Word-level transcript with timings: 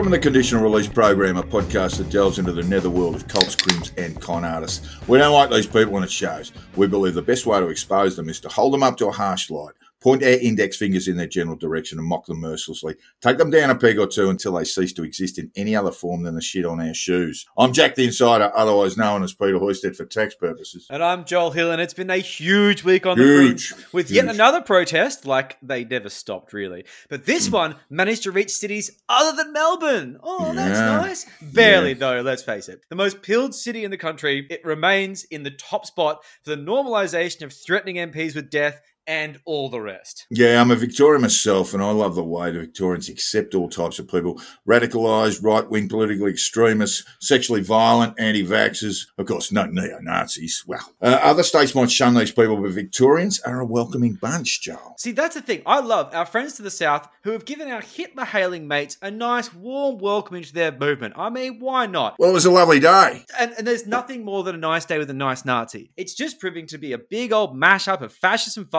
Welcome 0.00 0.12
to 0.12 0.18
the 0.18 0.22
Conditional 0.22 0.62
Release 0.62 0.88
Program, 0.88 1.36
a 1.36 1.42
podcast 1.42 1.98
that 1.98 2.08
delves 2.08 2.38
into 2.38 2.52
the 2.52 2.62
netherworld 2.62 3.14
of 3.14 3.28
cults, 3.28 3.54
crims, 3.54 3.92
and 3.98 4.18
con 4.18 4.46
artists. 4.46 4.96
We 5.06 5.18
don't 5.18 5.34
like 5.34 5.50
these 5.50 5.66
people 5.66 5.94
and 5.96 6.04
it 6.06 6.10
shows. 6.10 6.52
We 6.74 6.86
believe 6.86 7.12
the 7.12 7.20
best 7.20 7.44
way 7.44 7.60
to 7.60 7.68
expose 7.68 8.16
them 8.16 8.30
is 8.30 8.40
to 8.40 8.48
hold 8.48 8.72
them 8.72 8.82
up 8.82 8.96
to 8.96 9.08
a 9.08 9.12
harsh 9.12 9.50
light, 9.50 9.74
point 10.00 10.22
our 10.22 10.30
index 10.30 10.76
fingers 10.76 11.08
in 11.08 11.16
their 11.16 11.26
general 11.26 11.56
direction, 11.56 11.98
and 11.98 12.06
mock 12.08 12.26
them 12.26 12.40
mercilessly. 12.40 12.94
Take 13.20 13.38
them 13.38 13.50
down 13.50 13.70
a 13.70 13.74
peg 13.74 13.98
or 13.98 14.06
two 14.06 14.30
until 14.30 14.52
they 14.54 14.64
cease 14.64 14.92
to 14.94 15.02
exist 15.04 15.38
in 15.38 15.50
any 15.56 15.76
other 15.76 15.90
form 15.92 16.22
than 16.22 16.34
the 16.34 16.40
shit 16.40 16.64
on 16.64 16.80
our 16.80 16.94
shoes. 16.94 17.46
I'm 17.58 17.72
Jack 17.72 17.94
the 17.94 18.04
Insider, 18.06 18.50
otherwise 18.54 18.96
known 18.96 19.22
as 19.22 19.32
Peter 19.34 19.58
Hoysted 19.58 19.96
for 19.96 20.04
tax 20.06 20.34
purposes. 20.34 20.86
And 20.90 21.02
I'm 21.02 21.24
Joel 21.24 21.50
Hill, 21.50 21.70
and 21.70 21.80
it's 21.80 21.94
been 21.94 22.10
a 22.10 22.16
huge 22.16 22.82
week 22.84 23.04
on 23.06 23.18
Huge, 23.18 23.70
the 23.70 23.74
fringe 23.76 23.92
with 23.92 24.10
yet 24.10 24.26
another 24.28 24.60
protest, 24.60 25.26
like 25.26 25.56
they 25.62 25.84
never 25.84 26.08
stopped 26.08 26.52
really. 26.52 26.84
But 27.08 27.26
this 27.26 27.46
Hmm. 27.48 27.52
one 27.52 27.74
managed 27.90 28.22
to 28.24 28.32
reach 28.32 28.50
cities 28.50 28.90
other 29.08 29.36
than 29.36 29.52
Melbourne. 29.52 30.18
Oh, 30.22 30.52
that's 30.54 30.78
nice. 30.78 31.26
Barely 31.42 31.90
Yeah. 31.90 31.94
though, 31.98 32.20
let's 32.22 32.42
face 32.42 32.68
it. 32.68 32.80
The 32.88 32.96
most 32.96 33.22
pilled 33.22 33.54
city 33.54 33.84
in 33.84 33.90
the 33.90 33.96
country, 33.98 34.46
it 34.50 34.64
remains 34.64 35.24
in 35.24 35.42
the 35.42 35.50
top 35.50 35.84
spot 35.86 36.24
for 36.42 36.50
the 36.50 36.56
normalisation 36.62 37.42
of 37.42 37.52
threatening 37.52 37.96
MPs 37.98 38.34
with 38.34 38.50
death 38.50 38.80
and 39.10 39.40
all 39.44 39.68
the 39.68 39.80
rest. 39.80 40.28
Yeah, 40.30 40.60
I'm 40.60 40.70
a 40.70 40.76
Victorian 40.76 41.22
myself, 41.22 41.74
and 41.74 41.82
I 41.82 41.90
love 41.90 42.14
the 42.14 42.22
way 42.22 42.52
the 42.52 42.60
Victorians 42.60 43.08
accept 43.08 43.56
all 43.56 43.68
types 43.68 43.98
of 43.98 44.06
people 44.06 44.40
radicalised, 44.68 45.42
right 45.42 45.68
wing 45.68 45.88
political 45.88 46.28
extremists, 46.28 47.04
sexually 47.18 47.60
violent, 47.60 48.14
anti 48.20 48.46
vaxxers, 48.46 49.08
of 49.18 49.26
course, 49.26 49.50
no 49.50 49.66
neo 49.66 49.98
Nazis. 50.00 50.62
Well, 50.64 50.94
uh, 51.02 51.18
other 51.22 51.42
states 51.42 51.74
might 51.74 51.90
shun 51.90 52.14
these 52.14 52.30
people, 52.30 52.56
but 52.56 52.70
Victorians 52.70 53.40
are 53.40 53.58
a 53.58 53.66
welcoming 53.66 54.14
bunch, 54.14 54.62
Joel. 54.62 54.94
See, 54.96 55.10
that's 55.10 55.34
the 55.34 55.42
thing. 55.42 55.62
I 55.66 55.80
love 55.80 56.14
our 56.14 56.24
friends 56.24 56.52
to 56.54 56.62
the 56.62 56.70
south 56.70 57.08
who 57.24 57.32
have 57.32 57.44
given 57.44 57.68
our 57.68 57.80
Hitler 57.80 58.24
hailing 58.24 58.68
mates 58.68 58.96
a 59.02 59.10
nice, 59.10 59.52
warm 59.52 59.98
welcome 59.98 60.36
into 60.36 60.52
their 60.52 60.70
movement. 60.70 61.14
I 61.16 61.30
mean, 61.30 61.58
why 61.58 61.86
not? 61.86 62.14
Well, 62.20 62.30
it 62.30 62.34
was 62.34 62.44
a 62.44 62.50
lovely 62.52 62.78
day. 62.78 63.24
And, 63.36 63.54
and 63.58 63.66
there's 63.66 63.88
nothing 63.88 64.24
more 64.24 64.44
than 64.44 64.54
a 64.54 64.58
nice 64.58 64.84
day 64.84 64.98
with 64.98 65.10
a 65.10 65.14
nice 65.14 65.44
Nazi. 65.44 65.90
It's 65.96 66.14
just 66.14 66.38
proving 66.38 66.68
to 66.68 66.78
be 66.78 66.92
a 66.92 66.98
big 66.98 67.32
old 67.32 67.56
mashup 67.56 68.02
of 68.02 68.12
fascists 68.12 68.56
and 68.56 68.70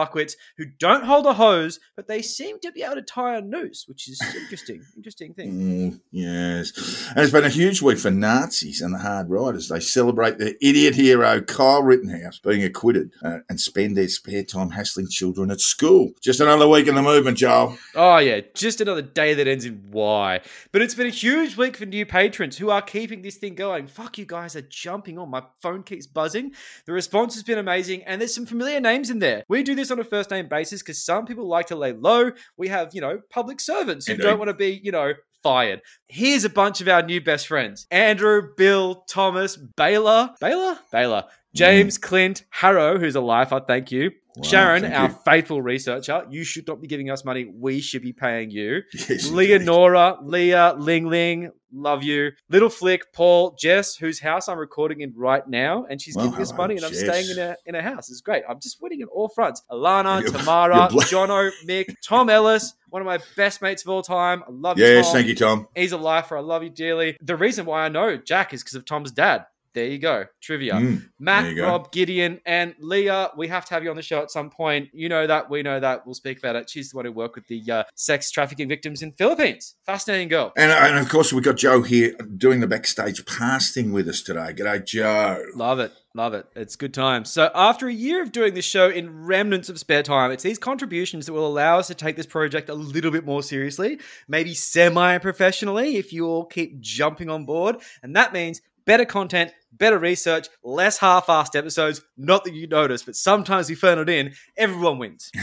who 0.56 0.64
don't 0.78 1.04
hold 1.04 1.26
a 1.26 1.34
hose, 1.34 1.80
but 1.96 2.08
they 2.08 2.22
seem 2.22 2.58
to 2.60 2.72
be 2.72 2.82
able 2.82 2.94
to 2.94 3.02
tie 3.02 3.36
a 3.36 3.40
noose, 3.40 3.84
which 3.86 4.08
is 4.08 4.20
interesting. 4.34 4.82
interesting 4.96 5.34
thing. 5.34 5.52
Mm, 5.52 6.00
yes. 6.10 7.08
And 7.10 7.18
it's 7.18 7.32
been 7.32 7.44
a 7.44 7.50
huge 7.50 7.82
week 7.82 7.98
for 7.98 8.10
Nazis 8.10 8.80
and 8.80 8.94
the 8.94 8.98
hard 8.98 9.30
riders. 9.30 9.68
They 9.68 9.80
celebrate 9.80 10.38
their 10.38 10.54
idiot 10.60 10.94
hero, 10.94 11.40
Kyle 11.40 11.82
Rittenhouse, 11.82 12.38
being 12.38 12.62
acquitted 12.62 13.12
uh, 13.24 13.38
and 13.48 13.60
spend 13.60 13.96
their 13.96 14.08
spare 14.08 14.44
time 14.44 14.70
hassling 14.70 15.08
children 15.08 15.50
at 15.50 15.60
school. 15.60 16.12
Just 16.20 16.40
another 16.40 16.68
week 16.68 16.86
in 16.86 16.94
the 16.94 17.02
movement, 17.02 17.38
Joel. 17.38 17.76
Oh, 17.94 18.18
yeah, 18.18 18.40
just 18.54 18.80
another 18.80 19.02
day 19.02 19.34
that 19.34 19.48
ends 19.48 19.64
in 19.64 19.90
Y. 19.90 20.40
But 20.70 20.82
it's 20.82 20.94
been 20.94 21.06
a 21.06 21.10
huge 21.10 21.56
week 21.56 21.76
for 21.76 21.86
new 21.86 22.06
patrons 22.06 22.58
who 22.58 22.70
are 22.70 22.82
keeping 22.82 23.22
this 23.22 23.36
thing 23.36 23.54
going. 23.54 23.86
Fuck, 23.86 24.18
you 24.18 24.26
guys 24.26 24.56
are 24.56 24.62
jumping 24.62 25.18
on. 25.18 25.30
My 25.30 25.42
phone 25.60 25.82
keeps 25.82 26.06
buzzing. 26.06 26.52
The 26.86 26.92
response 26.92 27.34
has 27.34 27.42
been 27.42 27.58
amazing, 27.58 28.02
and 28.04 28.20
there's 28.20 28.34
some 28.34 28.46
familiar 28.46 28.80
names 28.80 29.10
in 29.10 29.18
there. 29.18 29.44
We 29.48 29.62
do 29.62 29.74
this 29.74 29.90
on 29.90 29.98
a 29.98 30.04
first 30.12 30.30
name 30.30 30.46
basis 30.46 30.82
because 30.82 31.02
some 31.02 31.24
people 31.24 31.48
like 31.48 31.68
to 31.68 31.76
lay 31.76 31.92
low. 31.92 32.32
We 32.58 32.68
have, 32.68 32.94
you 32.94 33.00
know, 33.00 33.20
public 33.30 33.60
servants 33.60 34.06
who 34.06 34.12
Indeed. 34.12 34.24
don't 34.24 34.38
want 34.38 34.50
to 34.50 34.54
be, 34.54 34.78
you 34.84 34.92
know, 34.92 35.14
fired. 35.42 35.80
Here's 36.06 36.44
a 36.44 36.50
bunch 36.50 36.82
of 36.82 36.88
our 36.88 37.02
new 37.02 37.20
best 37.22 37.46
friends 37.46 37.86
Andrew, 37.90 38.42
Bill, 38.54 39.06
Thomas, 39.08 39.56
Baylor, 39.56 40.30
Baylor, 40.38 40.78
Baylor, 40.92 41.24
James, 41.54 41.98
Clint, 41.98 42.44
Harrow, 42.50 42.98
who's 42.98 43.14
a 43.16 43.20
lifer, 43.20 43.60
thank 43.66 43.90
you. 43.92 44.10
Wow, 44.36 44.42
Sharon, 44.44 44.82
thank 44.82 44.94
our 44.94 45.08
you. 45.08 45.16
faithful 45.26 45.60
researcher, 45.60 46.24
you 46.30 46.42
should 46.42 46.66
not 46.66 46.80
be 46.80 46.86
giving 46.88 47.10
us 47.10 47.22
money. 47.22 47.44
We 47.54 47.80
should 47.80 48.00
be 48.00 48.14
paying 48.14 48.50
you. 48.50 48.80
Yes. 49.08 49.28
Leonora, 49.30 50.16
Leah, 50.22 50.74
Ling 50.78 51.06
Ling, 51.08 51.50
love 51.70 52.02
you. 52.02 52.30
Little 52.48 52.70
Flick, 52.70 53.12
Paul, 53.12 53.54
Jess, 53.60 53.94
whose 53.94 54.18
house 54.20 54.48
I'm 54.48 54.56
recording 54.56 55.02
in 55.02 55.12
right 55.14 55.46
now, 55.46 55.84
and 55.90 56.00
she's 56.00 56.16
Well, 56.16 56.26
giving 56.30 56.40
us 56.40 56.54
money, 56.54 56.76
and 56.76 56.84
I'm 56.86 56.94
staying 56.94 57.28
in 57.28 57.38
a 57.38 57.56
in 57.66 57.74
a 57.74 57.82
house. 57.82 58.08
It's 58.10 58.22
great. 58.22 58.42
I'm 58.48 58.58
just 58.58 58.80
winning 58.80 59.02
at 59.02 59.08
all 59.08 59.28
fronts. 59.28 59.62
Alana, 59.70 60.20
You're- 60.24 60.32
Tamara, 60.32 60.88
bla- 60.90 61.02
Jono, 61.04 61.50
Mick, 61.68 61.94
Tom 62.02 62.30
Ellis, 62.30 62.72
one 62.88 63.02
of 63.02 63.06
my 63.06 63.18
best 63.36 63.60
mates 63.60 63.84
of 63.84 63.90
all 63.90 64.02
time. 64.02 64.42
I 64.48 64.50
love 64.50 64.78
you. 64.78 64.86
Yes, 64.86 65.12
thank 65.12 65.26
you, 65.26 65.34
Tom. 65.34 65.68
He's 65.74 65.92
a 65.92 65.98
lifer. 65.98 66.38
I 66.38 66.40
love 66.40 66.62
you 66.62 66.70
dearly. 66.70 67.18
The 67.20 67.36
reason 67.36 67.66
why 67.66 67.84
I 67.84 67.90
know 67.90 68.16
Jack 68.16 68.54
is 68.54 68.62
because 68.62 68.76
of 68.76 68.86
Tom's 68.86 69.10
dad. 69.12 69.44
There 69.74 69.86
you 69.86 69.98
go. 69.98 70.26
Trivia. 70.40 70.74
Mm, 70.74 71.08
Matt, 71.18 71.56
go. 71.56 71.64
Rob, 71.64 71.92
Gideon, 71.92 72.40
and 72.44 72.74
Leah. 72.78 73.30
We 73.36 73.48
have 73.48 73.64
to 73.66 73.74
have 73.74 73.82
you 73.82 73.90
on 73.90 73.96
the 73.96 74.02
show 74.02 74.20
at 74.20 74.30
some 74.30 74.50
point. 74.50 74.90
You 74.92 75.08
know 75.08 75.26
that. 75.26 75.48
We 75.48 75.62
know 75.62 75.80
that. 75.80 76.04
We'll 76.04 76.14
speak 76.14 76.38
about 76.38 76.56
it. 76.56 76.68
She's 76.68 76.90
the 76.90 76.96
one 76.96 77.06
who 77.06 77.12
worked 77.12 77.36
with 77.36 77.46
the 77.46 77.62
uh, 77.70 77.84
sex 77.94 78.30
trafficking 78.30 78.68
victims 78.68 79.02
in 79.02 79.12
Philippines. 79.12 79.76
Fascinating 79.86 80.28
girl. 80.28 80.52
And, 80.56 80.70
and 80.70 80.98
of 80.98 81.08
course, 81.08 81.32
we've 81.32 81.44
got 81.44 81.56
Joe 81.56 81.82
here 81.82 82.14
doing 82.36 82.60
the 82.60 82.66
backstage 82.66 83.24
pass 83.24 83.72
thing 83.72 83.92
with 83.92 84.08
us 84.08 84.20
today. 84.20 84.52
G'day, 84.52 84.84
Joe. 84.84 85.42
Love 85.54 85.80
it. 85.80 85.92
Love 86.14 86.34
it. 86.34 86.46
It's 86.54 86.76
good 86.76 86.92
time. 86.92 87.24
So, 87.24 87.50
after 87.54 87.88
a 87.88 87.92
year 87.92 88.22
of 88.22 88.32
doing 88.32 88.52
this 88.52 88.66
show 88.66 88.90
in 88.90 89.24
remnants 89.24 89.70
of 89.70 89.78
spare 89.78 90.02
time, 90.02 90.30
it's 90.30 90.42
these 90.42 90.58
contributions 90.58 91.24
that 91.24 91.32
will 91.32 91.46
allow 91.46 91.78
us 91.78 91.86
to 91.86 91.94
take 91.94 92.16
this 92.16 92.26
project 92.26 92.68
a 92.68 92.74
little 92.74 93.10
bit 93.10 93.24
more 93.24 93.42
seriously, 93.42 93.98
maybe 94.28 94.52
semi 94.52 95.16
professionally, 95.18 95.96
if 95.96 96.12
you 96.12 96.26
all 96.26 96.44
keep 96.44 96.80
jumping 96.80 97.30
on 97.30 97.46
board. 97.46 97.76
And 98.02 98.14
that 98.16 98.34
means 98.34 98.60
better 98.84 99.06
content, 99.06 99.52
better 99.72 99.98
research, 99.98 100.48
less 100.62 100.98
half 100.98 101.26
assed 101.26 101.56
episodes. 101.56 102.02
Not 102.16 102.44
that 102.44 102.54
you 102.54 102.66
notice, 102.66 103.02
but 103.02 103.16
sometimes 103.16 103.68
we 103.68 103.74
phone 103.74 103.98
it 103.98 104.08
in, 104.08 104.34
everyone 104.56 104.98
wins. 104.98 105.30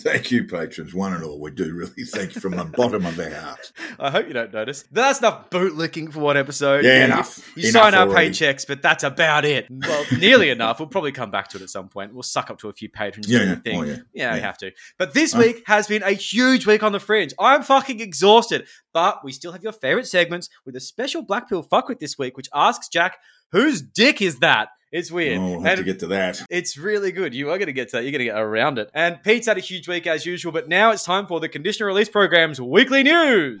Thank 0.00 0.32
you, 0.32 0.44
patrons, 0.44 0.92
one 0.92 1.12
and 1.14 1.22
all. 1.22 1.40
We 1.40 1.52
do 1.52 1.72
really 1.72 2.02
thank 2.04 2.34
you 2.34 2.40
from 2.40 2.56
the 2.56 2.64
bottom 2.64 3.06
of 3.06 3.20
our 3.20 3.30
hearts. 3.30 3.72
I 4.00 4.10
hope 4.10 4.26
you 4.26 4.32
don't 4.34 4.52
notice. 4.52 4.82
That's 4.90 5.20
enough 5.20 5.48
bootlicking 5.50 6.12
for 6.12 6.18
one 6.18 6.36
episode. 6.36 6.84
Yeah, 6.84 6.98
You- 6.98 7.04
enough. 7.04 7.52
You, 7.56 7.68
Enough 7.68 7.82
sign 7.84 7.94
our 7.94 8.08
already. 8.08 8.30
paychecks, 8.30 8.66
but 8.66 8.82
that's 8.82 9.04
about 9.04 9.44
it. 9.44 9.66
Well, 9.70 10.04
nearly 10.18 10.50
enough. 10.50 10.80
We'll 10.80 10.88
probably 10.88 11.12
come 11.12 11.30
back 11.30 11.48
to 11.50 11.58
it 11.58 11.62
at 11.62 11.70
some 11.70 11.88
point. 11.88 12.12
We'll 12.12 12.24
suck 12.24 12.50
up 12.50 12.58
to 12.60 12.68
a 12.68 12.72
few 12.72 12.88
patrons 12.88 13.30
Yeah, 13.30 13.44
yeah. 13.44 13.54
thing. 13.56 13.78
Oh, 13.78 13.82
yeah. 13.84 13.96
Yeah, 14.12 14.34
we 14.34 14.40
have 14.40 14.58
to. 14.58 14.72
But 14.98 15.14
this 15.14 15.36
Uh. 15.36 15.38
week 15.38 15.62
has 15.68 15.86
been 15.86 16.02
a 16.02 16.10
huge 16.10 16.66
week 16.66 16.82
on 16.82 16.90
the 16.90 17.00
fringe. 17.00 17.32
I'm 17.38 17.62
fucking 17.62 18.00
exhausted. 18.00 18.66
But 18.92 19.24
we 19.24 19.30
still 19.30 19.52
have 19.52 19.62
your 19.62 19.72
favorite 19.72 20.06
segments 20.08 20.48
with 20.64 20.74
a 20.74 20.80
special 20.80 21.22
Black 21.22 21.48
Pill 21.48 21.62
fuckwit 21.62 22.00
this 22.00 22.18
week, 22.18 22.36
which 22.36 22.48
asks 22.52 22.88
Jack, 22.88 23.18
whose 23.52 23.82
dick 23.82 24.20
is 24.22 24.38
that? 24.40 24.68
It's 24.92 25.10
weird. 25.10 25.38
Oh, 25.38 25.50
we'll 25.50 25.60
have 25.62 25.66
And 25.66 25.78
to 25.78 25.84
get 25.84 25.98
to 26.00 26.06
that. 26.08 26.42
it's 26.48 26.78
really 26.78 27.12
good. 27.12 27.34
You 27.34 27.50
are 27.50 27.58
going 27.58 27.66
to 27.66 27.72
get 27.72 27.88
to 27.90 27.96
that. 27.96 28.02
You're 28.04 28.12
going 28.12 28.20
to 28.20 28.24
get 28.26 28.38
around 28.38 28.78
it. 28.78 28.88
And 28.94 29.22
Pete's 29.22 29.46
had 29.46 29.56
a 29.58 29.60
huge 29.60 29.88
week 29.88 30.06
as 30.06 30.24
usual, 30.24 30.52
but 30.52 30.68
now 30.68 30.90
it's 30.92 31.04
time 31.04 31.26
for 31.26 31.40
the 31.40 31.48
conditional 31.48 31.88
release 31.88 32.08
program's 32.08 32.60
weekly 32.60 33.02
news. 33.02 33.60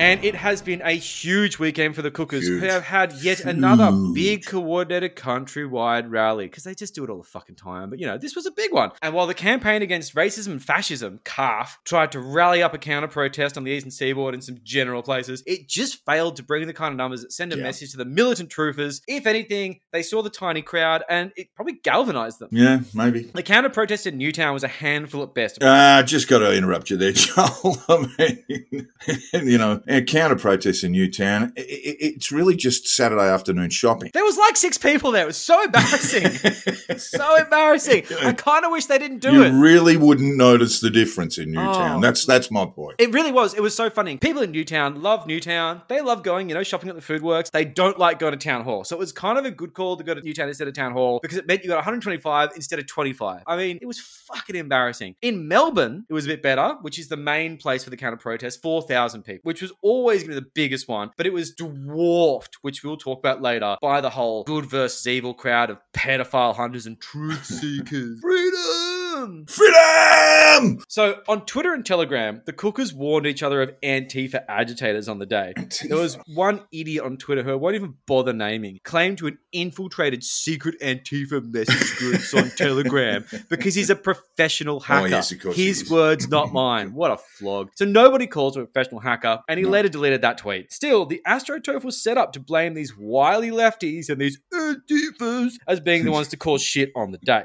And 0.00 0.24
it 0.24 0.34
has 0.34 0.62
been 0.62 0.80
a 0.82 0.92
huge 0.92 1.58
weekend 1.58 1.94
for 1.94 2.00
the 2.00 2.10
Cookers, 2.10 2.48
who 2.48 2.58
have 2.60 2.82
had 2.82 3.12
yet 3.20 3.40
another 3.44 3.92
big 4.14 4.46
coordinated 4.46 5.14
countrywide 5.14 6.10
rally 6.10 6.46
because 6.46 6.64
they 6.64 6.74
just 6.74 6.94
do 6.94 7.04
it 7.04 7.10
all 7.10 7.18
the 7.18 7.22
fucking 7.28 7.56
time. 7.56 7.90
But 7.90 7.98
you 8.00 8.06
know, 8.06 8.16
this 8.16 8.34
was 8.34 8.46
a 8.46 8.50
big 8.50 8.72
one. 8.72 8.92
And 9.02 9.12
while 9.12 9.26
the 9.26 9.34
campaign 9.34 9.82
against 9.82 10.14
racism 10.14 10.52
and 10.52 10.64
fascism, 10.64 11.20
CAF, 11.24 11.68
tried 11.84 12.12
to 12.12 12.20
rally 12.20 12.62
up 12.62 12.72
a 12.72 12.78
counter 12.78 13.08
protest 13.08 13.58
on 13.58 13.64
the 13.64 13.70
eastern 13.72 13.90
seaboard 13.90 14.32
and 14.32 14.42
some 14.42 14.56
general 14.64 15.02
places, 15.02 15.42
it 15.46 15.68
just 15.68 16.02
failed 16.06 16.36
to 16.36 16.42
bring 16.42 16.66
the 16.66 16.72
kind 16.72 16.92
of 16.92 16.96
numbers 16.96 17.20
that 17.20 17.32
send 17.32 17.52
a 17.52 17.56
Yeah. 17.58 17.64
message 17.64 17.90
to 17.90 17.98
the 17.98 18.06
militant 18.06 18.48
troopers. 18.48 19.02
If 19.06 19.26
anything, 19.26 19.80
they 19.92 20.02
saw 20.02 20.22
the 20.22 20.30
tiny 20.30 20.62
crowd 20.62 21.02
and 21.10 21.30
it 21.36 21.48
probably 21.54 21.74
galvanized 21.82 22.38
them. 22.38 22.48
Yeah, 22.52 22.80
maybe. 22.94 23.30
The 23.34 23.42
counter 23.42 23.68
protest 23.68 24.06
in 24.06 24.16
Newtown 24.16 24.54
was 24.54 24.64
a 24.64 24.68
handful 24.68 25.22
at 25.22 25.34
best. 25.34 25.62
Uh, 25.62 26.02
just 26.04 26.26
got 26.26 26.38
to 26.38 26.56
interrupt 26.56 26.88
you 26.88 26.96
there, 26.96 27.12
Joel. 27.14 27.76
I 27.86 28.08
mean, 28.18 28.88
you 29.50 29.58
know, 29.58 29.82
a 29.90 30.02
counter 30.02 30.36
protest 30.36 30.84
in 30.84 30.92
Newtown, 30.92 31.52
i 31.56 31.60
i 31.60 31.64
it's 32.00 32.32
really 32.32 32.56
just 32.56 32.88
Saturday 32.88 33.28
afternoon 33.28 33.70
shopping. 33.70 34.10
There 34.12 34.24
was 34.24 34.36
like 34.38 34.56
six 34.56 34.78
people 34.78 35.10
there. 35.10 35.24
It 35.24 35.26
was 35.26 35.36
so 35.36 35.62
embarrassing. 35.62 36.30
so 36.98 37.36
embarrassing. 37.36 38.04
I 38.22 38.32
kind 38.32 38.64
of 38.64 38.72
wish 38.72 38.86
they 38.86 38.98
didn't 38.98 39.18
do 39.18 39.32
you 39.32 39.42
it. 39.42 39.52
You 39.52 39.60
really 39.60 39.96
wouldn't 39.96 40.36
notice 40.36 40.80
the 40.80 40.90
difference 40.90 41.38
in 41.38 41.52
Newtown. 41.52 41.98
Oh. 41.98 42.00
That's 42.00 42.24
that's 42.24 42.50
my 42.50 42.66
point. 42.66 42.96
It 42.98 43.12
really 43.12 43.32
was. 43.32 43.54
It 43.54 43.60
was 43.60 43.74
so 43.74 43.90
funny. 43.90 44.16
People 44.16 44.42
in 44.42 44.52
Newtown 44.52 45.02
love 45.02 45.26
Newtown. 45.26 45.82
They 45.88 46.00
love 46.00 46.22
going, 46.22 46.48
you 46.48 46.54
know, 46.54 46.62
shopping 46.62 46.88
at 46.88 46.94
the 46.94 47.02
food 47.02 47.22
works. 47.22 47.50
They 47.50 47.64
don't 47.64 47.98
like 47.98 48.18
going 48.18 48.32
to 48.32 48.38
town 48.38 48.64
hall. 48.64 48.84
So 48.84 48.96
it 48.96 48.98
was 48.98 49.12
kind 49.12 49.38
of 49.38 49.44
a 49.44 49.50
good 49.50 49.74
call 49.74 49.96
to 49.96 50.04
go 50.04 50.14
to 50.14 50.20
Newtown 50.20 50.48
instead 50.48 50.68
of 50.68 50.74
town 50.74 50.92
hall 50.92 51.20
because 51.20 51.38
it 51.38 51.46
meant 51.46 51.62
you 51.62 51.68
got 51.68 51.76
125 51.76 52.50
instead 52.54 52.78
of 52.78 52.86
25. 52.86 53.42
I 53.46 53.56
mean, 53.56 53.78
it 53.80 53.86
was 53.86 53.98
fucking 54.00 54.56
embarrassing. 54.56 55.16
In 55.22 55.48
Melbourne, 55.48 56.06
it 56.08 56.12
was 56.12 56.26
a 56.26 56.28
bit 56.28 56.42
better, 56.42 56.76
which 56.82 56.98
is 56.98 57.08
the 57.08 57.16
main 57.16 57.56
place 57.56 57.84
for 57.84 57.90
the 57.90 57.96
counter 57.96 58.16
protest, 58.16 58.62
4,000 58.62 59.22
people, 59.22 59.40
which 59.42 59.62
was 59.62 59.72
always 59.82 60.22
going 60.22 60.34
to 60.34 60.40
be 60.40 60.44
the 60.44 60.50
biggest 60.54 60.88
one, 60.88 61.10
but 61.16 61.26
it 61.26 61.32
was 61.32 61.52
dwarfed, 61.52 62.58
which 62.62 62.82
we'll 62.82 62.96
talk 62.96 63.18
about 63.18 63.42
later, 63.42 63.76
by 63.80 64.00
the 64.00 64.10
whole 64.10 64.44
good 64.44 64.66
versus 64.66 65.06
evil 65.06 65.34
crowd 65.34 65.70
of 65.70 65.78
pedophile 65.94 66.54
hunters 66.54 66.86
and 66.86 67.00
truth 67.00 67.44
seekers. 67.44 68.20
Freedom! 68.22 68.99
Freedom. 69.20 69.46
Freedom! 69.46 70.84
So 70.88 71.20
on 71.28 71.44
Twitter 71.46 71.72
and 71.72 71.84
Telegram, 71.84 72.42
the 72.46 72.52
cookers 72.52 72.92
warned 72.92 73.26
each 73.26 73.42
other 73.42 73.62
of 73.62 73.70
Antifa 73.82 74.44
agitators 74.48 75.08
on 75.08 75.18
the 75.18 75.26
day. 75.26 75.54
There 75.88 75.96
was 75.98 76.18
one 76.34 76.62
idiot 76.72 77.04
on 77.04 77.16
Twitter 77.16 77.42
who 77.42 77.52
I 77.52 77.54
won't 77.54 77.74
even 77.76 77.94
bother 78.06 78.32
naming, 78.32 78.80
claimed 78.84 79.18
to 79.18 79.26
an 79.28 79.38
infiltrated 79.52 80.22
secret 80.24 80.80
Antifa 80.80 81.42
message 81.52 81.96
groups 81.98 82.34
on 82.34 82.50
Telegram 82.50 83.24
because 83.48 83.74
he's 83.74 83.90
a 83.90 83.96
professional 83.96 84.80
hacker. 84.80 85.06
Oh, 85.06 85.08
yes, 85.08 85.32
of 85.32 85.40
course 85.40 85.56
he 85.56 85.66
His 85.66 85.82
is. 85.82 85.90
words, 85.90 86.28
not 86.28 86.52
mine. 86.52 86.92
What 86.94 87.10
a 87.10 87.16
flog. 87.16 87.70
So 87.76 87.84
nobody 87.84 88.26
calls 88.26 88.56
him 88.56 88.62
a 88.62 88.66
professional 88.66 89.00
hacker, 89.00 89.40
and 89.48 89.58
he 89.58 89.64
No. 89.64 89.70
later 89.70 89.88
deleted 89.88 90.22
that 90.22 90.38
tweet. 90.38 90.72
Still, 90.72 91.06
the 91.06 91.20
AstroTurf 91.26 91.84
was 91.84 92.02
set 92.02 92.18
up 92.18 92.32
to 92.32 92.40
blame 92.40 92.74
these 92.74 92.96
wily 92.96 93.50
lefties 93.50 94.08
and 94.08 94.20
these 94.20 94.38
Antifas 94.52 95.54
as 95.66 95.80
being 95.80 96.04
the 96.04 96.10
ones 96.12 96.28
to 96.28 96.36
cause 96.36 96.62
shit 96.62 96.90
on 96.94 97.12
the 97.12 97.18
day 97.18 97.44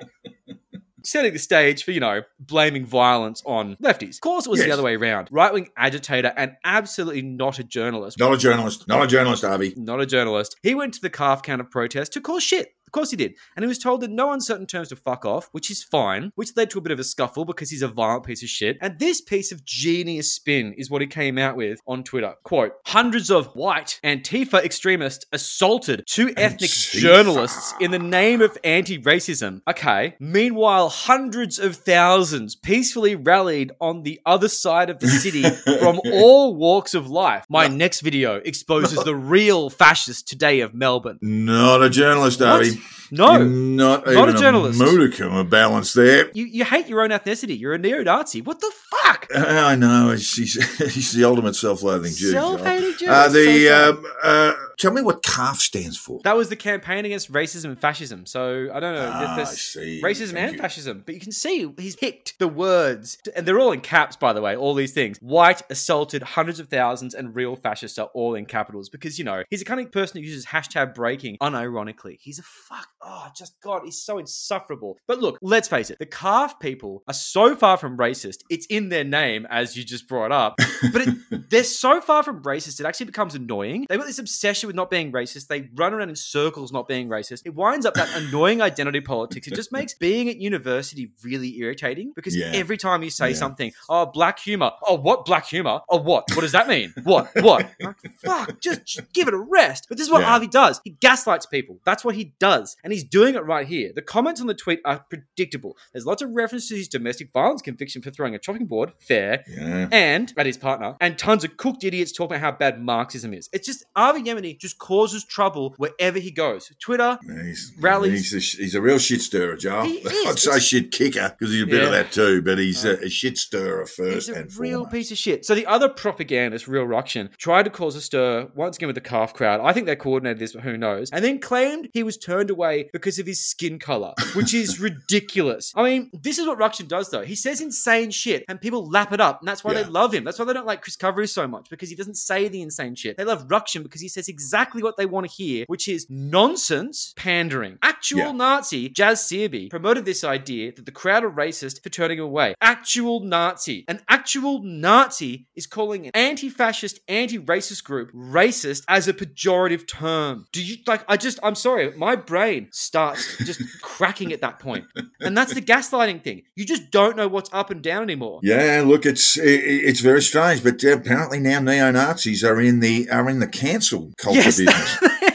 setting 1.06 1.34
the 1.34 1.40
stage 1.40 1.84
for, 1.84 1.92
you 1.92 2.00
know, 2.00 2.22
blaming 2.40 2.86
violence 2.86 3.42
on 3.46 3.76
lefties. 3.78 4.16
Of 4.16 4.22
course, 4.22 4.46
it 4.46 4.50
was 4.50 4.64
the 4.64 4.72
other 4.72 4.84
way 4.84 4.96
around. 4.96 5.30
Right 5.32 5.54
wing 5.54 5.70
agitator 5.78 6.34
and 6.36 6.56
absolutely 6.64 7.22
not 7.22 7.60
a 7.60 7.64
journalist. 7.64 8.20
Not 8.20 8.34
a 8.34 8.38
journalist. 8.38 8.88
Not 8.88 9.04
a 9.04 9.08
journalist, 9.08 9.44
Harvey. 9.44 9.74
Not 9.78 10.02
a 10.02 10.06
journalist. 10.06 10.56
He 10.64 10.76
went 10.76 10.94
to 10.96 11.02
the 11.02 11.10
calf 11.10 11.44
counter 11.44 11.64
protest 11.64 12.14
to 12.14 12.22
cause 12.22 12.44
shit. 12.44 12.74
Of 12.88 12.92
course 12.92 13.10
he 13.12 13.18
did. 13.18 13.34
And 13.56 13.64
he 13.64 13.68
was 13.68 13.80
told 13.80 14.04
in 14.04 14.16
no 14.16 14.32
uncertain 14.32 14.68
terms 14.68 14.90
to 14.90 14.96
fuck 14.96 15.26
off, 15.26 15.50
which 15.52 15.70
is 15.70 15.84
fine, 15.84 16.32
which 16.36 16.56
led 16.56 16.70
to 16.70 16.78
a 16.78 16.82
bit 16.82 16.94
of 16.94 17.00
a 17.00 17.04
scuffle 17.04 17.44
because 17.44 17.70
he's 17.70 17.82
a 17.82 17.90
violent 17.90 18.26
piece 18.26 18.42
of 18.44 18.48
shit. 18.48 18.78
And 18.80 19.00
this 19.00 19.20
piece 19.20 19.52
of 19.52 19.66
genius 19.66 20.32
spin 20.32 20.74
is 20.78 20.90
what 20.90 21.02
he 21.02 21.08
came 21.08 21.38
out 21.38 21.58
with 21.58 21.82
on 21.88 22.04
Twitter. 22.04 22.36
Quote, 22.44 22.74
hundreds 22.86 23.30
of 23.32 23.48
white 23.48 24.00
Antifa 24.04 24.64
extremists 24.64 25.26
assaulted 25.34 26.04
two 26.08 26.32
ethnic 26.38 26.70
Antifa. 26.70 27.00
journalists 27.00 27.74
in 27.82 27.92
the 27.92 28.00
name 28.00 28.42
of 28.42 28.58
anti-racism. 28.64 29.62
Okay. 29.68 30.16
Meanwhile, 30.20 30.90
hundreds 30.96 31.60
of 31.60 31.76
thousands 31.76 32.56
peacefully 32.56 33.16
rallied 33.16 33.72
on 33.82 34.04
the 34.04 34.20
other 34.26 34.48
side 34.48 34.90
of 34.90 35.00
the 35.00 35.08
city 35.08 35.44
from 35.80 36.00
all 36.12 36.56
walks 36.56 36.94
of 36.94 37.10
life. 37.10 37.46
My 37.50 37.68
next 37.68 38.02
video 38.02 38.36
exposes 38.36 39.04
the 39.04 39.16
real 39.16 39.70
fascists 39.70 40.24
today 40.24 40.62
of 40.62 40.74
Melbourne. 40.74 41.20
Not 41.22 41.84
a 41.84 41.90
journalist? 41.90 42.40
Harvey. 42.40 42.80
No. 43.12 43.34
You're 43.34 43.46
not, 43.46 44.08
Not 44.08 44.30
a 44.30 44.34
journalist. 44.34 44.80
modicum 44.80 45.36
of 45.36 45.50
balance 45.50 45.94
there. 45.94 46.32
You, 46.34 46.46
you 46.46 46.66
hate 46.66 46.88
your 46.88 47.02
own 47.02 47.12
ethnicity. 47.12 47.60
You're 47.60 47.74
a 47.74 47.78
neo-Nazi. 47.78 48.42
What 48.42 48.60
the 48.60 48.72
fuck? 48.90 49.05
Uh, 49.34 49.40
I 49.46 49.76
know. 49.76 50.12
He's, 50.12 50.34
he's 50.94 51.14
the 51.14 51.24
ultimate 51.24 51.56
self-loathing 51.56 52.14
Jew. 52.14 52.32
Self-hating 52.32 52.98
Jew. 52.98 53.08
Uh, 53.08 53.30
the 53.30 53.66
so 53.68 53.90
um, 53.92 54.06
uh, 54.24 54.54
tell 54.78 54.92
me 54.92 55.02
what 55.02 55.24
CAF 55.24 55.56
stands 55.56 55.98
for. 55.98 56.20
That 56.24 56.36
was 56.36 56.50
the 56.50 56.56
campaign 56.56 57.06
against 57.06 57.32
racism 57.32 57.66
and 57.66 57.80
fascism. 57.80 58.26
So 58.26 58.70
I 58.74 58.80
don't 58.80 58.96
know. 58.96 59.12
Ah, 59.12 59.36
there's 59.36 59.50
see. 59.50 60.02
racism 60.04 60.34
Thank 60.34 60.38
and 60.38 60.54
you. 60.54 60.62
fascism, 60.62 61.04
but 61.06 61.16
you 61.16 61.22
can 61.22 61.32
see 61.32 61.72
he's 61.78 61.96
picked 61.96 62.38
the 62.40 62.48
words, 62.48 63.18
and 63.36 63.46
they're 63.46 63.60
all 63.60 63.72
in 63.72 63.82
caps, 63.82 64.16
by 64.16 64.34
the 64.34 64.42
way. 64.42 64.56
All 64.56 64.74
these 64.74 64.94
things: 64.94 65.18
white, 65.22 65.62
assaulted, 65.70 66.22
hundreds 66.24 66.60
of 66.60 66.68
thousands, 66.70 67.14
and 67.14 67.36
real 67.36 67.56
fascists 67.56 67.98
are 67.98 68.10
all 68.14 68.36
in 68.36 68.46
capitals 68.46 68.90
because 68.90 69.18
you 69.18 69.26
know 69.26 69.44
he's 69.50 69.62
a 69.62 69.66
kind 69.66 69.80
of 69.80 69.92
person 69.92 70.20
who 70.20 70.28
uses 70.28 70.46
hashtag 70.46 70.94
breaking 70.94 71.38
unironically. 71.42 72.18
He's 72.20 72.40
a 72.40 72.44
fuck. 72.44 72.88
Oh, 73.02 73.28
just 73.36 73.60
God, 73.62 73.84
he's 73.86 74.02
so 74.02 74.18
insufferable. 74.18 74.98
But 75.08 75.20
look, 75.20 75.38
let's 75.42 75.68
face 75.68 75.90
it: 75.90 76.00
the 76.00 76.06
calf 76.06 76.60
people 76.60 77.04
are 77.08 77.14
so 77.14 77.56
far 77.56 77.78
from 77.78 77.98
racist. 77.98 78.40
It's 78.50 78.66
in 78.68 78.90
their 78.90 79.04
name, 79.06 79.46
as 79.50 79.78
you 79.78 79.84
just 79.84 80.08
brought 80.08 80.32
up, 80.32 80.56
but 80.94 81.02
it, 81.08 81.50
they're 81.50 81.64
so 81.64 82.02
far 82.02 82.24
from 82.24 82.42
racist, 82.44 82.80
it 82.80 82.86
actually 82.86 83.06
becomes 83.08 83.36
annoying. 83.36 83.86
They've 83.90 83.98
got 84.00 84.08
this 84.08 84.20
obsession 84.20 84.68
with 84.68 84.76
not 84.76 84.90
being 84.90 85.12
racist. 85.12 85.48
They 85.48 85.70
run 85.76 85.94
around 85.94 86.10
in 86.10 86.16
circles 86.16 86.72
not 86.72 86.88
being 86.88 87.08
racist. 87.10 87.44
It 87.46 87.54
winds 87.56 87.86
up 87.86 87.94
that 87.96 88.10
annoying 88.16 88.62
identity 88.62 89.02
politics. 89.02 89.48
It 89.48 89.56
just 89.56 89.72
makes 89.72 89.94
being 89.94 90.30
at 90.30 90.38
university 90.38 91.12
really 91.24 91.58
irritating 91.60 92.14
because 92.16 92.36
Yeah. 92.36 92.52
every 92.54 92.78
time 92.78 93.04
you 93.04 93.10
say 93.10 93.30
Yeah. 93.30 93.36
something, 93.36 93.72
oh, 93.90 94.06
black 94.08 94.40
humor. 94.40 94.72
Oh, 94.88 94.96
what 94.96 95.26
black 95.26 95.46
humor? 95.46 95.82
Oh, 95.90 95.98
what? 95.98 96.26
What 96.34 96.42
does 96.42 96.52
that 96.54 96.68
mean? 96.68 96.94
What? 97.04 97.30
What? 97.36 97.70
Like, 97.86 97.98
fuck, 98.24 98.62
just, 98.62 98.86
just 98.86 99.14
give 99.14 99.28
it 99.28 99.34
a 99.34 99.38
rest. 99.38 99.86
But 99.88 99.98
this 99.98 100.08
is 100.08 100.12
what 100.12 100.22
Yeah. 100.22 100.28
Harvey 100.28 100.48
does. 100.48 100.82
He 100.84 100.92
gaslights 100.92 101.46
people. 101.46 101.80
That's 101.86 102.04
what 102.04 102.16
he 102.16 102.34
does. 102.40 102.76
And 102.84 102.92
he's 102.92 103.04
doing 103.04 103.36
it 103.36 103.46
right 103.46 103.68
here. 103.68 103.92
The 103.94 104.02
comments 104.02 104.42
on 104.42 104.48
the 104.48 104.54
tweet 104.56 104.80
are 104.86 105.06
predictable. 105.10 105.78
There's 105.94 106.06
lots 106.06 106.22
of 106.22 106.32
references 106.32 106.70
to 106.70 106.76
his 106.78 106.88
domestic 106.88 107.32
violence 107.32 107.62
conviction 107.62 108.02
for 108.02 108.10
throwing 108.12 108.34
a 108.34 108.40
chopping 108.40 108.66
board. 108.66 108.85
Fair 109.00 109.44
Yeah. 109.48 109.88
and 109.92 110.34
at 110.38 110.46
his 110.46 110.58
partner, 110.58 110.96
and 111.02 111.18
tons 111.18 111.44
of 111.44 111.58
cooked 111.58 111.84
idiots 111.84 112.12
talking 112.12 112.38
about 112.38 112.42
how 112.54 112.58
bad 112.58 112.82
Marxism 112.82 113.34
is. 113.34 113.50
It's 113.54 113.66
just 113.66 113.86
Avi 113.96 114.24
Yemeni 114.24 114.60
just 114.60 114.78
causes 114.78 115.24
trouble 115.26 115.74
wherever 115.78 116.20
he 116.20 116.32
goes. 116.32 116.72
Twitter, 116.80 117.18
He's, 117.44 117.72
Rallies. 117.80 118.32
He's 118.32 118.56
a, 118.56 118.62
he's 118.64 118.76
a 118.76 118.82
real 118.82 119.00
shit 119.00 119.22
stirrer, 119.22 119.56
Joel. 119.56 119.86
Is. 120.06 120.28
I'd 120.28 120.40
say 120.40 120.60
shit 120.60 120.92
kicker 120.92 121.36
because 121.38 121.54
he's 121.54 121.64
a 121.64 121.68
bit 121.68 121.84
of 121.84 121.92
that 121.92 122.12
too, 122.12 122.42
but 122.42 122.58
he's 122.58 122.86
uh, 122.86 122.98
a, 123.02 123.06
a 123.06 123.10
shit 123.10 123.38
stirrer 123.38 123.86
first 123.86 124.28
he's 124.28 124.30
a 124.30 124.40
and 124.42 124.56
real 124.58 124.80
foremost. 124.80 124.92
piece 124.94 125.12
of 125.12 125.18
shit. 125.18 125.46
So 125.46 125.56
the 125.56 125.66
other 125.66 125.90
propagandist, 125.90 126.68
Real 126.68 126.86
Rukshan, 126.86 127.36
tried 127.38 127.64
to 127.64 127.70
cause 127.70 127.96
a 127.96 128.02
stir 128.02 128.50
once 128.56 128.78
again 128.78 128.88
with 128.88 128.96
the 128.96 129.02
calf 129.02 129.34
crowd. 129.34 129.62
I 129.62 129.74
think 129.74 129.86
they 129.86 129.96
coordinated 129.96 130.40
this, 130.40 130.54
but 130.54 130.64
who 130.64 130.78
knows? 130.78 131.10
And 131.12 131.24
then 131.24 131.40
claimed 131.40 131.90
he 131.94 132.04
was 132.04 132.18
turned 132.18 132.50
away 132.50 132.90
because 132.94 133.20
of 133.20 133.26
his 133.26 133.40
skin 133.46 133.80
color, 133.80 134.14
which 134.34 134.54
is 134.54 134.80
ridiculous. 135.10 135.72
I 135.76 135.84
mean, 135.84 136.10
this 136.14 136.38
is 136.40 136.48
what 136.48 136.60
Rukshan 136.60 136.88
does 136.88 137.10
though. 137.10 137.24
He 137.24 137.36
says 137.36 137.62
insane 137.62 138.12
shit, 138.12 138.44
and 138.48 138.60
people 138.62 138.75
lap 138.84 139.14
it 139.14 139.22
up, 139.22 139.42
and 139.42 139.48
that's 139.48 139.64
why 139.64 139.74
Yeah. 139.74 139.84
they 139.84 139.90
love 139.90 140.14
him. 140.14 140.24
That's 140.24 140.40
why 140.40 140.46
they 140.46 140.54
don't 140.54 140.66
like 140.66 140.82
Chris 140.82 140.96
Covery 140.98 141.30
so 141.30 141.48
much 141.48 141.70
because 141.70 141.90
he 141.90 141.96
doesn't 141.96 142.16
say 142.16 142.48
the 142.48 142.62
insane 142.62 142.96
shit. 142.96 143.18
They 143.18 143.24
love 143.24 143.48
Rukshan 143.48 143.84
because 143.84 144.02
he 144.02 144.08
says 144.10 144.28
exactly 144.28 144.82
what 144.84 144.98
they 144.98 145.06
want 145.06 145.28
to 145.28 145.32
hear, 145.34 145.66
which 145.68 145.88
is 145.88 146.08
nonsense 146.10 147.14
pandering. 147.16 147.78
Actual 147.82 148.20
Yeah. 148.20 148.32
Nazi 148.34 148.90
Jazz 148.90 149.22
Searby 149.22 149.70
promoted 149.70 150.06
this 150.06 150.24
idea 150.24 150.72
that 150.76 150.86
the 150.86 150.92
crowd 150.92 151.24
are 151.24 151.30
racist 151.32 151.82
for 151.84 151.90
turning 151.90 152.20
away. 152.20 152.54
Actual 152.62 153.20
Nazi. 153.22 153.86
An 153.88 154.02
actual 154.10 154.62
Nazi 154.64 155.48
is 155.56 155.66
calling 155.68 156.06
an 156.06 156.12
anti-fascist, 156.14 157.00
anti-racist 157.08 157.84
group 157.84 158.12
racist 158.14 158.84
as 158.88 159.08
a 159.08 159.14
pejorative 159.14 159.88
term. 159.88 160.46
Do 160.52 160.64
you 160.64 160.78
like? 160.88 161.04
I 161.08 161.18
just, 161.18 161.40
I'm 161.44 161.56
sorry, 161.56 161.92
my 161.98 162.16
brain 162.16 162.68
starts 162.72 163.38
just 163.40 163.62
cracking 163.82 164.32
at 164.34 164.42
that 164.42 164.60
point, 164.60 164.86
and 165.20 165.38
that's 165.38 165.54
the 165.54 165.62
gaslighting 165.62 166.24
thing. 166.24 166.44
You 166.56 166.66
just 166.66 166.92
don't 166.92 167.16
know 167.18 167.28
what's 167.28 167.50
up 167.54 167.70
and 167.72 167.82
down 167.82 168.04
anymore. 168.04 168.40
Yeah, 168.44 168.58
look, 168.86 169.06
it's 169.06 169.38
it, 169.38 169.62
it's 169.64 170.00
very 170.00 170.22
strange, 170.22 170.64
but 170.64 170.84
uh, 170.84 170.92
apparently 170.98 171.40
now 171.40 171.60
neo 171.60 171.92
Nazis 171.92 172.44
are 172.44 172.60
in 172.62 172.80
the 172.80 173.10
are 173.10 173.30
in 173.30 173.40
the 173.40 173.48
cancel 173.48 174.12
culture 174.18 174.40
Yes. 174.40 174.58
business. 174.58 174.98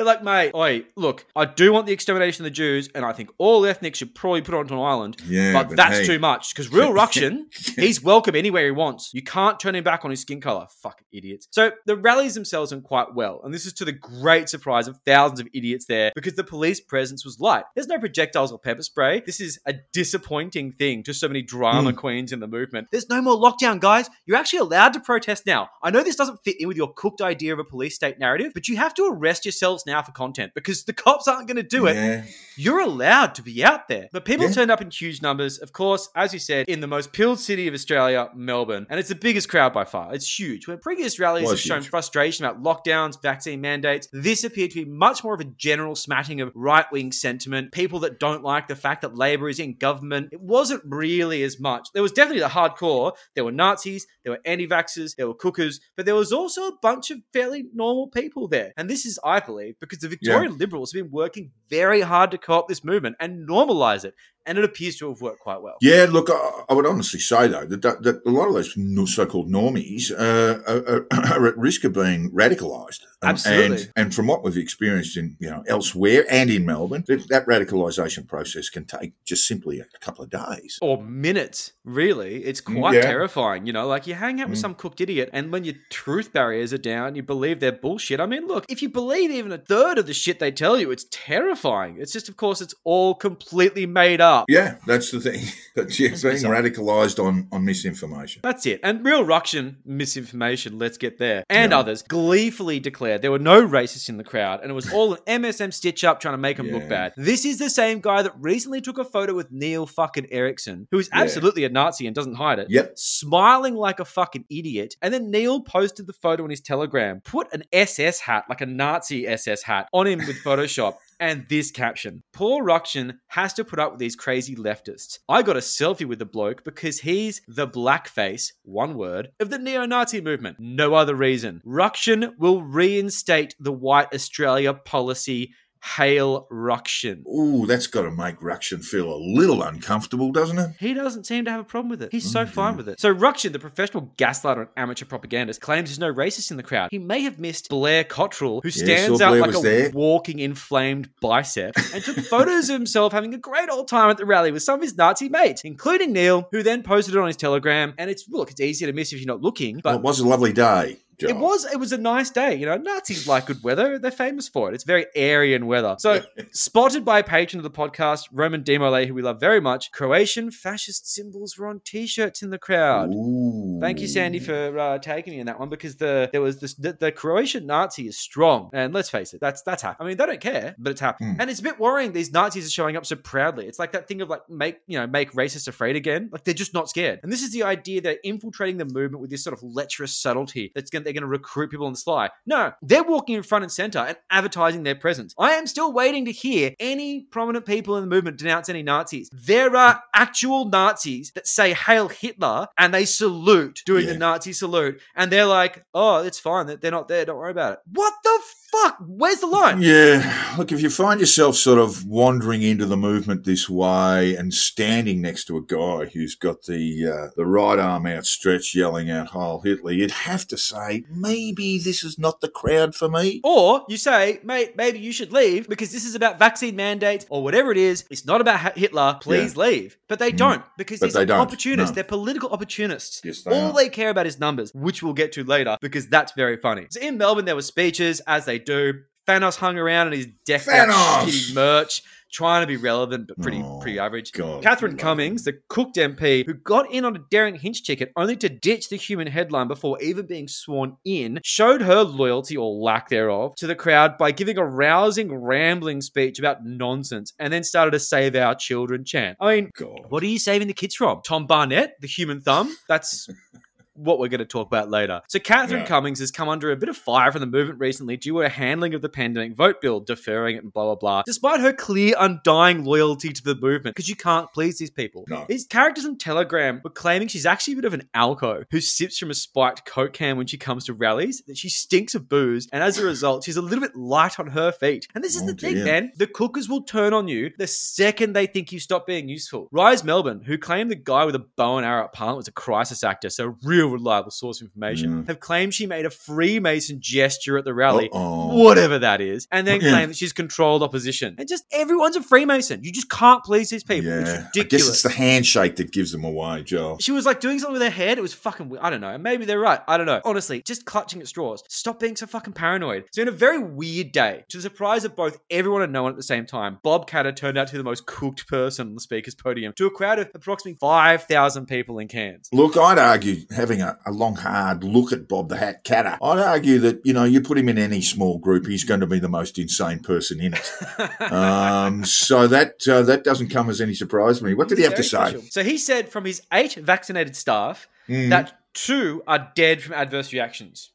They're 0.00 0.06
like, 0.06 0.22
mate, 0.22 0.52
oi, 0.54 0.86
look, 0.96 1.26
I 1.36 1.44
do 1.44 1.74
want 1.74 1.86
the 1.86 1.92
extermination 1.92 2.42
of 2.42 2.46
the 2.46 2.56
Jews, 2.56 2.88
and 2.94 3.04
I 3.04 3.12
think 3.12 3.28
all 3.36 3.66
ethnics 3.66 3.98
should 3.98 4.14
probably 4.14 4.40
put 4.40 4.54
onto 4.54 4.72
an 4.72 4.80
island. 4.80 5.18
Yeah, 5.26 5.52
but, 5.52 5.68
but 5.68 5.76
that's 5.76 5.98
hey. 5.98 6.06
too 6.06 6.18
much. 6.18 6.54
Because 6.54 6.72
real 6.72 6.90
Rukshan, 6.94 7.50
he's 7.76 8.02
welcome 8.02 8.34
anywhere 8.34 8.64
he 8.64 8.70
wants. 8.70 9.10
You 9.12 9.22
can't 9.22 9.60
turn 9.60 9.74
him 9.74 9.84
back 9.84 10.06
on 10.06 10.10
his 10.10 10.22
skin 10.22 10.40
color. 10.40 10.68
Fucking 10.82 11.06
idiots. 11.12 11.48
So 11.50 11.72
the 11.84 11.98
rallies 11.98 12.32
themselves 12.32 12.72
went 12.72 12.84
quite 12.84 13.14
well, 13.14 13.42
and 13.44 13.52
this 13.52 13.66
is 13.66 13.74
to 13.74 13.84
the 13.84 13.92
great 13.92 14.48
surprise 14.48 14.88
of 14.88 14.98
thousands 15.04 15.40
of 15.40 15.48
idiots 15.52 15.84
there 15.84 16.12
because 16.14 16.32
the 16.32 16.44
police 16.44 16.80
presence 16.80 17.22
was 17.22 17.38
light. 17.38 17.64
There's 17.74 17.86
no 17.86 17.98
projectiles 17.98 18.52
or 18.52 18.58
pepper 18.58 18.82
spray. 18.82 19.20
This 19.26 19.38
is 19.38 19.60
a 19.66 19.74
disappointing 19.92 20.72
thing 20.72 21.02
to 21.02 21.12
so 21.12 21.28
many 21.28 21.42
drama 21.42 21.90
hmm. 21.90 21.96
queens 21.98 22.32
in 22.32 22.40
the 22.40 22.48
movement. 22.48 22.88
There's 22.90 23.10
no 23.10 23.20
more 23.20 23.36
lockdown, 23.36 23.78
guys. 23.80 24.08
You're 24.24 24.38
actually 24.38 24.60
allowed 24.60 24.94
to 24.94 25.00
protest 25.00 25.44
now. 25.44 25.68
I 25.82 25.90
know 25.90 26.02
this 26.02 26.16
doesn't 26.16 26.42
fit 26.42 26.58
in 26.58 26.68
with 26.68 26.78
your 26.78 26.90
cooked 26.90 27.20
idea 27.20 27.52
of 27.52 27.58
a 27.58 27.64
police 27.64 27.96
state 27.96 28.18
narrative, 28.18 28.52
but 28.54 28.66
you 28.66 28.78
have 28.78 28.94
to 28.94 29.04
arrest 29.04 29.44
yourselves 29.44 29.84
now 29.89 29.89
for 30.02 30.12
content 30.12 30.52
because 30.54 30.84
the 30.84 30.92
cops 30.92 31.28
aren't 31.28 31.46
going 31.46 31.56
to 31.56 31.62
do 31.62 31.86
it 31.86 31.94
Yeah, 31.94 32.24
you're 32.56 32.80
allowed 32.80 33.34
to 33.36 33.42
be 33.42 33.64
out 33.64 33.88
there. 33.88 34.08
But 34.12 34.24
people 34.24 34.46
Yeah. 34.46 34.52
turned 34.52 34.70
up 34.70 34.80
in 34.80 34.90
huge 34.90 35.22
numbers, 35.22 35.58
of 35.58 35.72
course, 35.72 36.08
as 36.14 36.32
you 36.32 36.38
said, 36.38 36.68
in 36.68 36.80
the 36.80 36.86
most 36.86 37.12
pilled 37.12 37.40
city 37.40 37.66
of 37.68 37.74
Australia, 37.74 38.28
Melbourne. 38.34 38.86
And 38.90 38.98
it's 39.00 39.08
the 39.08 39.14
biggest 39.14 39.48
crowd 39.48 39.72
by 39.72 39.84
far. 39.84 40.14
It's 40.14 40.38
huge. 40.38 40.68
Where 40.68 40.76
previous 40.76 41.18
rallies 41.18 41.48
have 41.48 41.60
shown 41.60 41.82
frustration 41.82 42.44
about 42.44 42.62
lockdowns, 42.62 43.20
vaccine 43.20 43.60
mandates, 43.60 44.08
this 44.12 44.44
appeared 44.44 44.70
to 44.72 44.84
be 44.84 44.90
much 44.90 45.24
more 45.24 45.34
of 45.34 45.40
a 45.40 45.44
general 45.44 45.94
smatting 45.94 46.40
of 46.40 46.52
right 46.54 46.86
wing 46.92 47.12
sentiment, 47.12 47.72
people 47.72 48.00
that 48.00 48.18
don't 48.20 48.42
like 48.44 48.68
the 48.68 48.76
fact 48.76 49.02
that 49.02 49.16
Labor 49.16 49.48
is 49.48 49.58
in 49.58 49.76
government. 49.76 50.28
It 50.32 50.40
wasn't 50.40 50.82
really 50.84 51.42
as 51.42 51.58
much. 51.58 51.88
There 51.92 52.02
was 52.02 52.12
definitely 52.12 52.40
the 52.42 52.48
hardcore. 52.48 53.12
There 53.34 53.44
were 53.44 53.52
Nazis, 53.52 54.06
there 54.24 54.32
were 54.32 54.40
anti 54.44 54.66
vaxxers, 54.66 55.16
there 55.16 55.26
were 55.26 55.34
cookers, 55.34 55.80
but 55.96 56.06
there 56.06 56.14
was 56.14 56.32
also 56.32 56.68
a 56.68 56.76
bunch 56.82 57.10
of 57.10 57.18
fairly 57.32 57.64
normal 57.74 58.08
people 58.08 58.48
there. 58.48 58.72
And 58.76 58.88
this 58.88 59.06
is, 59.06 59.18
I 59.24 59.40
believe, 59.40 59.76
because 59.80 59.98
the 59.98 60.08
Victorian 60.08 60.56
Liberals 60.58 60.92
have 60.92 61.02
been 61.02 61.10
working 61.10 61.50
very 61.68 62.00
hard 62.02 62.30
to 62.32 62.38
co 62.38 62.54
opt 62.54 62.68
this 62.68 62.84
movement 62.84 63.16
and 63.20 63.48
normalize 63.48 64.04
it. 64.04 64.14
And 64.46 64.56
it 64.56 64.64
appears 64.64 64.96
to 64.96 65.08
have 65.10 65.20
worked 65.20 65.40
quite 65.40 65.60
well. 65.60 65.76
yeah. 65.82 66.06
Look, 66.10 66.30
I, 66.30 66.62
I 66.70 66.74
would 66.74 66.86
honestly 66.86 67.20
say 67.20 67.46
though 67.46 67.66
that, 67.66 67.82
that, 67.82 68.02
that 68.02 68.16
a 68.26 68.30
lot 68.30 68.48
of 68.48 68.54
those 68.54 68.74
so-called 69.14 69.50
normies 69.50 70.10
uh, 70.10 70.62
are, 70.66 71.06
are, 71.12 71.36
at 71.50 71.56
risk 71.58 71.84
of 71.84 71.92
being 71.92 72.30
radicalised. 72.30 73.02
Um, 73.22 73.30
Absolutely. 73.30 73.76
and 73.82 73.92
and 73.96 74.14
from 74.14 74.26
what 74.28 74.42
we've 74.42 74.56
experienced 74.56 75.18
in 75.18 75.36
you 75.40 75.50
know 75.50 75.62
elsewhere 75.68 76.24
and 76.30 76.48
in 76.48 76.64
Melbourne, 76.64 77.04
that, 77.06 77.28
that 77.28 77.46
radicalisation 77.46 78.26
process 78.26 78.70
can 78.70 78.86
take 78.86 79.12
just 79.26 79.46
simply 79.46 79.78
a 79.78 79.84
couple 80.00 80.24
of 80.24 80.30
days. 80.30 80.78
Or 80.80 81.02
minutes, 81.02 81.72
really. 81.84 82.42
It's 82.44 82.62
Mm, 82.62 82.80
quite 82.80 82.94
yeah. 82.94 83.02
terrifying. 83.02 83.66
You 83.66 83.74
know, 83.74 83.86
like 83.86 84.06
you 84.06 84.14
hang 84.14 84.40
out 84.40 84.48
with 84.48 84.58
Mm. 84.58 84.62
some 84.62 84.74
cooked 84.74 85.02
idiot, 85.02 85.28
and 85.34 85.52
when 85.52 85.64
your 85.64 85.74
truth 85.90 86.32
barriers 86.32 86.72
are 86.72 86.78
down, 86.78 87.14
you 87.14 87.22
believe 87.22 87.60
they're 87.60 87.72
bullshit. 87.72 88.20
I 88.20 88.26
mean, 88.26 88.46
look, 88.46 88.64
if 88.70 88.80
you 88.80 88.88
believe 88.88 89.30
even 89.30 89.52
a 89.52 89.58
third 89.70 89.98
of 89.98 90.06
the 90.06 90.12
shit 90.14 90.38
they 90.40 90.50
tell 90.50 90.78
you. 90.78 90.90
It's 90.90 91.06
terrifying. 91.12 91.96
It's 92.00 92.12
just, 92.12 92.28
of 92.28 92.36
course, 92.36 92.60
it's 92.60 92.74
all 92.84 93.14
completely 93.14 93.86
made 93.86 94.20
up. 94.20 94.46
Yeah, 94.48 94.76
that's 94.86 95.10
the 95.12 95.20
thing. 95.20 95.40
But 95.76 95.96
yeah, 96.00 96.08
being 96.08 96.20
bizarre. 96.20 96.52
radicalised 96.54 97.24
on, 97.24 97.46
on 97.52 97.64
misinformation. 97.64 98.40
That's 98.42 98.66
it. 98.66 98.80
And 98.82 99.04
real 99.04 99.24
Rukshan 99.24 99.76
misinformation, 99.84 100.78
let's 100.80 100.98
get 100.98 101.18
there, 101.18 101.44
and 101.48 101.70
Yeah. 101.70 101.78
others 101.78 102.02
gleefully 102.02 102.80
declared 102.80 103.22
there 103.22 103.30
were 103.30 103.38
no 103.38 103.64
racists 103.66 104.08
in 104.08 104.16
the 104.16 104.24
crowd, 104.24 104.60
and 104.62 104.70
it 104.70 104.74
was 104.74 104.92
all 104.92 105.14
an 105.14 105.20
MSM 105.28 105.72
stitch 105.72 106.02
up 106.02 106.18
trying 106.18 106.34
to 106.34 106.38
make 106.38 106.56
them 106.56 106.66
look 106.70 106.88
bad. 106.88 107.12
This 107.16 107.44
is 107.44 107.58
the 107.60 107.70
same 107.70 108.00
guy 108.00 108.22
that 108.22 108.32
recently 108.40 108.80
took 108.80 108.98
a 108.98 109.04
photo 109.04 109.32
with 109.34 109.52
Neil 109.52 109.86
fucking 109.86 110.26
Erikson, 110.32 110.88
who 110.90 110.98
is 110.98 111.08
Yeah. 111.14 111.20
absolutely 111.22 111.64
a 111.64 111.68
Nazi 111.68 112.06
and 112.06 112.14
doesn't 112.16 112.34
hide 112.34 112.58
it. 112.58 112.66
Yep. 112.68 112.98
Smiling 112.98 113.76
like 113.76 114.00
a 114.00 114.04
fucking 114.04 114.46
idiot. 114.50 114.96
And 115.00 115.14
then 115.14 115.30
Neil 115.30 115.60
posted 115.60 116.08
the 116.08 116.12
photo 116.12 116.42
on 116.42 116.50
his 116.50 116.60
telegram, 116.60 117.20
put 117.20 117.46
an 117.52 117.62
SS 117.72 118.18
hat, 118.20 118.44
like 118.48 118.60
a 118.60 118.66
Nazi 118.66 119.26
SS 119.28 119.59
hat, 119.62 119.88
on 119.92 120.06
him 120.06 120.18
with 120.18 120.42
Photoshop. 120.42 120.94
And 121.22 121.44
this 121.50 121.70
caption 121.70 122.22
Paul 122.32 122.62
Rukshan 122.62 123.18
has 123.28 123.52
to 123.52 123.64
put 123.64 123.78
up 123.78 123.90
with 123.90 124.00
these 124.00 124.16
crazy 124.16 124.56
leftists. 124.56 125.18
I 125.28 125.42
got 125.42 125.58
a 125.58 125.60
selfie 125.60 126.06
with 126.06 126.18
the 126.18 126.24
bloke 126.24 126.64
because 126.64 127.00
he's 127.00 127.42
the 127.46 127.68
blackface, 127.68 128.52
one 128.62 128.94
word, 128.96 129.28
of 129.38 129.50
the 129.50 129.58
neo 129.58 129.84
Nazi 129.84 130.22
movement. 130.22 130.56
No 130.58 130.94
other 130.94 131.14
reason. 131.14 131.60
Rukshan 131.66 132.38
will 132.38 132.62
reinstate 132.62 133.54
the 133.60 133.70
white 133.70 134.14
Australia 134.14 134.72
policy. 134.72 135.52
Hail 135.82 136.46
Rukshan. 136.50 137.26
Ooh, 137.26 137.66
that's 137.66 137.86
got 137.86 138.02
to 138.02 138.10
make 138.10 138.38
Rukshan 138.40 138.84
feel 138.84 139.12
a 139.12 139.16
little 139.16 139.62
uncomfortable, 139.62 140.30
doesn't 140.32 140.58
it? 140.58 140.70
He 140.78 140.94
doesn't 140.94 141.24
seem 141.24 141.44
to 141.46 141.50
have 141.50 141.60
a 141.60 141.64
problem 141.64 141.88
with 141.90 142.02
it. 142.02 142.10
He's 142.12 142.30
so 142.30 142.40
Mm-hmm. 142.40 142.52
fine 142.52 142.76
with 142.76 142.88
it. 142.88 143.00
So 143.00 143.14
Rukshan, 143.14 143.52
the 143.52 143.58
professional 143.58 144.12
gaslighter 144.16 144.60
and 144.60 144.68
amateur 144.76 145.04
propagandist, 145.04 145.60
claims 145.60 145.88
there's 145.90 145.98
no 145.98 146.12
racist 146.12 146.50
in 146.50 146.56
the 146.56 146.62
crowd. 146.62 146.88
He 146.90 146.98
may 146.98 147.20
have 147.22 147.38
missed 147.38 147.68
Blair 147.68 148.02
Cottrell, 148.04 148.60
who 148.62 148.70
stands 148.70 149.18
saw 149.18 149.26
out 149.26 149.38
like 149.38 149.54
a 149.54 149.58
there. 149.60 149.90
walking 149.92 150.38
inflamed 150.38 151.08
bicep, 151.20 151.74
and 151.94 152.02
took 152.04 152.16
photos 152.18 152.68
of 152.70 152.74
himself 152.74 153.12
having 153.12 153.34
a 153.34 153.38
great 153.38 153.68
old 153.70 153.88
time 153.88 154.10
at 154.10 154.16
the 154.16 154.24
rally 154.26 154.52
with 154.52 154.62
some 154.62 154.76
of 154.76 154.82
his 154.82 154.96
Nazi 154.96 155.28
mates, 155.28 155.62
including 155.64 156.12
Neil, 156.12 156.48
who 156.50 156.62
then 156.62 156.82
posted 156.82 157.14
it 157.14 157.18
on 157.20 157.26
his 157.26 157.36
Telegram. 157.36 157.94
And 157.98 158.10
it's 158.10 158.26
look, 158.28 158.50
it's 158.50 158.60
easier 158.60 158.86
to 158.88 158.92
miss 158.92 159.12
if 159.12 159.20
you're 159.20 159.26
not 159.26 159.40
looking, 159.42 159.76
but 159.82 159.90
Well, 159.90 159.96
it 159.96 160.02
was 160.02 160.20
a 160.20 160.28
lovely 160.28 160.52
day, 160.52 160.98
Joe. 161.20 161.28
it 161.28 161.36
was 161.36 161.64
it 161.72 161.76
was 161.78 161.92
a 161.92 161.98
nice 161.98 162.30
day. 162.30 162.54
You 162.56 162.66
know, 162.66 162.76
Nazis 162.76 163.26
like 163.28 163.46
good 163.46 163.62
weather. 163.62 163.98
They're 163.98 164.10
famous 164.10 164.48
for 164.48 164.68
it. 164.70 164.74
It's 164.74 164.84
very 164.84 165.06
Aryan 165.16 165.66
weather. 165.66 165.96
So 165.98 166.22
spotted 166.52 167.04
by 167.04 167.20
a 167.20 167.24
patron 167.24 167.58
of 167.60 167.64
the 167.64 167.70
podcast, 167.70 168.28
Roman 168.32 168.62
Demole, 168.62 169.06
who 169.06 169.14
we 169.14 169.22
love 169.22 169.40
very 169.40 169.60
much, 169.60 169.92
Croatian 169.92 170.50
fascist 170.50 171.12
symbols 171.12 171.56
were 171.58 171.66
on 171.68 171.80
t-shirts 171.84 172.42
in 172.42 172.50
the 172.50 172.58
crowd. 172.58 173.12
Ooh. 173.14 173.78
Thank 173.80 174.00
you, 174.00 174.06
Sandy, 174.08 174.38
for 174.38 174.78
uh, 174.78 174.98
taking 174.98 175.32
me 175.34 175.40
in 175.40 175.46
that 175.46 175.58
one 175.58 175.68
because 175.68 175.96
the 175.96 176.28
there 176.32 176.40
was 176.42 176.60
this 176.60 176.74
the, 176.74 176.92
the 176.92 177.12
Croatian 177.12 177.66
Nazi 177.66 178.06
is 178.06 178.18
strong, 178.18 178.70
and 178.72 178.92
let's 178.94 179.10
face 179.10 179.34
it, 179.34 179.40
that's 179.40 179.62
that's 179.62 179.82
happening. 179.82 180.06
I 180.06 180.08
mean, 180.10 180.16
they 180.16 180.26
don't 180.26 180.40
care, 180.40 180.74
but 180.78 180.90
it's 180.90 181.00
happening, 181.00 181.34
Hmm. 181.34 181.40
and 181.40 181.50
it's 181.50 181.60
a 181.60 181.62
bit 181.62 181.78
worrying. 181.78 182.12
These 182.12 182.32
Nazis 182.32 182.66
are 182.66 182.70
showing 182.70 182.96
up 182.96 183.06
so 183.06 183.16
proudly. 183.16 183.66
It's 183.66 183.78
like 183.78 183.92
that 183.92 184.08
thing 184.08 184.20
of 184.22 184.28
like 184.28 184.48
make 184.48 184.78
you 184.86 184.98
know 184.98 185.06
make 185.06 185.32
racists 185.32 185.68
afraid 185.68 185.96
again. 185.96 186.28
Like 186.32 186.44
they're 186.44 186.54
just 186.54 186.74
not 186.74 186.88
scared, 186.88 187.20
and 187.22 187.32
this 187.32 187.42
is 187.42 187.52
the 187.52 187.62
idea 187.64 188.00
they're 188.00 188.18
infiltrating 188.24 188.78
the 188.78 188.84
movement 188.84 189.20
with 189.20 189.30
this 189.30 189.44
sort 189.44 189.54
of 189.56 189.62
lecherous 189.62 190.14
subtlety 190.16 190.72
that's 190.74 190.90
going 190.90 191.04
they're 191.10 191.20
going 191.20 191.30
to 191.30 191.38
recruit 191.38 191.70
people 191.70 191.86
on 191.86 191.92
the 191.92 191.98
sly. 191.98 192.30
No, 192.46 192.72
they're 192.82 193.02
walking 193.02 193.34
in 193.36 193.42
front 193.42 193.64
and 193.64 193.72
center 193.72 193.98
and 193.98 194.16
advertising 194.30 194.82
their 194.84 194.94
presence. 194.94 195.34
I 195.38 195.52
am 195.52 195.66
still 195.66 195.92
waiting 195.92 196.24
to 196.26 196.32
hear 196.32 196.72
any 196.78 197.22
prominent 197.30 197.66
people 197.66 197.96
in 197.96 198.02
the 198.04 198.08
movement 198.08 198.36
denounce 198.38 198.68
any 198.68 198.82
Nazis. 198.82 199.28
There 199.32 199.74
are 199.76 200.02
actual 200.14 200.66
Nazis 200.66 201.32
that 201.34 201.46
say 201.46 201.72
"Hail 201.74 202.08
Hitler" 202.08 202.68
and 202.78 202.94
they 202.94 203.04
salute 203.04 203.82
doing 203.86 204.06
Yeah. 204.06 204.12
the 204.12 204.18
Nazi 204.18 204.52
salute, 204.52 205.00
and 205.16 205.30
they're 205.30 205.46
like, 205.46 205.84
"Oh, 205.94 206.22
it's 206.22 206.38
fine. 206.38 206.66
They're- 206.66 206.76
They're 206.76 206.90
not 206.90 207.08
there. 207.08 207.24
Don't 207.24 207.36
worry 207.38 207.50
about 207.50 207.72
it." 207.74 207.78
What 207.92 208.14
the 208.24 208.38
fuck? 208.72 208.96
Where's 209.06 209.40
the 209.40 209.46
line? 209.46 209.82
Yeah, 209.82 210.54
look, 210.56 210.70
if 210.72 210.80
you 210.80 210.88
find 210.90 211.18
yourself 211.20 211.56
sort 211.56 211.78
of 211.78 212.04
wandering 212.06 212.62
into 212.62 212.86
the 212.86 212.96
movement 212.96 213.44
this 213.44 213.68
way 213.68 214.34
and 214.36 214.54
standing 214.54 215.20
next 215.20 215.44
to 215.46 215.56
a 215.56 215.62
guy 215.62 216.06
who's 216.12 216.34
got 216.36 216.62
the 216.64 217.06
uh, 217.06 217.30
the 217.36 217.44
right 217.46 217.78
arm 217.78 218.06
outstretched, 218.06 218.74
yelling 218.74 219.10
out 219.10 219.28
"Heil 219.28 219.60
Hitler," 219.64 219.92
you'd 219.92 220.10
have 220.12 220.46
to 220.48 220.56
say 220.56 220.99
maybe 221.10 221.78
this 221.78 222.04
is 222.04 222.18
not 222.18 222.40
the 222.40 222.48
crowd 222.48 222.94
for 222.94 223.08
me. 223.08 223.40
Or 223.44 223.84
you 223.88 223.96
say, 223.96 224.40
mate, 224.42 224.76
maybe 224.76 224.98
you 224.98 225.12
should 225.12 225.32
leave 225.32 225.68
because 225.68 225.92
this 225.92 226.04
is 226.04 226.14
about 226.14 226.38
vaccine 226.38 226.76
mandates 226.76 227.26
or 227.28 227.42
whatever 227.42 227.70
it 227.70 227.78
is. 227.78 228.04
It's 228.10 228.24
not 228.24 228.40
about 228.40 228.76
Hitler. 228.76 229.18
Please 229.20 229.56
leave. 229.56 229.96
But 230.08 230.18
they 230.18 230.30
hmm. 230.30 230.36
don't 230.36 230.62
because. 230.76 231.00
But 231.00 231.06
these 231.06 231.14
they 231.14 231.32
are 231.32 231.40
opportunists. 231.40 231.92
No. 231.92 231.94
They're 231.96 232.04
political 232.04 232.50
opportunists. 232.50 233.20
Yes, 233.24 233.42
they 233.42 233.50
All 233.50 233.70
are. 233.70 233.72
they 233.72 233.88
care 233.88 234.10
about 234.10 234.26
is 234.26 234.38
numbers, 234.38 234.72
which 234.74 235.02
we'll 235.02 235.12
get 235.12 235.32
to 235.32 235.44
later 235.44 235.76
because 235.80 236.08
that's 236.08 236.32
very 236.32 236.56
funny. 236.56 236.86
So 236.90 237.00
in 237.00 237.18
Melbourne, 237.18 237.44
there 237.44 237.54
were 237.54 237.62
speeches, 237.62 238.20
as 238.26 238.44
they 238.44 238.58
do. 238.58 239.02
Thanos 239.28 239.56
hung 239.56 239.78
around 239.78 240.08
in 240.08 240.12
his 240.14 240.26
decked 240.44 240.68
out 240.68 240.88
shitty 240.88 241.54
merch, 241.54 242.02
trying 242.30 242.62
to 242.62 242.66
be 242.66 242.76
relevant 242.76 243.28
but 243.28 243.38
pretty 243.40 243.60
Oh, 243.62 243.78
pretty 243.80 243.98
average. 243.98 244.32
God, 244.32 244.62
Catherine 244.62 244.96
Cummings, 244.96 245.44
the 245.44 245.58
cooked 245.68 245.96
MP, 245.96 246.44
who 246.46 246.54
got 246.54 246.90
in 246.92 247.04
on 247.04 247.16
a 247.16 247.20
daring 247.30 247.54
hinch 247.56 247.82
ticket 247.84 248.12
only 248.16 248.36
to 248.36 248.48
ditch 248.48 248.88
the 248.88 248.96
human 248.96 249.26
headline 249.26 249.68
before 249.68 250.00
even 250.00 250.26
being 250.26 250.48
sworn 250.48 250.96
in, 251.04 251.40
showed 251.44 251.82
her 251.82 252.02
loyalty 252.02 252.56
or 252.56 252.72
lack 252.72 253.08
thereof 253.08 253.54
to 253.56 253.66
the 253.66 253.74
crowd 253.74 254.16
by 254.18 254.30
giving 254.32 254.58
a 254.58 254.64
rousing, 254.64 255.32
rambling 255.34 256.00
speech 256.00 256.38
about 256.38 256.64
nonsense 256.64 257.32
and 257.38 257.52
then 257.52 257.64
started 257.64 257.94
a 257.94 257.98
Save 257.98 258.34
Our 258.36 258.54
Children 258.54 259.04
chant. 259.04 259.36
I 259.40 259.54
mean, 259.56 259.70
God. 259.76 260.06
what 260.08 260.22
are 260.22 260.26
you 260.26 260.38
saving 260.38 260.68
the 260.68 260.74
kids 260.74 260.94
from? 260.94 261.20
Tom 261.24 261.46
Barnett, 261.46 262.00
the 262.00 262.06
human 262.08 262.40
thumb? 262.40 262.74
That's 262.88 263.28
what 263.94 264.18
we're 264.18 264.28
going 264.28 264.38
to 264.40 264.44
talk 264.44 264.66
about 264.66 264.90
later. 264.90 265.20
So, 265.28 265.38
Catherine 265.38 265.80
Yeah. 265.82 265.86
Cummings 265.86 266.20
has 266.20 266.30
come 266.30 266.48
under 266.48 266.70
a 266.70 266.76
bit 266.76 266.88
of 266.88 266.96
fire 266.96 267.30
from 267.32 267.40
the 267.40 267.46
movement 267.46 267.80
recently 267.80 268.16
due 268.16 268.34
to 268.34 268.38
her 268.40 268.48
handling 268.48 268.94
of 268.94 269.02
the 269.02 269.08
pandemic 269.08 269.54
vote 269.54 269.80
bill, 269.80 270.00
deferring 270.00 270.56
it 270.56 270.62
and 270.62 270.72
blah, 270.72 270.84
blah, 270.84 270.94
blah, 270.94 271.22
despite 271.26 271.60
her 271.60 271.72
clear, 271.72 272.14
undying 272.18 272.84
loyalty 272.84 273.30
to 273.32 273.42
the 273.42 273.54
movement, 273.54 273.94
because 273.96 274.08
you 274.08 274.16
can't 274.16 274.52
please 274.52 274.78
these 274.78 274.90
people. 274.90 275.24
No. 275.28 275.44
These 275.48 275.66
characters 275.66 276.04
on 276.04 276.16
Telegram 276.18 276.80
were 276.84 276.90
claiming 276.90 277.28
she's 277.28 277.46
actually 277.46 277.74
a 277.74 277.76
bit 277.76 277.84
of 277.84 277.94
an 277.94 278.08
alco 278.14 278.64
who 278.70 278.80
sips 278.80 279.18
from 279.18 279.30
a 279.30 279.34
spiked 279.34 279.84
Coke 279.84 280.12
can 280.12 280.36
when 280.36 280.46
she 280.46 280.56
comes 280.58 280.84
to 280.86 280.94
rallies, 280.94 281.42
that 281.46 281.56
she 281.56 281.68
stinks 281.68 282.14
of 282.14 282.28
booze, 282.28 282.68
and 282.72 282.82
as 282.82 282.98
a 282.98 283.04
result, 283.04 283.44
she's 283.44 283.56
a 283.56 283.62
little 283.62 283.80
bit 283.80 283.96
light 283.96 284.38
on 284.38 284.48
her 284.48 284.72
feet. 284.72 285.08
And 285.14 285.22
this 285.24 285.34
is 285.36 285.42
Oh, 285.42 285.46
the 285.46 285.54
thing, 285.54 285.74
dear. 285.74 285.84
man. 285.84 286.12
The 286.16 286.26
cookers 286.26 286.68
will 286.68 286.82
turn 286.82 287.12
on 287.12 287.28
you 287.28 287.50
the 287.58 287.66
second 287.66 288.32
they 288.34 288.46
think 288.46 288.72
you 288.72 288.78
stop 288.78 289.06
being 289.06 289.28
useful. 289.28 289.68
Rise 289.72 290.04
Melbourne, 290.04 290.42
who 290.44 290.58
claimed 290.58 290.90
the 290.90 290.96
guy 290.96 291.24
with 291.24 291.34
a 291.34 291.38
bow 291.56 291.76
and 291.78 291.86
arrow 291.86 292.04
at 292.04 292.12
Parliament 292.12 292.38
was 292.38 292.48
a 292.48 292.52
crisis 292.52 293.02
actor, 293.04 293.30
so 293.30 293.46
a 293.46 293.56
real 293.80 293.90
reliable 293.90 294.30
source 294.30 294.60
of 294.60 294.66
information, 294.66 295.24
Mm. 295.24 295.28
have 295.28 295.40
claimed 295.40 295.74
she 295.74 295.86
made 295.86 296.04
a 296.06 296.10
Freemason 296.10 296.98
gesture 297.00 297.58
at 297.58 297.64
the 297.64 297.74
rally. 297.74 298.08
Uh-oh. 298.12 298.62
Whatever 298.62 298.98
that 298.98 299.20
is, 299.20 299.46
and 299.50 299.66
then 299.66 299.80
Yeah. 299.82 299.90
claim 299.90 300.08
that 300.08 300.16
she's 300.16 300.32
controlled 300.32 300.82
opposition. 300.82 301.34
And 301.38 301.48
just 301.48 301.64
everyone's 301.72 302.16
a 302.16 302.22
Freemason. 302.22 302.82
You 302.84 302.92
just 302.92 303.08
can't 303.10 303.42
please 303.44 303.70
these 303.70 303.84
people. 303.84 304.10
It's 304.12 304.30
Yeah, 304.30 304.62
I 304.62 304.64
guess 304.64 304.88
it's 304.88 305.02
the 305.02 305.10
handshake 305.10 305.76
that 305.76 305.92
gives 305.92 306.12
them 306.12 306.24
away, 306.24 306.62
Joe. 306.62 306.96
She 307.00 307.12
was 307.12 307.26
like 307.26 307.40
doing 307.40 307.58
something 307.58 307.74
with 307.74 307.82
her 307.82 307.90
head. 307.90 308.18
It 308.18 308.22
was 308.22 308.34
fucking. 308.34 308.68
weird. 308.68 308.82
I 308.82 308.90
don't 308.90 309.00
know. 309.00 309.16
Maybe 309.18 309.44
they're 309.44 309.58
right. 309.60 309.80
I 309.88 309.96
don't 309.96 310.06
know. 310.06 310.20
Honestly, 310.24 310.62
just 310.62 310.84
clutching 310.84 311.20
at 311.20 311.28
straws. 311.28 311.62
Stop 311.68 312.00
being 312.00 312.16
so 312.16 312.26
fucking 312.26 312.52
paranoid. 312.52 313.04
So, 313.12 313.22
in 313.22 313.28
a 313.28 313.32
very 313.32 313.58
weird 313.58 314.12
day, 314.12 314.44
to 314.48 314.56
the 314.58 314.62
surprise 314.62 315.04
of 315.04 315.16
both 315.16 315.38
everyone 315.50 315.82
and 315.82 315.92
no 315.92 316.02
one 316.02 316.12
at 316.12 316.16
the 316.16 316.22
same 316.22 316.46
time, 316.46 316.78
Bob 316.82 317.08
Katter 317.08 317.34
turned 317.34 317.56
out 317.58 317.66
to 317.68 317.72
be 317.72 317.78
the 317.78 317.84
most 317.84 318.06
cooked 318.06 318.46
person 318.48 318.88
on 318.88 318.94
the 318.94 319.00
speaker's 319.00 319.34
podium 319.34 319.72
to 319.76 319.86
a 319.86 319.90
crowd 319.90 320.18
of 320.18 320.28
approximately 320.34 320.76
5,000 320.80 321.66
people 321.66 321.98
in 321.98 322.08
Cairns. 322.08 322.48
Look, 322.52 322.76
I'd 322.76 322.98
argue, 322.98 323.36
having 323.70 323.82
a, 323.82 323.98
a 324.06 324.12
long, 324.12 324.36
hard 324.36 324.82
look 324.82 325.12
at 325.12 325.28
Bob 325.28 325.48
the 325.48 325.56
Hat 325.56 325.84
Katter, 325.84 326.18
I'd 326.22 326.38
argue 326.38 326.78
that, 326.80 327.00
you 327.04 327.12
know, 327.12 327.24
you 327.24 327.40
put 327.40 327.56
him 327.58 327.68
in 327.68 327.78
any 327.78 328.00
small 328.00 328.38
group, 328.38 328.66
he's 328.66 328.84
going 328.84 329.00
to 329.00 329.06
be 329.06 329.18
the 329.18 329.28
most 329.28 329.58
insane 329.58 330.00
person 330.00 330.40
in 330.40 330.54
it. 330.54 330.72
um, 331.32 332.04
so 332.04 332.46
that 332.48 332.86
uh, 332.88 333.02
that 333.02 333.24
doesn't 333.24 333.50
come 333.50 333.70
as 333.70 333.80
any 333.80 333.94
surprise 333.94 334.38
to 334.38 334.44
me. 334.44 334.54
What 334.54 334.68
did 334.68 334.78
he 334.78 334.84
have 334.84 334.94
to 334.96 335.02
say? 335.02 335.22
official. 335.22 335.42
So, 335.50 335.62
he 335.62 335.78
said 335.78 336.08
from 336.08 336.24
his 336.24 336.42
eight 336.52 336.74
vaccinated 336.74 337.36
staff 337.36 337.88
Mm. 338.08 338.30
that 338.30 338.58
two 338.74 339.22
are 339.28 339.52
dead 339.54 339.80
from 339.80 339.92
adverse 339.94 340.32
reactions. 340.32 340.90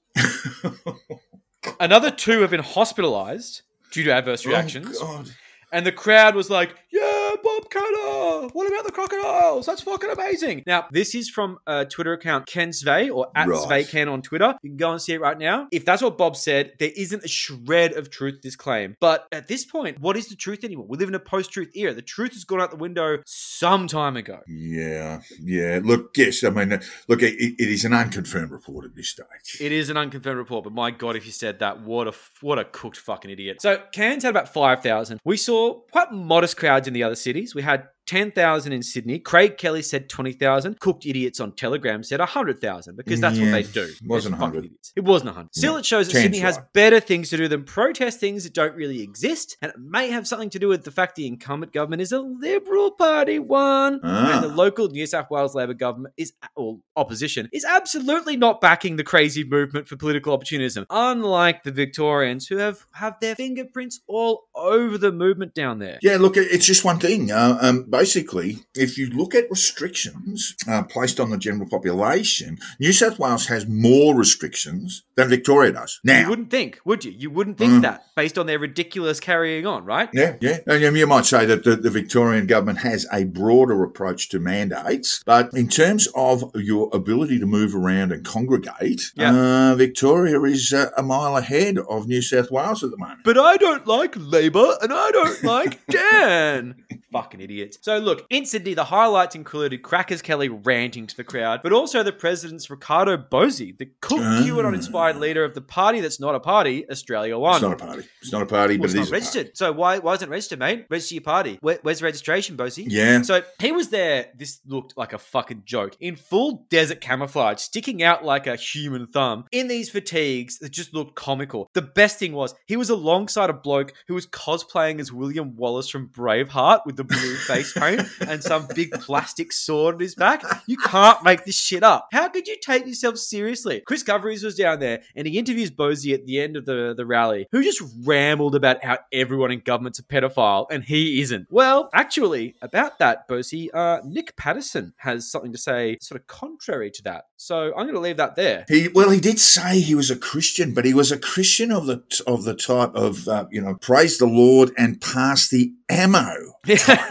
Another 1.79 2.11
two 2.11 2.41
have 2.41 2.49
been 2.51 2.59
hospitalized 2.59 3.61
due 3.91 4.03
to 4.03 4.11
adverse 4.13 4.45
reactions. 4.51 4.97
Oh, 5.01 5.05
God. 5.23 5.31
And 5.75 5.85
the 5.85 5.91
crowd 5.91 6.35
was 6.35 6.49
like, 6.49 6.73
yeah, 6.89 7.31
Bob 7.43 7.69
Katter. 7.69 8.49
What 8.53 8.65
about 8.67 8.85
the 8.85 8.93
crocodiles? 8.93 9.65
That's 9.65 9.81
fucking 9.81 10.09
amazing. 10.09 10.63
Now, 10.65 10.85
this 10.89 11.13
is 11.13 11.29
from 11.29 11.57
a 11.67 11.83
Twitter 11.83 12.13
account, 12.13 12.47
Ken 12.47 12.69
Svei 12.69 13.13
or 13.13 13.27
at 13.35 13.49
Right. 13.49 14.07
On 14.07 14.21
Twitter. 14.21 14.55
You 14.63 14.69
can 14.69 14.77
go 14.77 14.91
and 14.91 15.01
see 15.01 15.11
it 15.11 15.19
right 15.19 15.37
now. 15.37 15.67
If 15.73 15.83
that's 15.83 16.01
what 16.01 16.17
Bob 16.17 16.37
said, 16.37 16.71
there 16.79 16.91
isn't 16.95 17.25
a 17.25 17.27
shred 17.27 17.91
of 17.91 18.09
truth 18.09 18.35
to 18.35 18.39
this 18.41 18.55
claim. 18.55 18.95
But 19.01 19.27
at 19.33 19.49
this 19.49 19.65
point, 19.65 19.99
what 19.99 20.15
is 20.15 20.29
the 20.29 20.37
truth 20.37 20.63
anymore? 20.63 20.85
We 20.87 20.97
live 20.97 21.09
in 21.09 21.15
a 21.15 21.19
post 21.19 21.51
truth 21.51 21.71
era. 21.75 21.93
The 21.93 22.01
truth 22.01 22.31
has 22.33 22.45
gone 22.45 22.61
out 22.61 22.71
the 22.71 22.77
window 22.77 23.17
some 23.25 23.87
time 23.87 24.15
ago. 24.15 24.39
Yeah, 24.47 25.23
yeah. 25.41 25.81
Look, 25.83 26.15
yes, 26.15 26.41
I 26.45 26.51
mean, 26.51 26.79
look, 27.09 27.21
it, 27.21 27.35
it 27.37 27.69
is 27.69 27.83
an 27.83 27.91
unconfirmed 27.91 28.51
report 28.51 28.85
at 28.85 28.95
this 28.95 29.09
stage. 29.09 29.57
It 29.59 29.73
is 29.73 29.89
an 29.89 29.97
unconfirmed 29.97 30.37
report, 30.37 30.63
but 30.63 30.71
my 30.71 30.91
god, 30.91 31.17
if 31.17 31.25
you 31.25 31.33
said 31.33 31.59
that, 31.59 31.81
what 31.81 32.07
a 32.07 32.13
what 32.39 32.59
a 32.59 32.63
cooked 32.63 32.97
fucking 32.97 33.29
idiot. 33.29 33.61
So 33.61 33.81
Cairns 33.91 34.23
had 34.23 34.29
about 34.29 34.53
five 34.53 34.81
thousand. 34.81 35.19
We 35.25 35.35
saw 35.35 35.64
quite 35.73 36.11
modest 36.11 36.57
crowds 36.57 36.87
in 36.87 36.93
the 36.93 37.03
other 37.03 37.15
cities. 37.15 37.53
We 37.55 37.61
had 37.61 37.87
10,000 38.05 38.71
in 38.71 38.83
Sydney. 38.83 39.19
Craig 39.19 39.57
Kelly 39.57 39.81
said 39.81 40.09
20,000. 40.09 40.79
Cooked 40.79 41.05
Idiots 41.05 41.39
on 41.39 41.51
Telegram 41.53 42.03
said 42.03 42.19
100,000 42.19 42.95
because 42.95 43.19
that's 43.19 43.39
what 43.39 43.51
they 43.51 43.63
do. 43.63 43.83
It 43.83 44.07
wasn't 44.07 44.33
100. 44.33 44.65
idiots. 44.65 44.93
It 44.95 45.03
wasn't 45.03 45.29
100. 45.29 45.55
Still, 45.55 45.77
it 45.77 45.85
shows 45.85 46.07
that 46.07 46.15
10's 46.15 46.23
Sydney 46.23 46.39
has 46.39 46.57
right. 46.57 46.73
better 46.73 46.99
things 46.99 47.29
to 47.29 47.37
do 47.37 47.47
than 47.47 47.63
protest 47.63 48.19
things 48.19 48.43
that 48.43 48.53
don't 48.53 48.75
really 48.75 49.01
exist. 49.01 49.57
And 49.61 49.71
it 49.71 49.79
may 49.79 50.09
have 50.11 50.27
something 50.27 50.49
to 50.51 50.59
do 50.59 50.67
with 50.67 50.83
the 50.83 50.91
fact 50.91 51.15
the 51.15 51.27
incumbent 51.27 51.73
government 51.73 52.01
is 52.01 52.11
a 52.11 52.19
Liberal 52.19 52.91
Party 52.91 53.39
one. 53.39 53.99
Ah. 54.03 54.35
And 54.35 54.43
the 54.43 54.55
local 54.55 54.87
New 54.87 55.05
South 55.07 55.29
Wales 55.29 55.55
Labor 55.55 55.73
government 55.73 56.13
is, 56.17 56.33
or 56.55 56.79
opposition, 56.95 57.49
is 57.51 57.65
absolutely 57.65 58.37
not 58.37 58.61
backing 58.61 58.95
the 58.95 59.03
crazy 59.03 59.43
movement 59.43 59.87
for 59.87 59.95
political 59.95 60.33
opportunism. 60.33 60.85
Unlike 60.89 61.63
the 61.63 61.71
Victorians 61.71 62.47
who 62.47 62.57
have, 62.57 62.85
have 62.93 63.19
their 63.19 63.35
fingerprints 63.35 64.01
all 64.07 64.43
over 64.55 64.97
the 64.97 65.11
movement 65.11 65.53
down 65.53 65.79
there. 65.79 65.99
Yeah, 66.01 66.17
look, 66.17 66.37
it's 66.37 66.65
just 66.65 66.85
one 66.85 66.99
thing. 66.99 67.31
Uh, 67.31 67.57
um, 67.61 67.85
basically, 67.97 68.59
if 68.73 68.97
you 68.97 69.09
look 69.09 69.33
at 69.35 69.49
restrictions 69.49 70.55
uh, 70.67 70.83
placed 70.83 71.19
on 71.19 71.29
the 71.29 71.37
general 71.37 71.67
population, 71.69 72.57
New 72.79 72.91
South 72.93 73.19
Wales 73.19 73.47
has 73.47 73.67
more 73.67 74.15
restrictions 74.15 75.03
than 75.15 75.29
Victoria 75.29 75.71
does. 75.71 75.99
Now, 76.03 76.21
You 76.21 76.29
wouldn't 76.29 76.51
think, 76.51 76.79
would 76.85 77.05
you? 77.05 77.11
You 77.11 77.29
wouldn't 77.29 77.57
think 77.57 77.73
Mm. 77.73 77.81
that 77.83 78.04
based 78.15 78.37
on 78.37 78.45
their 78.45 78.57
ridiculous 78.59 79.19
carrying 79.19 79.65
on, 79.67 79.83
right? 79.85 80.09
yeah, 80.13 80.35
yeah. 80.41 80.59
And 80.67 80.81
you- 80.97 81.05
might 81.05 81.25
say 81.25 81.45
that 81.45 81.63
the, 81.63 81.75
the 81.75 81.89
Victorian 81.91 82.47
government 82.47 82.79
has 82.79 83.05
a 83.13 83.25
broader 83.25 83.83
approach 83.83 84.29
to 84.29 84.39
mandates, 84.39 85.21
but 85.25 85.49
in 85.53 85.67
terms 85.67 86.07
of 86.15 86.49
your 86.55 86.89
ability 86.93 87.37
to 87.39 87.45
move 87.45 87.75
around 87.75 88.11
and 88.11 88.25
congregate, 88.25 89.11
Yeah. 89.15 89.71
uh, 89.71 89.75
Victoria 89.75 90.41
is 90.43 90.73
uh, 90.73 90.89
a 90.97 91.03
mile 91.03 91.37
ahead 91.37 91.77
of 91.77 92.07
New 92.07 92.21
South 92.21 92.49
Wales 92.49 92.83
at 92.83 92.89
the 92.91 92.97
moment. 92.97 93.19
But 93.23 93.37
I 93.37 93.57
don't 93.57 93.85
like 93.85 94.15
Labour 94.17 94.73
and 94.81 94.91
I 94.93 95.11
don't 95.11 95.43
like 95.55 95.85
Dan. 95.87 96.75
Fucking 97.11 97.39
idiots. 97.41 97.77
So, 97.81 97.97
look, 97.99 98.25
in 98.29 98.45
Sydney, 98.45 98.73
the 98.73 98.85
highlights 98.85 99.35
included 99.35 99.81
Crackers 99.83 100.21
Kelly 100.21 100.49
ranting 100.49 101.07
to 101.07 101.15
the 101.15 101.23
crowd, 101.23 101.61
but 101.63 101.71
also 101.71 102.01
the 102.03 102.11
president's 102.11 102.69
Ricardo 102.69 103.15
Bosi, 103.17 103.77
the 103.77 103.85
cook 104.01 104.19
Ah. 104.21 104.41
QAnon 104.43 104.73
inspired 104.73 105.17
leader 105.17 105.43
of 105.43 105.53
the 105.53 105.61
party 105.61 106.01
that's 106.01 106.19
not 106.19 106.35
a 106.35 106.39
party, 106.39 106.89
Australia 106.89 107.37
One. 107.37 107.55
It's 107.55 107.61
not 107.61 107.73
a 107.81 107.85
party. 107.85 108.04
It's 108.21 108.31
not 108.31 108.41
a 108.41 108.45
party, 108.45 108.75
Well, 108.77 108.81
but 108.81 108.85
it's 108.85 108.93
it 108.93 108.97
not 108.97 109.03
is 109.03 109.07
a 109.07 109.11
party. 109.11 109.21
registered. 109.25 109.57
So 109.57 109.71
why 109.71 109.99
why 109.99 110.13
isn't 110.13 110.27
it 110.27 110.31
registered, 110.31 110.59
mate? 110.59 110.85
Register 110.89 111.15
your 111.15 111.23
party. 111.23 111.57
Where, 111.61 111.79
where's 111.81 111.99
the 111.99 112.05
registration, 112.05 112.57
Bosi? 112.57 112.85
Yeah. 112.87 113.21
So 113.21 113.41
he 113.59 113.71
was 113.71 113.89
there. 113.89 114.27
This 114.37 114.59
looked 114.65 114.97
like 114.97 115.13
a 115.13 115.17
fucking 115.17 115.63
joke 115.65 115.95
in 115.99 116.15
full 116.15 116.65
desert 116.69 117.01
camouflage, 117.01 117.59
sticking 117.59 118.03
out 118.03 118.23
like 118.25 118.47
a 118.47 118.55
human 118.55 119.07
thumb 119.07 119.45
in 119.51 119.67
these 119.67 119.89
fatigues 119.89 120.59
that 120.59 120.69
just 120.69 120.93
looked 120.93 121.15
comical. 121.15 121.69
The 121.73 121.81
best 121.81 122.19
thing 122.19 122.33
was 122.33 122.55
he 122.65 122.75
was 122.77 122.89
alongside 122.89 123.49
a 123.49 123.53
bloke 123.53 123.93
who 124.07 124.13
was 124.15 124.27
cosplaying 124.27 124.99
as 124.99 125.11
William 125.11 125.55
Wallace 125.55 125.89
from 125.89 126.07
Braveheart 126.09 126.85
with 126.85 126.95
the 126.97 127.03
blue 127.03 127.35
face 127.47 127.73
paint 127.73 128.01
and 128.27 128.41
some 128.43 128.67
big 128.75 128.91
plastic 128.93 129.51
sword 129.51 129.95
on 129.95 130.01
his 130.01 130.15
back. 130.15 130.43
You 130.67 130.77
can't 130.77 131.23
make 131.23 131.45
this 131.45 131.55
shit 131.57 131.83
up. 131.83 132.07
How 132.11 132.29
could 132.29 132.47
you 132.47 132.57
take 132.61 132.85
yourself 132.85 133.17
seriously? 133.17 133.81
Chris 133.85 134.03
Coveries 134.03 134.43
was 134.43 134.55
down 134.55 134.79
there 134.79 135.01
and 135.15 135.27
he 135.27 135.37
interviews 135.37 135.71
Bosi 135.71 136.13
at 136.13 136.25
the 136.25 136.39
end 136.39 136.55
of 136.55 136.65
the, 136.65 136.93
the 136.95 137.05
rally, 137.05 137.47
who 137.51 137.63
just 137.63 137.81
rambled 138.03 138.55
about 138.55 138.83
how 138.83 138.97
everyone 139.13 139.51
in 139.51 139.59
government's 139.59 139.99
a 139.99 140.03
pedophile 140.03 140.67
and 140.69 140.83
he 140.83 141.21
isn't. 141.21 141.47
Well, 141.49 141.89
actually, 141.93 142.55
about 142.61 142.99
that, 142.99 143.27
Bosi, 143.27 143.69
uh, 143.73 143.99
Nick 144.03 144.35
Patterson 144.35 144.93
has 144.97 145.29
something 145.29 145.51
to 145.51 145.57
say 145.57 145.97
sort 146.01 146.19
of 146.19 146.27
contrary 146.27 146.91
to 146.91 147.03
that. 147.03 147.25
So 147.37 147.67
I'm 147.75 147.83
going 147.83 147.93
to 147.95 147.99
leave 147.99 148.17
that 148.17 148.35
there. 148.35 148.65
He 148.67 148.87
well, 148.87 149.09
he 149.09 149.19
did 149.19 149.39
say 149.39 149.79
he 149.79 149.95
was 149.95 150.09
a 150.09 150.15
Christian, 150.15 150.73
but 150.73 150.85
he 150.85 150.93
was 150.93 151.11
a 151.11 151.19
Christian 151.19 151.71
of 151.71 151.85
the 151.85 152.03
of 152.25 152.43
the 152.43 152.55
type 152.55 152.95
of 152.95 153.27
uh, 153.27 153.45
you 153.51 153.61
know 153.61 153.75
praise 153.75 154.17
the 154.17 154.25
Lord 154.25 154.71
and 154.77 154.99
pass 155.01 155.49
the 155.49 155.73
ammo. 155.89 156.33
yeah. 156.65 157.05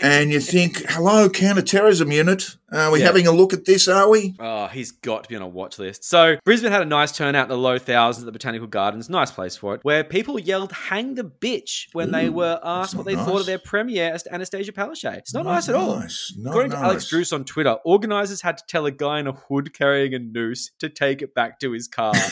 And 0.00 0.30
you 0.32 0.40
think, 0.40 0.82
hello, 0.88 1.28
counterterrorism 1.28 2.10
unit, 2.10 2.56
are 2.72 2.90
we 2.90 3.00
Yeah. 3.00 3.06
having 3.06 3.26
a 3.26 3.32
look 3.32 3.52
at 3.52 3.66
this? 3.66 3.88
Are 3.88 4.08
we? 4.08 4.34
Oh, 4.38 4.68
he's 4.68 4.90
got 4.92 5.24
to 5.24 5.28
be 5.28 5.36
on 5.36 5.42
a 5.42 5.48
watch 5.48 5.78
list. 5.78 6.04
So, 6.04 6.36
Brisbane 6.44 6.72
had 6.72 6.80
a 6.80 6.86
nice 6.86 7.12
turnout 7.12 7.44
in 7.44 7.48
the 7.50 7.58
low 7.58 7.78
thousands 7.78 8.22
at 8.22 8.26
the 8.26 8.32
Botanical 8.32 8.66
Gardens. 8.68 9.10
Nice 9.10 9.30
place 9.30 9.56
for 9.56 9.74
it. 9.74 9.80
Where 9.82 9.99
people 10.04 10.38
yelled, 10.38 10.72
hang 10.72 11.14
the 11.14 11.24
bitch, 11.24 11.86
when 11.92 12.10
they 12.12 12.28
were 12.28 12.58
asked 12.62 12.94
what 12.94 13.06
they 13.06 13.14
thought 13.14 13.40
of 13.40 13.46
their 13.46 13.58
premiere, 13.58 14.12
as 14.12 14.24
Annastacia 14.24 14.70
Palaszczuk. 14.72 15.16
It's 15.18 15.34
not 15.34 15.44
Not 15.44 15.52
nice 15.52 15.68
at 15.68 15.74
all. 15.74 16.00
nice, 16.00 16.32
According 16.46 16.72
to 16.72 16.78
Alex 16.78 17.04
nice. 17.04 17.08
Druce 17.10 17.32
on 17.32 17.44
Twitter, 17.44 17.76
organisers 17.84 18.40
had 18.42 18.58
to 18.58 18.64
tell 18.66 18.86
a 18.86 18.90
guy 18.90 19.20
in 19.20 19.26
a 19.26 19.32
hood 19.32 19.72
carrying 19.74 20.14
a 20.14 20.18
noose 20.18 20.70
to 20.78 20.88
take 20.88 21.22
it 21.22 21.34
back 21.34 21.60
to 21.60 21.72
his 21.72 21.88
car. 21.88 22.12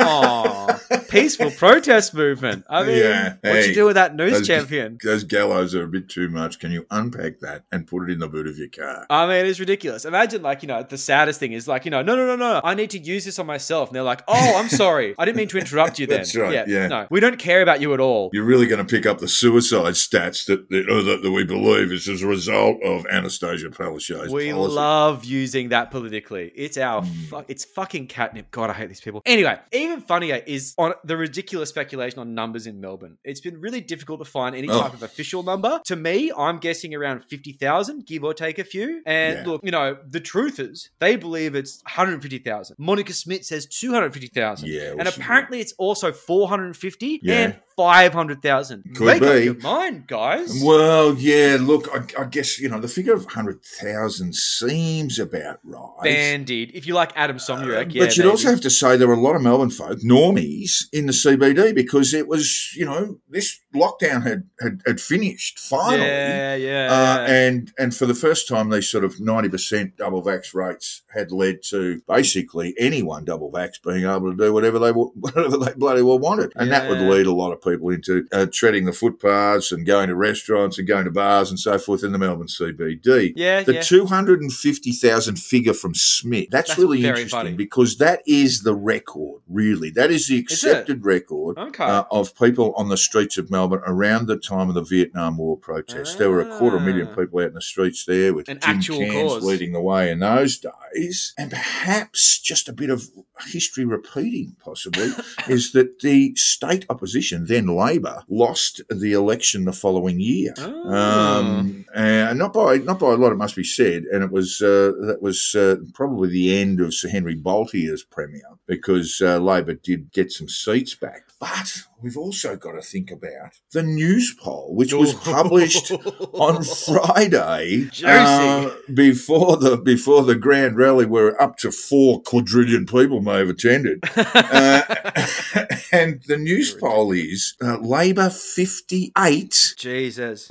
Aww. 0.00 1.08
Peaceful 1.08 1.50
protest 1.52 2.14
movement. 2.14 2.64
I 2.68 2.82
mean, 2.84 2.96
Yeah, 2.98 3.34
what 3.40 3.54
hey, 3.54 3.68
you 3.68 3.74
do 3.74 3.84
with 3.86 3.94
that 3.94 4.14
noose 4.14 4.38
those- 4.38 4.46
champion? 4.46 4.98
Those 5.02 5.24
gallows 5.24 5.74
are 5.74 5.82
a 5.84 5.88
bit 5.88 6.08
too 6.08 6.28
much. 6.28 6.58
Can 6.58 6.70
you 6.72 6.86
unpack 6.90 7.40
that 7.40 7.64
and 7.72 7.86
put 7.86 8.08
it 8.08 8.12
in 8.12 8.18
the 8.18 8.28
boot 8.28 8.46
of 8.46 8.58
your 8.58 8.68
car? 8.68 9.06
I 9.10 9.26
mean, 9.26 9.46
it's 9.46 9.60
ridiculous. 9.60 10.04
Imagine, 10.04 10.42
like, 10.42 10.62
you 10.62 10.68
know, 10.68 10.82
the 10.82 10.98
saddest 10.98 11.40
thing 11.40 11.52
is, 11.52 11.66
like, 11.68 11.84
you 11.84 11.90
know, 11.90 12.02
no, 12.02 12.16
no, 12.16 12.26
no, 12.26 12.36
no, 12.36 12.60
I 12.62 12.74
need 12.74 12.90
to 12.90 12.98
use 12.98 13.24
this 13.24 13.38
on 13.38 13.46
myself. 13.46 13.88
And 13.88 13.96
they're 13.96 14.02
like, 14.02 14.22
oh, 14.28 14.56
I'm 14.56 14.68
sorry. 14.68 15.14
I 15.18 15.24
didn't 15.24 15.36
mean 15.38 15.48
to 15.48 15.58
interrupt 15.58 15.98
you 15.98 16.06
then. 16.08 16.18
That's 16.18 16.34
right, 16.36 16.66
yeah. 16.68 16.86
No, 16.88 17.06
we 17.16 17.20
don't 17.20 17.38
care 17.38 17.62
about 17.62 17.80
you 17.80 17.94
at 17.94 18.00
all. 18.00 18.28
You're 18.34 18.44
really 18.44 18.66
going 18.66 18.84
to 18.86 18.90
pick 18.96 19.06
up 19.06 19.18
the 19.20 19.26
suicide 19.28 19.94
stats 19.94 20.44
that 20.48 20.68
that, 20.68 20.84
uh, 20.86 21.02
that, 21.08 21.22
that 21.22 21.30
we 21.30 21.44
believe 21.44 21.90
is 21.90 22.06
as 22.08 22.20
a 22.20 22.26
result 22.26 22.76
of 22.82 23.04
Annastacia 23.04 23.70
Palaszczuk's 23.74 24.30
We 24.30 24.50
policy. 24.52 24.74
love 24.74 25.24
using 25.24 25.70
that 25.70 25.90
politically. 25.90 26.52
It's 26.54 26.76
our 26.76 27.00
Hmm. 27.02 27.12
fuck. 27.30 27.44
It's 27.48 27.64
fucking 27.64 28.08
catnip. 28.08 28.50
God, 28.50 28.68
I 28.68 28.74
hate 28.74 28.88
these 28.88 29.00
people. 29.00 29.22
Anyway, 29.24 29.58
even 29.72 30.02
funnier 30.02 30.42
is 30.46 30.74
on 30.76 30.92
the 31.04 31.16
ridiculous 31.16 31.70
speculation 31.70 32.18
on 32.18 32.34
numbers 32.34 32.66
in 32.66 32.80
Melbourne. 32.82 33.16
It's 33.24 33.40
been 33.40 33.58
really 33.66 33.80
difficult 33.80 34.18
to 34.20 34.26
find 34.26 34.54
any 34.54 34.68
Oh. 34.68 34.82
type 34.82 34.92
of 34.92 35.02
official 35.02 35.42
number. 35.42 35.80
To 35.86 35.96
me, 35.96 36.30
I'm 36.36 36.58
guessing 36.58 36.94
around 36.94 37.22
fifty 37.30 37.52
thousand, 37.52 38.04
give 38.06 38.24
or 38.24 38.34
take 38.34 38.58
a 38.58 38.64
few. 38.64 39.00
And 39.06 39.38
Yeah. 39.38 39.46
look, 39.50 39.60
you 39.64 39.70
know, 39.70 39.96
the 40.16 40.20
truth 40.20 40.58
is 40.68 40.90
they 41.00 41.16
believe 41.16 41.54
it's 41.54 41.80
one 41.84 41.94
hundred 41.96 42.20
fifty 42.20 42.40
thousand. 42.50 42.76
Monica 42.78 43.14
Smith 43.14 43.44
says 43.46 43.64
two 43.80 43.90
hundred 43.94 44.12
fifty 44.12 44.28
thousand. 44.40 44.68
Yeah, 44.68 44.90
well, 44.90 44.98
and 45.00 45.08
apparently 45.08 45.60
it's 45.64 45.74
also 45.78 46.12
four 46.12 46.48
hundred 46.48 46.76
fifty 46.76 47.05
Yeah. 47.22 47.34
and 47.44 47.56
five 47.76 48.12
hundred 48.12 48.42
thousand. 48.42 48.82
Could 48.94 49.06
Make 49.06 49.22
up 49.22 49.34
be. 49.34 49.44
your 49.44 49.54
mind, 49.56 50.06
guys. 50.06 50.62
Well, 50.64 51.14
yeah. 51.14 51.58
Look, 51.60 51.88
I, 51.94 52.22
I 52.22 52.24
guess 52.24 52.58
you 52.58 52.68
know 52.68 52.80
the 52.80 52.88
figure 52.88 53.14
of 53.14 53.26
hundred 53.26 53.62
thousand 53.62 54.34
seems 54.34 55.18
about 55.18 55.60
right. 55.62 56.02
Bandied. 56.02 56.72
If 56.74 56.86
you 56.86 56.94
like 56.94 57.14
Adem 57.14 57.36
Somyurek, 57.36 57.92
yeah. 57.92 58.02
Uh, 58.02 58.06
but 58.06 58.16
you'd 58.16 58.24
maybe. 58.24 58.30
also 58.30 58.50
have 58.50 58.60
to 58.62 58.70
say 58.70 58.96
there 58.96 59.08
were 59.08 59.14
a 59.14 59.20
lot 59.20 59.36
of 59.36 59.42
Melbourne 59.42 59.70
folk, 59.70 59.98
normies, 60.00 60.84
in 60.92 61.06
the 61.06 61.12
CBD 61.12 61.74
because 61.74 62.14
it 62.14 62.26
was, 62.26 62.74
you 62.74 62.86
know, 62.86 63.18
this 63.28 63.60
lockdown 63.74 64.22
had 64.26 64.48
had, 64.60 64.80
had 64.86 65.00
finished 65.00 65.58
finally. 65.58 66.06
Yeah, 66.06 66.54
yeah. 66.54 66.86
Uh, 66.90 67.26
yeah. 67.28 67.34
and 67.34 67.72
and 67.78 67.94
for 67.94 68.06
the 68.06 68.14
first 68.14 68.48
time, 68.48 68.70
these 68.70 68.88
sort 68.88 69.04
of 69.04 69.20
ninety 69.20 69.48
percent 69.48 69.96
double 69.96 70.22
vax 70.22 70.54
rates 70.54 71.02
had 71.14 71.30
led 71.30 71.62
to 71.70 72.00
basically 72.08 72.74
anyone 72.78 73.24
double 73.24 73.50
vax 73.50 73.82
being 73.82 74.04
able 74.04 74.30
to 74.30 74.36
do 74.36 74.52
whatever 74.52 74.78
they 74.78 74.90
whatever 74.92 75.56
they 75.58 75.72
bloody 75.74 76.02
well 76.02 76.18
wanted, 76.18 76.52
and 76.56 76.70
that 76.70 76.88
would 76.88 77.00
lead 77.00 77.26
a 77.26 77.32
lot 77.32 77.52
of 77.52 77.60
people 77.66 77.90
into 77.90 78.26
uh, 78.32 78.46
treading 78.52 78.84
the 78.84 78.92
footpaths 78.92 79.72
and 79.72 79.84
going 79.86 80.08
to 80.08 80.14
restaurants 80.14 80.78
and 80.78 80.86
going 80.86 81.04
to 81.04 81.10
bars 81.10 81.50
and 81.50 81.58
so 81.58 81.78
forth 81.78 82.04
in 82.04 82.12
the 82.12 82.18
Melbourne 82.18 82.46
CBD. 82.46 83.32
yeah, 83.36 83.62
The 83.62 83.74
yeah. 83.74 83.80
250,000 83.82 85.36
figure 85.38 85.72
from 85.74 85.94
Smith, 85.94 86.48
that's, 86.50 86.68
That's 86.70 86.78
really 86.78 86.98
interesting 87.04 87.28
funny. 87.30 87.52
because 87.54 87.98
that 87.98 88.22
is 88.26 88.62
the 88.62 88.74
record, 88.74 89.42
really. 89.48 89.90
That 89.90 90.10
is 90.10 90.28
the 90.28 90.38
accepted 90.38 91.04
record 91.04 91.58
okay. 91.58 91.84
uh, 91.84 92.04
of 92.10 92.34
people 92.38 92.72
on 92.76 92.88
the 92.88 92.96
streets 92.96 93.36
of 93.38 93.50
Melbourne 93.50 93.82
around 93.86 94.26
the 94.26 94.36
time 94.36 94.68
of 94.68 94.74
the 94.74 94.82
Vietnam 94.82 95.36
War 95.38 95.56
protests. 95.56 96.14
There 96.16 96.30
were 96.30 96.40
a 96.40 96.58
quarter 96.58 96.78
million 96.80 97.08
Ah. 97.10 97.14
people 97.16 97.40
out 97.40 97.48
in 97.48 97.54
the 97.54 97.60
streets 97.60 98.04
there 98.04 98.32
with 98.34 98.48
An 98.48 98.58
actual 98.62 98.98
Cairns 98.98 99.32
cause. 99.34 99.44
leading 99.44 99.72
the 99.72 99.80
way 99.80 100.10
in 100.10 100.20
those 100.20 100.58
days. 100.58 101.34
And 101.36 101.50
perhaps 101.50 102.38
just 102.38 102.68
a 102.68 102.72
bit 102.72 102.90
of 102.90 103.08
history 103.48 103.84
repeating, 103.84 104.56
possibly, 104.62 105.10
is 105.48 105.72
that 105.72 106.00
the 106.00 106.34
state 106.36 106.86
opposition, 106.88 107.46
then 107.56 107.66
Labor, 107.74 108.22
lost 108.28 108.82
the 108.90 109.12
election 109.12 109.64
the 109.64 109.72
following 109.72 110.20
year. 110.20 110.54
Oh. 110.58 110.94
Um, 110.94 111.84
and 111.94 112.38
not 112.38 112.52
by 112.52 112.78
not 112.78 112.98
by 112.98 113.12
a 113.12 113.16
lot, 113.16 113.32
it 113.32 113.36
must 113.36 113.56
be 113.56 113.64
said. 113.64 114.04
And 114.12 114.22
it 114.22 114.30
was 114.30 114.60
uh, 114.60 114.92
that 115.06 115.18
was 115.20 115.54
uh, 115.54 115.76
probably 115.94 116.28
the 116.28 116.56
end 116.58 116.80
of 116.80 116.94
Sir 116.94 117.08
Henry 117.08 117.36
Bolte 117.36 117.90
as 117.92 118.02
premier 118.02 118.42
because 118.66 119.20
uh, 119.24 119.38
Labor 119.38 119.74
did 119.74 120.12
get 120.12 120.32
some 120.32 120.48
seats 120.48 120.94
back. 120.94 121.22
But 121.38 121.82
we've 122.00 122.16
also 122.16 122.56
got 122.56 122.72
to 122.72 122.80
think 122.80 123.10
about 123.10 123.52
the 123.72 123.82
news 123.82 124.34
poll, 124.40 124.74
which 124.74 124.94
was 124.94 125.12
published 125.12 125.92
on 126.32 126.64
Friday 126.86 127.90
uh, 128.04 128.70
before 128.92 129.58
the 129.58 129.76
before 129.76 130.22
the 130.22 130.34
grand 130.34 130.78
rally, 130.78 131.04
where 131.04 131.40
up 131.40 131.58
to 131.58 131.70
four 131.70 132.22
quadrillion 132.22 132.86
people 132.86 133.20
may 133.20 133.38
have 133.38 133.50
attended. 133.50 134.02
Uh, 134.46 134.82
and 135.92 136.22
the 136.26 136.36
news 136.36 136.72
poll 136.74 137.12
is 137.12 137.54
uh, 137.62 137.78
Labor 137.78 138.30
58, 138.30 139.74
Jesus. 139.76 140.50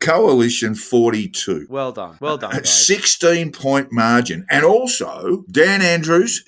Coalition 0.00 0.74
42. 0.74 1.66
Well 1.68 1.92
done. 1.92 2.16
Well 2.20 2.38
done, 2.38 2.52
guys. 2.52 2.86
16 2.86 3.52
point 3.52 3.92
margin. 3.92 4.46
And 4.50 4.64
also, 4.64 5.44
Dan 5.50 5.82
Andrews, 5.82 6.42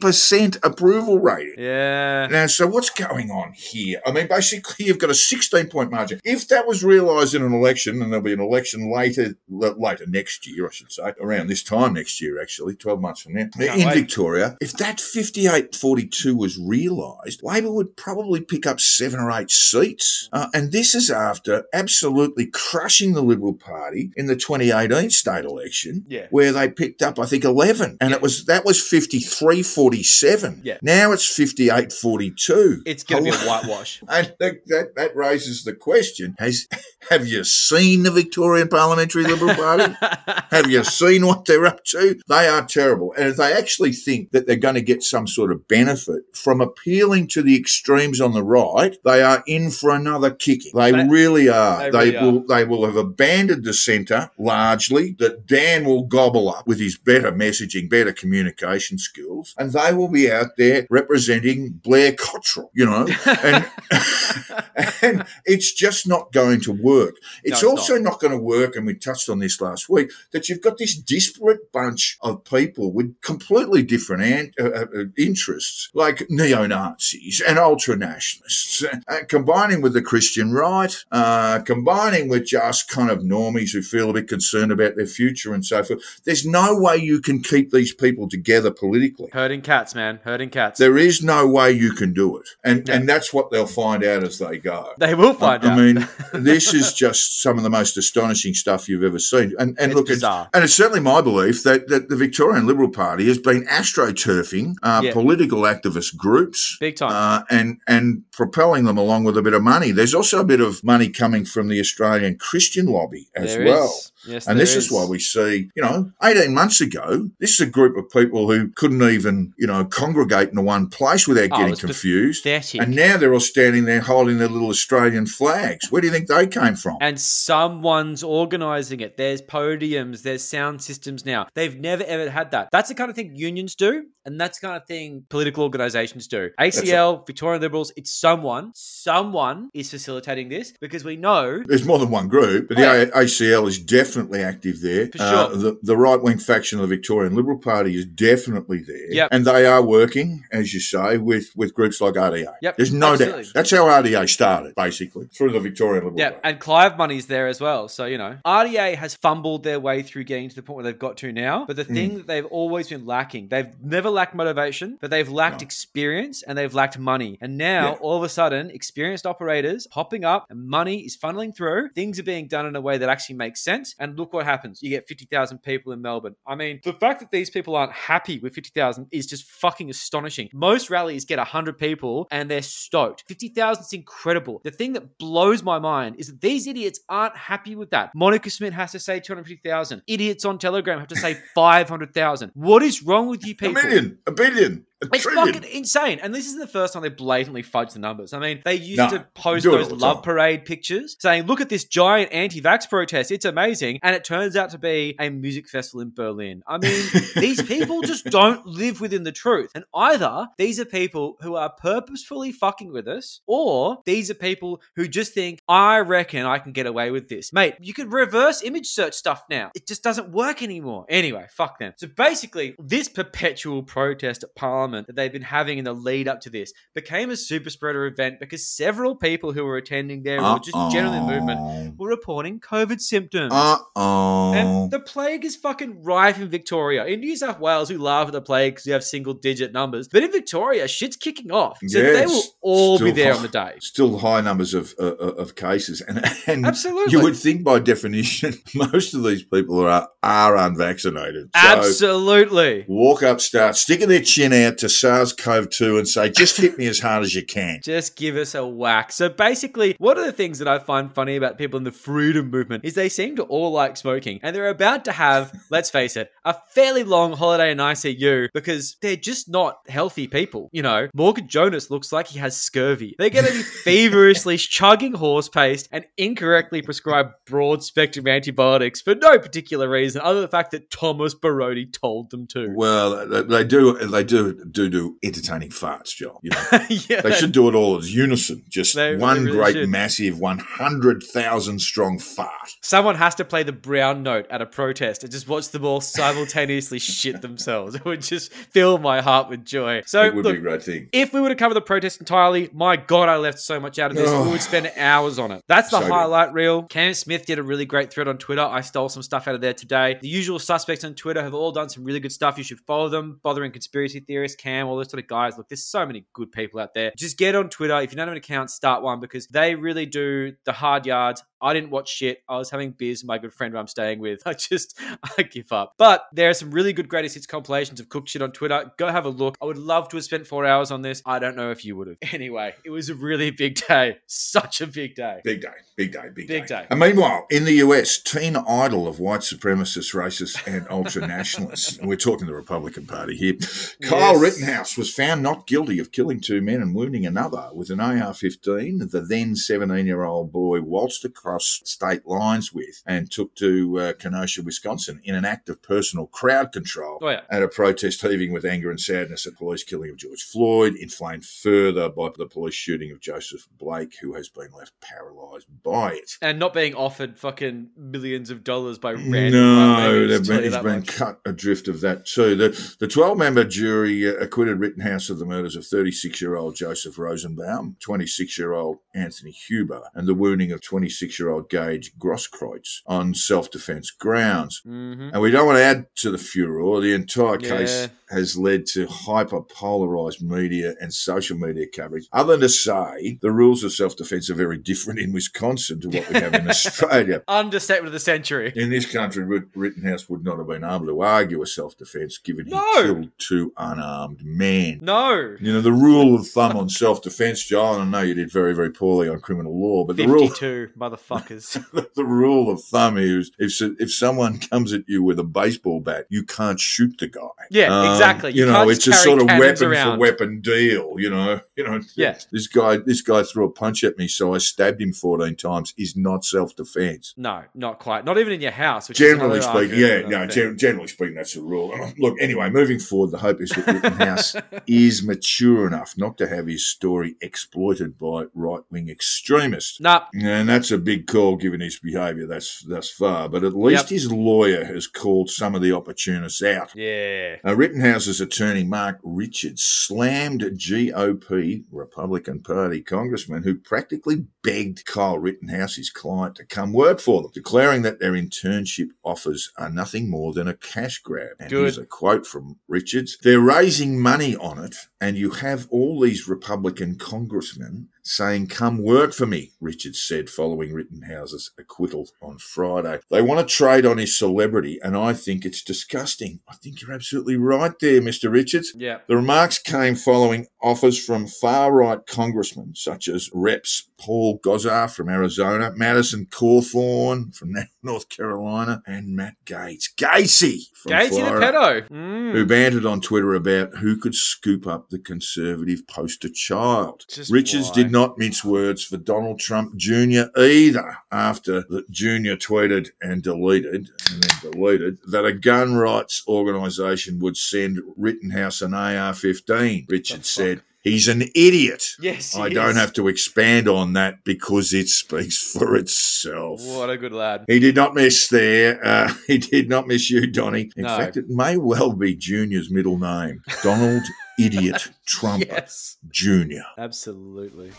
60% 0.00 0.58
approval 0.62 1.18
rating. 1.18 1.54
Yeah. 1.58 2.26
Now, 2.30 2.46
so 2.46 2.66
what's 2.66 2.90
going 2.90 3.30
on 3.30 3.52
here? 3.54 4.00
I 4.06 4.12
mean, 4.12 4.26
basically, 4.28 4.86
you've 4.86 4.98
got 4.98 5.10
a 5.10 5.14
16 5.14 5.68
point 5.68 5.90
margin. 5.90 6.20
If 6.24 6.48
that 6.48 6.66
was 6.66 6.84
realised 6.84 7.34
in 7.34 7.42
an 7.42 7.52
election, 7.52 8.02
and 8.02 8.12
there'll 8.12 8.24
be 8.24 8.32
an 8.32 8.40
election 8.40 8.90
later, 8.92 9.34
later 9.48 10.04
next 10.06 10.46
year, 10.46 10.66
I 10.66 10.70
should 10.72 10.92
say, 10.92 11.12
around 11.20 11.48
this 11.48 11.62
time 11.62 11.94
next 11.94 12.20
year, 12.20 12.40
actually, 12.40 12.74
12 12.74 13.00
months 13.00 13.22
from 13.22 13.34
now, 13.34 13.46
in 13.58 13.86
wait. 13.86 13.94
Victoria, 13.94 14.56
if 14.60 14.72
that 14.74 15.00
58 15.00 15.74
42 15.74 16.36
was 16.36 16.58
realised, 16.58 17.42
Labor 17.42 17.72
would 17.72 17.96
probably 17.96 18.40
pick 18.40 18.66
up 18.66 18.80
seven 18.80 19.20
or 19.20 19.30
eight 19.30 19.50
seats. 19.50 20.28
Uh, 20.32 20.48
and 20.54 20.72
this 20.72 20.94
is 20.94 21.10
after 21.10 21.64
absolutely 21.72 22.46
crushing 22.46 23.12
the 23.14 23.22
Liberal 23.22 23.54
Party 23.54 24.10
in 24.16 24.26
the 24.26 24.36
2018 24.36 25.10
state 25.10 25.44
election, 25.44 26.04
Yeah. 26.08 26.26
where 26.30 26.52
they 26.52 26.68
picked 26.68 27.02
up, 27.02 27.18
I 27.18 27.26
think, 27.26 27.44
11. 27.44 27.96
And 28.00 28.12
it 28.12 28.22
was 28.22 28.44
that 28.46 28.64
was 28.64 28.80
53 28.82 29.62
47. 29.92 30.60
Yeah. 30.64 30.76
Now 30.82 31.12
it's 31.12 31.26
58 31.34 31.92
42. 31.92 32.82
It's 32.84 33.02
going 33.04 33.24
to 33.24 33.30
be 33.30 33.36
a 33.36 33.40
whitewash. 33.48 34.02
And 34.08 34.34
that, 34.38 34.66
that, 34.66 34.94
that 34.96 35.16
raises 35.16 35.64
the 35.64 35.74
question: 35.74 36.34
Has 36.38 36.66
have 37.10 37.26
you 37.26 37.44
seen 37.44 38.02
the 38.02 38.10
Victorian 38.10 38.68
Parliamentary 38.68 39.24
Liberal 39.24 39.54
Party? 39.54 39.94
have 40.50 40.70
you 40.70 40.84
seen 40.84 41.24
what 41.26 41.44
they're 41.46 41.66
up 41.66 41.84
to? 41.84 42.18
They 42.28 42.46
are 42.48 42.64
terrible. 42.66 43.14
And 43.16 43.28
if 43.28 43.36
they 43.36 43.52
actually 43.52 43.92
think 43.92 44.30
that 44.32 44.46
they're 44.46 44.56
going 44.56 44.74
to 44.74 44.82
get 44.82 45.02
some 45.02 45.26
sort 45.26 45.52
of 45.52 45.66
benefit 45.68 46.22
from 46.34 46.60
appealing 46.60 47.28
to 47.28 47.42
the 47.42 47.56
extremes 47.56 48.20
on 48.20 48.32
the 48.32 48.42
right, 48.42 48.96
they 49.04 49.22
are 49.22 49.42
in 49.46 49.70
for 49.70 49.90
another 49.90 50.30
kicking. 50.30 50.72
They, 50.74 50.92
They- 50.92 51.06
really 51.08 51.48
are. 51.48 51.90
they 51.90 52.10
They, 52.10 52.10
really 52.18 52.32
will. 52.32 52.46
They 52.46 52.64
will 52.64 52.84
have 52.86 52.96
abandoned 52.96 53.64
the 53.64 53.74
centre 53.74 54.30
largely. 54.38 55.16
That 55.18 55.46
Dan 55.46 55.84
will 55.84 56.04
gobble 56.04 56.48
up 56.50 56.66
with 56.66 56.78
his 56.80 56.98
better 56.98 57.32
messaging, 57.32 57.88
better 57.88 58.12
communication 58.12 58.98
skills, 58.98 59.54
and 59.58 59.70
they 59.78 59.92
will 59.92 60.08
be 60.08 60.30
out 60.30 60.56
there 60.56 60.86
representing 60.90 61.80
Blair 61.82 62.12
Cottrell. 62.12 62.70
You 62.74 62.86
know, 62.86 63.06
and 63.42 63.70
and 65.02 65.24
it's 65.44 65.72
just 65.72 66.06
not 66.06 66.32
going 66.32 66.60
to 66.62 66.72
work. 66.72 67.16
It's 67.44 67.58
it's 67.58 67.64
also 67.64 67.96
not. 67.96 68.18
going 68.18 68.32
to 68.32 68.38
work, 68.38 68.76
and 68.76 68.86
we 68.86 68.94
touched 68.94 69.28
on 69.28 69.38
this 69.38 69.60
last 69.60 69.88
week, 69.88 70.10
that 70.32 70.48
you've 70.48 70.62
got 70.62 70.78
this 70.78 70.96
disparate 70.96 71.70
bunch 71.72 72.18
of 72.20 72.44
people 72.44 72.92
with 72.92 73.20
completely 73.20 73.82
different 73.82 74.22
an- 74.22 74.52
uh, 74.60 74.64
uh, 74.64 74.86
uh, 74.96 75.04
interests, 75.16 75.88
like 75.94 76.26
neo 76.28 76.66
Nazis 76.66 77.40
and 77.46 77.58
ultra 77.58 77.96
nationalists, 77.96 78.84
uh, 78.84 79.20
combining 79.28 79.80
with 79.80 79.92
the 79.92 80.02
Christian 80.02 80.52
right, 80.52 80.94
uh, 81.12 81.60
combining 81.60 82.28
with 82.28 82.46
just 82.46 82.88
kind 82.88 83.10
of 83.10 83.20
normies 83.20 83.72
who 83.72 83.82
feel 83.82 84.10
a 84.10 84.14
bit 84.14 84.28
concerned 84.28 84.72
about 84.72 84.96
their 84.96 85.06
future 85.06 85.54
and 85.54 85.64
so 85.64 85.82
forth. 85.82 86.20
There's 86.24 86.46
no 86.46 86.78
way 86.78 86.96
you 86.96 87.20
can 87.20 87.40
keep 87.40 87.70
these 87.70 87.94
people 87.94 88.28
together 88.28 88.70
politically. 88.70 89.28
Herding 89.32 89.62
cats, 89.68 89.94
man. 89.94 90.20
Herding 90.24 90.50
cats. 90.50 90.78
There 90.78 90.98
is 90.98 91.22
no 91.22 91.46
way 91.46 91.70
you 91.72 91.92
can 91.92 92.12
do 92.12 92.36
it. 92.38 92.48
And 92.64 92.86
Yeah. 92.88 92.94
and 92.96 93.08
that's 93.08 93.32
what 93.32 93.50
they'll 93.50 93.66
find 93.66 94.02
out 94.04 94.22
as 94.24 94.38
they 94.38 94.58
go. 94.58 94.80
they 94.98 95.14
will 95.14 95.34
find 95.34 95.64
I 95.64 95.68
out. 95.72 95.78
I 95.78 95.80
mean, 95.82 96.08
this 96.32 96.74
is 96.74 96.92
just 96.92 97.40
some 97.42 97.56
of 97.58 97.62
the 97.64 97.70
most 97.70 97.96
astonishing 97.96 98.54
stuff 98.54 98.88
you've 98.88 99.04
ever 99.04 99.18
seen. 99.18 99.52
And 99.58 99.76
and 99.78 99.92
It's 99.92 99.94
look, 99.94 100.10
it's, 100.10 100.22
and 100.24 100.64
it's 100.64 100.74
certainly 100.74 101.00
my 101.00 101.20
belief 101.20 101.62
that, 101.64 101.88
that 101.88 102.08
the 102.08 102.16
Victorian 102.16 102.66
Liberal 102.66 102.90
Party 102.90 103.26
has 103.28 103.38
been 103.38 103.64
astroturfing 103.66 104.74
uh, 104.82 105.00
Yeah. 105.04 105.12
political 105.12 105.60
activist 105.62 106.16
groups. 106.16 106.76
Big 106.80 106.96
time. 106.96 107.12
Uh, 107.12 107.44
and 107.50 107.78
and 107.86 108.22
propelling 108.32 108.84
them 108.84 108.98
along 108.98 109.24
with 109.24 109.36
a 109.36 109.42
bit 109.42 109.52
of 109.54 109.62
money. 109.62 109.90
There's 109.92 110.14
also 110.14 110.40
a 110.40 110.44
bit 110.44 110.60
of 110.60 110.82
money 110.84 111.08
coming 111.10 111.44
from 111.44 111.68
the 111.68 111.80
Australian 111.80 112.36
Christian 112.38 112.86
lobby 112.86 113.28
as 113.34 113.54
There 113.54 113.64
well. 113.64 113.84
is. 113.86 114.12
Yes, 114.28 114.46
And 114.46 114.58
this 114.60 114.76
is 114.76 114.90
why 114.90 115.04
we 115.06 115.18
see, 115.18 115.70
you 115.74 115.82
know, 115.82 116.10
18 116.22 116.52
months 116.54 116.80
ago, 116.80 117.28
this 117.40 117.52
is 117.54 117.60
a 117.60 117.66
group 117.66 117.96
of 117.96 118.10
people 118.10 118.50
who 118.50 118.68
couldn't 118.76 119.02
even, 119.02 119.52
you 119.58 119.66
know, 119.66 119.84
congregate 119.84 120.50
in 120.50 120.64
one 120.64 120.88
place 120.88 121.26
without 121.26 121.48
Oh, 121.52 121.58
getting 121.58 121.76
confused. 121.76 122.42
pathetic. 122.44 122.80
And 122.82 122.94
now 122.94 123.16
they're 123.16 123.32
all 123.32 123.40
standing 123.40 123.84
there 123.84 124.00
holding 124.00 124.38
their 124.38 124.48
little 124.48 124.68
Australian 124.68 125.26
flags. 125.26 125.90
Where 125.90 126.00
do 126.02 126.06
you 126.08 126.12
think 126.12 126.28
they 126.28 126.46
came 126.46 126.74
from? 126.76 126.96
and 127.00 127.18
someone's 127.18 128.22
organizing 128.22 129.00
it. 129.00 129.16
There's 129.16 129.40
podiums, 129.42 130.22
there's 130.22 130.42
sound 130.44 130.82
systems 130.82 131.24
now. 131.24 131.46
They've 131.54 131.78
never 131.78 132.04
ever 132.04 132.28
had 132.30 132.50
that. 132.50 132.68
That's 132.70 132.88
the 132.88 132.94
kind 132.94 133.08
of 133.10 133.16
thing 133.16 133.34
unions 133.34 133.74
do, 133.74 134.04
and 134.26 134.40
that's 134.40 134.58
the 134.58 134.66
kind 134.66 134.76
of 134.80 134.86
thing 134.86 135.24
political 135.28 135.62
organizations 135.62 136.26
do. 136.28 136.50
ACL, 136.60 137.26
Victorian 137.26 137.62
Liberals, 137.62 137.92
it's 137.96 138.10
someone, 138.10 138.72
someone 138.74 139.70
is 139.74 139.90
facilitating 139.90 140.48
this 140.48 140.72
because 140.80 141.04
we 141.04 141.16
know 141.16 141.62
There's 141.66 141.84
more 141.86 141.98
than 141.98 142.10
one 142.10 142.28
group, 142.28 142.68
but 142.68 142.76
the 142.76 143.10
A- 143.14 143.22
ACL 143.24 143.66
is 143.68 143.78
definitely 143.78 144.17
active 144.42 144.80
there. 144.82 145.06
For 145.06 145.22
Uh, 145.22 145.48
the 145.48 145.78
the 145.82 145.96
right 145.96 146.20
wing 146.20 146.38
faction 146.38 146.78
of 146.80 146.88
the 146.88 146.94
Victorian 146.96 147.34
Liberal 147.34 147.58
Party 147.58 147.96
is 147.96 148.04
definitely 148.04 148.78
there. 148.80 149.10
Yep. 149.10 149.28
And 149.32 149.44
they 149.44 149.66
are 149.66 149.82
working, 149.82 150.44
as 150.52 150.74
you 150.74 150.80
say, 150.80 151.16
with, 151.18 151.46
with 151.56 151.74
groups 151.74 152.00
like 152.00 152.14
RDA. 152.14 152.46
Yep, 152.62 152.76
There's 152.76 152.92
no 152.92 153.12
absolutely. 153.12 153.42
doubt. 153.44 153.52
That's 153.54 153.70
how 153.70 153.84
RDA 153.86 154.28
started, 154.28 154.74
basically, 154.74 155.26
through 155.36 155.52
the 155.52 155.60
Victorian 155.60 156.04
Liberal 156.04 156.18
Yeah, 156.20 156.30
Party. 156.30 156.40
and 156.44 156.60
Clive 156.60 156.96
Money's 156.98 157.26
there 157.26 157.46
as 157.48 157.60
well. 157.60 157.88
So, 157.88 158.04
you 158.06 158.18
know, 158.18 158.36
RDA 158.44 158.94
has 158.96 159.14
fumbled 159.14 159.62
their 159.64 159.80
way 159.80 160.02
through 160.02 160.24
getting 160.24 160.48
to 160.48 160.56
the 160.56 160.62
point 160.62 160.76
where 160.76 160.84
they've 160.84 160.98
got 160.98 161.16
to 161.18 161.32
now. 161.32 161.64
But 161.66 161.76
the 161.76 161.84
Hmm. 161.84 161.94
thing 161.94 162.16
that 162.18 162.26
they've 162.26 162.46
always 162.46 162.88
been 162.88 163.06
lacking, 163.06 163.48
they've 163.48 163.68
never 163.82 164.10
lacked 164.10 164.34
motivation, 164.34 164.98
but 165.00 165.10
they've 165.10 165.28
lacked 165.28 165.60
No. 165.62 165.64
experience 165.66 166.42
and 166.42 166.56
they've 166.58 166.74
lacked 166.74 166.98
money. 166.98 167.38
And 167.40 167.56
now, 167.56 167.92
Yeah. 167.92 167.98
all 168.00 168.16
of 168.16 168.22
a 168.24 168.28
sudden, 168.28 168.70
experienced 168.70 169.26
operators 169.26 169.86
popping 169.86 170.24
up 170.24 170.46
and 170.50 170.66
money 170.68 170.98
is 171.00 171.16
funneling 171.16 171.54
through. 171.56 171.90
Things 171.94 172.18
are 172.18 172.22
being 172.24 172.46
done 172.48 172.66
in 172.66 172.74
a 172.76 172.80
way 172.80 172.98
that 172.98 173.08
actually 173.08 173.36
makes 173.36 173.60
sense. 173.60 173.94
And 173.98 174.07
look 174.16 174.32
what 174.32 174.44
happens. 174.44 174.82
You 174.82 174.90
get 174.90 175.08
50,000 175.08 175.58
people 175.58 175.92
in 175.92 176.02
Melbourne. 176.02 176.36
I 176.46 176.54
mean, 176.54 176.80
the 176.84 176.92
fact 176.92 177.20
that 177.20 177.30
these 177.30 177.50
people 177.50 177.76
aren't 177.76 177.92
happy 177.92 178.38
with 178.38 178.54
50,000 178.54 179.08
is 179.10 179.26
just 179.26 179.44
fucking 179.44 179.90
astonishing. 179.90 180.48
Most 180.52 180.90
rallies 180.90 181.24
get 181.24 181.38
100 181.38 181.78
people 181.78 182.26
and 182.30 182.50
they're 182.50 182.62
stoked. 182.62 183.24
50,000 183.28 183.82
is 183.82 183.92
incredible. 183.92 184.60
The 184.64 184.70
thing 184.70 184.92
that 184.94 185.18
blows 185.18 185.62
my 185.62 185.78
mind 185.78 186.16
is 186.18 186.28
that 186.28 186.40
these 186.40 186.66
idiots 186.66 187.00
aren't 187.08 187.36
happy 187.36 187.76
with 187.76 187.90
that. 187.90 188.10
Monica 188.14 188.50
Smith 188.50 188.72
has 188.74 188.92
to 188.92 189.00
say 189.00 189.20
250,000. 189.20 190.02
Idiots 190.06 190.44
on 190.44 190.58
Telegram 190.58 190.98
have 190.98 191.08
to 191.08 191.16
say 191.16 191.34
500,000. 191.54 192.52
What 192.54 192.82
is 192.82 193.02
wrong 193.02 193.28
with 193.28 193.46
you 193.46 193.54
people? 193.54 193.78
A 193.78 193.82
million, 193.84 194.18
a 194.26 194.32
billion, 194.32 194.86
a 195.02 195.06
It's 195.12 195.22
trillion. 195.22 195.54
fucking 195.54 195.70
insane. 195.70 196.18
And 196.22 196.34
this 196.34 196.46
isn't 196.46 196.58
the 196.60 196.66
first 196.66 196.92
time 196.92 197.02
they 197.02 197.08
blatantly 197.08 197.62
fudged 197.62 197.92
the 197.92 197.98
numbers. 198.00 198.32
I 198.32 198.38
mean, 198.40 198.62
they 198.64 198.74
used 198.74 198.98
No, 198.98 199.10
to 199.10 199.26
post 199.34 199.64
those 199.64 199.92
love 199.92 200.16
time. 200.16 200.22
parade 200.22 200.64
pictures 200.64 201.16
saying, 201.20 201.44
look 201.46 201.60
at 201.60 201.68
this 201.68 201.84
giant 201.84 202.32
anti 202.32 202.60
vax 202.60 202.88
protest. 202.88 203.30
It's 203.30 203.44
amazing. 203.44 204.00
And 204.02 204.16
it 204.16 204.24
turns 204.24 204.56
out 204.56 204.70
to 204.70 204.78
be 204.78 205.14
a 205.20 205.30
music 205.30 205.68
festival 205.68 206.00
in 206.00 206.10
Berlin. 206.10 206.62
I 206.66 206.78
mean, 206.78 207.02
these 207.36 207.62
people 207.62 208.02
just 208.02 208.24
don't 208.26 208.66
live 208.66 209.00
within 209.00 209.22
the 209.22 209.32
truth. 209.32 209.70
And 209.74 209.84
either 209.94 210.48
these 210.56 210.80
are 210.80 210.84
people 210.84 211.36
who 211.42 211.54
are 211.54 211.70
purposefully 211.70 212.50
fucking 212.52 212.92
with 212.92 213.06
us, 213.06 213.40
or 213.46 213.98
these 214.04 214.30
are 214.30 214.34
people 214.34 214.82
who 214.96 215.06
just 215.06 215.32
think, 215.32 215.60
I 215.68 215.98
reckon 216.00 216.44
I 216.44 216.58
can 216.58 216.72
get 216.72 216.86
away 216.86 217.10
with 217.10 217.28
this. 217.28 217.52
Mate, 217.52 217.74
you 217.80 217.94
could 217.94 218.12
reverse 218.12 218.62
image 218.62 218.86
search 218.88 219.14
stuff 219.14 219.44
now. 219.48 219.70
It 219.74 219.86
just 219.86 220.02
doesn't 220.02 220.30
work 220.30 220.62
anymore. 220.62 221.06
Anyway, 221.08 221.46
fuck 221.50 221.78
them. 221.78 221.92
So 221.96 222.08
basically, 222.08 222.74
this 222.78 223.08
perpetual 223.08 223.82
protest 223.84 224.42
at 224.42 224.54
Parliament 224.56 224.87
that 224.92 225.14
they've 225.16 225.32
been 225.32 225.42
having 225.42 225.78
in 225.78 225.84
the 225.84 225.92
lead 225.92 226.28
up 226.28 226.40
to 226.42 226.50
this 226.50 226.72
became 226.94 227.30
a 227.30 227.36
super 227.36 227.70
spreader 227.70 228.06
event 228.06 228.40
because 228.40 228.68
several 228.68 229.14
people 229.16 229.52
who 229.52 229.64
were 229.64 229.76
attending 229.76 230.22
there 230.22 230.40
were 230.42 230.58
just 230.62 230.76
generally 230.92 231.18
the 231.18 231.24
movement 231.26 231.98
were 231.98 232.08
reporting 232.08 232.60
COVID 232.60 233.00
symptoms. 233.00 233.52
Uh 233.52 233.78
oh. 233.96 234.52
And 234.54 234.90
the 234.90 235.00
plague 235.00 235.44
is 235.44 235.56
fucking 235.56 236.02
rife 236.02 236.40
in 236.40 236.48
Victoria. 236.48 237.04
In 237.06 237.20
New 237.20 237.36
South 237.36 237.58
Wales, 237.60 237.90
we 237.90 237.96
laugh 237.96 238.26
at 238.28 238.32
the 238.32 238.40
plague 238.40 238.74
because 238.74 238.86
you 238.86 238.92
have 238.92 239.04
single 239.04 239.34
digit 239.34 239.72
numbers. 239.72 240.08
But 240.08 240.22
in 240.22 240.32
Victoria, 240.32 240.88
shit's 240.88 241.16
kicking 241.16 241.50
off. 241.50 241.78
So 241.86 242.00
they 242.00 242.26
will 242.26 242.34
Yes. 242.34 242.50
all 242.60 242.98
be 242.98 243.10
there 243.10 243.32
high- 243.32 243.36
on 243.36 243.42
the 243.42 243.48
day. 243.48 243.72
Still 243.80 244.18
high 244.18 244.40
numbers 244.40 244.74
of 244.74 244.94
uh, 244.98 245.04
uh, 245.06 245.34
of 245.38 245.54
cases, 245.54 246.00
and, 246.00 246.24
and 246.46 246.66
Absolutely. 246.66 247.12
you 247.12 247.20
would 247.22 247.36
think 247.36 247.64
by 247.64 247.78
definition 247.78 248.54
most 248.74 249.14
of 249.14 249.22
these 249.24 249.42
people 249.42 249.80
are 249.86 250.08
are 250.22 250.56
unvaccinated. 250.56 251.50
So 251.54 251.60
Absolutely. 252.08 252.84
walk 252.88 253.22
up, 253.22 253.40
start 253.40 253.76
sticking 253.76 254.08
their 254.08 254.22
chin 254.22 254.52
out 254.52 254.77
to 254.78 254.88
SARS-CoV-2 254.88 255.98
and 255.98 256.08
say, 256.08 256.30
"Just 256.30 256.56
hit 256.56 256.78
me 256.78 256.86
as 256.86 257.00
hard 257.00 257.24
as 257.24 257.34
you 257.34 257.44
can." 257.44 257.80
Just 257.82 258.16
give 258.16 258.36
us 258.36 258.54
a 258.54 258.66
whack. 258.66 259.12
So 259.12 259.28
basically, 259.28 259.96
one 259.98 260.18
of 260.18 260.24
the 260.24 260.32
things 260.32 260.58
that 260.58 260.68
I 260.68 260.78
find 260.78 261.12
funny 261.12 261.36
about 261.36 261.58
people 261.58 261.78
in 261.78 261.84
the 261.84 261.92
freedom 261.92 262.50
movement 262.50 262.84
is 262.84 262.94
they 262.94 263.08
seem 263.08 263.36
to 263.36 263.42
all 263.44 263.72
like 263.72 263.96
smoking. 263.96 264.40
And 264.42 264.54
they're 264.54 264.68
about 264.68 265.04
to 265.06 265.12
have, 265.12 265.52
let's 265.70 265.90
face 265.90 266.16
it, 266.16 266.30
a 266.44 266.54
fairly 266.70 267.04
long 267.04 267.32
holiday 267.32 267.70
in 267.70 267.78
ICU 267.78 268.48
because 268.54 268.96
they're 269.02 269.16
just 269.16 269.48
not 269.48 269.78
healthy 269.88 270.26
people. 270.26 270.68
You 270.72 270.82
know, 270.82 271.08
Morgan 271.14 271.48
Jonas 271.48 271.90
looks 271.90 272.12
like 272.12 272.28
he 272.28 272.38
has 272.38 272.56
scurvy. 272.56 273.14
They're 273.18 273.30
going 273.30 273.46
to 273.46 273.52
be 273.52 273.62
feverishly 273.84 274.56
chugging 274.56 275.14
horse 275.14 275.48
paste 275.48 275.88
and 275.92 276.04
incorrectly 276.16 276.82
prescribed 276.82 277.34
broad 277.46 277.82
spectrum 277.82 278.26
antibiotics 278.26 279.00
for 279.00 279.14
no 279.14 279.38
particular 279.38 279.88
reason 279.88 280.20
other 280.22 280.34
than 280.34 280.42
the 280.42 280.48
fact 280.48 280.70
that 280.72 280.90
Thomas 280.90 281.34
Borody 281.34 281.92
told 281.92 282.30
them 282.30 282.46
to. 282.48 282.72
Well, 282.74 283.26
they 283.26 283.64
do 283.64 283.94
they 283.94 284.24
do 284.24 284.52
do 284.72 284.88
do 284.88 285.16
entertaining 285.22 285.70
farts, 285.70 286.14
Joel. 286.14 286.40
You 286.42 286.50
know, 286.50 286.86
yeah, 287.08 287.20
they 287.20 287.32
should 287.32 287.52
do 287.52 287.68
it 287.68 287.74
all 287.74 287.96
as 287.96 288.14
unison, 288.14 288.64
just 288.68 288.94
They 288.94 289.16
one 289.16 289.44
really 289.44 289.56
great, 289.56 289.72
should. 289.74 289.88
massive, 289.88 290.38
one 290.38 290.58
hundred 290.58 291.22
thousand 291.22 291.80
strong 291.80 292.18
fart. 292.18 292.50
Someone 292.82 293.16
has 293.16 293.34
to 293.36 293.44
play 293.44 293.62
the 293.62 293.72
brown 293.72 294.22
note 294.22 294.46
at 294.50 294.62
a 294.62 294.66
protest 294.66 295.22
and 295.22 295.32
just 295.32 295.48
watch 295.48 295.68
them 295.68 295.84
all 295.84 296.00
simultaneously 296.00 296.98
shit 296.98 297.40
themselves. 297.42 297.94
It 297.94 298.04
would 298.04 298.22
just 298.22 298.52
fill 298.52 298.98
my 298.98 299.20
heart 299.20 299.48
with 299.48 299.64
joy. 299.64 300.02
So, 300.06 300.24
it 300.24 300.34
would 300.34 300.44
look, 300.44 300.54
be 300.54 300.58
a 300.58 300.62
great 300.62 300.82
thing. 300.82 301.08
if 301.12 301.32
we 301.32 301.40
were 301.40 301.48
to 301.48 301.54
cover 301.54 301.74
the 301.74 301.80
protest 301.80 302.20
entirely, 302.20 302.70
my 302.72 302.96
God, 302.96 303.28
I 303.28 303.36
left 303.36 303.58
so 303.58 303.80
much 303.80 303.98
out 303.98 304.10
of 304.10 304.16
this. 304.16 304.28
Oh. 304.28 304.42
We 304.44 304.50
would 304.50 304.56
oh. 304.56 304.62
spend 304.62 304.92
hours 304.96 305.38
on 305.38 305.52
it. 305.52 305.62
That's 305.68 305.90
the 305.90 305.98
So 305.98 306.06
good. 306.06 306.12
highlight 306.12 306.52
reel. 306.52 306.84
Cam 306.84 307.14
Smith 307.14 307.46
did 307.46 307.58
a 307.58 307.62
really 307.62 307.84
great 307.86 308.12
thread 308.12 308.28
on 308.28 308.38
Twitter. 308.38 308.62
I 308.62 308.80
stole 308.82 309.08
some 309.08 309.22
stuff 309.22 309.48
out 309.48 309.54
of 309.54 309.60
there 309.60 309.74
today. 309.74 310.18
The 310.20 310.28
usual 310.28 310.58
suspects 310.58 311.04
on 311.04 311.14
Twitter 311.14 311.42
have 311.42 311.54
all 311.54 311.72
done 311.72 311.88
some 311.88 312.04
really 312.04 312.20
good 312.20 312.32
stuff. 312.32 312.58
You 312.58 312.64
should 312.64 312.80
follow 312.80 313.08
them. 313.08 313.40
Bothering 313.42 313.72
conspiracy 313.72 314.20
theorists, 314.20 314.57
Cam, 314.58 314.86
all 314.86 314.96
those 314.96 315.10
sort 315.10 315.22
of 315.22 315.28
guys. 315.28 315.56
Look, 315.56 315.68
there's 315.68 315.84
so 315.84 316.04
many 316.04 316.26
good 316.32 316.52
people 316.52 316.80
out 316.80 316.94
there. 316.94 317.12
Just 317.16 317.38
get 317.38 317.54
on 317.54 317.70
Twitter. 317.70 317.98
If 318.00 318.12
you 318.12 318.16
don't 318.16 318.28
have 318.28 318.32
an 318.32 318.38
account, 318.38 318.70
start 318.70 319.02
one 319.02 319.20
because 319.20 319.46
they 319.46 319.74
really 319.74 320.06
do 320.06 320.52
the 320.64 320.72
hard 320.72 321.06
yards. 321.06 321.42
I 321.60 321.74
didn't 321.74 321.90
watch 321.90 322.08
shit. 322.08 322.42
I 322.48 322.56
was 322.56 322.70
having 322.70 322.92
beers 322.92 323.22
with 323.22 323.28
my 323.28 323.38
good 323.38 323.52
friend 323.52 323.72
who 323.72 323.78
I'm 323.78 323.86
staying 323.86 324.20
with. 324.20 324.42
I 324.46 324.54
just, 324.54 324.98
I 325.38 325.42
give 325.42 325.72
up. 325.72 325.94
But 325.98 326.26
there 326.32 326.48
are 326.50 326.54
some 326.54 326.70
really 326.70 326.92
good 326.92 327.08
greatest 327.08 327.34
hits 327.34 327.46
compilations 327.46 328.00
of 328.00 328.08
cook 328.08 328.28
shit 328.28 328.42
on 328.42 328.52
Twitter. 328.52 328.92
Go 328.96 329.08
have 329.08 329.24
a 329.24 329.30
look. 329.30 329.56
I 329.60 329.64
would 329.64 329.78
love 329.78 330.08
to 330.10 330.16
have 330.16 330.24
spent 330.24 330.46
four 330.46 330.64
hours 330.66 330.90
on 330.90 331.02
this. 331.02 331.22
I 331.26 331.38
don't 331.38 331.56
know 331.56 331.70
if 331.70 331.84
you 331.84 331.96
would 331.96 332.08
have. 332.08 332.16
Anyway, 332.38 332.72
it 332.84 332.90
was 332.90 333.08
a 333.08 333.14
really 333.14 333.50
big 333.50 333.80
day. 333.88 334.18
Such 334.26 334.80
a 334.80 334.86
big 334.86 335.16
day. 335.16 335.40
Big 335.42 335.60
day, 335.60 335.68
big 335.96 336.12
day, 336.12 336.28
big, 336.32 336.46
Big 336.46 336.66
day. 336.66 336.86
And 336.88 337.00
meanwhile, 337.00 337.46
in 337.50 337.64
the 337.64 337.72
US, 337.72 338.18
teen 338.18 338.54
idol 338.54 339.08
of 339.08 339.18
white 339.18 339.40
supremacists, 339.40 340.14
racists, 340.14 340.64
and 340.66 340.86
ultra 340.90 341.26
nationalists, 341.26 341.98
and 341.98 342.08
we're 342.08 342.16
talking 342.16 342.46
the 342.46 342.54
Republican 342.54 343.06
Party 343.06 343.36
here, 343.36 343.54
Kyle 344.02 344.38
Rittenhouse 344.38 344.96
was 344.96 345.12
found 345.12 345.42
not 345.42 345.66
guilty 345.66 345.98
of 345.98 346.12
killing 346.12 346.40
two 346.40 346.60
men 346.60 346.80
and 346.80 346.94
wounding 346.94 347.26
another 347.26 347.70
with 347.72 347.90
an 347.90 347.98
AR 347.98 348.34
15 348.34 349.08
the 349.10 349.20
then 349.20 349.56
17 349.56 350.06
year 350.06 350.24
old 350.24 350.52
boy 350.52 350.80
waltzed 350.80 351.24
across 351.24 351.47
state 351.58 352.26
lines 352.26 352.72
with 352.72 353.02
and 353.06 353.30
took 353.30 353.54
to 353.56 353.98
uh, 353.98 354.12
Kenosha, 354.14 354.62
Wisconsin 354.62 355.20
in 355.24 355.34
an 355.34 355.44
act 355.44 355.68
of 355.68 355.80
personal 355.82 356.26
crowd 356.26 356.72
control 356.72 357.18
Oh, 357.22 357.30
yeah. 357.30 357.42
at 357.50 357.62
a 357.62 357.68
protest 357.68 358.20
heaving 358.22 358.52
with 358.52 358.64
anger 358.64 358.90
and 358.90 359.00
sadness 359.00 359.46
at 359.46 359.56
police 359.56 359.84
killing 359.84 360.10
of 360.10 360.16
George 360.16 360.42
Floyd, 360.42 360.94
inflamed 360.96 361.44
further 361.44 362.08
by 362.08 362.28
the 362.36 362.46
police 362.46 362.74
shooting 362.74 363.10
of 363.12 363.20
Joseph 363.20 363.66
Blake, 363.78 364.16
who 364.20 364.34
has 364.34 364.48
been 364.48 364.70
left 364.76 364.92
paralysed 365.00 365.66
by 365.82 366.12
it. 366.12 366.36
And 366.42 366.58
not 366.58 366.74
being 366.74 366.94
offered 366.94 367.38
fucking 367.38 367.90
millions 367.96 368.50
of 368.50 368.64
dollars 368.64 368.98
by 368.98 369.12
random 369.12 369.52
No, 369.52 370.26
they've 370.26 370.46
been, 370.46 370.64
he's 370.64 370.76
been 370.76 370.98
much. 371.00 371.06
cut 371.06 371.40
adrift 371.46 371.88
of 371.88 372.00
that 372.02 372.26
too. 372.26 372.54
The 372.56 372.96
the 372.98 373.08
twelve 373.08 373.38
member 373.38 373.64
jury 373.64 374.28
uh, 374.28 374.32
acquitted 374.34 374.80
Rittenhouse 374.80 375.30
of 375.30 375.38
the 375.38 375.46
murders 375.46 375.76
of 375.76 375.86
thirty 375.86 376.10
six 376.10 376.40
year 376.42 376.56
old 376.56 376.74
Joseph 376.76 377.18
Rosenbaum, 377.18 377.96
twenty 378.00 378.26
six 378.26 378.58
year 378.58 378.72
old 378.72 378.98
Anthony 379.14 379.52
Huber, 379.52 380.02
and 380.14 380.26
the 380.26 380.34
wounding 380.34 380.72
of 380.72 380.80
twenty 380.80 381.08
six 381.08 381.37
year 381.38 381.50
old 381.50 381.70
Gage 381.70 382.12
Grosskreutz 382.18 383.00
on 383.06 383.34
self 383.34 383.70
defence 383.70 384.10
grounds. 384.10 384.82
Mhm. 384.86 385.32
And 385.32 385.42
we 385.42 385.50
don't 385.50 385.66
want 385.66 385.78
to 385.78 385.82
add 385.82 386.06
to 386.16 386.30
the 386.30 386.38
furor. 386.38 387.00
The 387.00 387.14
entire 387.14 387.58
Yeah. 387.60 388.08
Has 388.30 388.56
led 388.56 388.86
to 388.86 389.06
hyper 389.06 389.60
polarized 389.60 390.42
media 390.42 390.94
and 391.00 391.12
social 391.12 391.56
media 391.56 391.86
coverage. 391.86 392.28
Other 392.32 392.52
than 392.52 392.60
to 392.60 392.68
say, 392.68 393.38
the 393.40 393.50
rules 393.50 393.84
of 393.84 393.92
self 393.92 394.16
defence 394.16 394.50
are 394.50 394.54
very 394.54 394.78
different 394.78 395.20
in 395.20 395.32
Wisconsin 395.32 396.00
to 396.00 396.08
what 396.08 396.28
we 396.28 396.40
have 396.40 396.54
in 396.54 396.68
Australia. 396.68 397.42
Understatement 397.48 398.08
of 398.08 398.12
the 398.12 398.20
century. 398.20 398.72
In 398.74 398.90
this 398.90 399.10
country, 399.10 399.44
Rit- 399.44 399.74
Rittenhouse 399.74 400.28
would 400.28 400.44
not 400.44 400.58
have 400.58 400.66
been 400.66 400.84
able 400.84 401.06
to 401.06 401.20
argue 401.22 401.62
a 401.62 401.66
self 401.66 401.96
defence 401.96 402.38
given 402.38 402.66
he 402.66 402.72
killed 402.94 403.30
two 403.38 403.72
unarmed 403.76 404.44
men. 404.44 405.00
No. 405.02 405.56
You 405.60 405.72
know, 405.72 405.80
the 405.80 405.92
rule 405.92 406.34
of 406.34 406.46
thumb 406.46 406.76
on 406.76 406.88
self 406.88 407.22
defence, 407.22 407.64
John, 407.64 408.00
I 408.00 408.04
know 408.04 408.20
you 408.20 408.34
did 408.34 408.52
very, 408.52 408.74
very 408.74 408.90
poorly 408.90 409.28
on 409.28 409.40
criminal 409.40 409.78
law, 409.78 410.04
but 410.04 410.16
the 410.16 410.26
rule, 410.26 410.48
52, 410.48 410.90
motherfuckers. 410.98 412.12
the 412.14 412.24
rule 412.24 412.70
of 412.70 412.82
thumb 412.82 413.16
is 413.16 413.50
if, 413.58 413.80
if 413.80 414.12
someone 414.12 414.58
comes 414.58 414.92
at 414.92 415.02
you 415.06 415.22
with 415.22 415.38
a 415.38 415.44
baseball 415.44 416.00
bat, 416.00 416.26
you 416.28 416.44
can't 416.44 416.80
shoot 416.80 417.16
the 417.18 417.28
guy. 417.28 417.40
Yeah, 417.70 417.86
um, 417.86 418.17
exactly. 418.18 418.52
You, 418.52 418.66
You 418.66 418.72
know, 418.72 418.88
it's 418.88 419.06
a 419.06 419.12
sort 419.12 419.40
of 419.40 419.46
weapon 419.46 419.84
around. 419.88 420.14
for 420.14 420.18
weapon 420.20 420.60
deal. 420.60 421.14
You 421.18 421.30
know, 421.30 421.60
you 421.76 421.84
know. 421.84 422.00
Yeah. 422.16 422.38
This 422.52 422.66
guy, 422.66 422.96
this 422.98 423.22
guy 423.22 423.42
threw 423.42 423.64
a 423.66 423.70
punch 423.70 424.04
at 424.04 424.18
me, 424.18 424.28
so 424.28 424.54
I 424.54 424.58
stabbed 424.58 425.00
him 425.00 425.12
fourteen 425.12 425.56
times. 425.56 425.94
Is 425.96 426.16
not 426.16 426.44
self 426.44 426.74
defence. 426.76 427.34
no, 427.36 427.62
not 427.74 427.98
quite. 427.98 428.24
Not 428.24 428.38
even 428.38 428.52
in 428.52 428.60
your 428.60 428.72
house. 428.72 429.08
Which 429.08 429.18
Generally 429.18 429.62
speaking, 429.62 429.98
yeah, 429.98 430.20
no, 430.28 430.46
gen- 430.46 430.76
generally 430.78 431.08
speaking, 431.08 431.34
that's 431.36 431.54
the 431.54 431.60
rule. 431.62 431.94
Look, 432.18 432.36
anyway, 432.40 432.70
moving 432.70 432.98
forward, 432.98 433.30
the 433.30 433.38
hope 433.38 433.60
is 433.60 433.70
that 433.70 433.86
Rittenhouse 433.86 434.56
is 434.86 435.22
mature 435.22 435.86
enough 435.86 436.14
not 436.16 436.36
to 436.38 436.48
have 436.48 436.66
his 436.66 436.86
story 436.86 437.36
exploited 437.40 438.18
by 438.18 438.44
right 438.54 438.82
wing 438.90 439.08
extremists. 439.08 440.00
Nah, 440.00 440.24
And 440.34 440.68
that's 440.68 440.90
a 440.90 440.98
big 440.98 441.26
call 441.26 441.56
given 441.56 441.80
his 441.80 441.98
behaviour 441.98 442.46
thus, 442.46 442.84
thus 442.86 443.10
far. 443.10 443.48
But 443.48 443.64
at 443.64 443.74
least 443.76 444.04
Yep. 444.04 444.08
his 444.10 444.32
lawyer 444.32 444.84
has 444.84 445.06
called 445.06 445.50
some 445.50 445.74
of 445.74 445.82
the 445.82 445.92
opportunists 445.92 446.62
out. 446.62 446.92
yeah. 446.94 447.56
Uh, 447.64 447.74
Rittenhouse's 448.08 448.40
attorney 448.40 448.84
Mark 448.84 449.20
Richards 449.22 449.82
slammed 449.82 450.62
GOP 450.62 451.84
Republican 451.92 452.62
Party 452.62 453.02
congressman 453.02 453.64
who 453.64 453.74
practically 453.74 454.46
begged 454.62 455.04
Kyle 455.04 455.38
Rittenhouse, 455.38 455.96
his 455.96 456.08
client, 456.08 456.54
to 456.54 456.64
come 456.64 456.94
work 456.94 457.20
for 457.20 457.42
them, 457.42 457.50
declaring 457.52 458.00
that 458.02 458.18
their 458.18 458.32
internship 458.32 459.08
offers 459.22 459.70
are 459.76 459.90
nothing 459.90 460.30
more 460.30 460.54
than 460.54 460.66
a 460.66 460.74
cash 460.74 461.18
grab. 461.18 461.50
And 461.60 461.68
Good. 461.68 461.82
here's 461.82 461.98
a 461.98 462.06
quote 462.06 462.46
from 462.46 462.78
Richards 462.88 463.36
They're 463.42 463.60
raising 463.60 464.18
money 464.18 464.56
on 464.56 464.82
it, 464.82 464.96
and 465.20 465.36
you 465.36 465.50
have 465.50 465.86
all 465.90 466.18
these 466.18 466.48
Republican 466.48 467.16
congressmen 467.16 468.08
saying, 468.22 468.68
Come 468.68 469.02
work 469.02 469.32
for 469.32 469.46
me, 469.46 469.72
Richards 469.80 470.22
said 470.22 470.50
following 470.50 470.92
Rittenhouse's 470.92 471.70
acquittal 471.78 472.28
on 472.42 472.58
Friday. 472.58 473.20
They 473.30 473.42
want 473.42 473.66
to 473.66 473.74
trade 473.74 474.06
on 474.06 474.18
his 474.18 474.38
celebrity, 474.38 474.98
and 475.02 475.16
I 475.16 475.32
think 475.32 475.64
it's 475.64 475.82
disgusting. 475.82 476.60
I 476.68 476.74
think 476.76 477.00
you're 477.00 477.12
absolutely 477.12 477.56
right 477.56 477.98
there, 478.00 478.20
Mr. 478.20 478.50
Richards. 478.50 478.92
Yeah. 478.96 479.18
The 479.26 479.36
remarks 479.36 479.78
came 479.78 480.14
following 480.14 480.66
offers 480.82 481.22
from 481.24 481.46
far 481.46 481.92
right 481.92 482.24
congressmen 482.26 482.94
such 482.94 483.28
as 483.28 483.50
Reps 483.52 484.07
Paul 484.20 484.58
Gosar 484.60 485.10
from 485.14 485.28
Arizona, 485.28 485.92
Madison 485.94 486.46
Cawthorn 486.46 487.54
from 487.54 487.74
North 488.02 488.28
Carolina, 488.28 489.02
and 489.06 489.36
Matt 489.36 489.56
Gaetz. 489.64 490.12
Gacy 490.16 490.90
from 490.94 491.12
Gacy 491.12 491.28
the 491.30 491.36
Florida 491.36 491.72
pedo. 491.72 492.08
Mm. 492.08 492.52
who 492.52 492.66
bantered 492.66 493.06
on 493.06 493.20
Twitter 493.20 493.54
about 493.54 493.96
who 493.98 494.16
could 494.16 494.34
scoop 494.34 494.86
up 494.86 495.10
the 495.10 495.18
conservative 495.18 496.06
poster 496.08 496.48
child. 496.48 497.24
Just 497.28 497.50
Richards 497.52 497.88
why? 497.88 497.94
did 497.94 498.10
not 498.10 498.38
mince 498.38 498.64
words 498.64 499.04
for 499.04 499.16
Donald 499.16 499.58
Trump 499.60 499.96
Jr. 499.96 500.44
either 500.56 501.18
after 501.30 501.82
the 501.82 502.04
Jr. 502.10 502.56
tweeted 502.56 503.10
and 503.20 503.42
deleted 503.42 504.10
and 504.30 504.42
then 504.42 504.72
deleted 504.72 505.18
that 505.30 505.44
a 505.44 505.52
gun 505.52 505.94
rights 505.94 506.42
organisation 506.48 507.38
would 507.40 507.56
send 507.56 508.00
Rittenhouse 508.16 508.80
an 508.82 508.94
AR-15. 508.94 510.08
Richards 510.10 510.48
said, 510.48 510.82
He's 511.08 511.28
an 511.28 511.42
idiot. 511.54 512.04
Yes, 512.20 512.54
he 512.54 512.60
I 512.62 512.68
don't 512.68 512.96
have 512.96 513.12
to 513.14 513.28
expand 513.28 513.88
on 513.88 514.12
that 514.14 514.44
because 514.44 514.92
it 514.92 515.08
speaks 515.08 515.58
for 515.58 515.96
itself. 515.96 516.80
What 516.84 517.10
a 517.10 517.16
good 517.16 517.32
lad. 517.32 517.64
He 517.68 517.78
did 517.78 517.96
not 517.96 518.14
miss 518.14 518.48
there. 518.48 519.04
Uh, 519.04 519.32
he 519.46 519.58
did 519.58 519.88
not 519.88 520.06
miss 520.06 520.30
you, 520.30 520.46
Donny. 520.46 520.90
In 520.96 521.04
No. 521.04 521.16
fact, 521.16 521.36
it 521.36 521.48
may 521.48 521.76
well 521.76 522.12
be 522.12 522.34
Junior's 522.34 522.90
middle 522.90 523.18
name, 523.18 523.62
Donald 523.82 524.22
Idiot 524.58 525.08
Trump 525.26 525.64
Yes. 525.66 526.16
Junior. 526.30 526.84
Absolutely. 526.98 527.92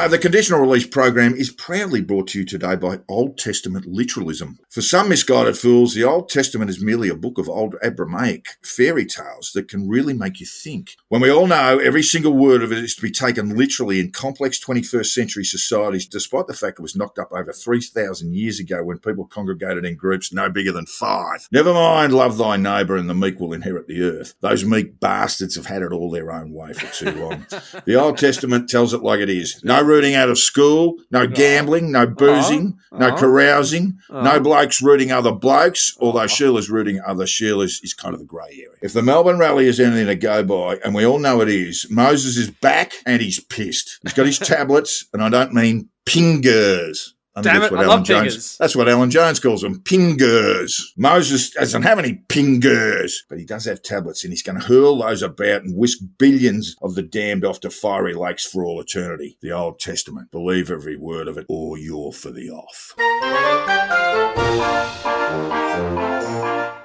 Uh, 0.00 0.08
the 0.08 0.18
conditional 0.18 0.60
release 0.60 0.86
program 0.86 1.34
is 1.34 1.50
proudly 1.50 2.00
brought 2.00 2.26
to 2.26 2.38
you 2.38 2.44
today 2.46 2.74
by 2.74 3.00
Old 3.06 3.36
Testament 3.36 3.84
literalism. 3.84 4.58
For 4.70 4.80
some 4.80 5.10
misguided 5.10 5.58
fools, 5.58 5.92
the 5.92 6.04
Old 6.04 6.30
Testament 6.30 6.70
is 6.70 6.82
merely 6.82 7.10
a 7.10 7.14
book 7.14 7.36
of 7.36 7.50
old 7.50 7.76
Abrahamic 7.82 8.46
fairy 8.62 9.04
tales 9.04 9.52
that 9.54 9.68
can 9.68 9.90
really 9.90 10.14
make 10.14 10.40
you 10.40 10.46
think. 10.46 10.96
When 11.08 11.20
we 11.20 11.30
all 11.30 11.46
know 11.46 11.78
every 11.78 12.02
single 12.02 12.32
word 12.32 12.62
of 12.62 12.72
it 12.72 12.78
is 12.78 12.94
to 12.94 13.02
be 13.02 13.10
taken 13.10 13.54
literally 13.54 14.00
in 14.00 14.10
complex 14.10 14.58
21st 14.58 15.04
century 15.04 15.44
societies, 15.44 16.06
despite 16.06 16.46
the 16.46 16.54
fact 16.54 16.78
it 16.78 16.82
was 16.82 16.96
knocked 16.96 17.18
up 17.18 17.30
over 17.30 17.52
3,000 17.52 18.34
years 18.34 18.58
ago 18.58 18.82
when 18.82 19.00
people 19.00 19.26
congregated 19.26 19.84
in 19.84 19.96
groups 19.96 20.32
no 20.32 20.48
bigger 20.48 20.72
than 20.72 20.86
five. 20.86 21.46
Never 21.52 21.74
mind, 21.74 22.14
love 22.14 22.38
thy 22.38 22.56
neighbour 22.56 22.96
and 22.96 23.10
the 23.10 23.14
meek 23.14 23.38
will 23.38 23.52
inherit 23.52 23.86
the 23.86 24.00
earth. 24.00 24.32
Those 24.40 24.64
meek 24.64 24.98
bastards 24.98 25.56
have 25.56 25.66
had 25.66 25.82
it 25.82 25.92
all 25.92 26.10
their 26.10 26.32
own 26.32 26.54
way 26.54 26.72
for 26.72 26.86
too 26.86 27.10
long. 27.20 27.46
the 27.84 28.00
Old 28.00 28.16
Testament 28.16 28.70
tells 28.70 28.94
it 28.94 29.02
like 29.02 29.20
it 29.20 29.28
is. 29.28 29.62
No 29.62 29.89
rooting 29.90 30.14
out 30.14 30.28
of 30.28 30.38
school, 30.38 30.94
no 31.10 31.26
gambling, 31.26 31.90
no 31.92 32.06
boozing, 32.06 32.66
no 32.92 33.08
Uh-huh. 33.08 33.16
carousing, 33.18 33.86
no 34.10 34.16
Uh-huh. 34.18 34.38
blokes 34.40 34.80
rooting 34.88 35.10
other 35.12 35.32
blokes, 35.32 35.82
although 36.00 36.26
Sheila's 36.26 36.70
rooting 36.70 37.00
other 37.06 37.26
Sheilas 37.26 37.74
is 37.82 37.94
kind 38.02 38.14
of 38.14 38.20
a 38.20 38.24
grey 38.24 38.52
area. 38.66 38.78
If 38.82 38.92
the 38.92 39.02
Melbourne 39.02 39.38
rally 39.38 39.66
is 39.66 39.80
anything 39.80 40.06
to 40.06 40.14
go 40.16 40.42
by, 40.44 40.76
and 40.84 40.94
we 40.94 41.04
all 41.04 41.18
know 41.18 41.40
it 41.40 41.48
is, 41.48 41.86
Moses 41.90 42.36
is 42.36 42.50
back 42.50 42.92
and 43.06 43.20
he's 43.20 43.40
pissed. 43.40 43.98
He's 44.02 44.12
got 44.14 44.26
his 44.26 44.38
tablets, 44.54 45.04
and 45.12 45.22
I 45.22 45.28
don't 45.28 45.52
mean 45.52 45.88
pingers. 46.06 46.98
I 47.36 47.42
Damn 47.42 47.60
that's 47.60 47.66
it, 47.66 47.72
what 47.72 47.80
I 47.80 47.84
Alan 47.84 47.98
love 47.98 48.06
Jones. 48.06 48.36
pingers. 48.36 48.58
That's 48.58 48.76
what 48.76 48.88
Alan 48.88 49.10
Jones 49.10 49.40
calls 49.40 49.62
them, 49.62 49.80
pingers. 49.80 50.82
Moses 50.96 51.50
doesn't 51.50 51.82
have 51.84 51.98
any 51.98 52.22
pingers, 52.28 53.12
but 53.28 53.38
he 53.38 53.44
does 53.44 53.64
have 53.66 53.82
tablets, 53.82 54.24
and 54.24 54.32
he's 54.32 54.42
going 54.42 54.60
to 54.60 54.66
hurl 54.66 54.98
those 54.98 55.22
about 55.22 55.62
and 55.62 55.76
whisk 55.76 55.98
billions 56.18 56.76
of 56.82 56.96
the 56.96 57.02
damned 57.02 57.44
off 57.44 57.60
to 57.60 57.70
fiery 57.70 58.14
lakes 58.14 58.44
for 58.44 58.64
all 58.64 58.80
eternity. 58.80 59.38
The 59.42 59.52
Old 59.52 59.78
Testament. 59.78 60.30
Believe 60.32 60.70
every 60.70 60.96
word 60.96 61.28
of 61.28 61.38
it, 61.38 61.46
or 61.48 61.78
you're 61.78 62.12
for 62.12 62.30
the 62.32 62.50
off. 62.50 62.94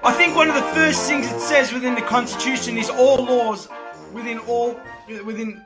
I 0.03 0.13
think 0.15 0.35
one 0.35 0.47
of 0.49 0.55
the 0.55 0.61
first 0.73 1.07
things 1.07 1.25
it 1.31 1.39
says 1.39 1.73
within 1.73 1.95
the 1.95 2.01
Constitution 2.01 2.77
is 2.77 2.89
all 2.89 3.23
laws 3.25 3.67
within 4.13 4.37
all 4.39 4.79
within 5.25 5.65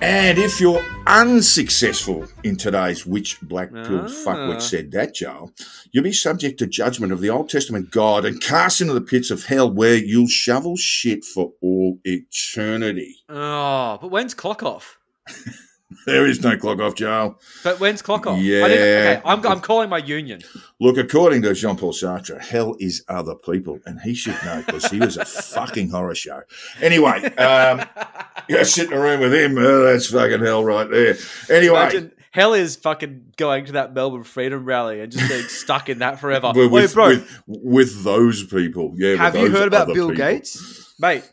And 0.00 0.38
if 0.38 0.60
you're 0.60 0.82
unsuccessful 1.06 2.26
in 2.44 2.56
today's 2.56 3.06
which 3.06 3.40
black 3.40 3.72
pill 3.72 4.00
Ah. 4.04 4.08
fuckwit 4.08 4.60
said 4.60 4.90
that, 4.92 5.14
Joel, 5.14 5.52
you'll 5.90 6.04
be 6.04 6.12
subject 6.12 6.58
to 6.58 6.66
judgment 6.66 7.12
of 7.12 7.20
the 7.20 7.30
Old 7.30 7.48
Testament 7.48 7.90
God 7.90 8.24
and 8.24 8.40
cast 8.40 8.80
into 8.80 8.92
the 8.94 9.00
pits 9.00 9.30
of 9.30 9.44
hell 9.44 9.70
where 9.70 9.94
you'll 9.96 10.28
shovel 10.28 10.76
shit 10.76 11.24
for 11.24 11.52
all 11.62 11.98
eternity. 12.04 13.16
Oh, 13.28 13.98
but 14.00 14.10
when's 14.10 14.34
clock 14.34 14.62
off? 14.62 14.98
There 16.04 16.26
is 16.26 16.42
no 16.42 16.56
clock 16.56 16.80
off, 16.80 16.94
Joel. 16.94 17.40
But 17.64 17.80
when's 17.80 18.02
clock 18.02 18.26
off? 18.26 18.38
I 18.38 18.42
Yeah. 18.42 18.68
didn't, 18.68 18.82
okay, 19.18 19.22
I'm, 19.24 19.46
I'm 19.46 19.60
calling 19.60 19.88
my 19.88 19.98
union. 19.98 20.42
Look, 20.80 20.96
according 20.98 21.42
to 21.42 21.54
Jean 21.54 21.76
Paul 21.76 21.92
Sartre, 21.92 22.40
hell 22.40 22.76
is 22.78 23.04
other 23.08 23.34
people, 23.34 23.80
and 23.86 24.00
he 24.00 24.14
should 24.14 24.36
know 24.44 24.62
because 24.66 24.86
he 24.90 24.98
was 24.98 25.16
a 25.16 25.24
fucking 25.24 25.90
horror 25.90 26.14
show. 26.14 26.42
Anyway, 26.80 27.24
um, 27.36 27.84
yeah, 28.48 28.62
sit 28.62 28.88
in 28.90 28.92
a 28.92 29.00
room 29.00 29.20
with 29.20 29.34
him, 29.34 29.56
oh, 29.58 29.84
that's 29.84 30.10
fucking 30.10 30.40
hell 30.40 30.64
right 30.64 30.88
there. 30.90 31.16
Anyway, 31.50 31.78
Imagine 31.80 32.12
hell 32.30 32.52
is 32.52 32.76
fucking 32.76 33.32
going 33.38 33.64
to 33.64 33.72
that 33.72 33.94
Melbourne 33.94 34.22
Freedom 34.22 34.64
Rally 34.64 35.00
and 35.00 35.10
just 35.10 35.28
being 35.28 35.42
stuck 35.48 35.88
in 35.88 36.00
that 36.00 36.20
forever. 36.20 36.52
with, 36.54 36.70
Wait, 36.70 36.92
bro, 36.92 37.08
with, 37.08 37.42
with 37.46 38.04
those 38.04 38.44
people, 38.44 38.92
yeah. 38.96 39.12
with 39.12 39.18
have 39.20 39.36
you 39.36 39.50
heard 39.50 39.68
about 39.68 39.86
Bill 39.88 40.10
people. 40.10 40.14
Gates? 40.26 40.94
Mate, 40.98 41.30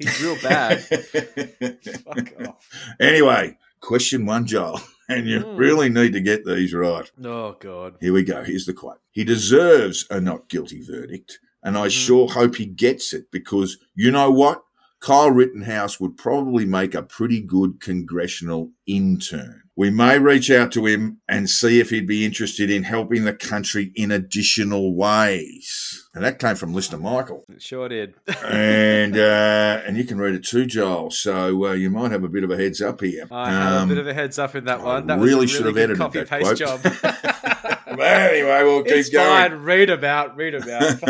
he's 0.00 0.20
real 0.22 0.36
bad. 0.42 0.80
Fuck 2.04 2.32
off. 2.48 2.68
anyway, 2.98 3.56
question 3.80 4.26
one, 4.26 4.46
Joel, 4.46 4.80
and 5.08 5.26
you 5.28 5.40
Hmm. 5.40 5.56
really 5.56 5.88
need 5.88 6.12
to 6.14 6.20
get 6.20 6.44
these 6.44 6.72
right. 6.74 7.10
Oh, 7.24 7.56
God. 7.60 7.96
Here 8.00 8.12
we 8.12 8.22
go. 8.24 8.42
Here's 8.42 8.66
the 8.66 8.72
quote. 8.74 9.00
He 9.12 9.24
deserves 9.24 10.06
a 10.10 10.20
not 10.20 10.48
guilty 10.48 10.82
verdict, 10.82 11.38
and 11.62 11.76
I 11.76 11.82
Mm-hmm. 11.82 11.88
sure 11.90 12.28
hope 12.28 12.56
he 12.56 12.66
gets 12.66 13.12
it 13.12 13.30
because 13.30 13.78
you 13.94 14.10
know 14.10 14.30
what? 14.30 14.62
Kyle 15.00 15.30
Rittenhouse 15.30 15.98
would 15.98 16.16
probably 16.18 16.66
make 16.66 16.94
a 16.94 17.02
pretty 17.02 17.40
good 17.40 17.80
congressional 17.80 18.70
intern. 18.86 19.62
We 19.80 19.88
may 19.88 20.18
reach 20.18 20.50
out 20.50 20.72
to 20.72 20.84
him 20.84 21.22
and 21.26 21.48
see 21.48 21.80
if 21.80 21.88
he'd 21.88 22.06
be 22.06 22.22
interested 22.22 22.70
in 22.70 22.82
helping 22.82 23.24
the 23.24 23.32
country 23.32 23.92
in 23.94 24.10
additional 24.10 24.94
ways. 24.94 26.06
And 26.14 26.22
that 26.22 26.38
came 26.38 26.54
from 26.56 26.74
listener 26.74 26.98
Michael. 26.98 27.46
It 27.48 27.62
sure 27.62 27.88
did. 27.88 28.12
and 28.44 29.16
uh, 29.16 29.80
and 29.86 29.96
you 29.96 30.04
can 30.04 30.18
read 30.18 30.34
it 30.34 30.44
too, 30.44 30.66
Joel. 30.66 31.10
So 31.10 31.64
uh, 31.68 31.72
you 31.72 31.88
might 31.88 32.10
have 32.10 32.24
a 32.24 32.28
bit 32.28 32.44
of 32.44 32.50
a 32.50 32.58
heads 32.58 32.82
up 32.82 33.00
here. 33.00 33.26
I 33.30 33.50
have 33.50 33.72
a 33.72 33.76
Um, 33.84 33.88
bit 33.88 33.96
of 33.96 34.06
a 34.06 34.12
heads 34.12 34.38
up 34.38 34.54
in 34.54 34.66
that 34.66 34.82
one. 34.82 35.06
That 35.06 35.18
really 35.18 35.46
was 35.46 35.50
a 35.50 35.54
should 35.56 35.64
really 35.64 35.80
have 35.80 35.90
edited 35.90 35.98
copy 35.98 36.18
that 36.18 36.28
paste 36.28 36.56
job. 36.58 37.78
but 37.96 38.00
anyway, 38.00 38.62
we'll 38.64 38.82
keep 38.82 38.92
it's 38.94 39.08
going. 39.10 39.50
fine. 39.50 39.60
Read 39.62 39.90
about. 39.90 40.36
Read 40.36 40.54
about. 40.54 41.00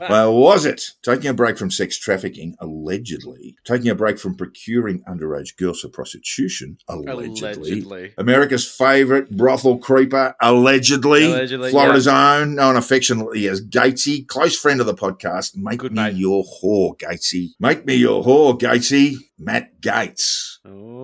Well, 0.08 0.34
was 0.34 0.64
it 0.64 0.92
taking 1.02 1.28
a 1.28 1.34
break 1.34 1.58
from 1.58 1.70
sex 1.70 1.98
trafficking, 1.98 2.56
allegedly, 2.60 3.56
taking 3.64 3.88
a 3.90 3.94
break 3.94 4.18
from 4.18 4.34
procuring 4.36 5.02
underage 5.02 5.56
girls 5.56 5.80
for 5.80 5.88
prostitution, 5.88 6.78
allegedly, 6.88 7.52
Allegedly. 7.52 8.14
America's 8.16 8.66
favourite 8.66 9.30
brothel 9.30 9.78
creeper, 9.78 10.34
allegedly, 10.40 11.26
Allegedly, 11.26 11.70
Florida's 11.70 12.08
own, 12.08 12.54
known 12.54 12.76
affectionately 12.76 13.46
as 13.48 13.60
Gatesy, 13.60 14.26
close 14.26 14.56
friend 14.58 14.80
of 14.80 14.86
the 14.86 14.94
podcast. 14.94 15.56
Make 15.56 15.80
Good 15.80 15.92
me 15.92 16.02
mate. 16.02 16.14
your 16.16 16.44
whore, 16.44 16.96
Gatesy. 16.98 17.50
Make 17.60 17.84
me 17.86 17.94
your 17.94 18.24
whore, 18.24 18.58
Gatesy. 18.58 19.16
Matt 19.38 19.80
Gaetz. 19.80 20.58
Oh. 20.66 20.97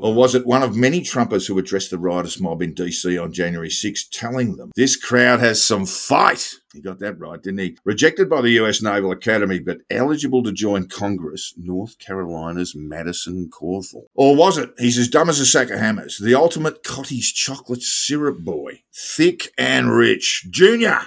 Or 0.00 0.14
was 0.14 0.34
it 0.34 0.46
one 0.46 0.62
of 0.62 0.76
many 0.76 1.00
Trumpers 1.00 1.46
who 1.46 1.58
addressed 1.58 1.90
the 1.90 1.98
riotous 1.98 2.40
mob 2.40 2.62
in 2.62 2.74
DC 2.74 3.22
on 3.22 3.32
January 3.32 3.70
6, 3.70 4.08
telling 4.08 4.56
them, 4.56 4.72
This 4.74 4.96
crowd 4.96 5.40
has 5.40 5.64
some 5.64 5.86
fight? 5.86 6.54
He 6.72 6.80
got 6.80 6.98
that 6.98 7.18
right, 7.18 7.40
didn't 7.40 7.60
he? 7.60 7.76
Rejected 7.84 8.28
by 8.28 8.40
the 8.40 8.50
US 8.60 8.82
Naval 8.82 9.12
Academy, 9.12 9.60
but 9.60 9.78
eligible 9.90 10.42
to 10.42 10.52
join 10.52 10.88
Congress, 10.88 11.54
North 11.56 11.98
Carolina's 11.98 12.74
Madison 12.74 13.48
Cawthorn. 13.50 14.06
Or 14.14 14.34
was 14.34 14.58
it, 14.58 14.70
he's 14.78 14.98
as 14.98 15.08
dumb 15.08 15.28
as 15.28 15.40
a 15.40 15.46
sack 15.46 15.70
of 15.70 15.78
hammers, 15.78 16.18
the 16.18 16.34
ultimate 16.34 16.82
cottage 16.82 17.34
chocolate 17.34 17.82
syrup 17.82 18.38
boy, 18.40 18.82
thick 18.92 19.52
and 19.56 19.92
rich, 19.92 20.46
Junior? 20.50 21.00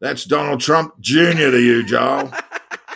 That's 0.00 0.24
Donald 0.24 0.60
Trump 0.60 0.98
Jr. 1.00 1.50
to 1.50 1.60
you, 1.60 1.84
Joel. 1.84 2.32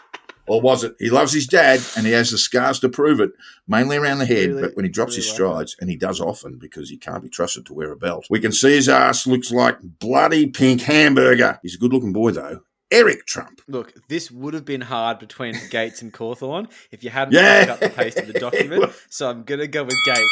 Or 0.47 0.61
was 0.61 0.83
it? 0.85 0.95
He 0.99 1.09
loves 1.09 1.33
his 1.33 1.47
dad 1.47 1.81
and 1.97 2.05
he 2.05 2.13
has 2.13 2.31
the 2.31 2.39
scars 2.39 2.81
to 2.81 2.89
prove 2.89 3.21
it, 3.21 3.31
mainly 3.69 3.97
around 3.97 4.19
the 4.19 4.27
head, 4.27 4.49
Really- 4.49 4.63
but 4.63 4.77
when 4.77 4.85
he 4.85 4.91
drops 4.91 5.15
his 5.15 5.27
really 5.39 5.51
like 5.55 5.69
strides, 5.69 5.77
and 5.81 5.89
he 5.89 5.97
does 5.97 6.21
often 6.21 6.59
because 6.59 6.91
he 6.91 6.97
can't 6.97 7.23
be 7.23 7.29
trusted 7.29 7.65
to 7.67 7.75
wear 7.75 7.93
a 7.93 7.97
belt, 7.97 8.27
we 8.29 8.41
can 8.41 8.53
see 8.53 8.73
his 8.75 8.89
ass 8.89 9.27
looks 9.27 9.51
like 9.53 9.79
bloody 9.81 10.47
pink 10.47 10.83
hamburger. 10.83 11.59
He's 11.63 11.77
a 11.77 11.79
good 11.79 11.93
looking 11.93 12.13
boy, 12.13 12.33
though. 12.33 12.61
Eric 12.91 13.25
Trump. 13.25 13.63
Look, 13.69 13.95
this 14.09 14.31
would 14.31 14.53
have 14.53 14.67
been 14.67 14.83
hard 14.83 15.19
between 15.19 15.55
Gaetz 15.55 16.03
and 16.03 16.13
Cawthorn 16.13 16.71
if 16.91 17.03
you 17.03 17.09
hadn't 17.09 17.33
Yeah. 17.35 17.69
up 17.71 17.81
the 17.81 17.89
paste 17.89 18.19
of 18.19 18.27
the 18.27 18.35
document. 18.39 18.93
So 19.09 19.31
I'm 19.31 19.45
gonna 19.45 19.67
go 19.67 19.85
with 19.85 19.97
Gaetz. 20.07 20.29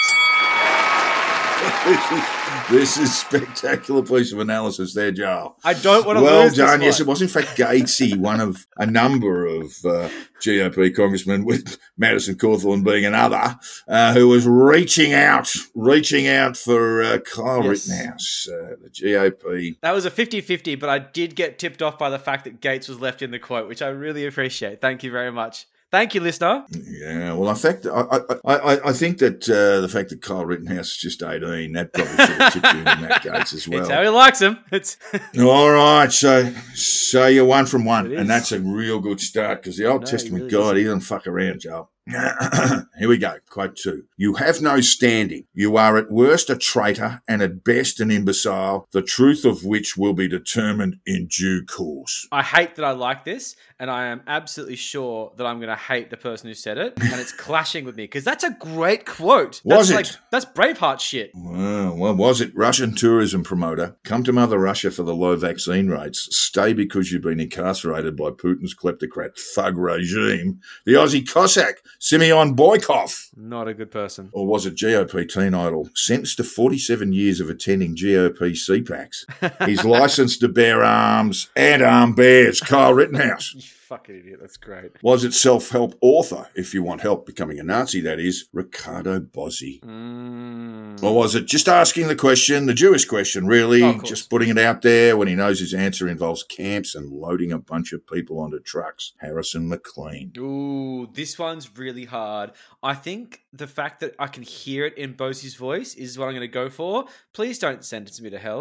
This, 1.61 2.13
is, 2.13 2.71
this 2.71 2.97
is 2.99 3.19
spectacular 3.19 4.03
piece 4.03 4.33
of 4.33 4.39
analysis 4.39 4.95
there, 4.95 5.13
Joel. 5.13 5.57
I 5.65 5.75
don't 5.75 6.07
want 6.07 6.19
to 6.19 6.25
Well 6.25 6.45
lose 6.45 6.57
done. 6.57 6.81
Yes, 6.81 7.01
it 7.01 7.07
was 7.07 7.21
in 7.21 7.29
fact 7.29 7.57
Gatesy, 7.57 8.17
one 8.19 8.41
of 8.41 8.67
a 8.79 8.87
number 8.87 9.47
of 9.47 9.65
uh, 9.85 10.09
GOP 10.41 10.95
congressmen, 10.95 11.45
with 11.45 11.79
Madison 11.99 12.37
Cawthorn 12.37 12.85
being 12.85 13.05
another, 13.05 13.59
uh, 13.89 14.15
who 14.15 14.29
was 14.29 14.47
reaching 14.47 15.13
out, 15.13 15.53
reaching 15.75 16.27
out 16.27 16.57
for 16.57 17.03
uh, 17.03 17.19
Kyle 17.19 17.65
Yes. 17.65 17.89
Rittenhouse, 17.89 18.49
uh, 18.49 18.77
the 18.83 18.91
GOP. 18.91 19.79
That 19.83 19.93
was 19.93 20.07
a 20.07 20.11
50-50, 20.11 20.79
but 20.81 20.89
I 20.89 20.99
did 20.99 21.37
get 21.37 21.59
tipped 21.59 21.83
off 21.83 21.99
by 21.99 22.09
the 22.11 22.19
fact 22.19 22.45
that 22.45 22.61
Gaetz 22.61 22.89
was 22.89 23.01
left 23.01 23.21
in 23.23 23.31
the 23.31 23.39
quote, 23.39 23.69
which 23.69 23.83
I 23.83 23.89
really 23.89 24.27
appreciate. 24.27 24.81
Thank 24.81 25.03
you 25.03 25.11
very 25.11 25.31
much. 25.33 25.67
Thank 25.91 26.15
you, 26.15 26.21
listener. 26.21 26.65
Yeah, 26.71 27.33
well, 27.33 27.51
in 27.51 27.57
fact, 27.57 27.85
I, 27.85 28.21
I, 28.45 28.55
I, 28.55 28.89
I 28.91 28.93
think 28.93 29.19
that 29.19 29.49
uh, 29.51 29.81
the 29.81 29.89
fact 29.89 30.11
that 30.11 30.23
Kyle 30.23 30.45
Rittenhouse 30.45 30.91
is 30.91 30.97
just 30.97 31.23
18, 31.23 31.73
that 31.73 31.93
probably 31.93 32.13
should 32.13 32.41
have 32.41 32.53
tipped 32.53 32.73
you 32.73 32.79
in 32.79 32.85
that 32.85 33.23
Gaetz 33.25 33.55
as 33.55 33.67
well. 33.67 33.81
It's 33.81 33.89
how 33.89 34.03
he 34.03 34.09
likes 34.09 34.41
him. 34.41 34.59
It's 34.71 34.97
All 35.41 35.71
right, 35.71 36.13
so 36.13 36.53
so 36.75 37.27
you're 37.27 37.45
one 37.45 37.67
from 37.67 37.85
one, 37.85 38.13
and 38.13 38.31
that's 38.31 38.53
a 38.53 38.61
real 38.61 39.01
good 39.01 39.21
start 39.21 39.63
because 39.63 39.77
the 39.77 39.87
Old 39.87 40.03
No, 40.03 40.07
Testament 40.07 40.45
really 40.45 40.53
God, 40.53 40.77
he 40.77 40.85
doesn't 40.85 41.01
fuck 41.01 41.27
around, 41.27 41.61
Joel. 41.61 41.91
Here 42.99 43.09
we 43.09 43.19
go. 43.19 43.37
Quote 43.49 43.77
two. 43.77 44.05
You 44.17 44.35
have 44.35 44.61
no 44.61 44.81
standing. 44.81 45.45
You 45.55 45.77
are 45.77 45.97
at 45.97 46.11
worst 46.11 46.51
a 46.51 46.57
traitor 46.57 47.23
and 47.29 47.43
at 47.43 47.65
best 47.65 48.01
an 48.01 48.11
imbecile, 48.11 48.87
the 48.93 49.03
truth 49.03 49.45
of 49.45 49.65
which 49.65 49.97
will 49.97 50.13
be 50.13 50.29
determined 50.29 50.97
in 51.07 51.27
due 51.27 51.65
course. 51.65 52.27
I 52.33 52.43
hate 52.43 52.77
that 52.77 52.85
I 52.85 52.93
like 52.93 53.25
this, 53.25 53.57
and 53.79 53.91
I 53.91 54.07
am 54.07 54.23
absolutely 54.27 54.77
sure 54.77 55.33
that 55.37 55.47
I'm 55.47 55.59
going 55.59 55.69
to 55.71 55.77
hate 55.77 56.11
the 56.11 56.17
person 56.17 56.49
who 56.49 56.55
said 56.55 56.79
it, 56.79 56.95
and 57.01 57.21
it's 57.21 57.33
clashing 57.37 57.85
with 57.85 57.97
me 57.97 58.05
because 58.05 58.25
that's 58.25 58.45
a 58.45 58.51
great 58.59 59.07
quote. 59.07 59.61
That's 59.65 59.79
Was 59.79 59.91
it? 59.91 59.95
like 59.95 60.07
that's 60.31 60.45
Braveheart 60.45 61.01
shit. 61.01 61.31
Well, 61.35 61.97
what 61.97 62.17
was 62.17 62.41
it? 62.41 62.55
Russian 62.55 62.95
tourism 62.95 63.43
promoter. 63.43 63.97
Come 64.05 64.25
to 64.25 64.33
Mother 64.33 64.59
Russia 64.59 64.91
for 64.91 65.03
the 65.03 65.15
low 65.15 65.37
vaccine 65.37 65.89
rates. 65.89 66.29
Stay 66.37 66.73
because 66.73 67.11
you've 67.13 67.23
been 67.23 67.41
incarcerated 67.41 68.17
by 68.17 68.31
Putin's 68.31 68.75
kleptocrat 68.75 69.39
thug 69.39 69.77
regime. 69.79 70.61
The 70.85 70.95
Aussie 70.95 71.29
Cossack, 71.29 71.77
Simeon 72.03 72.57
Boykov. 72.57 73.29
Not 73.37 73.69
a 73.69 73.75
good 73.75 73.91
person. 73.91 74.31
or 74.33 74.47
was 74.47 74.65
it 74.65 74.75
GOP 74.75 75.29
teen 75.29 75.53
idol, 75.53 75.91
sentenced 75.95 76.39
to 76.39 76.45
47 76.45 77.13
years 77.13 77.41
of 77.41 77.51
attending 77.51 77.95
GOP 77.95 78.53
CPACs. 78.53 79.67
He's 79.67 79.85
licensed 79.85 80.41
to 80.41 80.49
bear 80.49 80.83
arms 80.83 81.51
and 81.55 81.83
arm 81.83 82.15
bears, 82.15 82.61
Kyle 82.61 82.95
Rittenhouse. 82.95 83.77
Fucking 83.91 84.19
idiot. 84.21 84.39
That's 84.41 84.57
great. 84.57 84.93
Was 85.03 85.25
it 85.25 85.35
self 85.35 85.71
help 85.71 85.99
author, 86.01 86.47
if 86.55 86.73
you 86.73 86.81
want 86.81 87.01
help 87.01 87.27
becoming 87.27 87.59
a 87.59 87.65
Nazi, 87.65 88.01
that 88.03 88.21
is, 88.21 88.49
Ricardo 88.53 89.19
Bosi? 89.19 89.81
Mm. 89.81 91.03
Or 91.03 91.17
was 91.17 91.35
it 91.35 91.47
just 91.47 91.69
asking 91.69 92.07
the 92.07 92.15
question, 92.15 92.67
the 92.67 92.73
Jewish 92.73 93.05
question, 93.05 93.49
really, 93.49 93.83
Oh, 93.83 94.01
just 94.03 94.31
putting 94.31 94.49
it 94.49 94.59
out 94.59 94.83
there 94.83 95.17
when 95.17 95.27
he 95.27 95.35
knows 95.35 95.59
his 95.59 95.75
answer 95.75 96.07
involves 96.07 96.45
camps 96.45 96.95
and 96.95 97.11
loading 97.11 97.51
a 97.51 97.59
bunch 97.59 97.93
of 97.93 98.07
people 98.07 98.39
onto 98.39 98.61
trucks? 98.61 99.15
Harrison 99.19 99.69
McLean. 99.69 100.31
Ooh, 100.39 101.09
this 101.13 101.37
one's 101.37 101.77
really 101.77 102.05
hard. 102.05 102.53
I 102.85 102.95
think 102.95 103.41
the 103.53 103.67
fact 103.67 103.99
that 104.03 104.15
I 104.21 104.29
can 104.29 104.45
hear 104.45 104.87
it 104.87 104.97
in 104.99 105.15
Bosi's 105.15 105.57
voice 105.57 105.95
is 105.95 106.17
what 106.17 106.27
I'm 106.27 106.35
going 106.35 106.43
to 106.43 106.47
go 106.47 106.69
for. 106.69 107.07
Please 107.33 107.59
don't 107.59 107.85
sentence 107.85 108.21
me 108.21 108.31
to 108.31 108.39
hell. 108.39 108.61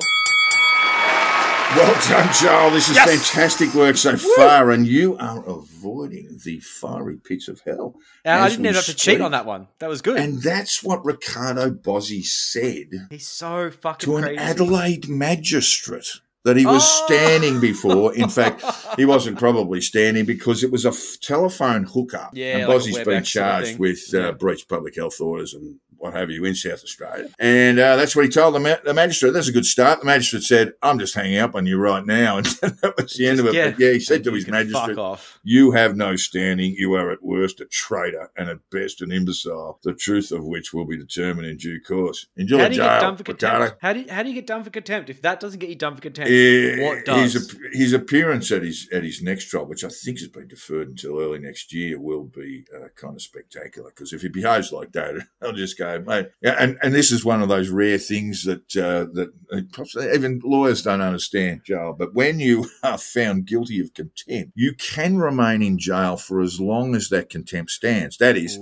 Well 1.76 1.94
done, 2.10 2.30
Joel. 2.34 2.72
This 2.72 2.90
is 2.90 2.96
Yes! 2.96 3.10
fantastic 3.32 3.74
work 3.76 3.96
so 3.96 4.18
far, 4.18 4.72
and 4.72 4.88
you 4.88 5.16
are 5.18 5.44
avoiding 5.48 6.40
the 6.44 6.60
fiery 6.62 7.18
pits 7.18 7.48
of 7.48 7.62
hell. 7.66 7.96
And 8.26 8.42
I 8.42 8.50
didn't 8.50 8.66
even 8.66 8.76
have 8.76 8.86
to 8.86 8.96
cheat 8.96 9.22
on 9.22 9.32
that 9.32 9.46
one. 9.46 9.68
That 9.78 9.88
was 9.88 10.02
good. 10.02 10.18
And 10.18 10.42
that's 10.42 10.84
what 10.84 11.06
Ricardo 11.06 11.70
Bosi 11.70 12.26
said 12.26 13.08
He's 13.12 13.28
so 13.28 13.70
fucking 13.70 14.06
to 14.06 14.18
an 14.18 14.24
crazy. 14.24 14.38
Adelaide 14.40 15.10
magistrate 15.10 16.10
that 16.44 16.58
he 16.58 16.66
was 16.66 16.82
Oh! 16.84 17.06
standing 17.06 17.60
before. 17.60 18.16
In 18.16 18.30
fact, 18.40 18.64
he 18.98 19.06
wasn't 19.06 19.38
probably 19.38 19.80
standing 19.80 20.26
because 20.26 20.64
it 20.64 20.72
was 20.72 20.86
a 20.86 20.90
f- 20.90 21.18
telephone 21.22 21.84
hookup. 21.84 22.32
Yeah, 22.34 22.58
and 22.58 22.68
like 22.68 22.82
Bosi's 22.82 23.06
been 23.06 23.24
charged 23.24 23.78
with 23.78 24.10
uh, 24.14 24.18
Yeah. 24.20 24.32
breach 24.32 24.64
of 24.64 24.70
public 24.70 24.96
health 24.96 25.22
orders 25.22 25.54
and 25.54 25.80
what 26.00 26.14
have 26.14 26.30
you 26.30 26.46
in 26.46 26.56
South 26.56 26.84
Australia. 26.84 27.30
And 27.40 27.80
uh, 27.80 27.96
that's 27.96 28.16
what 28.16 28.26
he 28.26 28.32
told 28.32 28.56
the, 28.56 28.60
ma- 28.60 28.78
the 28.84 28.94
magistrate. 28.94 29.32
That's 29.32 29.48
a 29.48 29.52
good 29.52 29.66
start. 29.66 30.00
The 30.00 30.06
magistrate 30.06 30.44
said, 30.44 30.74
I'm 30.82 30.98
just 31.00 31.14
hanging 31.16 31.38
up 31.38 31.56
on 31.56 31.66
you 31.66 31.78
right 31.78 32.06
now. 32.06 32.38
And 32.62 32.76
that 32.82 32.94
was 32.98 33.14
the 33.14 33.28
end 33.28 33.40
of 33.40 33.46
it. 33.48 33.54
Yeah. 33.54 33.72
But 33.72 33.80
yeah, 33.80 33.92
he 33.92 34.00
said 34.00 34.24
to 34.26 34.34
his 34.34 34.48
magistrate, 34.48 34.96
Fuck 34.96 34.98
off. 34.98 35.40
you 35.44 35.72
have 35.72 35.96
no 35.96 36.16
standing. 36.16 36.74
You 36.78 36.94
are 36.94 37.12
at 37.12 37.24
worst 37.24 37.62
a 37.62 37.66
traitor 37.66 38.32
and 38.38 38.50
at 38.50 38.58
best 38.70 39.02
an 39.02 39.12
imbecile, 39.12 39.80
the 39.84 39.94
truth 39.94 40.32
of 40.32 40.44
which 40.44 40.74
will 40.74 40.86
be 40.86 40.98
determined 40.98 41.48
in 41.48 41.58
due 41.58 41.80
course. 41.82 42.28
Enjoy 42.38 42.58
How 42.60 42.68
do 42.68 42.76
you 42.76 42.82
jail, 42.82 42.90
get 42.90 43.00
done 43.02 43.18
for 43.18 43.24
contempt? 43.24 43.78
How 43.82 43.94
do 43.94 44.00
you, 44.02 44.06
how 44.10 44.24
do 44.24 44.30
you 44.30 44.36
get 44.36 44.48
done 44.48 44.64
for 44.64 44.70
contempt? 44.70 45.10
If 45.10 45.22
that 45.22 45.40
doesn't 45.40 45.60
get 45.60 45.70
you 45.70 45.76
done 45.76 45.96
for 45.96 46.02
contempt, 46.02 46.32
Eh, 46.32 46.86
what 46.86 47.06
does? 47.06 47.34
His, 47.34 47.58
his 47.74 47.94
appearance 47.94 48.52
at 48.52 48.62
his 48.64 48.88
at 48.92 49.04
his 49.04 49.22
next 49.22 49.46
trial, 49.50 49.66
which 49.66 49.84
I 49.84 49.90
think 49.90 50.20
has 50.20 50.28
been 50.28 50.48
deferred 50.48 50.90
until 50.90 51.20
early 51.20 51.40
next 51.40 51.74
year, 51.74 52.00
will 52.00 52.24
be 52.26 52.66
uh, 52.76 52.88
kind 52.96 53.16
of 53.16 53.22
spectacular. 53.22 53.90
Because 53.90 54.14
if 54.14 54.22
he 54.22 54.28
behaves 54.30 54.72
like 54.72 54.92
that, 54.94 55.16
I'll 55.42 55.54
just 55.54 55.78
go, 55.78 55.89
mate. 55.98 56.30
And, 56.44 56.78
and 56.82 56.94
this 56.94 57.12
is 57.12 57.26
one 57.26 57.42
of 57.42 57.50
those 57.50 57.70
rare 57.70 57.98
things 57.98 58.44
that 58.44 58.76
uh, 58.78 59.12
that 59.14 59.32
uh, 59.52 60.14
even 60.14 60.42
lawyers 60.44 60.82
don't 60.82 61.02
understand, 61.02 61.62
Joel. 61.66 61.94
But 61.94 62.14
when 62.14 62.40
you 62.40 62.70
are 62.84 62.98
found 62.98 63.46
guilty 63.46 63.80
of 63.80 63.94
contempt, 63.94 64.52
you 64.56 64.74
can 64.74 65.18
remain 65.18 65.62
in 65.62 65.78
jail 65.80 66.18
for 66.18 66.42
as 66.42 66.60
long 66.60 66.96
as 66.96 67.10
that 67.10 67.30
contempt 67.30 67.72
stands. 67.72 68.18
That 68.18 68.38
is, 68.38 68.58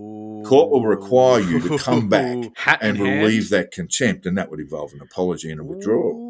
court 0.47 0.69
will 0.69 0.85
require 0.85 1.41
you 1.41 1.59
to 1.61 1.77
come 1.77 2.09
back 2.09 2.37
and 2.81 2.97
hand. 2.97 2.99
relieve 2.99 3.49
that 3.49 3.71
contempt, 3.71 4.25
and 4.25 4.37
that 4.37 4.49
would 4.49 4.59
involve 4.59 4.93
an 4.93 5.01
apology 5.01 5.51
and 5.51 5.59
a 5.59 5.63
withdrawal. 5.63 6.13
Ooh. 6.15 6.26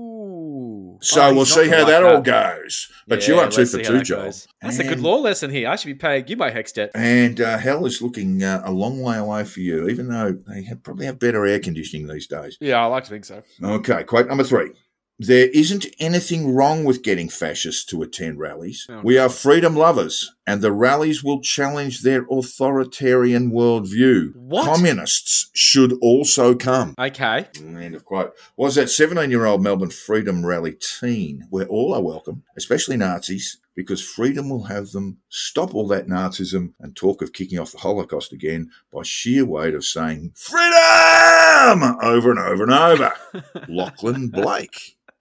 So 1.01 1.21
Oh, 1.21 1.33
we'll 1.33 1.45
see 1.45 1.67
how 1.69 1.79
like 1.79 1.87
that, 1.87 2.03
all 2.03 2.21
goes. 2.21 2.89
But 3.07 3.27
you 3.27 3.35
Yeah, 3.35 3.45
are 3.45 3.51
2 3.51 3.65
for 3.65 3.77
two, 3.83 3.93
that 3.93 4.03
Joel. 4.03 4.23
goes. 4.25 4.47
That's 4.61 4.79
a 4.79 4.83
good 4.83 4.99
law 4.99 5.15
lesson 5.17 5.49
here. 5.49 5.69
I 5.69 5.75
should 5.75 5.87
be 5.87 5.93
paying 5.95 6.27
you 6.27 6.35
my 6.37 6.49
hex 6.49 6.71
debt. 6.71 6.91
And 6.95 7.39
uh, 7.39 7.57
hell 7.57 7.85
is 7.85 8.01
looking 8.01 8.43
uh, 8.43 8.61
a 8.65 8.71
long 8.71 9.01
way 9.01 9.17
away 9.17 9.43
for 9.45 9.59
you, 9.61 9.87
even 9.87 10.07
though 10.07 10.37
they 10.47 10.63
have, 10.63 10.83
probably 10.83 11.05
have 11.05 11.19
better 11.19 11.45
air 11.45 11.59
conditioning 11.59 12.07
these 12.07 12.27
days. 12.27 12.57
Yeah, 12.59 12.81
I 12.81 12.85
like 12.85 13.03
to 13.05 13.09
think 13.09 13.25
so. 13.25 13.43
Okay, 13.63 14.03
quote 14.03 14.27
number 14.27 14.43
three. 14.43 14.71
There 15.19 15.49
isn't 15.51 15.87
anything 15.99 16.53
wrong 16.53 16.83
with 16.83 17.01
getting 17.01 17.27
fascists 17.27 17.83
to 17.85 18.03
attend 18.03 18.37
rallies. 18.37 18.85
We 19.03 19.17
are 19.17 19.29
freedom 19.29 19.75
lovers, 19.75 20.31
and 20.45 20.61
the 20.61 20.71
rallies 20.71 21.23
will 21.23 21.41
challenge 21.41 22.03
their 22.03 22.27
authoritarian 22.29 23.51
worldview. 23.51 24.35
What? 24.35 24.65
Communists 24.65 25.49
should 25.55 25.93
also 26.03 26.53
come. 26.53 26.93
Okay. 26.99 27.47
End 27.57 27.95
of 27.95 28.05
quote. 28.05 28.33
Was 28.57 28.75
that 28.75 28.91
17 28.91 29.31
year 29.31 29.45
old 29.45 29.63
Melbourne 29.63 29.89
Freedom 29.89 30.45
Rally 30.45 30.73
teen, 30.73 31.47
where 31.49 31.65
all 31.65 31.95
are 31.95 32.03
welcome, 32.03 32.43
especially 32.55 32.97
Nazis, 32.97 33.57
because 33.75 34.03
freedom 34.03 34.49
will 34.49 34.65
have 34.65 34.91
them 34.91 35.17
stop 35.29 35.73
all 35.73 35.87
that 35.87 36.07
Nazism 36.07 36.73
and 36.79 36.95
talk 36.95 37.23
of 37.23 37.33
kicking 37.33 37.57
off 37.57 37.71
the 37.71 37.79
Holocaust 37.79 38.33
again 38.33 38.69
by 38.93 39.01
sheer 39.01 39.45
weight 39.45 39.73
of 39.73 39.83
saying 39.83 40.33
freedom 40.35 41.97
over 42.03 42.29
and 42.29 42.39
over 42.39 42.63
and 42.63 42.73
over. 42.73 43.13
Lachlan 43.67 44.29
Blake. 44.29 44.96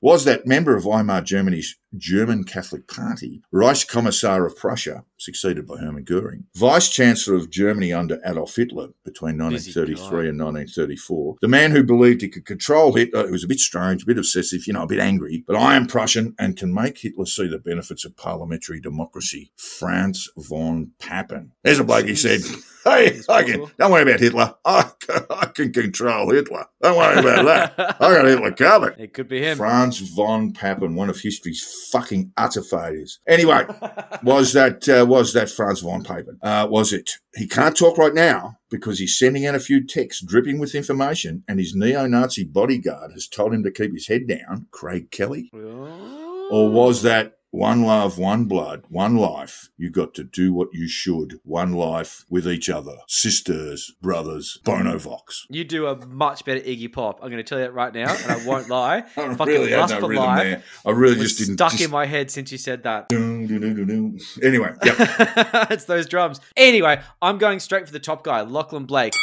Was 0.00 0.24
that 0.24 0.46
member 0.46 0.76
of 0.76 0.84
Weimar 0.84 1.22
Germany's 1.22 1.76
German 1.96 2.44
Catholic 2.44 2.88
Party, 2.88 3.42
Reichskommissar 3.52 4.46
of 4.46 4.56
Prussia, 4.56 5.04
succeeded 5.18 5.66
by 5.66 5.78
Hermann 5.78 6.04
Goering, 6.04 6.44
Vice 6.54 6.88
Chancellor 6.90 7.36
of 7.36 7.50
Germany 7.50 7.92
under 7.92 8.20
Adolf 8.24 8.54
Hitler 8.54 8.88
between 9.04 9.38
1933 9.38 10.28
and 10.28 10.38
1934, 10.38 11.36
the 11.40 11.48
man 11.48 11.70
who 11.70 11.82
believed 11.82 12.20
he 12.20 12.28
could 12.28 12.44
control 12.44 12.92
Hitler, 12.92 13.26
who 13.26 13.32
was 13.32 13.44
a 13.44 13.48
bit 13.48 13.60
strange, 13.60 14.02
a 14.02 14.06
bit 14.06 14.18
obsessive, 14.18 14.66
you 14.66 14.72
know, 14.72 14.82
a 14.82 14.86
bit 14.86 14.98
angry, 14.98 15.44
but 15.46 15.56
I 15.56 15.76
am 15.76 15.86
Prussian 15.86 16.34
and 16.38 16.56
can 16.56 16.74
make 16.74 16.98
Hitler 16.98 17.26
see 17.26 17.48
the 17.48 17.58
benefits 17.58 18.04
of 18.04 18.16
parliamentary 18.16 18.80
democracy, 18.80 19.52
Franz 19.56 20.28
von 20.36 20.92
Papen. 20.98 21.52
There's 21.62 21.78
a 21.78 21.84
bloke, 21.84 22.06
he 22.06 22.14
said, 22.14 22.40
hey, 22.84 23.20
I 23.28 23.42
can, 23.42 23.66
don't 23.78 23.92
worry 23.92 24.02
about 24.02 24.20
Hitler. 24.20 24.54
I 24.64 24.90
can, 25.00 25.22
I 25.30 25.46
can 25.46 25.72
control 25.72 26.30
Hitler. 26.30 26.66
Don't 26.82 26.96
worry 26.96 27.18
about 27.18 27.44
that. 27.76 27.96
I 28.00 28.14
got 28.14 28.24
Hitler 28.26 28.52
covered. 28.52 28.98
It 28.98 29.14
could 29.14 29.28
be 29.28 29.40
him. 29.40 29.56
Franz 29.56 29.85
von 29.94 30.52
Papen, 30.52 30.94
one 30.94 31.10
of 31.10 31.20
history's 31.20 31.88
fucking 31.90 32.32
utter 32.36 32.62
failures. 32.62 33.20
Anyway, 33.26 33.64
was 34.22 34.52
that 34.52 34.88
uh, 34.88 35.06
was 35.06 35.32
that 35.32 35.50
Franz 35.50 35.80
von 35.80 36.02
Papen? 36.02 36.38
Uh, 36.42 36.66
was 36.70 36.92
it? 36.92 37.12
He 37.34 37.46
can't 37.46 37.76
talk 37.76 37.98
right 37.98 38.14
now 38.14 38.58
because 38.70 38.98
he's 38.98 39.18
sending 39.18 39.46
out 39.46 39.54
a 39.54 39.60
few 39.60 39.84
texts 39.86 40.24
dripping 40.24 40.58
with 40.58 40.74
information, 40.74 41.44
and 41.48 41.58
his 41.58 41.74
neo-Nazi 41.74 42.44
bodyguard 42.44 43.12
has 43.12 43.28
told 43.28 43.54
him 43.54 43.62
to 43.62 43.70
keep 43.70 43.92
his 43.92 44.08
head 44.08 44.26
down. 44.26 44.66
Craig 44.70 45.10
Kelly, 45.10 45.50
or 45.52 46.68
was 46.70 47.02
that? 47.02 47.34
One 47.56 47.84
love, 47.84 48.18
one 48.18 48.44
blood, 48.44 48.84
one 48.90 49.16
life. 49.16 49.70
You 49.78 49.88
got 49.88 50.12
to 50.16 50.24
do 50.24 50.52
what 50.52 50.68
you 50.74 50.86
should. 50.86 51.40
One 51.42 51.72
life 51.72 52.26
with 52.28 52.46
each 52.46 52.68
other. 52.68 52.98
Sisters, 53.08 53.94
brothers, 54.02 54.58
Bonovox. 54.62 55.46
You 55.48 55.64
do 55.64 55.86
a 55.86 56.04
much 56.04 56.44
better 56.44 56.60
Iggy 56.60 56.92
Pop. 56.92 57.18
I'm 57.22 57.30
going 57.30 57.42
to 57.42 57.48
tell 57.48 57.56
you 57.56 57.64
that 57.64 57.72
right 57.72 57.94
now, 57.94 58.14
and 58.14 58.30
I 58.30 58.46
won't 58.46 58.68
lie. 58.68 58.96
I 59.16 59.34
Fucking 59.34 59.46
really 59.46 59.74
Lust 59.74 59.94
no 59.94 60.00
for 60.00 60.08
rhythm 60.08 60.24
Life 60.26 60.42
there. 60.42 60.62
I 60.84 60.90
really 60.90 61.16
just 61.16 61.38
didn't. 61.38 61.54
stuck 61.54 61.70
just- 61.72 61.84
in 61.84 61.90
my 61.90 62.04
head 62.04 62.30
since 62.30 62.52
you 62.52 62.58
said 62.58 62.82
that. 62.82 63.10
Anyway, 63.10 64.74
yep. 64.84 64.96
it's 65.70 65.86
those 65.86 66.06
drums. 66.06 66.40
Anyway, 66.58 67.00
I'm 67.22 67.38
going 67.38 67.60
straight 67.60 67.86
for 67.86 67.92
the 67.92 68.00
top 68.00 68.22
guy, 68.22 68.42
Lachlan 68.42 68.84
Blake. 68.84 69.14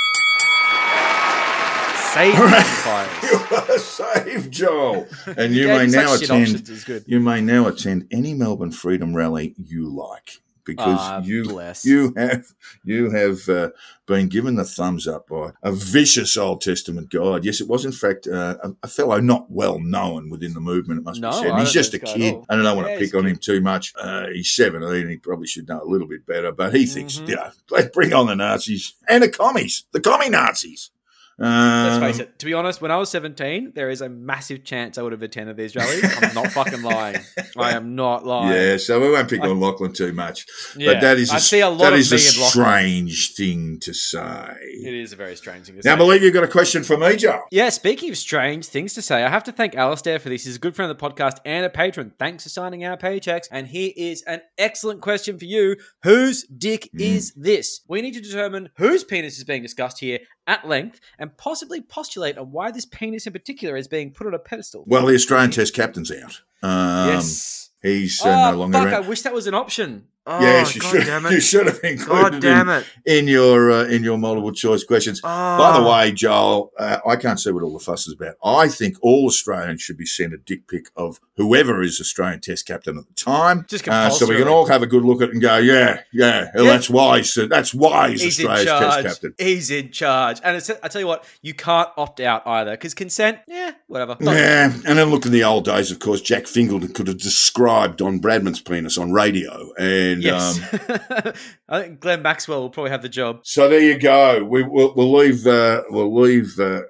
You 3.23 3.39
are 3.57 3.77
saved, 3.79 4.51
Joel. 4.51 5.07
And 5.37 5.53
you 5.53 5.67
may 5.67 5.87
now 5.87 6.13
attend. 6.13 6.31
options, 6.43 6.69
it's 6.69 6.83
good. 6.83 7.03
You 7.07 7.19
may 7.19 7.41
now 7.41 7.67
attend 7.67 8.07
any 8.11 8.33
Melbourne 8.33 8.71
Freedom 8.71 9.15
Rally 9.15 9.55
you 9.57 9.89
like 9.89 10.39
because 10.63 10.97
Ah, 10.99 11.21
you 11.23 11.43
bless. 11.43 11.85
you 11.85 12.13
have 12.15 12.45
you 12.83 13.09
have 13.11 13.47
uh, 13.49 13.69
been 14.05 14.27
given 14.27 14.55
the 14.55 14.63
thumbs 14.63 15.07
up 15.07 15.27
by 15.27 15.51
a 15.63 15.71
vicious 15.71 16.37
Old 16.37 16.61
Testament 16.61 17.09
guide. 17.09 17.45
Yes, 17.45 17.61
it 17.61 17.67
was 17.67 17.83
in 17.85 17.91
fact 17.91 18.27
uh, 18.27 18.57
a, 18.63 18.71
a 18.83 18.87
fellow 18.87 19.19
not 19.19 19.49
well 19.49 19.79
known 19.79 20.29
within 20.29 20.53
the 20.53 20.59
movement. 20.61 20.99
It 20.99 21.03
must 21.03 21.19
No, 21.21 21.31
be 21.31 21.37
said. 21.37 21.47
And 21.51 21.59
he's 21.59 21.71
just 21.73 21.93
a 21.93 21.97
know 21.97 22.01
this 22.05 22.13
guy 22.17 22.25
at 22.27 22.33
kid, 22.35 22.45
and 22.49 22.61
I 22.61 22.63
don't 22.63 22.77
want 22.77 22.89
Yeah, 22.89 22.95
to 22.95 22.99
pick 23.05 23.15
on 23.15 23.25
him 23.27 23.37
too 23.37 23.59
much. 23.61 23.93
Uh, 23.99 24.27
he's 24.33 24.51
seventeen. 24.51 25.09
He 25.09 25.17
probably 25.17 25.47
should 25.47 25.67
know 25.67 25.81
a 25.81 25.89
little 25.89 26.07
bit 26.07 26.25
better, 26.25 26.51
but 26.51 26.73
he 26.75 26.85
thinks 26.85 27.17
Mhm. 27.17 27.29
you 27.29 27.35
know, 27.37 27.49
let's 27.71 27.89
bring 27.89 28.13
on 28.13 28.27
the 28.27 28.35
Nazis 28.35 28.93
and 29.09 29.23
the 29.23 29.29
commies, 29.29 29.85
the 29.91 29.99
commie 30.01 30.29
Nazis. 30.29 30.91
Let's 31.39 31.95
Um, 31.95 32.01
face 32.01 32.19
it. 32.19 32.37
To 32.39 32.45
be 32.45 32.53
honest, 32.53 32.81
when 32.81 32.91
I 32.91 32.97
was 32.97 33.09
17, 33.09 33.71
there 33.75 33.89
is 33.89 34.01
a 34.01 34.09
massive 34.09 34.63
chance 34.63 34.97
I 34.97 35.01
would 35.01 35.11
have 35.13 35.21
attended 35.23 35.57
these 35.57 35.75
rallies. 35.75 36.03
I'm 36.21 36.33
not 36.35 36.51
fucking 36.51 36.81
lying. 36.83 37.17
I 37.57 37.71
am 37.71 37.95
not 37.95 38.25
lying. 38.25 38.53
Yeah, 38.53 38.77
so 38.77 38.99
we 39.01 39.09
won't 39.09 39.29
pick 39.29 39.41
on 39.41 39.59
Lachlan 39.59 39.93
too 39.93 40.13
much. 40.13 40.45
Yeah. 40.77 40.93
But 40.93 41.01
that 41.01 41.17
is 41.17 41.31
a, 41.31 41.35
I 41.35 41.39
see 41.39 41.59
a 41.61 41.69
lot 41.69 41.79
that 41.79 41.93
is 41.93 42.11
a 42.11 42.19
strange 42.19 43.33
thing 43.35 43.79
to 43.81 43.93
say. 43.93 44.55
It 44.61 44.93
is 44.93 45.11
a 45.13 45.15
very 45.15 45.35
strange 45.35 45.65
thing 45.67 45.75
to 45.79 45.81
Now, 45.87 45.93
I 45.93 45.97
believe 45.97 46.21
you've 46.23 46.33
got 46.33 46.43
a 46.43 46.47
question 46.47 46.83
for 46.83 46.97
me, 46.97 47.15
Joe. 47.15 47.41
Yeah, 47.51 47.69
speaking 47.69 48.09
of 48.11 48.17
strange 48.17 48.65
things 48.67 48.93
to 48.93 49.01
say, 49.01 49.23
I 49.23 49.29
have 49.29 49.43
to 49.45 49.51
thank 49.51 49.75
Alistair 49.75 50.19
for 50.19 50.29
this. 50.29 50.45
He's 50.45 50.55
a 50.55 50.59
good 50.59 50.75
friend 50.75 50.91
of 50.91 50.97
the 50.97 51.03
podcast 51.09 51.37
and 51.45 51.65
a 51.65 51.69
patron. 51.69 52.13
Thanks 52.19 52.43
for 52.43 52.49
signing 52.49 52.85
our 52.85 52.97
paychecks. 52.97 53.47
And 53.51 53.67
here 53.67 53.91
is 53.95 54.21
an 54.27 54.41
excellent 54.57 55.01
question 55.01 55.37
for 55.39 55.45
you. 55.45 55.75
Whose 56.03 56.43
dick 56.43 56.89
Mm. 56.93 57.01
is 57.01 57.33
this? 57.35 57.81
We 57.87 58.01
need 58.01 58.13
to 58.13 58.21
determine 58.21 58.69
whose 58.77 59.03
penis 59.03 59.37
is 59.37 59.43
being 59.45 59.61
discussed 59.63 59.99
here 59.99 60.19
at 60.47 60.67
length 60.67 60.99
and 61.19 61.35
possibly 61.37 61.81
postulate 61.81 62.37
on 62.37 62.51
why 62.51 62.71
this 62.71 62.85
penis 62.85 63.27
in 63.27 63.33
particular 63.33 63.75
is 63.75 63.87
being 63.87 64.11
put 64.11 64.27
on 64.27 64.33
a 64.33 64.39
pedestal. 64.39 64.83
Well, 64.87 65.05
the 65.05 65.15
Australian 65.15 65.51
Test 65.51 65.73
captain's 65.73 66.11
out. 66.11 66.41
Um, 66.61 67.09
yes. 67.09 67.69
He's 67.81 68.21
uh, 68.23 68.29
oh, 68.29 68.51
no 68.51 68.57
longer 68.57 68.77
fuck, 68.77 68.87
around. 68.87 69.03
I 69.03 69.07
wish 69.07 69.21
that 69.23 69.33
was 69.33 69.47
an 69.47 69.53
option. 69.53 70.07
Oh, 70.25 70.39
yes, 70.39 70.73
you 70.73 70.81
God 70.81 70.91
should. 70.91 71.05
damn 71.05 71.25
You 71.31 71.41
should 71.41 71.67
have 71.67 71.79
included 71.83 72.31
God 72.31 72.41
damn 72.41 72.69
him 72.69 72.83
it. 72.83 72.85
in 73.05 73.27
your 73.27 73.71
uh, 73.71 73.83
in 73.85 74.03
your 74.03 74.17
multiple 74.17 74.53
choice 74.53 74.83
questions. 74.83 75.19
Oh. 75.23 75.27
By 75.57 75.77
the 75.79 75.85
way, 75.85 76.11
Joel, 76.13 76.71
uh, 76.79 76.99
I 77.05 77.17
can't 77.17 77.39
see 77.39 77.51
what 77.51 77.61
all 77.63 77.73
the 77.77 77.83
fuss 77.83 78.07
is 78.07 78.13
about. 78.13 78.35
I 78.43 78.69
think 78.69 78.95
all 79.01 79.25
Australians 79.25 79.81
should 79.81 79.97
be 79.97 80.05
sent 80.05 80.33
a 80.33 80.37
dick 80.37 80.67
pic 80.67 80.85
of 80.95 81.19
whoever 81.35 81.81
is 81.81 81.99
Australian 81.99 82.39
Test 82.39 82.65
captain 82.65 82.97
at 82.97 83.05
the 83.07 83.13
time, 83.15 83.65
Just 83.67 83.87
uh, 83.87 84.09
so 84.11 84.25
we 84.27 84.37
can 84.37 84.47
all 84.47 84.65
have 84.67 84.81
a 84.81 84.87
good 84.87 85.03
look 85.03 85.21
at 85.21 85.29
it 85.29 85.33
and 85.33 85.41
go, 85.41 85.57
yeah, 85.57 86.01
yeah, 86.13 86.51
well, 86.55 86.63
Yeah. 86.65 86.71
that's 86.71 86.89
wise. 86.89 87.37
That's 87.49 87.73
wise. 87.73 88.21
He's 88.21 88.39
in 88.39 88.47
Australia's 88.47 88.95
Test 89.03 89.21
captain. 89.21 89.35
He's 89.37 89.71
in 89.71 89.91
charge. 89.91 90.39
And 90.43 90.55
it's, 90.55 90.69
I 90.69 90.87
tell 90.87 91.01
you 91.01 91.07
what, 91.07 91.25
you 91.41 91.53
can't 91.53 91.89
opt 91.97 92.19
out 92.21 92.45
either 92.47 92.71
because 92.71 92.93
consent, 92.93 93.39
yeah, 93.47 93.71
whatever. 93.87 94.15
Yeah, 94.21 94.71
and 94.85 94.97
then 94.97 95.09
look 95.09 95.25
in 95.25 95.31
the 95.31 95.43
old 95.43 95.65
days, 95.65 95.91
of 95.91 95.99
course, 95.99 96.21
Jack 96.21 96.47
Fingleton 96.47 96.93
could 96.93 97.07
have 97.07 97.17
described 97.17 97.97
Don 97.97 98.19
Bradman's 98.21 98.61
penis 98.61 98.97
on 98.97 99.11
radio, 99.11 99.71
and 99.77 100.12
And 100.13 100.23
Yes. 100.23 100.57
um, 100.73 101.33
I 101.69 101.81
think 101.81 101.99
Glenn 101.99 102.21
Maxwell 102.21 102.61
will 102.61 102.69
probably 102.69 102.91
have 102.91 103.01
the 103.01 103.09
job. 103.09 103.39
so 103.43 103.67
there 103.69 103.79
you 103.81 103.97
go. 103.99 104.43
We, 104.43 104.63
we'll, 104.63 104.93
we'll 104.95 105.11
leave 105.13 105.45
uh, 105.47 105.83
we'll 105.89 106.13
leave 106.13 106.53
uh, 106.59 106.81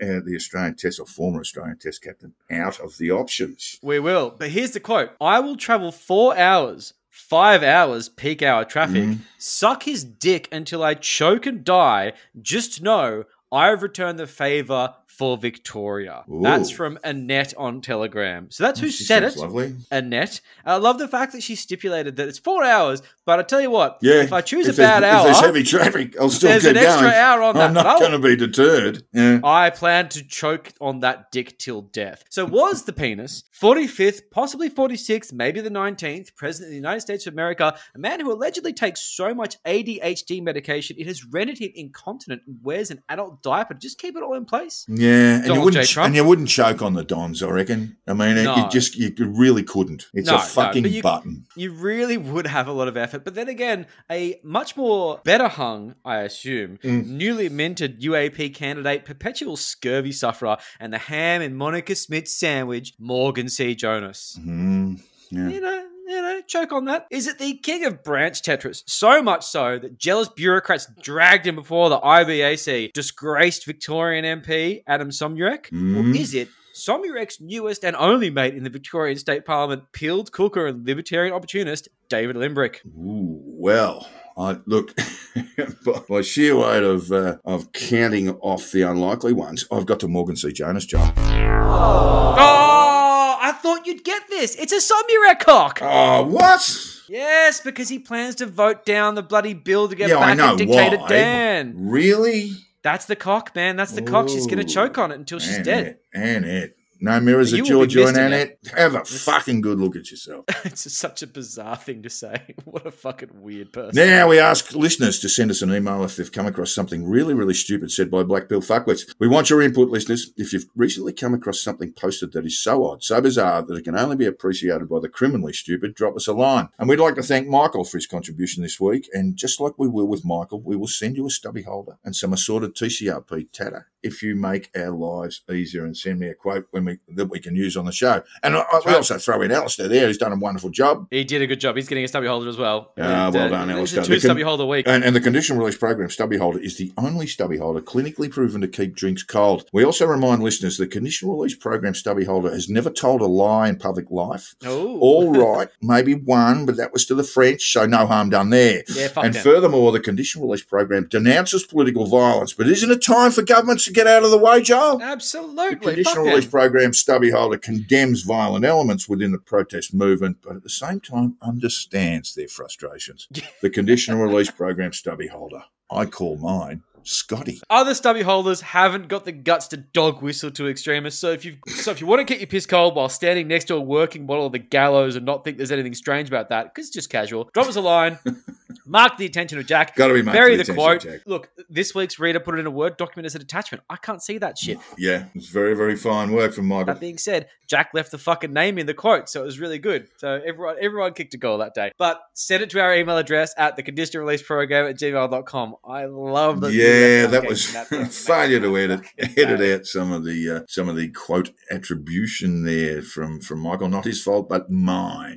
the 0.00 0.32
Australian 0.36 0.76
Test 0.76 1.00
or 1.00 1.06
former 1.06 1.40
Australian 1.40 1.78
Test 1.78 2.02
captain 2.02 2.34
out 2.50 2.80
of 2.80 2.98
the 2.98 3.10
options. 3.10 3.78
We 3.82 3.98
will. 3.98 4.34
But 4.38 4.50
here's 4.50 4.72
the 4.72 4.80
quote 4.80 5.10
I 5.20 5.40
will 5.40 5.56
travel 5.56 5.92
four 5.92 6.36
hours, 6.36 6.94
five 7.10 7.62
hours 7.62 8.08
peak 8.08 8.42
hour 8.42 8.64
traffic, 8.64 9.04
Mhm. 9.04 9.18
suck 9.38 9.84
his 9.84 10.04
dick 10.04 10.48
until 10.52 10.82
I 10.82 10.94
choke 10.94 11.46
and 11.46 11.64
die. 11.64 12.12
Just 12.40 12.82
know 12.82 13.24
I 13.52 13.68
have 13.68 13.82
returned 13.82 14.18
the 14.18 14.26
favor 14.26 14.94
for 15.16 15.36
Victoria. 15.36 16.24
That's 16.28 16.70
from 16.70 16.98
Annette 17.04 17.54
on 17.56 17.80
Telegram. 17.80 18.50
So 18.50 18.64
that's 18.64 18.80
who 18.80 18.88
She 18.88 19.04
said 19.04 19.22
it. 19.22 19.36
Lovely. 19.36 19.74
Annette. 19.90 20.40
I 20.64 20.76
love 20.76 20.98
the 20.98 21.08
fact 21.08 21.32
that 21.32 21.42
she 21.42 21.54
stipulated 21.54 22.16
that 22.16 22.28
it's 22.28 22.38
four 22.38 22.64
hours, 22.64 23.00
but 23.24 23.38
I 23.38 23.42
tell 23.42 23.60
you 23.60 23.70
what, 23.70 23.98
Yeah. 24.02 24.22
if 24.22 24.32
I 24.32 24.40
choose 24.40 24.66
if 24.66 24.74
a 24.76 24.78
bad 24.78 25.04
hour, 25.04 25.20
if 25.20 25.24
there's 25.34 25.40
heavy 25.46 25.62
traffic, 25.62 26.18
I'll 26.20 26.30
still 26.30 26.50
there's 26.50 26.62
keep 26.64 26.72
an 26.72 26.76
extra 26.78 27.10
hour 27.10 27.42
on 27.42 27.54
that. 27.56 27.68
I'm 27.68 27.74
not 27.74 28.00
going 28.00 28.12
to 28.12 28.18
be 28.18 28.34
deterred. 28.36 29.04
Yeah. 29.12 29.40
I 29.44 29.70
plan 29.70 30.08
to 30.10 30.24
choke 30.26 30.72
on 30.80 31.00
that 31.00 31.30
dick 31.30 31.58
till 31.58 31.82
death. 31.82 32.24
So 32.30 32.44
was 32.44 32.84
the 32.84 32.92
penis 32.92 33.44
45th, 33.60 34.22
possibly 34.30 34.68
46th, 34.68 35.32
maybe 35.32 35.60
the 35.60 35.70
19th 35.70 36.34
president 36.34 36.68
of 36.68 36.70
the 36.70 36.76
United 36.76 37.00
States 37.00 37.26
of 37.26 37.32
America, 37.32 37.76
a 37.94 37.98
man 37.98 38.20
who 38.20 38.32
allegedly 38.32 38.72
takes 38.72 39.00
so 39.00 39.32
much 39.34 39.62
ADHD 39.64 40.42
medication 40.42 40.96
it 40.98 41.06
has 41.06 41.24
rendered 41.24 41.58
him 41.58 41.70
incontinent 41.74 42.42
and 42.46 42.58
wears 42.62 42.90
an 42.90 43.02
adult 43.08 43.42
diaper 43.42 43.74
to 43.74 43.80
just 43.80 43.98
keep 43.98 44.16
it 44.16 44.22
all 44.22 44.34
in 44.34 44.44
place? 44.44 44.84
Yeah, 44.88 45.03
and 45.10 45.46
you 45.46 45.60
wouldn't 45.60 45.96
and 45.96 46.14
you 46.14 46.24
wouldn't 46.24 46.48
choke 46.48 46.82
on 46.82 46.94
the 46.94 47.04
Dons, 47.04 47.42
I 47.42 47.48
reckon. 47.48 47.96
I 48.06 48.12
mean, 48.12 48.36
it- 48.36 48.44
No. 48.44 48.56
you 48.56 48.68
just 48.70 48.96
you 48.96 49.12
really 49.18 49.62
couldn't. 49.62 50.06
It's 50.12 50.26
No, 50.28 50.34
a 50.34 50.38
no, 50.38 50.42
fucking 50.44 50.82
but 50.82 50.90
you- 50.92 51.02
button. 51.02 51.46
You 51.56 51.72
really 51.72 52.16
would 52.16 52.46
have 52.46 52.68
a 52.68 52.72
lot 52.72 52.88
of 52.88 52.96
effort. 52.96 53.24
But 53.24 53.34
then 53.34 53.48
again, 53.48 53.86
a 54.10 54.40
much 54.42 54.76
more 54.76 55.20
better 55.24 55.48
hung, 55.48 55.94
I 56.04 56.18
assume, 56.18 56.78
Mm. 56.84 57.06
newly 57.06 57.48
minted 57.48 58.00
UAP 58.02 58.50
candidate, 58.50 59.04
perpetual 59.04 59.56
scurvy 59.56 60.12
sufferer, 60.12 60.56
and 60.80 60.92
the 60.92 60.98
ham 60.98 61.42
and 61.42 61.56
Monica 61.56 61.94
Smith 61.94 62.28
sandwich, 62.28 62.94
Morgan 62.98 63.48
C. 63.48 63.74
Jonas. 63.74 64.38
Mm, 64.40 65.00
yeah. 65.30 65.48
you 65.48 65.60
know, 65.60 65.84
you 66.14 66.22
know, 66.22 66.40
choke 66.46 66.72
on 66.72 66.84
that. 66.86 67.06
Is 67.10 67.26
it 67.26 67.38
the 67.38 67.54
king 67.58 67.84
of 67.84 68.02
branch 68.04 68.42
Tetris? 68.42 68.82
So 68.86 69.22
much 69.22 69.44
so 69.44 69.78
that 69.78 69.98
jealous 69.98 70.28
bureaucrats 70.28 70.88
dragged 71.02 71.46
him 71.46 71.56
before 71.56 71.88
the 71.90 71.98
IBAC, 72.00 72.92
disgraced 72.92 73.66
Victorian 73.66 74.24
MP 74.24 74.82
Adem 74.88 75.08
Somyurek? 75.12 75.66
Or 75.72 76.02
Mhm. 76.04 76.18
is 76.18 76.34
it 76.34 76.48
Somyurek's 76.74 77.40
newest 77.40 77.84
and 77.84 77.94
only 77.96 78.30
mate 78.30 78.54
in 78.54 78.64
the 78.64 78.70
Victorian 78.70 79.18
State 79.18 79.44
Parliament, 79.44 79.84
peeled 79.92 80.32
cooker 80.32 80.66
and 80.66 80.86
libertarian 80.86 81.32
opportunist 81.32 81.88
David 82.08 82.36
Limbrick? 82.36 82.76
Ooh, 82.86 83.40
well, 83.44 84.08
I 84.36 84.58
look 84.66 84.94
by- 85.84 86.00
by 86.08 86.20
sheer 86.22 86.56
weight 86.56 86.82
of 86.82 87.12
uh, 87.12 87.36
of 87.44 87.72
counting 87.72 88.30
off 88.40 88.72
the 88.72 88.82
unlikely 88.82 89.32
ones. 89.32 89.66
I've 89.70 89.86
got 89.86 90.00
to 90.00 90.08
Morgan 90.08 90.36
C. 90.36 90.52
Jonas, 90.52 90.86
John. 90.86 91.12
Oh, 91.16 93.38
I 93.40 93.52
thought 93.52 93.86
you'd 93.86 94.04
get 94.04 94.13
this. 94.38 94.54
It's 94.56 94.72
a 94.72 94.76
Somyurek 94.76 95.40
cock. 95.40 95.78
Oh, 95.82 96.24
what? 96.24 96.78
Yes, 97.08 97.60
because 97.60 97.88
he 97.88 97.98
plans 97.98 98.36
to 98.36 98.46
vote 98.46 98.84
down 98.84 99.14
the 99.14 99.22
bloody 99.22 99.54
bill 99.54 99.88
to 99.88 99.94
get 99.94 100.08
Yeah, 100.08 100.20
back 100.20 100.36
know 100.36 100.52
at 100.52 100.58
dictator 100.58 100.98
why. 100.98 101.08
Dan. 101.08 101.74
Really? 101.76 102.52
That's 102.82 103.06
the 103.06 103.16
cock, 103.16 103.54
man. 103.54 103.76
That's 103.76 103.92
the 103.92 104.02
cock. 104.02 104.28
She's 104.28 104.46
going 104.46 104.58
to 104.58 104.64
choke 104.64 104.98
on 104.98 105.10
it 105.10 105.14
until 105.16 105.38
she's 105.38 105.58
dead. 105.58 105.98
Annette, 106.12 106.36
Annette. 106.44 106.76
No 107.04 107.20
mirrors 107.20 107.52
You 107.52 107.58
at 107.58 107.68
your 107.68 107.86
joint, 107.86 108.16
Annette. 108.16 108.56
Have 108.74 108.94
a 108.94 109.04
fucking 109.04 109.60
good 109.60 109.78
look 109.78 109.94
at 109.94 110.10
yourself. 110.10 110.46
it's 110.64 110.90
such 110.90 111.22
a 111.22 111.26
bizarre 111.26 111.76
thing 111.76 112.02
to 112.02 112.08
say. 112.08 112.54
What 112.64 112.86
a 112.86 112.90
fucking 112.90 113.42
weird 113.42 113.72
person. 113.72 113.94
Now 113.94 114.28
we 114.28 114.40
ask 114.40 114.74
listeners 114.74 115.20
to 115.20 115.28
send 115.28 115.50
us 115.50 115.62
an 115.62 115.72
email 115.72 116.02
if 116.02 116.16
they've 116.16 116.32
come 116.32 116.46
across 116.46 116.74
something 116.74 117.06
really, 117.06 117.34
really 117.34 117.54
stupid 117.54 117.92
said 117.92 118.10
by 118.10 118.22
Black 118.24 118.48
Bill 118.48 118.62
Fuckwits. 118.62 119.14
We 119.20 119.28
want 119.28 119.50
your 119.50 119.62
input, 119.62 119.90
listeners. 119.90 120.32
If 120.36 120.52
you've 120.52 120.64
recently 120.74 121.12
come 121.12 121.34
across 121.34 121.62
something 121.62 121.92
posted 121.92 122.32
that 122.32 122.46
is 122.46 122.58
so 122.58 122.84
odd, 122.86 123.04
so 123.04 123.20
bizarre 123.20 123.62
that 123.62 123.76
it 123.76 123.84
can 123.84 123.96
only 123.96 124.16
be 124.16 124.26
appreciated 124.26 124.88
by 124.88 124.98
the 124.98 125.08
criminally 125.08 125.52
stupid, 125.52 125.94
drop 125.94 126.16
us 126.16 126.26
a 126.26 126.32
line. 126.32 126.70
And 126.78 126.88
we'd 126.88 126.98
like 126.98 127.14
to 127.16 127.22
thank 127.22 127.46
Michael 127.46 127.84
for 127.84 127.98
his 127.98 128.08
contribution 128.08 128.62
this 128.62 128.80
week. 128.80 129.08
And 129.12 129.36
just 129.36 129.60
like 129.60 129.74
we 129.78 129.88
will 129.88 130.08
with 130.08 130.24
Michael, 130.24 130.62
we 130.62 130.74
will 130.74 130.88
send 130.88 131.16
you 131.16 131.26
a 131.26 131.30
stubby 131.30 131.62
holder 131.62 131.98
and 132.02 132.16
some 132.16 132.32
assorted 132.32 132.74
TCRP 132.74 133.52
tatter 133.52 133.88
if 134.04 134.22
you 134.22 134.36
make 134.36 134.70
our 134.76 134.90
lives 134.90 135.40
easier 135.50 135.84
and 135.84 135.96
send 135.96 136.20
me 136.20 136.28
a 136.28 136.34
quote 136.34 136.66
when 136.70 136.84
we 136.84 136.93
that 137.14 137.26
we 137.26 137.38
can 137.40 137.54
use 137.54 137.76
on 137.76 137.84
the 137.84 137.92
show. 137.92 138.22
And 138.42 138.56
I, 138.56 138.64
we 138.86 138.92
also 138.94 139.18
throw 139.18 139.42
in 139.42 139.50
Alistair 139.52 139.88
there, 139.88 140.06
who's 140.06 140.18
done 140.18 140.32
a 140.32 140.36
wonderful 140.36 140.70
job. 140.70 141.06
He 141.10 141.24
did 141.24 141.42
a 141.42 141.46
good 141.46 141.60
job. 141.60 141.76
He's 141.76 141.88
getting 141.88 142.04
a 142.04 142.08
stubby 142.08 142.26
holder 142.26 142.48
as 142.48 142.56
well. 142.56 142.92
Ah, 142.98 143.30
well 143.32 143.44
Uh, 143.44 143.48
done, 143.48 143.70
Alistair. 143.70 144.04
two 144.04 144.12
con- 144.14 144.20
stubby 144.20 144.42
holder 144.42 144.64
week. 144.66 144.86
And, 144.88 145.04
and 145.04 145.14
the 145.14 145.20
condition 145.20 145.58
release 145.58 145.76
program 145.76 146.10
stubby 146.10 146.36
holder 146.36 146.58
is 146.58 146.76
the 146.76 146.92
only 146.98 147.26
stubby 147.26 147.56
holder 147.58 147.80
clinically 147.80 148.30
proven 148.30 148.60
to 148.60 148.68
keep 148.68 148.94
drinks 148.96 149.22
cold. 149.22 149.68
We 149.72 149.84
also 149.84 150.06
remind 150.06 150.42
listeners 150.42 150.76
the 150.76 150.86
condition 150.86 151.28
release 151.30 151.54
program 151.56 151.94
stubby 151.94 152.24
holder 152.24 152.50
has 152.50 152.68
never 152.68 152.90
told 152.90 153.20
a 153.20 153.26
lie 153.26 153.68
in 153.68 153.76
public 153.76 154.10
life. 154.10 154.54
oh, 154.64 154.98
All 155.00 155.32
right, 155.56 155.68
maybe 155.82 156.14
one, 156.14 156.66
but 156.66 156.76
that 156.76 156.92
was 156.92 157.06
to 157.06 157.14
the 157.14 157.24
French, 157.24 157.72
so 157.72 157.86
no 157.86 158.06
harm 158.06 158.30
done 158.30 158.50
there. 158.50 158.82
Yeah, 158.94 159.08
and 159.16 159.36
furthermore, 159.36 159.92
the 159.92 160.00
condition 160.00 160.42
release 160.42 160.62
program 160.64 161.06
denounces 161.08 161.64
political 161.64 162.06
violence, 162.06 162.52
but 162.52 162.66
isn't 162.68 162.90
it 162.90 163.02
time 163.02 163.30
for 163.30 163.42
governments 163.42 163.84
to 163.86 163.92
get 163.92 164.06
out 164.06 164.22
of 164.22 164.30
the 164.30 164.38
way, 164.38 164.60
Joel? 164.62 164.98
The 164.98 165.04
Absolutely. 165.04 165.76
conditional 165.76 166.14
Fuck 166.24 166.24
release 166.26 166.44
them. 166.44 166.50
Program 166.74 166.92
stubby 166.92 167.30
holder 167.30 167.56
condemns 167.56 168.22
violent 168.22 168.64
elements 168.64 169.08
within 169.08 169.30
the 169.30 169.38
protest 169.38 169.94
movement, 169.94 170.38
but 170.42 170.56
at 170.56 170.64
the 170.64 170.68
same 170.68 170.98
time 170.98 171.36
understands 171.40 172.34
their 172.34 172.48
frustrations. 172.48 173.28
the 173.62 173.70
conditional 173.70 174.20
release 174.20 174.50
program 174.50 174.92
stubby 174.92 175.28
holder. 175.28 175.62
I 175.88 176.06
call 176.06 176.36
mine 176.36 176.82
Scotty. 177.04 177.60
Other 177.70 177.94
stubby 177.94 178.22
holders 178.22 178.60
haven't 178.60 179.06
got 179.06 179.24
the 179.24 179.30
guts 179.30 179.68
to 179.68 179.76
dog 179.76 180.20
whistle 180.20 180.50
to 180.50 180.68
extremists. 180.68 181.20
So 181.20 181.30
if 181.30 181.44
you 181.44 181.58
so 181.66 181.92
if 181.92 182.00
you 182.00 182.08
want 182.08 182.18
to 182.18 182.24
get 182.24 182.40
your 182.40 182.48
piss 182.48 182.66
cold 182.66 182.96
while 182.96 183.08
standing 183.08 183.46
next 183.46 183.66
to 183.66 183.76
a 183.76 183.80
working 183.80 184.26
model 184.26 184.46
of 184.46 184.52
the 184.52 184.58
gallows 184.58 185.14
and 185.14 185.24
not 185.24 185.44
think 185.44 185.58
there's 185.58 185.70
anything 185.70 185.94
strange 185.94 186.26
about 186.26 186.48
that, 186.48 186.74
because 186.74 186.88
it's 186.88 186.94
just 186.94 187.08
casual, 187.08 187.50
drop 187.54 187.68
us 187.68 187.76
a 187.76 187.80
line. 187.80 188.18
Mark 188.86 189.16
the 189.16 189.26
attention 189.26 189.58
of 189.58 189.66
Jack. 189.66 189.94
Gotta 189.96 190.14
be 190.14 190.22
marked 190.22 190.36
Bury 190.36 190.56
the 190.56 190.64
the 190.64 190.72
attention 190.72 190.80
of 190.92 191.00
quote. 191.00 191.02
Jack. 191.02 191.20
Look, 191.26 191.50
this 191.68 191.94
week's 191.94 192.18
reader 192.18 192.40
put 192.40 192.54
it 192.54 192.58
in 192.58 192.66
a 192.66 192.70
Word 192.70 192.96
document 192.96 193.26
as 193.26 193.34
an 193.34 193.42
attachment. 193.42 193.84
I 193.88 193.96
can't 193.96 194.22
see 194.22 194.38
that 194.38 194.58
shit. 194.58 194.78
Yeah, 194.98 195.24
it's 195.34 195.48
very, 195.48 195.74
very 195.74 195.96
fine 195.96 196.32
work 196.32 196.52
from 196.54 196.66
Michael. 196.66 196.86
That 196.94 197.00
being 197.00 197.18
said, 197.18 197.48
Jack 197.66 197.90
left 197.94 198.10
the 198.10 198.18
fucking 198.18 198.52
name 198.52 198.78
in 198.78 198.86
the 198.86 198.94
quote, 198.94 199.28
so 199.28 199.42
it 199.42 199.46
was 199.46 199.58
really 199.58 199.78
good. 199.78 200.08
So 200.18 200.40
everyone 200.44 200.76
everyone 200.80 201.12
kicked 201.14 201.34
a 201.34 201.38
goal 201.38 201.58
that 201.58 201.74
day. 201.74 201.92
But 201.98 202.20
send 202.34 202.62
it 202.62 202.70
to 202.70 202.80
our 202.80 202.94
email 202.94 203.16
address 203.16 203.54
at 203.56 203.76
the 203.76 203.82
condition 203.82 204.20
release 204.20 204.42
program 204.42 204.86
at 204.86 204.98
gmail.com. 204.98 205.76
I 205.84 206.04
love 206.04 206.60
that. 206.60 206.72
Yeah, 206.72 207.26
that 207.26 207.46
was 207.46 207.72
that- 207.72 207.88
failure 208.12 208.60
to 208.60 208.76
edit 208.76 209.00
edit 209.18 209.58
bad. 209.60 209.80
out 209.80 209.86
some 209.86 210.12
of 210.12 210.24
the 210.24 210.50
uh, 210.50 210.60
some 210.68 210.88
of 210.88 210.96
the 210.96 211.08
quote 211.08 211.50
attribution 211.70 212.64
there 212.64 213.02
from 213.02 213.40
from 213.40 213.60
Michael. 213.60 213.88
Not 213.88 214.04
his 214.04 214.22
fault, 214.22 214.48
but 214.48 214.70
mine. 214.70 215.34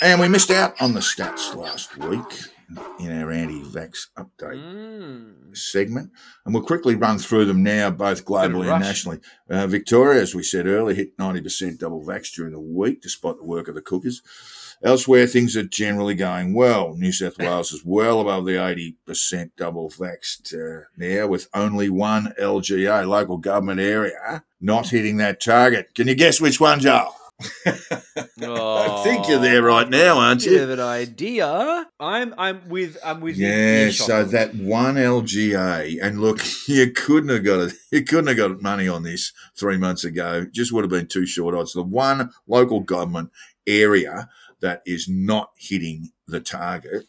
And 0.00 0.20
we 0.20 0.28
missed 0.28 0.50
out 0.50 0.80
on 0.80 0.94
the 0.94 1.00
stats 1.00 1.54
last 1.56 1.96
week 1.98 2.22
in 3.00 3.10
our 3.20 3.30
anti-vax 3.32 4.08
update 4.16 4.62
Mm. 4.62 5.56
segment, 5.56 6.12
and 6.44 6.54
we'll 6.54 6.62
quickly 6.62 6.94
run 6.94 7.18
through 7.18 7.46
them 7.46 7.62
now, 7.62 7.90
both 7.90 8.24
globally 8.24 8.70
and 8.72 8.82
nationally. 8.84 9.18
Uh, 9.50 9.66
Victoria, 9.66 10.20
as 10.22 10.34
we 10.34 10.42
said 10.42 10.66
earlier, 10.66 10.94
hit 10.94 11.16
90% 11.18 11.78
double 11.80 12.04
vax 12.04 12.30
during 12.32 12.52
the 12.52 12.60
week, 12.60 13.00
despite 13.00 13.38
the 13.38 13.44
work 13.44 13.66
of 13.68 13.74
the 13.74 13.80
cookers. 13.82 14.22
Elsewhere, 14.82 15.26
things 15.26 15.56
are 15.56 15.64
generally 15.64 16.14
going 16.14 16.54
well. 16.54 16.94
New 16.94 17.12
South 17.12 17.38
Wales 17.38 17.72
is 17.72 17.84
well 17.84 18.20
above 18.20 18.46
the 18.46 18.52
80% 18.52 19.50
double 19.56 19.90
vaxxed 19.90 20.54
uh, 20.54 20.84
now, 20.96 21.26
with 21.26 21.48
only 21.54 21.88
one 21.90 22.34
LGA, 22.40 23.06
local 23.06 23.38
government 23.38 23.80
area, 23.80 24.44
not 24.60 24.88
hitting 24.88 25.16
that 25.16 25.40
target. 25.40 25.94
Can 25.94 26.08
you 26.08 26.14
guess 26.14 26.40
which 26.40 26.60
one, 26.60 26.80
Joel? 26.80 27.14
I 27.66 29.00
think 29.04 29.28
you're 29.28 29.38
there 29.38 29.62
right 29.62 29.88
now, 29.88 30.18
aren't 30.18 30.44
you? 30.44 30.58
Have 30.58 30.70
an 30.70 30.80
idea. 30.80 31.86
I'm 32.00 32.34
I'm 32.36 32.68
with 32.68 32.98
I'm 33.04 33.20
with 33.20 33.36
Yeah, 33.36 33.90
so 33.90 34.24
that 34.24 34.56
one 34.56 34.96
LGA, 34.96 35.98
and 36.02 36.20
look, 36.20 36.40
you 36.68 36.90
couldn't 36.90 37.28
have 37.28 37.44
got 37.44 37.60
it. 37.60 37.74
You 37.92 38.02
couldn't 38.02 38.26
have 38.26 38.36
got 38.36 38.60
money 38.60 38.88
on 38.88 39.04
this 39.04 39.32
three 39.56 39.76
months 39.76 40.02
ago. 40.02 40.46
Just 40.50 40.72
would 40.72 40.82
have 40.82 40.90
been 40.90 41.06
too 41.06 41.26
short 41.26 41.54
odds. 41.54 41.74
The 41.74 41.82
one 41.82 42.30
local 42.48 42.80
government 42.80 43.30
area 43.68 44.28
that 44.60 44.82
is 44.86 45.08
not 45.08 45.50
hitting 45.56 46.10
the 46.26 46.40
target 46.40 47.04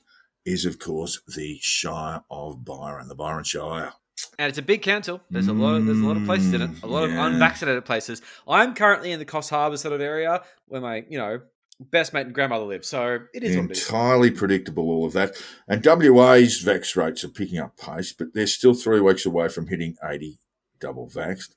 is, 0.45 0.65
of 0.65 0.79
course, 0.79 1.21
the 1.35 1.57
Shire 1.61 2.23
of 2.31 2.63
Byron, 2.65 3.07
the 3.07 3.15
Byron 3.15 3.43
Shire. 3.43 3.93
and 4.37 4.49
it's 4.49 4.57
a 4.57 4.61
big 4.63 4.81
council. 4.81 5.21
There's 5.29 5.47
a 5.47 5.53
lot 5.53 5.75
of 5.75 5.85
there's 5.85 5.99
a 5.99 6.05
lot 6.05 6.17
of 6.17 6.25
places 6.25 6.53
in 6.53 6.61
it. 6.61 6.69
A 6.83 6.87
lot 6.87 7.03
Mm, 7.09 7.13
yeah. 7.13 7.25
of 7.27 7.33
unvaccinated 7.33 7.85
places. 7.85 8.21
I'm 8.47 8.73
currently 8.75 9.11
in 9.11 9.19
the 9.19 9.25
Coffs 9.25 9.49
Harbour 9.49 9.77
sort 9.77 9.93
of 9.93 10.01
area 10.01 10.41
where 10.67 10.81
my 10.81 11.05
you 11.09 11.17
know 11.17 11.41
best 11.79 12.13
mate 12.13 12.25
and 12.25 12.35
grandmother 12.35 12.65
live. 12.65 12.83
So 12.83 13.19
it 13.33 13.43
is 13.43 13.55
what 13.55 13.65
it 13.65 13.71
is. 13.71 13.85
Entirely 13.85 14.31
predictable, 14.31 14.89
all 14.89 15.05
of 15.05 15.13
that. 15.13 15.35
And 15.69 15.81
WA's 15.85 16.61
vax 16.61 16.95
rates 16.97 17.23
are 17.23 17.29
picking 17.29 17.59
up 17.59 17.77
pace, 17.77 18.11
but 18.11 18.33
they're 18.33 18.47
still 18.47 18.73
three 18.73 18.99
weeks 18.99 19.25
away 19.25 19.47
from 19.47 19.67
hitting 19.67 19.95
80 20.03 20.37
double 20.81 21.07
vaxxed. 21.09 21.51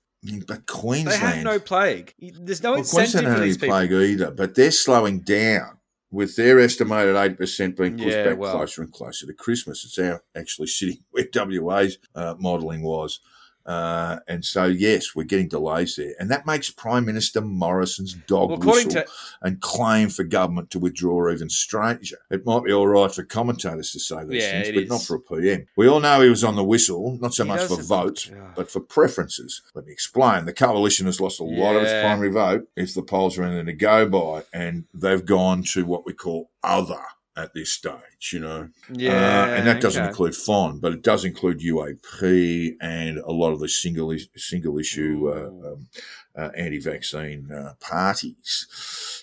But 0.46 0.46
They 0.46 0.56
Queensland, 0.72 1.20
have 1.20 1.42
no 1.44 1.58
plague. 1.58 2.14
There's 2.20 2.62
no 2.62 2.70
well, 2.72 2.78
incentive 2.78 3.12
Queensland 3.24 3.36
for 3.36 3.42
these 3.42 3.56
any 3.56 3.60
people. 3.60 3.68
plague 3.68 3.92
either, 3.92 4.30
but 4.30 4.54
they're 4.54 4.70
slowing 4.70 5.22
down 5.22 5.78
with 6.12 6.36
their 6.36 6.60
estimated 6.60 7.16
8% 7.16 7.76
being 7.76 7.96
pushed 7.96 8.08
Yeah, 8.10 8.24
back 8.28 8.38
well. 8.38 8.52
closer 8.56 8.82
and 8.82 8.92
closer 8.92 9.26
to 9.26 9.32
Christmas. 9.32 9.84
It's 9.84 9.98
now 9.98 10.20
actually 10.36 10.68
sitting 10.68 10.98
where 11.10 11.26
WA's 11.34 11.98
uh, 12.14 12.34
modelling 12.38 12.82
was. 12.82 13.18
Uh, 13.66 14.18
and 14.28 14.44
so, 14.44 14.64
yes, 14.64 15.14
we're 15.14 15.22
getting 15.24 15.48
delays 15.48 15.96
there. 15.96 16.14
And 16.18 16.30
that 16.30 16.46
makes 16.46 16.70
Prime 16.70 17.04
Minister 17.04 17.40
Morrison's 17.40 18.14
dog 18.14 18.50
Well, 18.50 18.58
whistle 18.58 18.90
to 18.92 19.06
and 19.42 19.60
claim 19.60 20.08
for 20.08 20.24
government 20.24 20.70
to 20.70 20.78
withdraw 20.78 21.30
even 21.32 21.48
stranger. 21.48 22.18
It 22.30 22.44
might 22.44 22.64
be 22.64 22.72
all 22.72 22.86
right 22.88 23.12
for 23.14 23.22
commentators 23.22 23.92
to 23.92 24.00
say 24.00 24.24
these 24.24 24.42
Yeah, 24.42 24.62
things, 24.62 24.68
but 24.74 24.82
is. 24.84 24.90
not 24.90 25.02
for 25.02 25.16
a 25.16 25.20
PM. 25.20 25.66
We 25.76 25.88
all 25.88 26.00
know 26.00 26.20
he 26.20 26.28
was 26.28 26.44
on 26.44 26.56
the 26.56 26.64
whistle, 26.64 27.18
not 27.20 27.34
so 27.34 27.44
He 27.44 27.48
much 27.48 27.62
for 27.62 27.80
votes, 27.80 28.28
Yeah. 28.28 28.50
but 28.56 28.70
for 28.70 28.80
preferences. 28.80 29.62
Let 29.74 29.86
me 29.86 29.92
explain. 29.92 30.44
The 30.46 30.52
coalition 30.52 31.06
has 31.06 31.20
lost 31.20 31.40
a 31.40 31.44
lot 31.44 31.76
of 31.76 31.82
its 31.82 31.92
primary 31.92 32.30
vote 32.30 32.68
if 32.76 32.94
the 32.94 33.02
polls 33.02 33.38
are 33.38 33.44
anything 33.44 33.66
to 33.66 33.72
go 33.72 34.08
by, 34.08 34.42
and 34.52 34.84
they've 34.94 35.24
gone 35.24 35.62
to 35.72 35.84
what 35.84 36.04
we 36.06 36.12
call 36.12 36.50
other 36.62 37.00
at 37.36 37.54
this 37.54 37.72
stage, 37.72 38.30
you 38.32 38.38
know. 38.40 38.68
yeah, 38.92 39.12
Uh, 39.42 39.54
and 39.54 39.66
that 39.66 39.80
doesn't 39.80 40.02
okay. 40.02 40.08
include 40.10 40.34
PHON, 40.34 40.80
but 40.80 40.92
it 40.92 41.02
does 41.02 41.24
include 41.24 41.60
UAP 41.60 42.76
and 42.80 43.18
a 43.18 43.32
lot 43.32 43.52
of 43.52 43.60
the 43.60 43.68
single 43.68 44.14
single 44.36 44.78
issue 44.78 45.28
uh, 45.28 45.72
um, 45.72 45.88
uh, 46.36 46.50
anti-vaccine 46.56 47.50
uh, 47.50 47.74
parties. 47.80 48.66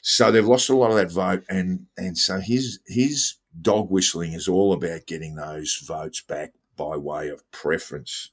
So 0.02 0.32
they've 0.32 0.46
lost 0.46 0.70
a 0.70 0.76
lot 0.76 0.92
of 0.92 0.98
that 0.98 1.12
vote, 1.12 1.44
and 1.50 1.88
and 1.98 2.18
so 2.18 2.40
his 2.40 2.80
his 2.88 3.36
dog 3.62 3.90
whistling 3.90 4.34
is 4.34 4.48
all 4.48 4.74
about 4.74 5.06
getting 5.06 5.36
those 5.36 5.84
votes 5.86 6.22
back 6.22 6.54
by 6.76 6.96
way 6.96 7.30
of 7.30 7.50
preference. 7.52 8.32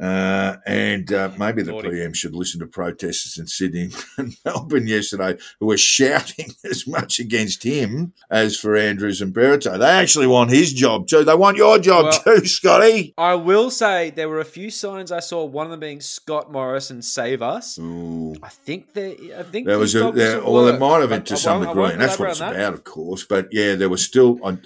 Uh, 0.00 0.56
and 0.66 1.12
uh, 1.12 1.30
maybe 1.38 1.62
the. 1.62 1.78
PM 1.78 2.12
should 2.12 2.34
listen 2.34 2.60
to 2.60 2.66
protesters 2.66 3.38
in 3.38 3.46
Sydney 3.46 3.90
and 4.18 4.36
Melbourne 4.44 4.86
yesterday 4.86 5.36
who 5.58 5.66
were 5.66 5.76
shouting 5.78 6.52
as 6.64 6.86
much 6.86 7.18
against 7.18 7.62
him 7.64 8.12
as 8.30 8.56
for 8.58 8.76
Andrews 8.76 9.20
and 9.20 9.34
Perrottet. 9.34 9.78
They 9.78 9.86
actually 9.88 10.26
want 10.26 10.50
his 10.50 10.72
job 10.72 11.06
too. 11.08 11.24
They 11.24 11.34
want 11.34 11.56
your 11.56 11.78
job 11.78 12.04
Well- 12.04 12.38
too, 12.38 12.46
Scotty. 12.46 13.14
I 13.16 13.34
will 13.34 13.70
say 13.70 14.10
there 14.10 14.28
were 14.28 14.40
a 14.40 14.44
few 14.44 14.70
signs 14.70 15.10
I 15.10 15.20
saw. 15.20 15.44
One 15.44 15.66
of 15.66 15.70
them 15.70 15.80
being 15.80 16.00
Scott 16.00 16.52
Morrison 16.52 17.00
save 17.02 17.42
us. 17.42 17.78
Ooh. 17.78 18.34
I 18.42 18.48
think 18.48 18.92
there. 18.92 19.14
I 19.38 19.42
think 19.42 19.66
There 19.66 19.78
was 19.78 19.94
a 19.94 20.10
there, 20.12 20.42
well, 20.42 20.68
it 20.68 20.78
might 20.78 21.00
have 21.00 21.10
been 21.10 21.22
to 21.24 21.34
I 21.34 21.36
some 21.36 21.62
I 21.62 21.66
degree, 21.66 21.92
and 21.92 22.00
that's 22.00 22.18
what 22.18 22.30
it's 22.30 22.38
that. 22.40 22.54
about, 22.54 22.74
of 22.74 22.84
course. 22.84 23.24
But 23.24 23.48
yeah, 23.52 23.74
there 23.74 23.88
was 23.88 24.04
still. 24.04 24.38
I, 24.44 24.58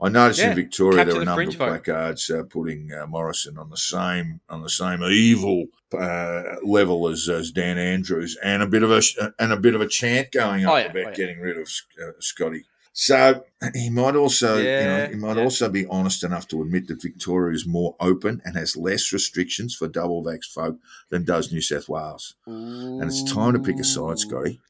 I, 0.00 0.08
noticed 0.08 0.40
Yeah, 0.40 0.50
in 0.50 0.56
Victoria 0.56 1.04
there 1.04 1.16
were 1.16 1.22
a 1.22 1.24
number 1.24 1.42
of 1.42 1.56
placards 1.56 2.30
uh, 2.30 2.44
putting 2.44 2.92
uh, 2.92 3.06
Morrison 3.06 3.58
on 3.58 3.70
the 3.70 3.76
same 3.76 4.40
on 4.48 4.62
the 4.62 4.70
same 4.70 5.02
evil 5.02 5.66
uh, 5.92 6.42
level 6.62 7.08
as, 7.08 7.28
as 7.28 7.50
Dan 7.50 7.78
Andrews, 7.78 8.36
and 8.42 8.62
a 8.62 8.66
bit 8.66 8.82
of 8.82 8.92
a 8.92 9.02
and 9.38 9.52
a 9.52 9.56
bit 9.56 9.74
of 9.74 9.80
a 9.80 9.88
chant 9.88 10.30
going 10.32 10.64
up 10.64 10.72
Oh, 10.72 10.76
yeah, 10.76 10.84
about 10.84 10.96
oh, 10.96 11.08
yeah. 11.08 11.14
getting 11.14 11.40
rid 11.40 11.58
of 11.58 11.68
uh, 12.02 12.12
Scotty. 12.20 12.64
So 12.92 13.44
he 13.74 13.90
might 13.90 14.16
also, 14.16 14.58
you 14.58 14.64
know, 14.64 15.06
he 15.06 15.14
might 15.14 15.36
yeah. 15.36 15.44
also 15.44 15.68
be 15.68 15.86
honest 15.86 16.24
enough 16.24 16.48
to 16.48 16.62
admit 16.62 16.88
that 16.88 17.00
Victoria 17.00 17.54
is 17.54 17.64
more 17.64 17.94
open 18.00 18.42
and 18.44 18.56
has 18.56 18.76
less 18.76 19.12
restrictions 19.12 19.72
for 19.72 19.86
double 19.86 20.24
vax 20.24 20.46
folk 20.46 20.78
than 21.08 21.22
does 21.22 21.52
New 21.52 21.60
South 21.60 21.88
Wales. 21.88 22.34
And 22.46 23.04
it's 23.04 23.22
time 23.32 23.52
to 23.52 23.60
pick 23.60 23.78
a 23.78 23.84
side, 23.84 24.18
Scotty. 24.18 24.60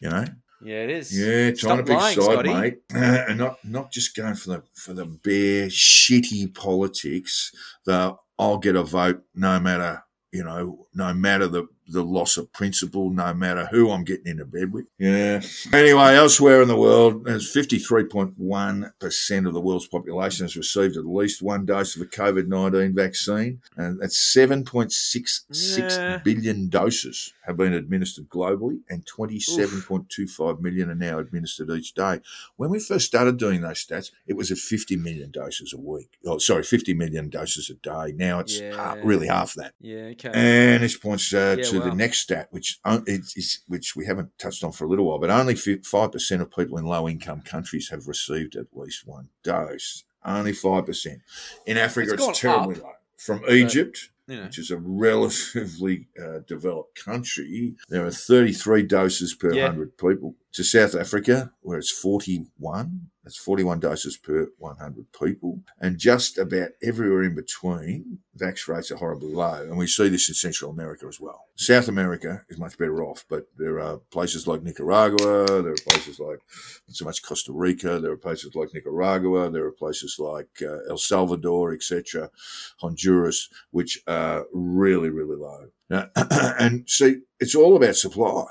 You 0.00 0.10
know, 0.10 0.24
Yeah, 0.64 0.84
it 0.84 0.90
is. 0.90 1.18
yeah, 1.18 1.50
trying 1.50 1.54
Stop 1.56 1.78
to 1.78 1.84
pick 1.84 1.96
lying, 1.96 2.20
side, 2.20 2.32
Scotty. 2.32 2.54
mate, 2.54 2.78
and 2.94 3.38
not 3.38 3.58
not 3.64 3.92
just 3.92 4.16
going 4.16 4.34
for 4.34 4.50
the 4.50 4.62
for 4.74 4.94
the 4.94 5.04
bare 5.04 5.66
shitty 5.68 6.54
politics. 6.54 7.52
The 7.84 8.16
I'll 8.38 8.58
get 8.58 8.74
a 8.76 8.82
vote 8.82 9.22
no 9.34 9.60
matter 9.60 10.02
you 10.34 10.42
know, 10.42 10.84
no 10.92 11.14
matter 11.14 11.46
the 11.46 11.68
the 11.86 12.02
loss 12.04 12.36
of 12.36 12.52
principle, 12.52 13.10
no 13.10 13.34
matter 13.34 13.66
who 13.66 13.90
I'm 13.90 14.04
getting 14.04 14.26
into 14.26 14.44
bed 14.44 14.72
with. 14.72 14.86
Yeah. 14.98 15.40
Anyway, 15.72 16.14
elsewhere 16.14 16.62
in 16.62 16.68
the 16.68 16.76
world, 16.76 17.24
there's 17.26 17.52
53.1% 17.54 19.46
of 19.46 19.52
the 19.54 19.60
world's 19.60 19.86
population 19.86 20.44
has 20.44 20.56
received 20.56 20.96
at 20.96 21.04
least 21.06 21.42
one 21.42 21.66
dose 21.66 21.96
of 21.96 22.02
a 22.02 22.06
COVID 22.06 22.48
19 22.48 22.94
vaccine. 22.94 23.60
And 23.76 24.00
that's 24.00 24.16
7.66 24.34 26.22
billion 26.24 26.62
Yeah. 26.64 26.68
doses 26.70 27.32
have 27.46 27.56
been 27.58 27.74
administered 27.74 28.28
globally, 28.30 28.80
and 28.88 29.04
27.25 29.04 30.60
million 30.60 30.90
are 30.90 30.94
now 30.94 31.18
administered 31.18 31.70
each 31.70 31.92
day. 31.94 32.20
When 32.56 32.70
we 32.70 32.78
first 32.80 33.06
started 33.06 33.36
doing 33.36 33.60
those 33.60 33.84
stats, 33.84 34.10
it 34.26 34.34
was 34.34 34.50
at 34.50 34.58
50 34.58 34.96
million 34.96 35.30
doses 35.30 35.72
a 35.74 35.78
week. 35.78 36.08
Oh, 36.24 36.38
sorry, 36.38 36.62
50 36.62 36.94
million 36.94 37.28
doses 37.28 37.68
a 37.70 37.74
day. 37.74 38.12
Now 38.16 38.38
it's 38.40 38.58
Yeah. 38.60 38.72
ha- 38.74 38.96
really 39.04 39.26
half 39.26 39.52
that. 39.54 39.74
Yeah, 39.80 40.12
okay. 40.12 40.30
And 40.32 40.82
this 40.82 40.96
points 40.96 41.32
uh, 41.34 41.56
Yeah, 41.58 41.64
to 41.82 41.88
the 41.90 41.94
next 41.94 42.18
stat, 42.20 42.48
which 42.50 42.78
it's, 42.86 43.36
it's, 43.36 43.60
which 43.68 43.94
we 43.96 44.06
haven't 44.06 44.30
touched 44.38 44.64
on 44.64 44.72
for 44.72 44.84
a 44.84 44.88
little 44.88 45.06
while, 45.06 45.18
but 45.18 45.30
only 45.30 45.54
five 45.54 46.12
percent 46.12 46.42
of 46.42 46.50
people 46.50 46.78
in 46.78 46.84
low 46.84 47.08
income 47.08 47.40
countries 47.42 47.88
have 47.90 48.06
received 48.08 48.56
at 48.56 48.66
least 48.72 49.06
one 49.06 49.28
dose. 49.42 50.04
Only 50.24 50.52
five 50.52 50.86
percent. 50.86 51.20
In 51.66 51.76
Africa, 51.76 52.14
It's 52.14 52.26
it's, 52.28 52.38
terribly 52.40 52.76
up. 52.76 52.82
low. 52.82 52.90
From 53.16 53.42
Egypt, 53.48 54.10
you 54.26 54.36
know. 54.36 54.44
which 54.44 54.58
is 54.58 54.70
a 54.70 54.76
relatively 54.76 56.08
uh, 56.22 56.40
developed 56.46 57.02
country, 57.04 57.74
there 57.88 58.04
are 58.04 58.10
33 58.10 58.82
doses 58.82 59.34
per 59.34 59.52
Yeah. 59.54 59.64
100 59.64 59.96
people. 59.96 60.34
To 60.52 60.62
South 60.62 60.94
Africa, 60.94 61.52
where 61.62 61.78
it's 61.78 61.90
41, 61.90 63.08
that's 63.24 63.38
41 63.38 63.80
doses 63.80 64.18
per 64.18 64.48
100 64.58 65.06
people. 65.12 65.60
And 65.80 65.98
just 65.98 66.36
about 66.36 66.70
everywhere 66.82 67.22
in 67.22 67.34
between, 67.34 68.18
vax 68.38 68.68
rates 68.68 68.90
are 68.90 68.96
horribly 68.96 69.32
low. 69.32 69.62
And 69.62 69.78
we 69.78 69.86
see 69.86 70.08
this 70.08 70.28
in 70.28 70.34
Central 70.34 70.70
America 70.70 71.06
as 71.06 71.18
well. 71.18 71.46
South 71.56 71.88
America 71.88 72.42
is 72.50 72.58
much 72.58 72.76
better 72.76 73.02
off, 73.02 73.24
but 73.28 73.46
there 73.56 73.80
are 73.80 73.96
places 74.10 74.46
like 74.46 74.62
Nicaragua, 74.62 75.62
there 75.62 75.72
are 75.72 75.88
places 75.88 76.20
like 76.20 76.40
not 76.86 76.96
so 76.96 77.04
much 77.06 77.22
Costa 77.22 77.52
Rica, 77.52 77.98
there 77.98 78.12
are 78.12 78.16
places 78.16 78.54
like 78.54 78.74
Nicaragua, 78.74 79.50
there 79.50 79.64
are 79.64 79.72
places 79.72 80.18
like 80.18 80.60
uh, 80.60 80.78
El 80.90 80.98
Salvador, 80.98 81.72
etc., 81.72 82.30
Honduras, 82.78 83.48
which 83.70 84.02
are 84.06 84.44
really, 84.52 85.08
really 85.08 85.36
low. 85.36 85.68
Now, 85.88 86.08
and 86.16 86.88
see, 86.88 87.20
it's 87.40 87.54
all 87.54 87.76
about 87.76 87.96
supply. 87.96 88.46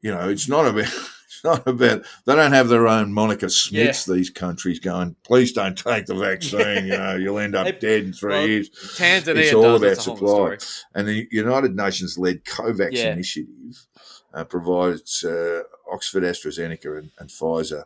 You 0.00 0.12
know, 0.12 0.28
it's 0.28 0.48
not 0.48 0.66
about. 0.66 0.92
It's 1.36 1.44
not 1.44 1.66
about. 1.66 2.02
They 2.24 2.34
don't 2.34 2.52
have 2.52 2.68
their 2.68 2.88
own 2.88 3.12
Monica 3.12 3.50
Smiths. 3.50 4.04
These 4.06 4.30
countries 4.30 4.80
going, 4.80 5.16
please 5.24 5.52
don't 5.52 5.76
take 5.76 6.06
the 6.06 6.14
vaccine. 6.14 6.86
You 6.86 6.96
know, 6.98 7.16
you'll 7.16 7.38
end 7.38 7.54
up 7.54 7.66
They- 7.66 7.72
dead 7.72 8.04
in 8.04 8.12
three 8.12 8.34
well, 8.34 8.46
years. 8.46 8.70
Tanzania 8.70 9.36
It's 9.36 9.54
all 9.54 9.62
does, 9.62 9.82
about 9.82 9.88
that's 9.88 10.06
a 10.06 10.10
whole 10.14 10.18
supply. 10.50 10.56
And 10.94 11.08
the 11.08 11.28
United 11.30 11.76
Nations 11.76 12.18
led 12.18 12.44
COVAX 12.44 12.92
Yeah. 12.92 13.12
initiative 13.12 13.86
uh, 14.34 14.44
provides 14.44 15.24
uh, 15.24 15.62
Oxford, 15.92 16.22
AstraZeneca, 16.22 16.98
and, 16.98 17.10
and 17.18 17.28
Pfizer 17.30 17.84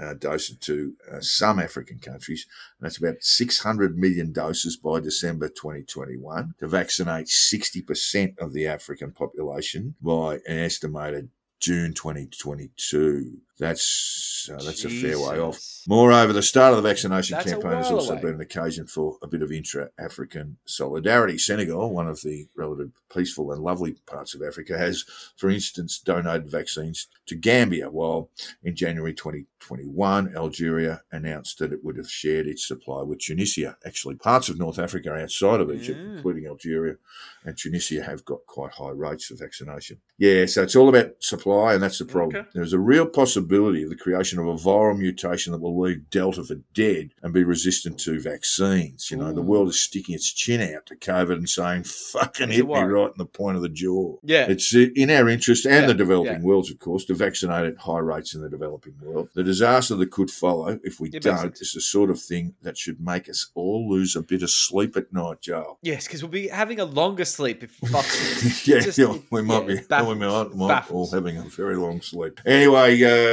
uh, 0.00 0.14
doses 0.14 0.56
to 0.56 0.94
uh, 1.12 1.20
some 1.20 1.58
African 1.60 1.98
countries. 1.98 2.46
And 2.80 2.86
that's 2.86 2.96
about 2.98 3.16
600 3.20 3.98
million 3.98 4.32
doses 4.32 4.76
by 4.76 5.00
December 5.00 5.48
2021 5.48 6.54
to 6.60 6.66
vaccinate 6.68 7.26
60% 7.26 8.38
of 8.38 8.52
the 8.54 8.66
African 8.66 9.12
population 9.12 9.94
by 10.00 10.36
an 10.46 10.58
estimated 10.58 11.28
June 11.62 11.92
2022. 11.94 13.40
That's 13.58 14.48
uh, 14.52 14.62
that's 14.64 14.84
a 14.84 14.88
fair 14.88 15.18
way 15.20 15.38
off. 15.38 15.60
Moreover, 15.88 16.32
the 16.32 16.42
start 16.42 16.74
of 16.74 16.82
the 16.82 16.88
vaccination 16.88 17.36
That's 17.36 17.50
campaign 17.50 17.72
has 17.72 17.90
also 17.90 18.12
away. 18.14 18.22
been 18.22 18.34
an 18.36 18.40
occasion 18.40 18.86
for 18.86 19.18
a 19.22 19.26
bit 19.26 19.42
of 19.42 19.52
intra-African 19.52 20.56
solidarity. 20.64 21.38
Senegal, 21.38 21.92
one 21.92 22.08
of 22.08 22.20
the 22.22 22.46
relative 22.56 22.90
peaceful 23.12 23.52
and 23.52 23.62
lovely 23.62 23.92
parts 24.06 24.34
of 24.34 24.42
Africa, 24.42 24.78
has, 24.78 25.04
for 25.36 25.50
instance, 25.50 25.98
donated 25.98 26.50
vaccines 26.50 27.08
to 27.26 27.34
Gambia, 27.36 27.90
while 27.90 28.30
in 28.62 28.74
January 28.74 29.12
2021, 29.12 30.34
Algeria 30.36 31.02
announced 31.12 31.58
that 31.58 31.72
it 31.72 31.84
would 31.84 31.96
have 31.96 32.10
shared 32.10 32.46
its 32.46 32.66
supply 32.66 33.02
with 33.02 33.18
Tunisia. 33.18 33.76
Actually, 33.84 34.14
parts 34.16 34.48
of 34.48 34.58
North 34.58 34.78
Africa 34.78 35.12
outside 35.14 35.60
of 35.60 35.70
Egypt, 35.70 35.98
Yeah. 36.00 36.14
including 36.16 36.46
Algeria 36.46 36.96
and 37.44 37.56
Tunisia, 37.58 38.02
have 38.04 38.24
got 38.24 38.46
quite 38.46 38.72
high 38.72 38.90
rates 38.90 39.30
of 39.30 39.40
vaccination. 39.40 40.00
Yeah, 40.16 40.46
so 40.46 40.62
it's 40.62 40.76
all 40.76 40.88
about 40.88 41.14
supply, 41.20 41.74
and 41.74 41.82
that's 41.82 41.98
the 41.98 42.04
problem. 42.04 42.36
Okay. 42.42 42.48
There's 42.54 42.72
a 42.72 42.78
real 42.78 43.06
possibility 43.06 43.41
of 43.50 43.90
the 43.90 43.96
creation 43.98 44.38
of 44.38 44.46
a 44.46 44.54
viral 44.54 44.96
mutation 44.98 45.52
that 45.52 45.60
will 45.60 45.78
leave 45.80 46.08
Delta 46.10 46.42
for 46.44 46.56
dead 46.74 47.10
and 47.22 47.32
be 47.32 47.44
resistant 47.44 47.98
to 48.00 48.20
vaccines. 48.20 49.10
You 49.10 49.16
know, 49.18 49.32
the 49.32 49.42
world 49.42 49.68
is 49.68 49.80
sticking 49.80 50.14
its 50.14 50.32
chin 50.32 50.60
out 50.74 50.86
to 50.86 50.96
COVID 50.96 51.32
and 51.32 51.48
saying, 51.48 51.84
fucking 51.84 52.50
hit 52.50 52.66
me 52.66 52.74
right 52.80 53.06
in 53.08 53.18
the 53.18 53.26
point 53.26 53.56
of 53.56 53.62
the 53.62 53.68
jaw. 53.68 54.16
Yeah. 54.22 54.46
It's 54.48 54.74
in 54.74 55.10
our 55.10 55.28
interest 55.28 55.66
and 55.66 55.82
Yeah, 55.82 55.86
the 55.88 55.94
developing 55.94 56.32
yeah. 56.34 56.40
world's, 56.40 56.70
of 56.70 56.78
course, 56.78 57.04
to 57.06 57.14
vaccinate 57.14 57.66
at 57.66 57.78
high 57.78 57.98
rates 57.98 58.34
in 58.34 58.40
the 58.42 58.48
developing 58.50 58.94
world. 59.02 59.28
The 59.34 59.42
disaster 59.44 59.94
that 59.96 60.10
could 60.10 60.30
follow 60.30 60.78
if 60.82 61.00
we 61.00 61.08
It 61.10 61.22
don't 61.22 61.60
is 61.60 61.72
the 61.72 61.80
sort 61.80 62.10
of 62.10 62.20
thing 62.20 62.54
that 62.62 62.76
should 62.78 63.00
make 63.00 63.28
us 63.28 63.50
all 63.54 63.88
lose 63.88 64.16
a 64.16 64.22
bit 64.22 64.42
of 64.42 64.50
sleep 64.50 64.96
at 64.96 65.12
night, 65.12 65.40
Joel. 65.40 65.78
Yes, 65.82 66.06
because 66.06 66.22
we'll 66.22 66.30
be 66.32 66.48
having 66.48 66.80
a 66.80 66.84
longer 66.84 67.24
sleep 67.24 67.62
if 67.62 67.78
yeah, 68.66 68.80
Just- 68.80 68.98
yeah, 68.98 69.16
we 69.30 69.42
might 69.42 69.68
yeah, 69.68 69.76
be 69.76 69.80
baffles- 69.88 70.08
we 70.08 70.26
might, 70.26 70.54
might 70.54 70.90
all 70.90 71.10
having 71.10 71.36
a 71.38 71.42
very 71.42 71.76
long 71.76 72.00
sleep. 72.00 72.40
Anyway, 72.44 73.02
uh, 73.02 73.31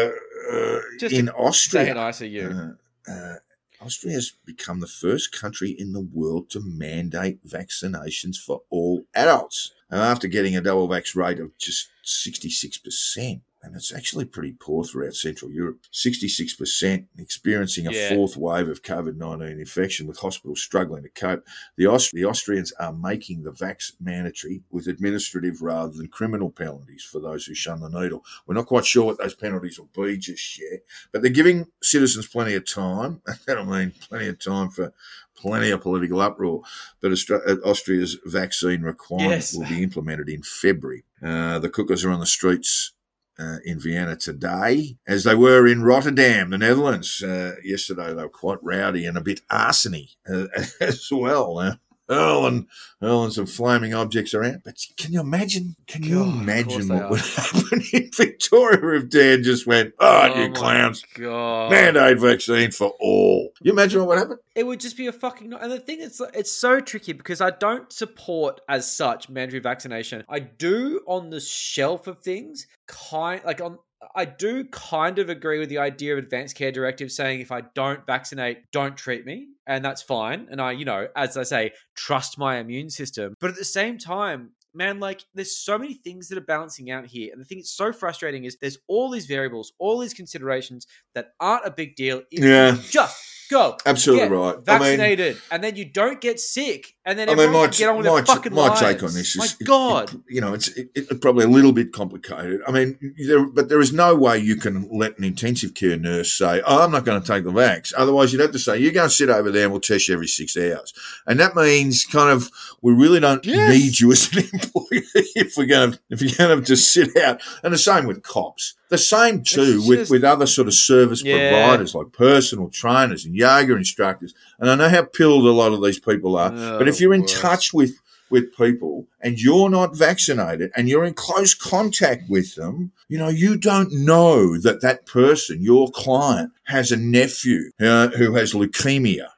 uh, 0.52 0.80
Just 1.00 1.16
in 1.16 1.28
Say 1.28 1.32
Austria, 1.38 1.92
it 1.92 1.94
nicer, 1.96 2.26
you. 2.26 2.76
uh, 3.08 3.12
uh, 3.12 3.36
Austria 3.82 4.14
has 4.14 4.34
become 4.46 4.80
the 4.82 4.88
first 4.88 5.32
country 5.32 5.72
in 5.72 5.94
the 5.94 6.02
world 6.02 6.50
to 6.52 6.60
mandate 6.60 7.46
vaccinations 7.48 8.36
for 8.36 8.62
all 8.70 9.06
adults. 9.16 9.72
And 9.90 10.02
after 10.02 10.28
getting 10.28 10.56
a 10.56 10.62
double 10.62 10.88
vax 10.88 11.16
rate 11.16 11.40
of 11.40 11.58
just 11.58 11.88
66%, 12.06 13.42
and 13.62 13.76
it's 13.76 13.94
actually 13.94 14.26
pretty 14.26 14.54
poor 14.54 14.84
throughout 14.86 15.14
Central 15.14 15.52
Europe, 15.52 15.80
66% 15.92 17.08
experiencing 17.18 17.88
a 17.88 17.92
Yeah. 17.92 18.10
fourth 18.10 18.38
wave 18.38 18.70
of 18.70 18.82
COVID 18.84 19.18
19 19.18 19.60
infection 19.60 20.08
with 20.08 20.20
hospitals 20.20 20.62
struggling 20.62 21.04
to 21.04 21.10
cope. 21.10 21.46
The, 21.76 21.86
Aust- 21.88 22.12
the 22.14 22.26
Austrians 22.26 22.72
are 22.80 22.94
making 22.94 23.44
the 23.44 23.52
vax 23.52 23.92
mandatory 24.00 24.64
with 24.70 24.88
administrative 24.88 25.62
rather 25.62 25.92
than 25.92 26.08
criminal 26.08 26.50
penalties 26.52 27.04
for 27.04 27.20
those 27.20 27.46
who 27.46 27.54
shun 27.54 27.82
the 27.82 27.90
needle. 27.90 28.24
We're 28.48 28.56
not 28.56 28.68
quite 28.68 28.86
sure 28.86 29.06
what 29.06 29.18
those 29.18 29.36
penalties 29.36 29.80
will 29.80 29.90
be 30.06 30.18
just 30.18 30.60
yet, 30.60 30.80
but 31.12 31.22
they're 31.22 31.32
giving 31.32 31.68
citizens 31.82 32.28
plenty 32.28 32.56
of 32.56 32.66
time. 32.72 33.22
That'll 33.46 33.66
mean 33.66 33.94
plenty 34.08 34.28
of 34.28 34.40
time 34.40 34.70
for 34.70 34.94
plenty 35.36 35.70
of 35.72 35.82
political 35.82 36.22
uproar. 36.22 36.64
But 37.02 37.12
uh, 37.30 37.56
Austria's 37.66 38.18
vaccine 38.26 38.82
requirement 38.82 39.32
Yes. 39.32 39.54
will 39.54 39.68
be 39.68 39.84
implemented 39.84 40.30
in 40.30 40.44
February. 40.44 41.04
Uh, 41.22 41.60
the 41.60 41.70
cookers 41.70 42.04
are 42.06 42.12
on 42.12 42.20
the 42.20 42.26
streets. 42.26 42.94
Uh, 43.40 43.60
in 43.64 43.80
Vienna 43.80 44.18
today, 44.18 44.98
as 45.08 45.24
they 45.24 45.34
were 45.34 45.66
in 45.66 45.82
Rotterdam, 45.82 46.50
the 46.50 46.58
Netherlands. 46.58 47.24
Uh, 47.24 47.56
yesterday, 47.64 48.08
they 48.08 48.22
were 48.22 48.28
quite 48.28 48.58
rowdy 48.62 49.06
and 49.06 49.18
a 49.18 49.22
bit 49.22 49.40
arsony 49.50 50.16
uh, 50.30 50.48
as 50.82 51.08
well. 51.10 51.78
Uh, 52.10 52.16
hurling, 52.16 52.68
hurling 53.02 53.30
some 53.30 53.46
flaming 53.46 53.94
objects 53.94 54.34
around. 54.34 54.62
But 54.66 54.78
can 54.98 55.14
you 55.14 55.20
imagine? 55.20 55.76
Can 55.88 56.02
you 56.02 56.26
God, 56.26 56.42
imagine 56.42 56.88
what 56.88 57.04
are. 57.04 57.10
would 57.12 57.20
happen 57.38 57.84
in 57.94 58.10
Victoria 58.16 59.00
if 59.00 59.10
Dan 59.10 59.44
just 59.44 59.68
went, 59.68 59.94
"Oh, 60.00 60.26
you 60.36 60.50
my 60.50 60.56
clowns! 60.56 61.04
God. 61.14 61.72
Mandate 61.72 62.20
vaccine 62.20 62.72
for 62.72 62.94
all." 63.00 63.52
You 63.62 63.72
imagine 63.72 64.00
what 64.00 64.10
would 64.10 64.18
happen? 64.18 64.38
It 64.56 64.66
would 64.66 64.80
just 64.80 64.98
be 64.98 65.06
a 65.08 65.12
fucking. 65.12 65.54
And 65.54 65.72
the 65.72 65.80
thing 65.80 66.00
is, 66.00 66.20
it's 66.34 66.52
so 66.52 66.80
tricky 66.80 67.14
because 67.14 67.42
I 67.42 67.52
don't 67.52 67.92
support 67.94 68.60
as 68.68 68.92
such 68.92 69.30
mandatory 69.30 69.62
vaccination. 69.62 70.24
I 70.28 70.40
do 70.40 71.02
on 71.06 71.30
the 71.30 71.40
shelf 71.40 72.08
of 72.08 72.20
things, 72.20 72.66
kind 72.88 73.42
like 73.46 73.62
on. 73.62 73.78
I 74.16 74.26
do 74.26 74.64
kind 74.66 75.20
of 75.20 75.30
agree 75.30 75.60
with 75.60 75.70
the 75.70 75.78
idea 75.80 76.14
of 76.14 76.20
advanced 76.20 76.56
care 76.56 76.72
directive 76.72 77.12
saying 77.12 77.42
if 77.42 77.52
I 77.52 77.62
don't 77.76 78.06
vaccinate, 78.06 78.72
don't 78.72 78.96
treat 78.96 79.26
me, 79.26 79.48
and 79.68 79.84
that's 79.84 80.02
fine. 80.02 80.48
And 80.50 80.62
I, 80.62 80.72
you 80.72 80.86
know, 80.86 81.08
as 81.16 81.36
I 81.36 81.44
say, 81.44 81.72
trust 81.96 82.38
my 82.38 82.58
immune 82.58 82.90
system. 82.90 83.34
But 83.40 83.50
at 83.50 83.58
the 83.58 83.66
same 83.66 83.98
time, 83.98 84.52
man, 84.74 85.00
like 85.00 85.24
there's 85.34 85.58
so 85.58 85.78
many 85.78 85.96
things 85.96 86.30
that 86.30 86.38
are 86.38 86.42
balancing 86.42 86.92
out 86.92 87.08
here. 87.08 87.32
And 87.32 87.42
the 87.42 87.46
thing 87.46 87.58
that's 87.58 87.72
so 87.76 87.92
frustrating 87.92 88.46
is 88.46 88.58
there's 88.62 88.78
all 88.88 89.10
these 89.10 89.26
variables, 89.26 89.74
all 89.80 90.00
these 90.00 90.14
considerations 90.14 90.88
that 91.14 91.32
aren't 91.40 91.66
a 91.66 91.72
big 91.72 91.96
deal 91.96 92.22
if 92.32 92.44
Yeah. 92.44 92.76
you 92.76 92.82
just 92.90 93.18
go 93.50 93.78
Absolutely 93.86 94.28
right. 94.30 94.54
I 94.54 94.54
mean, 94.56 94.64
vaccinated, 94.66 95.38
and 95.52 95.64
then 95.64 95.76
you 95.76 95.86
don't 95.86 96.22
get 96.22 96.40
sick, 96.40 96.96
and 97.06 97.18
then 97.18 97.30
I 97.30 97.36
mean, 97.36 97.52
my, 97.52 97.68
get 97.68 97.90
on 97.90 97.98
with 97.98 98.06
my, 98.06 98.22
fucking 98.22 98.54
my 98.54 98.68
lives. 98.70 98.80
take 98.80 99.04
on 99.04 99.14
this 99.14 99.36
is, 99.36 99.38
my 99.38 99.66
God, 99.66 100.14
it- 100.14 100.20
you 100.30 100.42
know, 100.42 100.54
it's 100.54 100.68
it, 100.70 100.90
it, 100.96 101.22
probably 101.22 101.46
a 101.46 101.50
little 101.50 101.72
bit 101.72 101.92
complicated. 101.92 102.62
I 102.68 102.72
mean, 102.72 102.98
there, 103.28 103.46
but 103.46 103.70
there 103.70 103.80
is 103.82 103.92
no 103.92 104.16
way 104.16 104.38
you 104.38 104.56
can 104.56 104.88
let 104.92 105.18
an 105.18 105.24
intensive 105.24 105.74
care 105.74 105.98
nurse 105.98 106.32
say, 106.34 106.62
"Oh, 106.66 106.84
I'm 106.84 106.92
not 106.92 107.06
going 107.06 107.22
to 107.22 107.28
take 107.28 107.44
the 107.44 107.52
vax." 107.52 107.94
Otherwise, 107.98 108.32
you'd 108.32 108.42
have 108.42 108.52
to 108.52 108.60
say, 108.60 108.78
"You 108.78 108.92
go 108.92 109.04
and 109.04 109.12
sit 109.12 109.30
over 109.30 109.52
there, 109.52 109.64
and 109.64 109.72
we'll 109.72 109.82
test 109.82 110.08
you 110.08 110.14
every 110.14 110.28
six 110.28 110.56
hours." 110.56 110.94
And 111.26 111.40
that 111.40 111.56
means 111.56 112.06
kind 112.06 112.30
of 112.30 112.50
we 112.82 112.94
really 112.94 113.20
don't 113.20 113.46
Yes. 113.46 113.70
need 113.72 114.00
you 114.00 114.12
as 114.12 114.32
an 114.34 114.44
employee 114.54 115.04
if 115.36 115.56
we're 115.58 115.66
going 115.66 115.92
to 115.94 116.00
if 116.10 116.22
you're 116.22 116.32
going 116.48 116.60
to 116.60 116.66
just 116.66 116.94
sit 116.94 117.16
out. 117.18 117.42
And 117.64 117.74
the 117.74 117.78
same 117.78 118.06
with 118.06 118.22
cops. 118.24 118.76
The 118.90 118.98
same 118.98 119.44
too 119.44 119.78
It's 119.80 119.88
with 119.88 120.00
just- 120.00 120.12
with 120.12 120.24
other 120.24 120.46
sort 120.48 120.68
of 120.68 120.74
service 120.74 121.24
Yeah. 121.24 121.50
providers 121.52 121.94
like 121.96 122.12
personal 122.12 122.70
trainers 122.70 123.24
and 123.26 123.36
yoga 123.36 123.76
instructors. 123.76 124.34
And 124.60 124.70
I 124.70 124.76
know 124.76 124.90
how 124.90 125.04
pilled 125.04 125.46
a 125.46 125.52
lot 125.52 125.74
of 125.74 125.84
these 125.84 126.00
people 126.00 126.36
are, 126.38 126.52
Oh, 126.56 126.78
but 126.80 126.88
if 126.88 127.00
you're 127.00 127.14
in 127.14 127.22
worse. 127.22 127.40
touch 127.40 127.74
with 127.74 127.94
with 128.32 128.56
people 128.56 129.08
and 129.22 129.40
you're 129.42 129.72
not 129.72 129.98
vaccinated 129.98 130.70
and 130.76 130.88
you're 130.88 131.04
in 131.04 131.16
close 131.16 131.56
contact 131.56 132.30
with 132.30 132.54
them, 132.54 132.92
you 133.08 133.18
know, 133.18 133.28
you 133.28 133.58
don't 133.58 133.92
know 133.92 134.56
that 134.60 134.82
that 134.82 135.08
person, 135.08 135.64
your 135.64 135.90
client, 135.90 136.52
has 136.66 136.92
a 136.92 136.96
nephew 136.96 137.72
uh, 137.82 138.10
who 138.10 138.36
has 138.36 138.54
leukemia. 138.54 139.30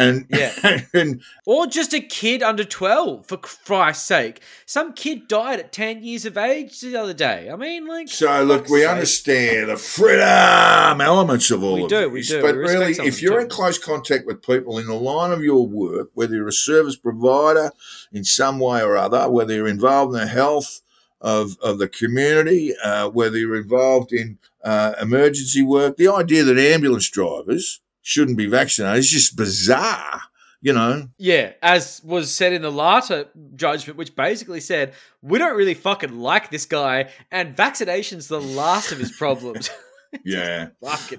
And, 0.00 0.26
Yeah. 0.30 0.80
and 0.94 1.22
or 1.46 1.66
just 1.66 1.92
a 1.92 2.00
kid 2.00 2.42
under 2.42 2.64
twelve. 2.64 3.26
For 3.26 3.36
Christ's 3.36 4.06
sake, 4.06 4.40
some 4.66 4.92
kid 4.94 5.28
died 5.28 5.58
at 5.60 5.72
ten 5.72 6.02
years 6.02 6.24
of 6.24 6.36
age 6.38 6.80
the 6.80 6.96
other 6.96 7.12
day. 7.14 7.50
I 7.50 7.56
mean, 7.56 7.86
like, 7.86 8.08
so 8.08 8.42
look, 8.42 8.68
we 8.68 8.80
sake. 8.80 8.88
understand 8.88 9.68
the 9.68 9.76
freedom 9.76 11.00
elements 11.00 11.50
of 11.50 11.62
all 11.62 11.74
We 11.74 11.82
of 11.84 11.88
do, 11.88 12.08
we 12.10 12.20
this, 12.20 12.28
do. 12.28 12.42
but 12.42 12.54
We 12.56 12.62
really, 12.62 12.92
if 12.92 13.22
you're 13.22 13.36
too. 13.38 13.44
in 13.44 13.48
close 13.48 13.78
contact 13.78 14.26
with 14.26 14.42
people 14.42 14.78
in 14.78 14.86
the 14.86 14.94
line 14.94 15.32
of 15.32 15.42
your 15.42 15.66
work, 15.66 16.10
whether 16.14 16.34
you're 16.34 16.48
a 16.48 16.52
service 16.52 16.96
provider 16.96 17.72
in 18.12 18.24
some 18.24 18.58
way 18.58 18.82
or 18.82 18.96
other, 18.96 19.28
whether 19.28 19.54
you're 19.54 19.68
involved 19.68 20.14
in 20.14 20.20
the 20.20 20.26
health 20.26 20.80
of, 21.20 21.56
of 21.62 21.78
the 21.78 21.88
community, 21.88 22.72
uh, 22.82 23.08
whether 23.10 23.36
you're 23.38 23.56
involved 23.56 24.12
in 24.12 24.38
uh, 24.64 24.94
emergency 25.00 25.62
work, 25.62 25.96
the 25.96 26.08
idea 26.08 26.42
that 26.44 26.58
ambulance 26.58 27.08
drivers 27.10 27.80
shouldn't 28.02 28.38
be 28.38 28.46
vaccinated 28.46 28.98
It's 28.98 29.08
just 29.10 29.36
bizarre. 29.36 30.22
You 30.62 30.74
know, 30.74 31.08
Yeah, 31.16 31.52
as 31.62 32.02
was 32.04 32.30
said 32.34 32.52
in 32.52 32.60
the 32.60 32.70
latter 32.70 33.28
judgment, 33.56 33.96
which 33.96 34.14
basically 34.14 34.60
said 34.60 34.92
we 35.22 35.38
don't 35.38 35.56
really 35.56 35.72
fucking 35.72 36.20
like 36.20 36.50
this 36.50 36.66
guy, 36.66 37.08
and 37.30 37.56
vaccination's 37.56 38.28
the 38.28 38.42
last 38.42 38.92
of 38.92 38.98
his 38.98 39.10
problems. 39.10 39.70
yeah. 40.24 40.68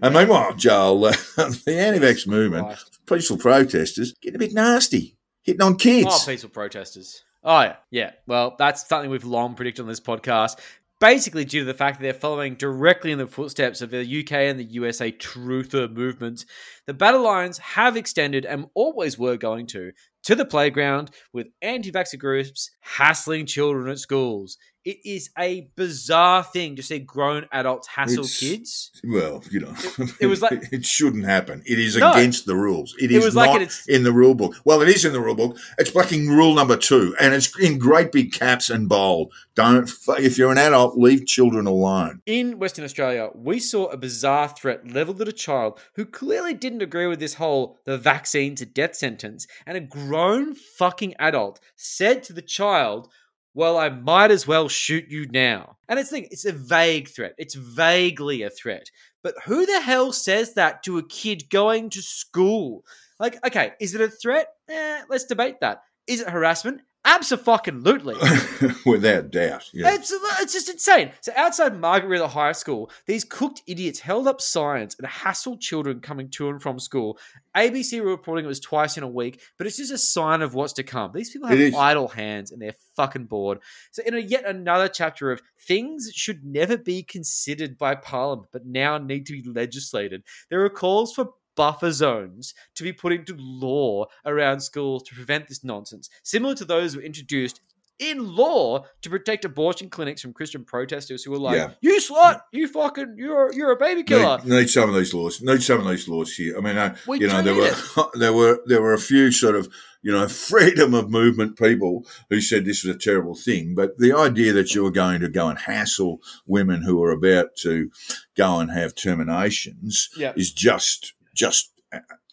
And 0.02 0.14
meanwhile, 0.14 0.54
Joel, 0.56 1.06
uh, 1.06 1.12
the 1.38 1.76
anti-vax 1.78 2.28
movement, 2.28 2.68
Christ. 2.68 3.00
peaceful 3.08 3.38
protesters, 3.38 4.14
getting 4.22 4.36
a 4.36 4.40
bit 4.40 4.54
nasty, 4.54 5.18
hitting 5.42 5.62
on 5.62 5.78
kids. 5.78 6.08
Oh, 6.10 6.20
peaceful 6.26 6.50
protesters. 6.50 7.24
Oh, 7.44 7.62
yeah. 7.62 7.76
Yeah. 7.90 8.12
Well, 8.28 8.56
that's 8.58 8.88
something 8.88 9.10
we've 9.10 9.24
long 9.24 9.56
predicted 9.56 9.84
on 9.84 9.90
this 9.90 10.00
podcast. 10.00 10.60
Basically, 11.02 11.46
due 11.46 11.62
to 11.62 11.66
the 11.66 11.74
fact 11.74 11.98
that 11.98 12.04
they're 12.04 12.14
following 12.14 12.54
directly 12.54 13.12
in 13.12 13.18
the 13.18 13.26
footsteps 13.26 13.82
of 13.82 13.90
the 13.90 14.22
UK 14.22 14.34
and 14.34 14.60
the 14.60 14.66
USA 14.66 15.12
truther 15.12 15.92
movements, 15.92 16.46
the 16.86 16.94
battle 16.94 17.24
lines 17.24 17.58
have 17.58 17.98
extended 17.98 18.46
and 18.46 18.68
always 18.76 19.18
were 19.18 19.36
going 19.36 19.66
to 19.68 19.94
to 20.26 20.36
the 20.36 20.46
playground 20.46 21.10
with 21.34 21.48
anti 21.64 21.92
vaxxer 21.92 22.20
groups 22.20 22.70
hassling 22.82 23.48
children 23.48 23.90
at 23.90 23.98
schools. 23.98 24.60
It 24.84 24.98
is 25.06 25.30
a 25.38 25.70
bizarre 25.76 26.44
thing 26.44 26.76
to 26.76 26.82
see 26.82 26.98
grown 26.98 27.46
adults 27.52 27.88
hassle 27.88 28.24
It's- 28.24 28.40
kids. 28.40 28.92
Well, 29.04 29.44
you 29.52 29.60
know, 29.60 29.74
it 30.20 30.26
was 30.34 30.42
like- 30.42 30.70
it 30.72 30.84
shouldn't 30.86 31.26
happen. 31.26 31.62
It 31.68 31.78
is 31.78 31.98
No. 31.98 32.12
against 32.12 32.48
the 32.48 32.56
rules. 32.56 32.96
It 33.00 33.12
is 33.12 33.24
was 33.24 33.36
like 33.36 33.62
not 33.62 33.72
in 33.88 34.04
the 34.04 34.12
rule 34.12 34.34
book. 34.34 34.56
Well, 34.66 34.82
it 34.82 34.90
is 34.90 35.06
in 35.06 35.14
the 35.14 35.22
rule 35.22 35.36
book. 35.36 35.56
It's 35.78 35.92
fucking 35.92 36.30
rule 36.30 36.56
number 36.56 36.78
two, 36.78 37.16
and 37.20 37.34
it's 37.34 37.58
in 37.60 37.78
great 37.78 38.12
big 38.12 38.34
caps 38.34 38.70
and 38.72 38.90
bold. 38.90 39.32
Don't 39.54 39.88
if 40.18 40.38
you're 40.38 40.52
an 40.52 40.58
adult, 40.58 40.98
leave 40.98 41.28
children 41.28 41.68
alone. 41.68 42.22
In 42.26 42.58
Western 42.58 42.84
Australia, 42.86 43.30
we 43.36 43.60
saw 43.60 43.86
a 43.88 43.98
bizarre 43.98 44.48
threat 44.50 44.92
leveled 44.92 45.22
at 45.22 45.28
a 45.28 45.34
child 45.34 45.80
who 45.96 46.06
clearly 46.06 46.54
didn't 46.56 46.82
agree 46.82 47.06
with 47.06 47.20
this 47.20 47.36
whole 47.36 47.78
the 47.86 47.98
vaccine 48.00 48.56
to 48.56 48.66
death 48.66 48.96
sentence, 48.96 49.46
and 49.68 49.78
a 49.78 49.82
grown 49.82 50.56
fucking 50.56 51.14
adult 51.20 51.60
said 51.76 52.24
to 52.24 52.34
the 52.34 52.42
child, 52.42 53.10
Well, 53.54 53.78
I 53.78 53.90
might 53.90 54.32
as 54.32 54.48
well 54.48 54.70
shoot 54.70 55.06
you 55.10 55.28
now. 55.28 55.78
And 55.90 56.00
it's 56.00 56.10
thing, 56.10 56.28
it's 56.32 56.46
a 56.46 56.54
vague 56.54 57.10
threat. 57.10 57.34
It's 57.38 57.56
vaguely 57.56 58.44
a 58.44 58.50
threat. 58.50 58.90
But 59.24 59.36
who 59.46 59.66
the 59.66 59.82
hell 59.82 60.14
says 60.14 60.54
that 60.54 60.84
to 60.84 60.98
a 60.98 61.08
kid 61.08 61.50
going 61.50 61.90
to 61.92 62.02
school? 62.02 62.86
Like, 63.20 63.46
okay, 63.46 63.74
is 63.80 63.94
it 63.94 64.02
a 64.02 64.10
threat? 64.10 64.48
Eh, 64.70 65.02
let's 65.10 65.26
debate 65.26 65.60
that. 65.62 65.84
Is 66.08 66.22
it 66.22 66.30
harassment? 66.30 66.82
Absolutely. 67.04 68.16
Without 68.86 69.32
doubt. 69.32 69.70
Yeah. 69.74 69.96
It's, 69.96 70.14
it's 70.40 70.54
just 70.54 70.70
insane. 70.70 71.12
So 71.22 71.32
outside 71.36 71.80
Margaret 71.80 72.10
River 72.10 72.28
High 72.28 72.52
School, 72.52 72.92
these 73.08 73.24
cooked 73.24 73.64
idiots 73.68 74.00
held 74.00 74.28
up 74.28 74.40
signs 74.40 74.96
and 75.00 75.08
hassled 75.08 75.60
children 75.60 76.00
coming 76.00 76.30
to 76.32 76.50
and 76.50 76.62
from 76.62 76.80
school. 76.80 77.18
ABC 77.56 78.02
were 78.02 78.10
reporting 78.10 78.46
it 78.46 78.48
was 78.48 78.60
twice 78.60 78.98
in 78.98 79.04
a 79.04 79.08
week, 79.08 79.42
but 79.58 79.66
it's 79.66 79.78
just 79.78 79.92
a 79.92 79.98
sign 79.98 80.42
of 80.42 80.54
what's 80.54 80.74
to 80.74 80.84
come. 80.84 81.12
These 81.14 81.32
people 81.32 81.50
have 81.50 81.76
idle 81.76 82.08
hands 82.08 82.52
and 82.52 82.62
they're 82.62 82.76
fucking 82.96 83.26
bored. 83.26 83.60
So 83.92 84.04
in 84.06 84.14
a 84.14 84.20
yet 84.20 84.46
another 84.46 84.88
chapter 84.88 85.32
of 85.32 85.42
things 85.60 86.06
that 86.06 86.16
should 86.16 86.44
never 86.44 86.78
be 86.78 87.04
considered 87.04 87.78
by 87.78 87.96
Parliament, 87.96 88.50
but 88.52 88.66
now 88.66 88.98
need 88.98 89.26
to 89.28 89.34
be 89.34 89.50
legislated, 89.50 90.24
there 90.50 90.64
are 90.64 90.70
calls 90.70 91.14
for 91.14 91.32
buffer 91.56 91.92
zones 91.92 92.54
to 92.76 92.84
be 92.84 92.94
put 92.94 93.14
into 93.14 93.36
law 93.38 94.06
around 94.26 94.62
schools 94.62 95.04
to 95.04 95.16
prevent 95.16 95.48
this 95.48 95.64
nonsense, 95.64 96.10
similar 96.24 96.56
to 96.56 96.66
those 96.66 96.96
were 96.96 97.02
introduced 97.02 97.62
in 98.00 98.36
law 98.36 98.84
to 99.04 99.12
protect 99.12 99.46
abortion 99.46 99.88
clinics 99.88 100.24
from 100.24 100.34
Christian 100.34 100.66
protesters 100.66 101.24
who 101.24 101.30
were 101.30 101.38
like, 101.38 101.56
Yeah. 101.58 101.72
"You 101.82 102.00
slut, 102.00 102.42
you 102.52 102.68
fucking, 102.68 103.14
you're 103.18 103.54
you're 103.54 103.70
a 103.72 103.76
baby 103.78 104.02
killer." 104.02 104.40
Need, 104.40 104.48
need 104.48 104.70
some 104.72 104.90
of 104.90 104.96
these 104.96 105.14
laws. 105.14 105.40
Need 105.40 105.62
some 105.62 105.80
of 105.82 105.88
these 105.88 106.08
laws 106.08 106.34
here. 106.34 106.58
I 106.58 106.62
mean, 106.62 106.78
uh, 106.78 106.96
you 107.10 107.28
know, 107.28 107.44
there 107.44 107.54
were 107.54 107.72
there 108.16 108.34
were 108.34 108.60
there 108.66 108.82
were 108.82 108.94
a 108.94 108.98
few 109.00 109.32
sort 109.32 109.56
of 109.56 109.70
you 110.02 110.12
know 110.12 110.28
freedom 110.50 110.96
of 110.96 111.12
movement 111.12 111.60
people 111.60 112.04
who 112.32 112.42
said 112.42 112.66
this 112.66 112.84
was 112.84 112.96
a 112.96 113.00
terrible 113.00 113.36
thing. 113.36 113.76
But 113.76 114.00
the 114.00 114.14
idea 114.14 114.52
that 114.54 114.74
you 114.74 114.82
were 114.84 114.90
going 114.90 115.20
to 115.22 115.30
go 115.30 115.48
and 115.50 115.60
hassle 115.60 116.22
women 116.48 116.82
who 116.82 117.04
are 117.04 117.12
about 117.12 117.56
to 117.58 117.92
go 118.36 118.60
and 118.60 118.72
have 118.72 118.96
terminations 118.96 120.10
Yeah. 120.18 120.34
is 120.36 120.52
just 120.52 121.14
just 121.46 121.72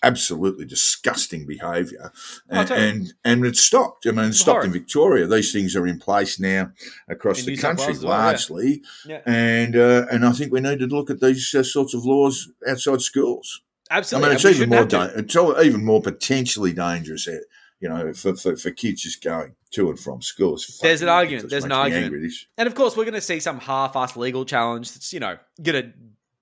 absolutely 0.03 0.65
disgusting 0.65 1.45
behaviour, 1.47 2.13
and, 2.49 2.71
and 2.71 3.13
and 3.25 3.45
it's 3.45 3.61
stopped. 3.61 4.07
I 4.07 4.13
mean, 4.13 4.27
it's 4.27 4.41
stopped 4.41 4.65
in. 4.65 4.73
Victoria. 4.73 5.27
These 5.27 5.53
things 5.53 5.75
are 5.77 5.87
in 5.87 5.99
place 5.99 6.39
now 6.39 6.71
across 7.09 7.41
In 7.41 7.47
the 7.47 7.53
New 7.53 7.59
country 7.59 7.95
well, 7.95 8.03
yeah. 8.03 8.09
largely, 8.09 8.83
Yeah. 9.07 9.21
and 9.27 9.75
uh, 9.77 10.07
and 10.13 10.25
I 10.25 10.33
think 10.33 10.53
we 10.53 10.61
need 10.61 10.79
to 10.81 10.87
look 10.87 11.11
at 11.11 11.21
these 11.21 11.55
uh, 11.55 11.63
sorts 11.63 11.95
of 11.95 12.05
laws 12.05 12.49
outside 12.69 13.01
schools. 13.03 13.63
Absolutely. 13.91 14.27
I 14.27 14.29
mean, 14.29 14.37
it's 14.37 14.45
even 14.45 14.69
more 14.69 14.85
da- 14.85 15.11
it's 15.17 15.37
even 15.37 15.85
more 15.85 16.03
potentially 16.03 16.73
dangerous. 16.73 17.27
uh, 17.27 17.39
You 17.81 17.89
know, 17.89 18.13
for, 18.13 18.35
for, 18.37 18.57
for 18.57 18.71
kids 18.73 19.03
just 19.03 19.23
going 19.23 19.55
to 19.75 19.89
and 19.91 19.99
from 19.99 20.21
school. 20.23 20.55
It's 20.55 20.79
There's 20.79 21.03
an 21.03 21.09
argument. 21.09 21.49
There's 21.51 21.65
an 21.65 21.73
argument. 21.73 22.13
angry. 22.15 22.31
And 22.59 22.67
of 22.67 22.75
course, 22.75 22.97
we're 22.97 23.05
going 23.11 23.15
to 23.23 23.29
see 23.33 23.41
some 23.41 23.61
half-assed 23.61 24.17
legal 24.17 24.45
challenge 24.45 24.87
that's 24.93 25.13
you 25.13 25.21
know 25.21 25.37
going 25.63 25.83
to 25.83 25.93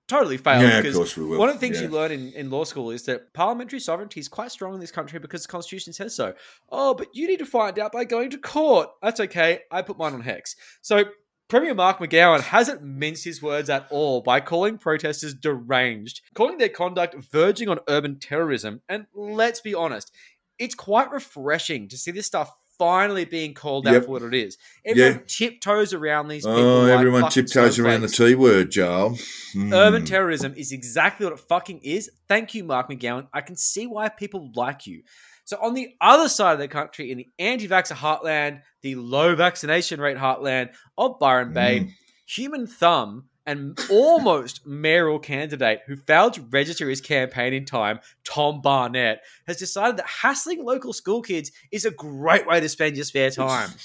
totally 0.07 0.37
fail. 0.37 0.61
Yeah, 0.61 0.79
of 0.79 0.93
course 0.93 1.17
we 1.17 1.25
will. 1.25 1.37
One 1.39 1.49
of 1.49 1.55
the 1.55 1.59
things 1.59 1.77
Yeah. 1.81 1.87
you 1.87 1.93
learn 1.93 2.11
in, 2.11 2.31
in 2.33 2.49
law 2.49 2.63
school 2.63 2.91
is 2.91 3.03
that 3.03 3.33
parliamentary 3.33 3.79
sovereignty 3.79 4.19
is 4.19 4.27
quite 4.27 4.51
strong 4.51 4.73
in 4.73 4.79
this 4.79 4.91
country 4.91 5.19
because 5.19 5.41
the 5.43 5.47
constitution 5.49 5.93
says 5.93 6.15
so. 6.15 6.33
Oh, 6.69 6.93
but 6.93 7.07
you 7.13 7.27
need 7.27 7.39
to 7.39 7.45
find 7.45 7.77
out 7.79 7.91
by 7.91 8.05
going 8.05 8.29
to 8.31 8.37
court. 8.37 8.89
That's 9.01 9.19
okay. 9.19 9.59
I 9.71 9.81
put 9.81 9.97
mine 9.97 10.13
on 10.13 10.21
hex. 10.21 10.55
So 10.81 11.05
Premier 11.49 11.73
Mark 11.73 11.99
McGowan 11.99 12.41
hasn't 12.41 12.83
minced 12.83 13.23
his 13.23 13.41
words 13.41 13.69
at 13.69 13.87
all 13.89 14.21
by 14.21 14.41
calling 14.41 14.77
protesters 14.77 15.33
deranged, 15.33 16.21
calling 16.33 16.57
their 16.57 16.67
conduct 16.69 17.15
verging 17.31 17.69
on 17.69 17.79
urban 17.87 18.19
terrorism. 18.19 18.81
And 18.89 19.05
let's 19.15 19.61
be 19.61 19.73
honest, 19.73 20.11
it's 20.59 20.75
quite 20.75 21.11
refreshing 21.11 21.87
to 21.89 21.97
see 21.97 22.11
this 22.11 22.25
stuff 22.25 22.51
finally 22.79 23.25
being 23.25 23.53
called 23.53 23.87
out 23.87 23.93
Yep. 23.93 24.05
for 24.05 24.11
what 24.11 24.21
it 24.23 24.33
is. 24.33 24.57
Everyone 24.85 25.13
Yeah. 25.13 25.19
tiptoes 25.27 25.93
around 25.93 26.27
these 26.27 26.45
people. 26.45 26.59
Oh, 26.59 26.81
like 26.83 26.91
everyone 26.91 27.29
tiptoes 27.29 27.79
around 27.79 28.01
the. 28.01 28.07
T 28.07 28.35
word, 28.35 28.71
Joel. 28.71 29.17
Mm. 29.55 29.73
Urban 29.73 30.05
terrorism 30.05 30.53
is 30.55 30.71
exactly 30.71 31.25
what 31.25 31.33
it 31.33 31.39
fucking 31.47 31.79
is. 31.83 32.09
Thank 32.27 32.53
you, 32.53 32.63
Mark 32.63 32.89
McGowan. 32.89 33.27
I 33.33 33.41
can 33.41 33.55
see 33.55 33.87
why 33.87 34.09
people 34.09 34.51
like 34.55 34.85
you. 34.87 35.03
So, 35.45 35.57
on 35.61 35.73
the 35.73 35.89
other 36.01 36.27
side 36.27 36.53
of 36.53 36.59
the 36.59 36.67
country, 36.67 37.09
in 37.09 37.17
the 37.17 37.29
anti 37.39 37.67
vaxxer 37.67 37.95
heartland, 37.95 38.61
the 38.81 38.95
low 38.95 39.33
vaccination 39.35 39.99
rate 40.01 40.17
heartland 40.17 40.69
of 40.97 41.19
Byron 41.19 41.53
Bay, 41.53 41.79
Mm. 41.79 41.91
Human 42.27 42.67
Thumb, 42.67 43.29
and 43.47 43.79
almost 43.89 44.67
mayoral 44.67 45.17
candidate 45.17 45.79
who 45.87 45.95
failed 45.95 46.33
to 46.33 46.41
register 46.41 46.89
his 46.89 47.01
campaign 47.01 47.53
in 47.53 47.65
time, 47.65 47.99
Tom 48.25 48.61
Barnett, 48.61 49.21
has 49.47 49.57
decided 49.57 49.97
that 49.97 50.05
hassling 50.05 50.63
local 50.63 50.91
school 50.91 51.21
kids 51.21 51.51
is 51.71 51.85
a 51.85 51.91
great 51.91 52.45
way 52.45 52.59
to 52.59 52.69
spend 52.69 52.95
your 52.95 53.05
spare 53.05 53.31
time. 53.31 53.69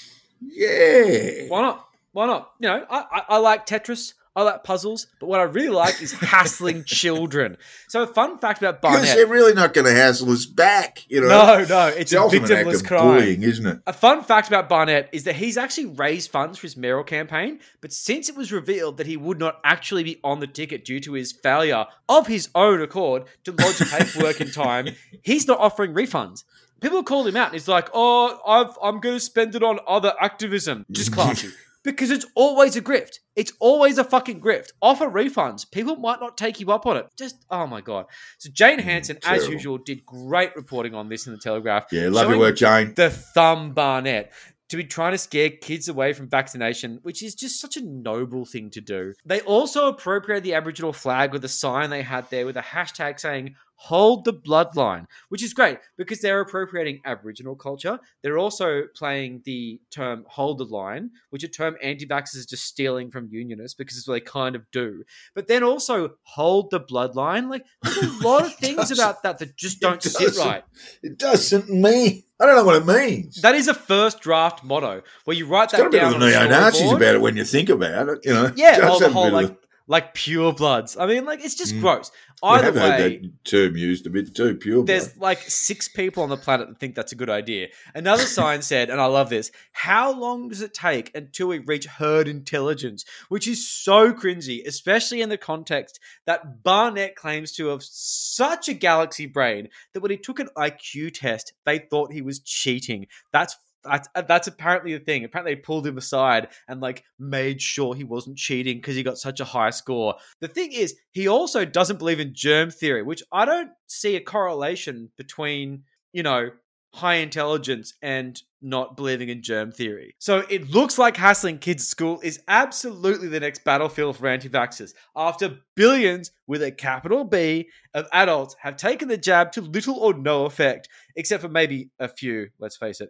Yeah. 0.45 1.47
Why 1.47 1.61
not? 1.61 1.87
Why 2.11 2.25
not? 2.25 2.51
You 2.59 2.67
know, 2.67 2.85
I, 2.89 3.05
I, 3.09 3.23
I 3.29 3.37
like 3.37 3.65
Tetris. 3.65 4.13
I 4.35 4.41
like 4.41 4.63
puzzles, 4.63 5.05
but 5.19 5.27
what 5.27 5.39
I 5.39 5.43
really 5.43 5.69
like 5.69 6.01
is 6.01 6.11
hassling 6.13 6.83
children. 6.87 7.57
So, 7.87 8.01
a 8.01 8.07
fun 8.07 8.39
fact 8.39 8.61
about 8.61 8.81
Because 8.81 8.95
Barnett. 8.97 9.15
they're 9.15 9.27
really 9.27 9.53
not 9.53 9.73
going 9.75 9.85
to 9.85 9.93
hassle 9.93 10.31
us 10.31 10.45
back. 10.47 11.05
You 11.07 11.21
know, 11.21 11.27
No, 11.27 11.63
no, 11.65 11.87
it's 11.87 12.11
the 12.11 12.17
a 12.17 12.21
ultimate 12.21 12.49
act 12.49 12.67
victimless 12.67 12.81
of 12.81 12.87
crime. 12.87 13.01
bullying, 13.03 13.43
isn't 13.43 13.65
it? 13.67 13.79
A 13.85 13.93
fun 13.93 14.23
fact 14.23 14.47
about 14.47 14.67
Barnett 14.69 15.09
is 15.11 15.25
that 15.25 15.35
he's 15.35 15.55
actually 15.57 15.85
raised 15.85 16.31
funds 16.31 16.57
for 16.57 16.63
his 16.65 16.75
mayoral 16.75 17.03
campaign, 17.03 17.59
but 17.79 17.93
since 17.93 18.27
it 18.27 18.35
was 18.35 18.51
revealed 18.51 18.97
that 18.97 19.05
he 19.05 19.17
would 19.17 19.37
not 19.39 19.59
actually 19.63 20.03
be 20.03 20.19
on 20.23 20.39
the 20.39 20.47
ticket 20.47 20.83
due 20.83 20.99
to 21.01 21.13
his 21.13 21.31
failure 21.31 21.85
of 22.09 22.25
his 22.25 22.49
own 22.55 22.81
accord 22.81 23.23
to 23.43 23.51
lodge 23.51 23.79
paperwork 23.91 24.41
in 24.41 24.49
time, 24.51 24.87
he's 25.21 25.47
not 25.47 25.59
offering 25.59 25.93
refunds. 25.93 26.43
People 26.81 27.01
call 27.03 27.25
him 27.25 27.37
out, 27.37 27.45
and 27.45 27.53
he's 27.53 27.69
like, 27.69 27.87
"Oh, 27.93 28.37
I've, 28.45 28.77
I'm 28.83 28.99
going 28.99 29.15
to 29.15 29.19
spend 29.19 29.55
it 29.55 29.63
on 29.63 29.79
other 29.87 30.13
activism." 30.19 30.85
Just 30.91 31.13
classy. 31.13 31.49
Because 31.83 32.11
it's 32.11 32.25
always 32.35 32.75
a 32.75 32.81
grift. 32.81 33.19
It's 33.35 33.51
always 33.59 33.97
a 33.97 34.03
fucking 34.03 34.39
grift. 34.39 34.71
Offer 34.81 35.09
refunds. 35.09 35.69
People 35.69 35.97
might 35.97 36.19
not 36.21 36.37
take 36.37 36.59
you 36.59 36.71
up 36.71 36.85
on 36.85 36.97
it. 36.97 37.07
Just, 37.17 37.45
oh 37.49 37.67
my 37.67 37.81
God. 37.81 38.05
So 38.37 38.49
Jane 38.51 38.79
mm, 38.79 38.83
Hansen, 38.83 39.17
as 39.25 39.47
usual, 39.49 39.77
did 39.77 40.05
great 40.05 40.55
reporting 40.55 40.95
on 40.95 41.09
this 41.09 41.27
in 41.27 41.33
the 41.33 41.39
Telegraph. 41.39 41.87
Yeah, 41.91 42.09
love 42.09 42.29
your 42.29 42.39
work, 42.39 42.55
Jane. 42.55 42.93
the 42.95 43.09
thumb 43.09 43.73
Barnett 43.73 44.31
to 44.73 44.77
be 44.77 44.83
trying 44.83 45.11
to 45.11 45.19
scare 45.19 45.51
kids 45.51 45.87
away 45.87 46.13
from 46.13 46.27
vaccination, 46.27 46.99
which 47.03 47.21
is 47.21 47.35
just 47.35 47.61
such 47.61 47.77
a 47.77 47.81
noble 47.81 48.43
thing 48.43 48.71
to 48.71 48.81
do. 48.81 49.13
They 49.23 49.41
also 49.41 49.87
appropriated 49.87 50.43
the 50.43 50.55
Aboriginal 50.55 50.93
flag 50.93 51.31
with 51.31 51.45
a 51.45 51.49
sign 51.49 51.91
they 51.91 52.01
had 52.01 52.27
there 52.31 52.45
with 52.47 52.57
a 52.57 52.61
hashtag 52.61 53.19
saying 53.19 53.55
hold 53.83 54.23
the 54.23 54.33
bloodline, 54.33 55.05
which 55.27 55.43
is 55.43 55.53
great 55.53 55.77
because 55.97 56.21
they're 56.21 56.39
appropriating 56.39 57.01
Aboriginal 57.03 57.53
culture. 57.53 57.99
They're 58.21 58.37
also 58.37 58.83
playing 58.95 59.41
the 59.43 59.81
term 59.91 60.23
hold 60.29 60.59
the 60.59 60.63
line, 60.63 61.11
which 61.31 61.43
a 61.43 61.49
term 61.49 61.75
anti 61.83 62.05
vaxxers 62.05 62.37
is 62.37 62.45
just 62.45 62.63
stealing 62.63 63.11
from 63.11 63.27
unionists 63.29 63.75
because 63.75 63.97
it's 63.97 64.07
what 64.07 64.13
they 64.13 64.21
kind 64.21 64.55
of 64.55 64.71
do. 64.71 65.03
But 65.35 65.49
then 65.49 65.63
also 65.63 66.13
hold 66.23 66.71
the 66.71 66.79
bloodline. 66.79 67.49
Like, 67.49 67.65
there's 67.81 67.97
a 67.97 68.23
lot 68.25 68.45
of 68.45 68.55
things 68.55 68.89
about 68.89 69.21
that 69.23 69.39
that 69.39 69.57
just 69.57 69.81
don't 69.81 70.03
It 70.05 70.09
sit 70.09 70.37
right. 70.37 70.63
It 71.01 71.17
doesn't 71.17 71.69
mean. 71.69 72.23
I 72.39 72.45
don't 72.45 72.55
know 72.55 72.63
what 72.63 72.75
it 72.75 72.85
means. 72.85 73.41
That 73.41 73.55
is 73.55 73.67
a 73.67 73.73
first 73.73 74.21
draft 74.21 74.63
motto 74.63 75.01
where 75.25 75.35
you 75.35 75.45
write 75.45 75.65
It's 75.65 75.73
got 75.73 75.79
that 75.79 75.87
a 75.87 75.89
bit 75.89 75.99
down 75.99 76.13
of 76.15 76.19
the 76.21 76.27
neo 76.27 76.47
Nazis 76.47 76.91
about 76.91 77.15
it 77.15 77.21
when 77.21 77.35
you 77.35 77.43
think 77.43 77.67
about 77.69 78.09
it. 78.09 78.19
You 78.23 78.33
know, 78.33 78.51
Yeah, 78.55 78.79
oh, 78.83 78.99
the 78.99 79.09
whole 79.09 79.25
bit 79.25 79.33
like 79.33 79.57
like 79.87 80.13
pure 80.13 80.53
bloods. 80.53 80.95
I 80.97 81.05
mean, 81.05 81.25
like 81.25 81.43
it's 81.43 81.55
just 81.55 81.73
Mm. 81.75 81.81
gross. 81.81 82.11
I 82.41 82.55
Either 82.55 82.65
have 82.65 82.75
heard 82.75 82.99
way, 82.99 83.17
that 83.17 83.45
term 83.45 83.77
used 83.77 84.05
a 84.05 84.09
bit 84.09 84.33
too. 84.35 84.55
Pure. 84.55 84.83
there's 84.85 85.09
blood. 85.09 85.21
like 85.21 85.41
six 85.49 85.87
people 85.87 86.23
on 86.23 86.29
the 86.29 86.37
planet 86.37 86.67
that 86.67 86.79
think 86.79 86.95
that's 86.95 87.11
a 87.11 87.15
good 87.15 87.29
idea. 87.29 87.67
Another 87.95 88.23
sign 88.23 88.61
said, 88.71 88.89
and 88.89 88.99
I 89.01 89.05
love 89.05 89.29
this: 89.29 89.51
How 89.71 90.11
long 90.17 90.47
does 90.49 90.61
it 90.61 90.73
take 90.73 91.11
until 91.15 91.47
we 91.47 91.59
reach 91.59 91.85
herd 91.85 92.27
intelligence? 92.27 93.05
Which 93.29 93.47
is 93.47 93.67
so 93.69 94.13
cringy, 94.13 94.65
especially 94.65 95.21
in 95.21 95.29
the 95.29 95.37
context 95.37 95.99
that 96.25 96.63
Barnett 96.63 97.15
claims 97.15 97.51
to 97.53 97.67
have 97.67 97.83
such 97.83 98.67
a 98.69 98.73
galaxy 98.73 99.25
brain 99.25 99.69
that 99.93 99.99
when 100.01 100.11
he 100.11 100.17
took 100.17 100.39
an 100.39 100.49
IQ 100.57 101.13
test, 101.13 101.53
they 101.65 101.79
thought 101.79 102.11
he 102.13 102.21
was 102.21 102.39
cheating. 102.39 103.07
That's 103.31 103.55
that's, 103.83 104.07
uh, 104.15 104.21
that's 104.21 104.47
apparently 104.47 104.93
the 104.97 105.03
thing. 105.03 105.23
Apparently, 105.23 105.55
they 105.55 105.61
pulled 105.61 105.85
him 105.85 105.97
aside 105.97 106.49
and 106.67 106.81
like 106.81 107.03
made 107.19 107.61
sure 107.61 107.95
he 107.95 108.03
wasn't 108.03 108.37
cheating 108.37 108.77
because 108.77 108.95
he 108.95 109.03
got 109.03 109.17
such 109.17 109.39
a 109.39 109.45
high 109.45 109.69
score. 109.69 110.15
The 110.41 110.47
thing 110.47 110.71
is, 110.71 110.95
he 111.11 111.27
also 111.27 111.65
doesn't 111.65 111.99
believe 111.99 112.19
in 112.19 112.33
germ 112.33 112.71
theory, 112.71 113.03
which 113.03 113.23
I 113.31 113.45
don't 113.45 113.71
see 113.87 114.15
a 114.15 114.21
correlation 114.21 115.11
between, 115.17 115.83
you 116.11 116.23
know, 116.23 116.49
high 116.93 117.15
intelligence 117.15 117.95
and 118.01 118.39
not 118.61 118.95
believing 118.95 119.29
in 119.29 119.41
germ 119.41 119.71
theory. 119.71 120.15
So 120.19 120.43
it 120.49 120.69
looks 120.69 120.97
like 120.97 121.17
hassling 121.17 121.57
kids 121.57 121.83
at 121.83 121.87
school 121.87 122.21
is 122.21 122.39
absolutely 122.47 123.27
the 123.27 123.39
next 123.39 123.63
battlefield 123.65 124.15
for 124.15 124.27
anti 124.27 124.47
vaxxers. 124.47 124.93
After 125.15 125.57
billions 125.75 126.31
with 126.47 126.61
a 126.61 126.71
capital 126.71 127.23
B 127.23 127.69
of 127.93 128.07
adults 128.13 128.55
have 128.61 128.77
taken 128.77 129.07
the 129.07 129.17
jab 129.17 129.51
to 129.53 129.61
little 129.61 129.95
or 129.95 130.13
no 130.13 130.45
effect, 130.45 130.87
except 131.15 131.41
for 131.41 131.49
maybe 131.49 131.89
a 131.99 132.07
few, 132.07 132.49
let's 132.59 132.77
face 132.77 133.01
it. 133.01 133.09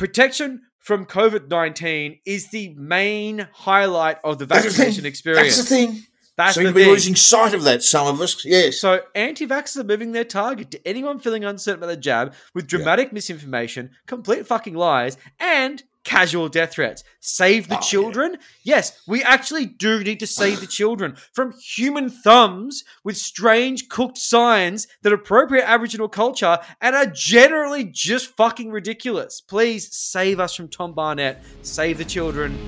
Protection 0.00 0.62
from 0.78 1.04
COVID 1.04 1.50
19 1.50 2.20
is 2.24 2.48
the 2.48 2.70
main 2.70 3.46
highlight 3.52 4.16
of 4.24 4.38
the 4.38 4.46
That's 4.46 4.64
the 4.64 4.70
vaccination 4.70 5.04
experience. 5.04 5.58
That's 5.58 5.68
the 5.68 5.76
thing. 5.76 6.02
That's 6.38 6.54
Seem 6.54 6.64
the 6.64 6.70
to 6.70 6.74
be 6.74 6.84
thing. 6.84 6.90
losing 6.90 7.14
sight 7.14 7.52
of 7.52 7.64
that. 7.64 7.82
Some 7.82 8.06
of 8.06 8.18
us, 8.22 8.42
yes. 8.46 8.80
So 8.80 9.02
anti-vaxxers 9.14 9.76
are 9.76 9.84
moving 9.84 10.12
their 10.12 10.24
target 10.24 10.70
to 10.70 10.88
anyone 10.88 11.18
feeling 11.18 11.44
uncertain 11.44 11.82
about 11.82 11.92
the 11.92 11.98
jab 11.98 12.32
with 12.54 12.66
dramatic 12.66 13.12
misinformation, 13.12 13.90
complete 14.06 14.46
fucking 14.46 14.74
lies, 14.74 15.18
and 15.38 15.82
casual 16.04 16.48
death 16.48 16.72
threats. 16.72 17.04
Save 17.20 17.68
the 17.68 17.74
Oh, 17.74 17.76
yeah. 17.76 17.80
children? 17.80 18.38
Yes, 18.64 19.00
we 19.06 19.22
actually 19.22 19.66
do 19.66 20.02
need 20.02 20.20
to 20.20 20.26
save 20.26 20.60
the 20.60 20.66
children 20.66 21.16
from 21.32 21.52
human 21.52 22.08
thumbs 22.08 22.84
with 23.04 23.16
strange 23.16 23.88
cooked 23.88 24.18
signs 24.18 24.86
that 25.02 25.12
appropriate 25.12 25.68
Aboriginal 25.68 26.08
culture 26.08 26.58
and 26.80 26.96
are 26.96 27.06
generally 27.06 27.84
just 27.84 28.34
fucking 28.36 28.70
ridiculous. 28.70 29.40
Please 29.40 29.94
save 29.94 30.40
us 30.40 30.54
from 30.54 30.68
Tom 30.68 30.94
Barnett. 30.94 31.42
Save 31.62 31.98
the 31.98 32.04
children. 32.04 32.58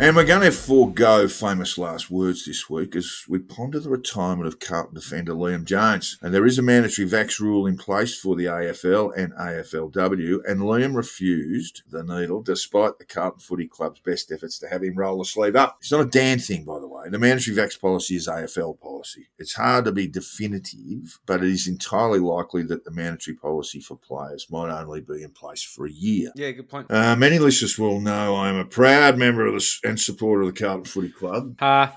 And 0.00 0.14
we're 0.14 0.24
going 0.24 0.42
to 0.42 0.52
forego 0.52 1.26
famous 1.26 1.76
last 1.76 2.08
words 2.08 2.44
this 2.44 2.70
week 2.70 2.94
as 2.94 3.24
we 3.28 3.40
ponder 3.40 3.80
the 3.80 3.90
retirement 3.90 4.46
of 4.46 4.60
Carlton 4.60 4.94
defender 4.94 5.32
Liam 5.32 5.64
Jones. 5.64 6.18
And 6.22 6.32
there 6.32 6.46
is 6.46 6.56
a 6.56 6.62
mandatory 6.62 7.08
vax 7.08 7.40
rule 7.40 7.66
in 7.66 7.76
place 7.76 8.16
for 8.16 8.36
the 8.36 8.44
AFL 8.44 9.12
and 9.18 9.32
AFLW, 9.32 10.38
and 10.48 10.60
Liam 10.60 10.94
refused 10.94 11.82
the 11.90 12.04
needle 12.04 12.42
despite 12.42 12.98
the 12.98 13.04
Carlton 13.04 13.40
Footy 13.40 13.66
Club's 13.66 13.98
best 13.98 14.30
efforts 14.30 14.56
to 14.60 14.68
have 14.68 14.84
him 14.84 14.94
roll 14.94 15.18
the 15.18 15.24
sleeve 15.24 15.56
up. 15.56 15.78
It's 15.80 15.90
not 15.90 16.02
a 16.02 16.08
Dan 16.08 16.38
thing, 16.38 16.64
by 16.64 16.78
the 16.78 16.86
way. 16.86 17.08
The 17.08 17.18
mandatory 17.18 17.56
vax 17.56 17.80
policy 17.80 18.14
is 18.14 18.28
AFL 18.28 18.80
policy. 18.80 19.26
It's 19.36 19.54
hard 19.54 19.84
to 19.86 19.92
be 19.92 20.06
definitive, 20.06 21.18
but 21.26 21.42
it 21.42 21.50
is 21.50 21.66
entirely 21.66 22.20
likely 22.20 22.62
that 22.62 22.84
the 22.84 22.92
mandatory 22.92 23.36
policy 23.36 23.80
for 23.80 23.96
players 23.96 24.46
might 24.48 24.70
only 24.70 25.00
be 25.00 25.24
in 25.24 25.30
place 25.30 25.64
for 25.64 25.86
a 25.86 25.92
year. 25.92 26.30
Yeah, 26.36 26.52
good 26.52 26.68
point. 26.68 26.86
Uh, 26.88 27.16
many 27.16 27.40
listeners 27.40 27.76
will 27.76 28.00
know 28.00 28.36
I 28.36 28.48
am 28.48 28.56
a 28.56 28.64
proud 28.64 29.18
member 29.18 29.44
of 29.44 29.54
the, 29.54 29.87
and 29.88 29.98
supporter 30.00 30.42
of 30.42 30.54
the 30.54 30.60
Carlton 30.60 30.84
Footy 30.84 31.08
Club. 31.10 31.56
Uh, 31.60 31.88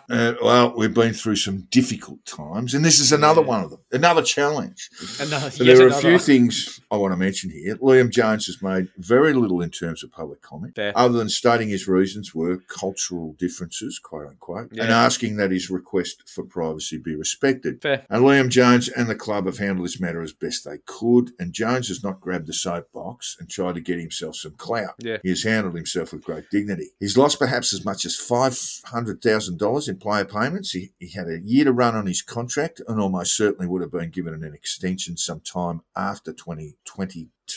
well, 0.42 0.74
we've 0.76 0.94
been 0.94 1.14
through 1.14 1.36
some 1.36 1.68
difficult 1.70 2.24
times, 2.26 2.74
and 2.74 2.84
this 2.86 3.00
is 3.00 3.12
another 3.12 3.42
Yeah. 3.42 3.48
one 3.48 3.64
of 3.64 3.70
them, 3.72 3.80
another 3.92 4.22
challenge. 4.22 4.90
Another, 5.20 5.52
So 5.52 5.64
there 5.64 5.82
are 5.84 5.88
a 5.88 5.94
few 5.94 6.18
things 6.20 6.80
I 6.90 6.98
want 6.98 7.12
to 7.14 7.18
mention 7.18 7.50
here. 7.50 7.76
Liam 7.78 8.10
Jones 8.10 8.46
has 8.48 8.62
made 8.62 8.88
very 8.98 9.34
little 9.34 9.62
in 9.62 9.70
terms 9.70 10.04
of 10.04 10.12
public 10.12 10.42
comment, 10.42 10.76
Fair. 10.76 10.94
other 10.96 11.18
than 11.18 11.30
stating 11.30 11.70
his 11.70 11.88
reasons 11.88 12.34
were 12.34 12.58
cultural 12.68 13.36
differences, 13.38 14.00
quote 14.00 14.28
unquote, 14.28 14.72
and 14.72 14.90
asking 14.92 15.38
that 15.38 15.52
his 15.52 15.70
request 15.70 16.24
for 16.28 16.44
privacy 16.44 16.98
be 16.98 17.16
respected. 17.16 17.82
Fair. 17.82 18.06
And 18.10 18.24
Liam 18.24 18.50
Jones 18.50 18.88
and 18.90 19.10
the 19.10 19.16
club 19.16 19.46
have 19.46 19.58
handled 19.58 19.88
this 19.88 20.00
matter 20.00 20.22
as 20.22 20.34
best 20.34 20.66
they 20.66 20.78
could, 20.86 21.32
and 21.40 21.54
Jones 21.54 21.88
has 21.90 22.04
not 22.04 22.22
grabbed 22.22 22.48
the 22.48 22.54
soapbox 22.54 23.36
and 23.40 23.50
tried 23.50 23.76
to 23.76 23.82
get 23.82 24.00
himself 24.00 24.36
some 24.36 24.54
clout. 24.54 24.96
Yeah. 25.00 25.18
He 25.24 25.30
has 25.30 25.44
handled 25.44 25.76
himself 25.76 26.14
with 26.14 26.24
great 26.24 26.50
dignity. 26.50 26.90
He's 27.00 27.18
lost 27.18 27.40
perhaps 27.40 27.72
as 27.82 27.86
much 27.86 28.06
as 28.06 28.16
$500,000 28.16 29.90
in 29.90 29.98
player 29.98 30.26
payments. 30.26 30.72
He, 30.72 30.92
he 31.00 31.10
had 31.10 31.28
a 31.28 31.40
year 31.40 31.66
to 31.66 31.72
run 31.72 31.96
on 31.96 32.06
his 32.06 32.22
contract 32.22 32.80
and 32.88 33.00
almost 33.00 33.36
certainly 33.36 33.66
would 33.66 33.82
have 33.82 33.92
been 33.92 34.12
given 34.12 34.36
an 34.44 34.54
extension 34.54 35.18
sometime 35.18 35.82
after 35.96 36.32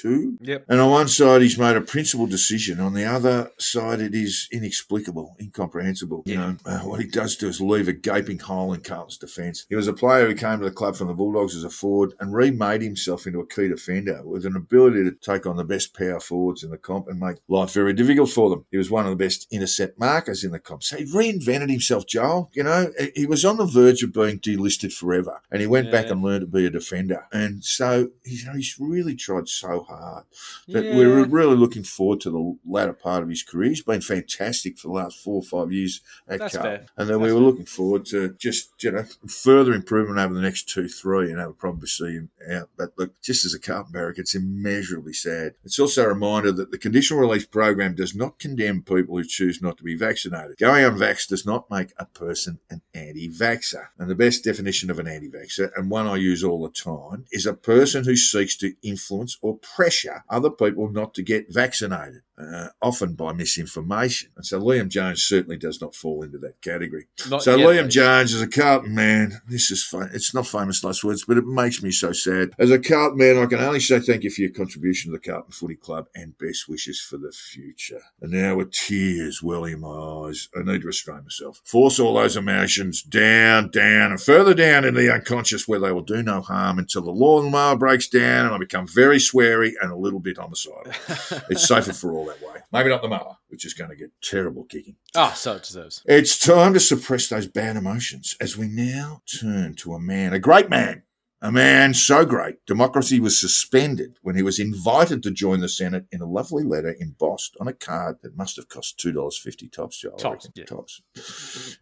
2022. 0.02 0.38
Yep. 0.40 0.64
And 0.68 0.80
on 0.80 0.90
one 0.90 1.08
side, 1.08 1.42
he's 1.42 1.58
made 1.58 1.76
a 1.76 1.80
principled 1.80 2.30
decision. 2.30 2.80
On 2.80 2.94
the 2.94 3.04
other 3.04 3.50
side, 3.58 4.00
it 4.00 4.14
is 4.14 4.48
inexplicable, 4.52 5.36
incomprehensible. 5.40 6.22
You 6.26 6.36
know, 6.36 6.56
uh, 6.64 6.78
what 6.80 7.00
he 7.00 7.06
does 7.06 7.36
do 7.36 7.48
is 7.48 7.60
leave 7.60 7.88
a 7.88 7.92
gaping 7.92 8.38
hole 8.38 8.72
in 8.72 8.80
Carlton's 8.80 9.18
defence. 9.18 9.66
He 9.68 9.76
was 9.76 9.88
a 9.88 9.92
player 9.92 10.26
who 10.26 10.34
came 10.34 10.58
to 10.58 10.64
the 10.64 10.70
club 10.70 10.96
from 10.96 11.08
the 11.08 11.14
Bulldogs 11.14 11.54
as 11.56 11.64
a 11.64 11.70
forward 11.70 12.14
and 12.20 12.34
remade 12.34 12.82
himself 12.82 13.26
into 13.26 13.40
a 13.40 13.46
key 13.46 13.68
defender 13.68 14.22
with 14.24 14.46
an 14.46 14.56
ability 14.56 15.04
to 15.04 15.12
take 15.12 15.46
on 15.46 15.56
the 15.56 15.64
best 15.64 15.94
power 15.94 16.20
forwards 16.20 16.62
in 16.62 16.70
the 16.70 16.78
comp 16.78 17.08
and 17.08 17.20
make 17.20 17.36
life 17.48 17.72
very 17.72 17.92
difficult 17.92 18.30
for 18.30 18.50
them. 18.50 18.64
He 18.70 18.76
was 18.78 18.90
one 18.90 19.04
of 19.06 19.10
the 19.10 19.24
best 19.24 19.46
intercept 19.50 19.98
markers 19.98 20.44
in 20.44 20.52
the 20.52 20.58
comp. 20.58 20.82
So 20.82 20.96
he 20.96 21.04
reinvented 21.04 21.70
himself, 21.70 22.06
Joel. 22.06 22.50
You 22.54 22.62
know, 22.64 22.92
he- 23.14 23.24
was 23.24 23.44
on 23.44 23.56
the 23.56 23.64
verge 23.64 24.02
of 24.02 24.12
being 24.12 24.38
delisted 24.38 24.92
forever, 24.92 25.40
and 25.50 25.62
he 25.62 25.66
went 25.66 25.90
back 25.90 26.10
and 26.10 26.22
learned 26.22 26.42
to 26.42 26.46
be 26.46 26.66
a 26.66 26.70
defender. 26.70 27.24
And 27.32 27.64
so 27.64 28.10
you 28.24 28.44
know, 28.44 28.52
he's 28.52 28.76
really 28.78 29.14
tried 29.16 29.48
so 29.48 29.83
hard 29.84 30.24
that 30.68 30.84
Yeah. 30.84 30.96
we're 30.96 31.24
really 31.24 31.56
looking 31.56 31.82
forward 31.84 32.20
to 32.22 32.30
the 32.30 32.58
latter 32.66 32.92
part 32.92 33.22
of 33.22 33.28
his 33.28 33.42
career. 33.42 33.70
He's 33.70 33.82
been 33.82 34.00
fantastic 34.00 34.78
for 34.78 34.88
the 34.88 34.94
last 34.94 35.18
four 35.18 35.36
or 35.36 35.42
five 35.42 35.72
years 35.72 36.00
at 36.28 36.38
That's 36.40 36.56
fair. 36.56 36.86
And 36.96 37.08
then 37.08 37.20
we 37.20 37.32
were 37.32 37.38
fair. 37.38 37.46
looking 37.46 37.66
forward 37.66 38.06
to 38.06 38.34
just, 38.38 38.70
you 38.82 38.90
know, 38.92 39.04
further 39.28 39.72
improvement 39.72 40.18
over 40.18 40.34
the 40.34 40.40
next 40.40 40.68
two, 40.68 40.88
three, 40.88 41.30
and 41.30 41.44
would 41.44 41.58
probably 41.58 41.88
see 41.88 42.12
him 42.14 42.30
out. 42.50 42.70
But 42.76 42.92
look, 42.96 43.20
just 43.22 43.44
as 43.44 43.54
a 43.54 43.84
barrack, 43.90 44.18
it's 44.18 44.34
immeasurably 44.34 45.12
sad. 45.12 45.54
It's 45.64 45.78
also 45.78 46.04
a 46.04 46.08
reminder 46.08 46.52
that 46.52 46.70
the 46.70 46.78
conditional 46.78 47.20
release 47.20 47.46
program 47.46 47.94
does 47.94 48.14
not 48.14 48.38
condemn 48.38 48.82
people 48.82 49.16
who 49.16 49.24
choose 49.24 49.60
not 49.62 49.78
to 49.78 49.84
be 49.84 49.96
vaccinated. 49.96 50.58
Going 50.58 50.84
unvaxxed 50.84 51.28
does 51.28 51.46
not 51.46 51.70
make 51.70 51.92
a 51.98 52.06
person 52.06 52.58
an 52.70 52.82
anti-vaxxer. 52.94 53.88
And 53.98 54.08
the 54.10 54.14
best 54.14 54.44
definition 54.44 54.90
of 54.90 54.98
an 54.98 55.06
anti-vaxxer, 55.08 55.70
and 55.76 55.90
one 55.90 56.06
I 56.06 56.16
use 56.16 56.44
all 56.44 56.62
the 56.62 56.70
time, 56.70 57.26
is 57.32 57.46
a 57.46 57.54
person 57.54 58.04
who 58.04 58.16
seeks 58.16 58.56
to 58.58 58.74
influence 58.82 59.38
or 59.42 59.56
pressure 59.76 60.24
other 60.28 60.50
people 60.50 60.90
not 60.90 61.14
to 61.14 61.22
get 61.22 61.52
vaccinated, 61.52 62.22
uh, 62.38 62.68
often 62.82 63.14
by 63.14 63.32
misinformation. 63.32 64.30
And 64.36 64.44
so 64.44 64.60
Liam 64.60 64.88
Jones 64.88 65.22
certainly 65.22 65.56
does 65.56 65.80
not 65.80 65.94
fall 65.94 66.22
into 66.22 66.38
that 66.38 66.60
category. 66.60 67.06
Not 67.28 67.42
So 67.42 67.56
yet, 67.56 67.68
Liam. 67.68 67.88
Jones, 67.88 68.34
as 68.34 68.42
a 68.42 68.48
Carlton 68.48 68.94
man, 68.94 69.40
this 69.48 69.70
is 69.70 69.84
fa- 69.84 70.10
it's 70.12 70.34
not 70.34 70.46
famous 70.46 70.82
last 70.82 71.04
words, 71.04 71.24
but 71.24 71.36
it 71.38 71.46
makes 71.46 71.82
me 71.82 71.90
so 71.90 72.12
sad. 72.12 72.50
As 72.58 72.70
a 72.70 72.78
Carlton 72.78 73.18
man, 73.18 73.38
I 73.38 73.46
can 73.46 73.60
only 73.60 73.80
say 73.80 74.00
thank 74.00 74.24
you 74.24 74.30
for 74.30 74.40
your 74.40 74.50
contribution 74.50 75.12
to 75.12 75.18
the 75.18 75.30
Carlton 75.30 75.52
Footy 75.52 75.76
Club 75.76 76.08
and 76.14 76.36
best 76.38 76.68
wishes 76.68 77.00
for 77.00 77.18
the 77.18 77.30
future. 77.30 78.02
And 78.20 78.32
now 78.32 78.56
with 78.56 78.72
tears 78.72 79.42
welling 79.42 79.74
in 79.74 79.80
my 79.80 79.88
eyes, 79.88 80.48
I 80.56 80.62
need 80.62 80.80
to 80.80 80.86
restrain 80.86 81.22
myself. 81.22 81.60
Force 81.64 82.00
all 82.00 82.14
those 82.14 82.36
emotions 82.36 83.02
down, 83.02 83.70
down, 83.70 84.10
and 84.10 84.20
further 84.20 84.54
down 84.54 84.84
into 84.84 85.00
the 85.00 85.12
unconscious 85.12 85.68
where 85.68 85.78
they 85.78 85.92
will 85.92 86.02
do 86.02 86.22
no 86.22 86.40
harm 86.40 86.78
until 86.78 87.02
the 87.02 87.10
lawnmower 87.10 87.76
breaks 87.76 88.08
down 88.08 88.46
and 88.46 88.54
I 88.54 88.58
become 88.58 88.88
very 88.88 89.18
sweary 89.18 89.72
and 89.80 89.92
a 89.92 89.96
little 89.96 90.20
bit 90.20 90.38
homicidal. 90.38 90.92
it's 91.50 91.66
safer 91.66 91.92
for 91.92 92.12
all 92.12 92.23
that 92.26 92.40
way. 92.42 92.60
Maybe 92.72 92.88
not 92.88 93.02
the 93.02 93.08
mower, 93.08 93.36
which 93.48 93.64
is 93.64 93.74
going 93.74 93.90
to 93.90 93.96
get 93.96 94.10
terrible 94.22 94.64
kicking. 94.64 94.96
Oh, 95.14 95.32
so 95.36 95.56
it 95.56 95.62
deserves. 95.62 96.02
It's 96.06 96.38
time 96.38 96.74
to 96.74 96.80
suppress 96.80 97.28
those 97.28 97.46
bad 97.46 97.76
emotions 97.76 98.36
as 98.40 98.56
we 98.56 98.68
now 98.68 99.22
turn 99.40 99.74
to 99.76 99.94
a 99.94 100.00
man, 100.00 100.32
a 100.32 100.38
great 100.38 100.68
man, 100.68 101.02
a 101.44 101.52
man 101.52 101.92
so 101.92 102.24
great, 102.24 102.64
democracy 102.64 103.20
was 103.20 103.38
suspended 103.38 104.16
when 104.22 104.34
he 104.34 104.42
was 104.42 104.58
invited 104.58 105.22
to 105.22 105.30
join 105.30 105.60
the 105.60 105.68
Senate 105.68 106.06
in 106.10 106.22
a 106.22 106.26
lovely 106.26 106.64
letter 106.64 106.96
embossed 106.98 107.54
on 107.60 107.68
a 107.68 107.74
card 107.74 108.16
that 108.22 108.34
must 108.34 108.56
have 108.56 108.70
cost 108.70 108.98
$2.50 108.98 109.70
tops, 109.70 110.00
Joel. 110.00 110.14
I 110.14 110.22
Tops, 110.22 110.48
yeah. 110.54 110.64
Tops. 110.64 111.02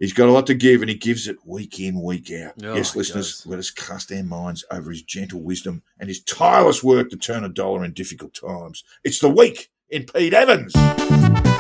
He's 0.01 0.13
got 0.13 0.29
a 0.29 0.33
lot 0.33 0.49
to 0.49 0.55
give 0.55 0.81
and 0.81 0.91
he 0.91 0.97
gives 0.97 1.29
it 1.29 1.37
week 1.47 1.79
in, 1.79 2.03
week 2.03 2.33
out. 2.33 2.55
Oh, 2.65 2.75
yes, 2.75 2.97
listeners, 2.97 3.47
let 3.47 3.61
us 3.61 3.71
cast 3.71 4.11
our 4.11 4.25
minds 4.25 4.65
over 4.73 4.91
his 4.91 5.03
gentle 5.03 5.41
wisdom 5.41 5.85
and 6.01 6.09
his 6.09 6.25
tireless 6.25 6.83
work 6.83 7.11
to 7.11 7.17
turn 7.17 7.45
a 7.45 7.49
dollar 7.49 7.85
in 7.85 7.93
difficult 7.93 8.35
times. 8.35 8.83
It's 9.05 9.21
the 9.21 9.31
week 9.31 9.71
in 9.93 10.07
Pete 10.07 10.33
Evans. 10.33 11.52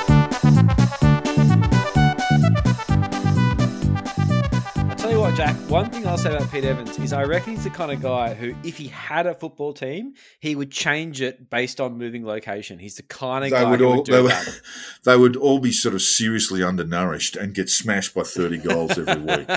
I 5.32 5.34
what, 5.34 5.36
Jack. 5.36 5.56
One 5.70 5.90
thing 5.90 6.06
I'll 6.06 6.18
say 6.18 6.34
about 6.34 6.50
Pete 6.52 6.64
Evans 6.64 6.98
is 6.98 7.12
I 7.14 7.22
reckon 7.24 7.54
he's 7.54 7.64
the 7.64 7.70
kind 7.70 7.90
of 7.90 8.02
guy 8.02 8.34
who, 8.34 8.54
if 8.64 8.76
he 8.76 8.88
had 8.88 9.26
a 9.26 9.34
football 9.34 9.72
team, 9.72 10.12
he 10.40 10.54
would 10.54 10.70
change 10.70 11.22
it 11.22 11.48
based 11.48 11.80
on 11.80 11.96
moving 11.96 12.26
location. 12.26 12.78
He's 12.78 12.96
the 12.96 13.02
kind 13.02 13.44
of 13.44 13.50
they 13.50 13.56
guy 13.56 13.70
would 13.70 13.80
who 13.80 13.86
all 13.86 13.96
would 13.96 14.04
do 14.04 14.12
they 14.12 14.22
would, 14.22 14.30
that. 14.30 14.60
they 15.04 15.16
would 15.16 15.36
all 15.36 15.58
be 15.58 15.72
sort 15.72 15.94
of 15.94 16.02
seriously 16.02 16.62
undernourished 16.62 17.36
and 17.36 17.54
get 17.54 17.70
smashed 17.70 18.14
by 18.14 18.22
30 18.22 18.58
goals 18.58 18.98
every 18.98 19.22
week. 19.36 19.48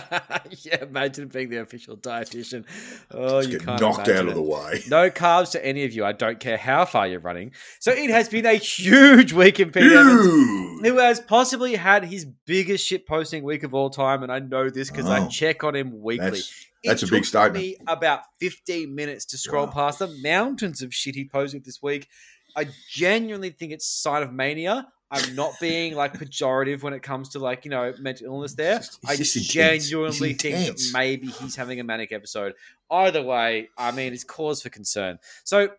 yeah, 0.65 0.83
imagine 0.83 1.27
being 1.27 1.49
the 1.49 1.57
official 1.57 1.97
dietitian. 1.97 2.63
Oh, 3.11 3.39
you 3.41 3.57
get 3.57 3.65
can't 3.65 3.81
knocked 3.81 4.07
out 4.07 4.25
of 4.25 4.29
it. 4.29 4.35
the 4.35 4.41
way. 4.41 4.81
No 4.89 5.09
carbs 5.09 5.51
to 5.51 5.65
any 5.65 5.83
of 5.83 5.91
you. 5.93 6.05
I 6.05 6.13
don't 6.13 6.39
care 6.39 6.57
how 6.57 6.85
far 6.85 7.07
you're 7.07 7.19
running. 7.19 7.51
So 7.79 7.91
it 7.91 8.09
has 8.11 8.29
been 8.29 8.45
a 8.45 8.53
huge 8.53 9.33
week 9.33 9.59
in 9.59 9.71
Pete 9.71 9.91
Evans, 9.91 10.25
Ew. 10.25 10.79
who 10.83 10.97
has 10.99 11.19
possibly 11.19 11.75
had 11.75 12.05
his 12.05 12.23
biggest 12.23 12.85
shit 12.87 13.05
posting 13.05 13.43
week 13.43 13.63
of 13.63 13.73
all 13.73 13.89
time, 13.89 14.23
and 14.23 14.31
I 14.31 14.39
know 14.39 14.69
this 14.69 14.89
because 14.89 15.07
I 15.09 15.19
Oh. 15.25 15.27
check 15.27 15.63
on 15.63 15.74
him 15.75 16.01
weekly. 16.01 16.29
That's, 16.31 16.65
that's 16.83 17.03
it 17.03 17.09
a 17.09 17.11
big 17.11 17.23
took 17.23 17.27
statement. 17.27 17.55
me 17.55 17.77
about 17.87 18.21
15 18.39 18.93
minutes 18.93 19.25
to 19.27 19.37
scroll 19.37 19.65
Wow. 19.67 19.71
past 19.73 19.99
the 19.99 20.07
mountains 20.21 20.81
of 20.81 20.93
shit 20.93 21.15
he 21.15 21.27
posted 21.27 21.65
this 21.65 21.81
week. 21.81 22.07
I 22.55 22.67
genuinely 22.89 23.49
think 23.49 23.71
it's 23.73 23.85
sign 23.87 24.23
of 24.23 24.31
mania. 24.31 24.87
I'm 25.11 25.35
not 25.35 25.53
being 25.61 25.93
like 25.95 26.13
pejorative 26.13 26.81
when 26.83 26.93
it 26.93 27.03
comes 27.03 27.29
to 27.29 27.39
like, 27.39 27.65
you 27.65 27.71
know, 27.71 27.93
mental 27.99 28.27
illness 28.27 28.53
there. 28.55 28.77
It's 28.77 28.97
it's 29.03 29.11
I 29.11 29.15
just 29.15 29.51
genuinely 29.51 30.33
think 30.33 30.55
that 30.67 30.81
maybe 30.93 31.27
he's 31.27 31.55
having 31.55 31.79
a 31.79 31.83
manic 31.83 32.11
episode. 32.11 32.53
Either 32.89 33.21
way, 33.21 33.69
I 33.77 33.91
mean, 33.91 34.13
it's 34.13 34.23
cause 34.23 34.61
for 34.61 34.69
concern. 34.69 35.19
So, 35.43 35.69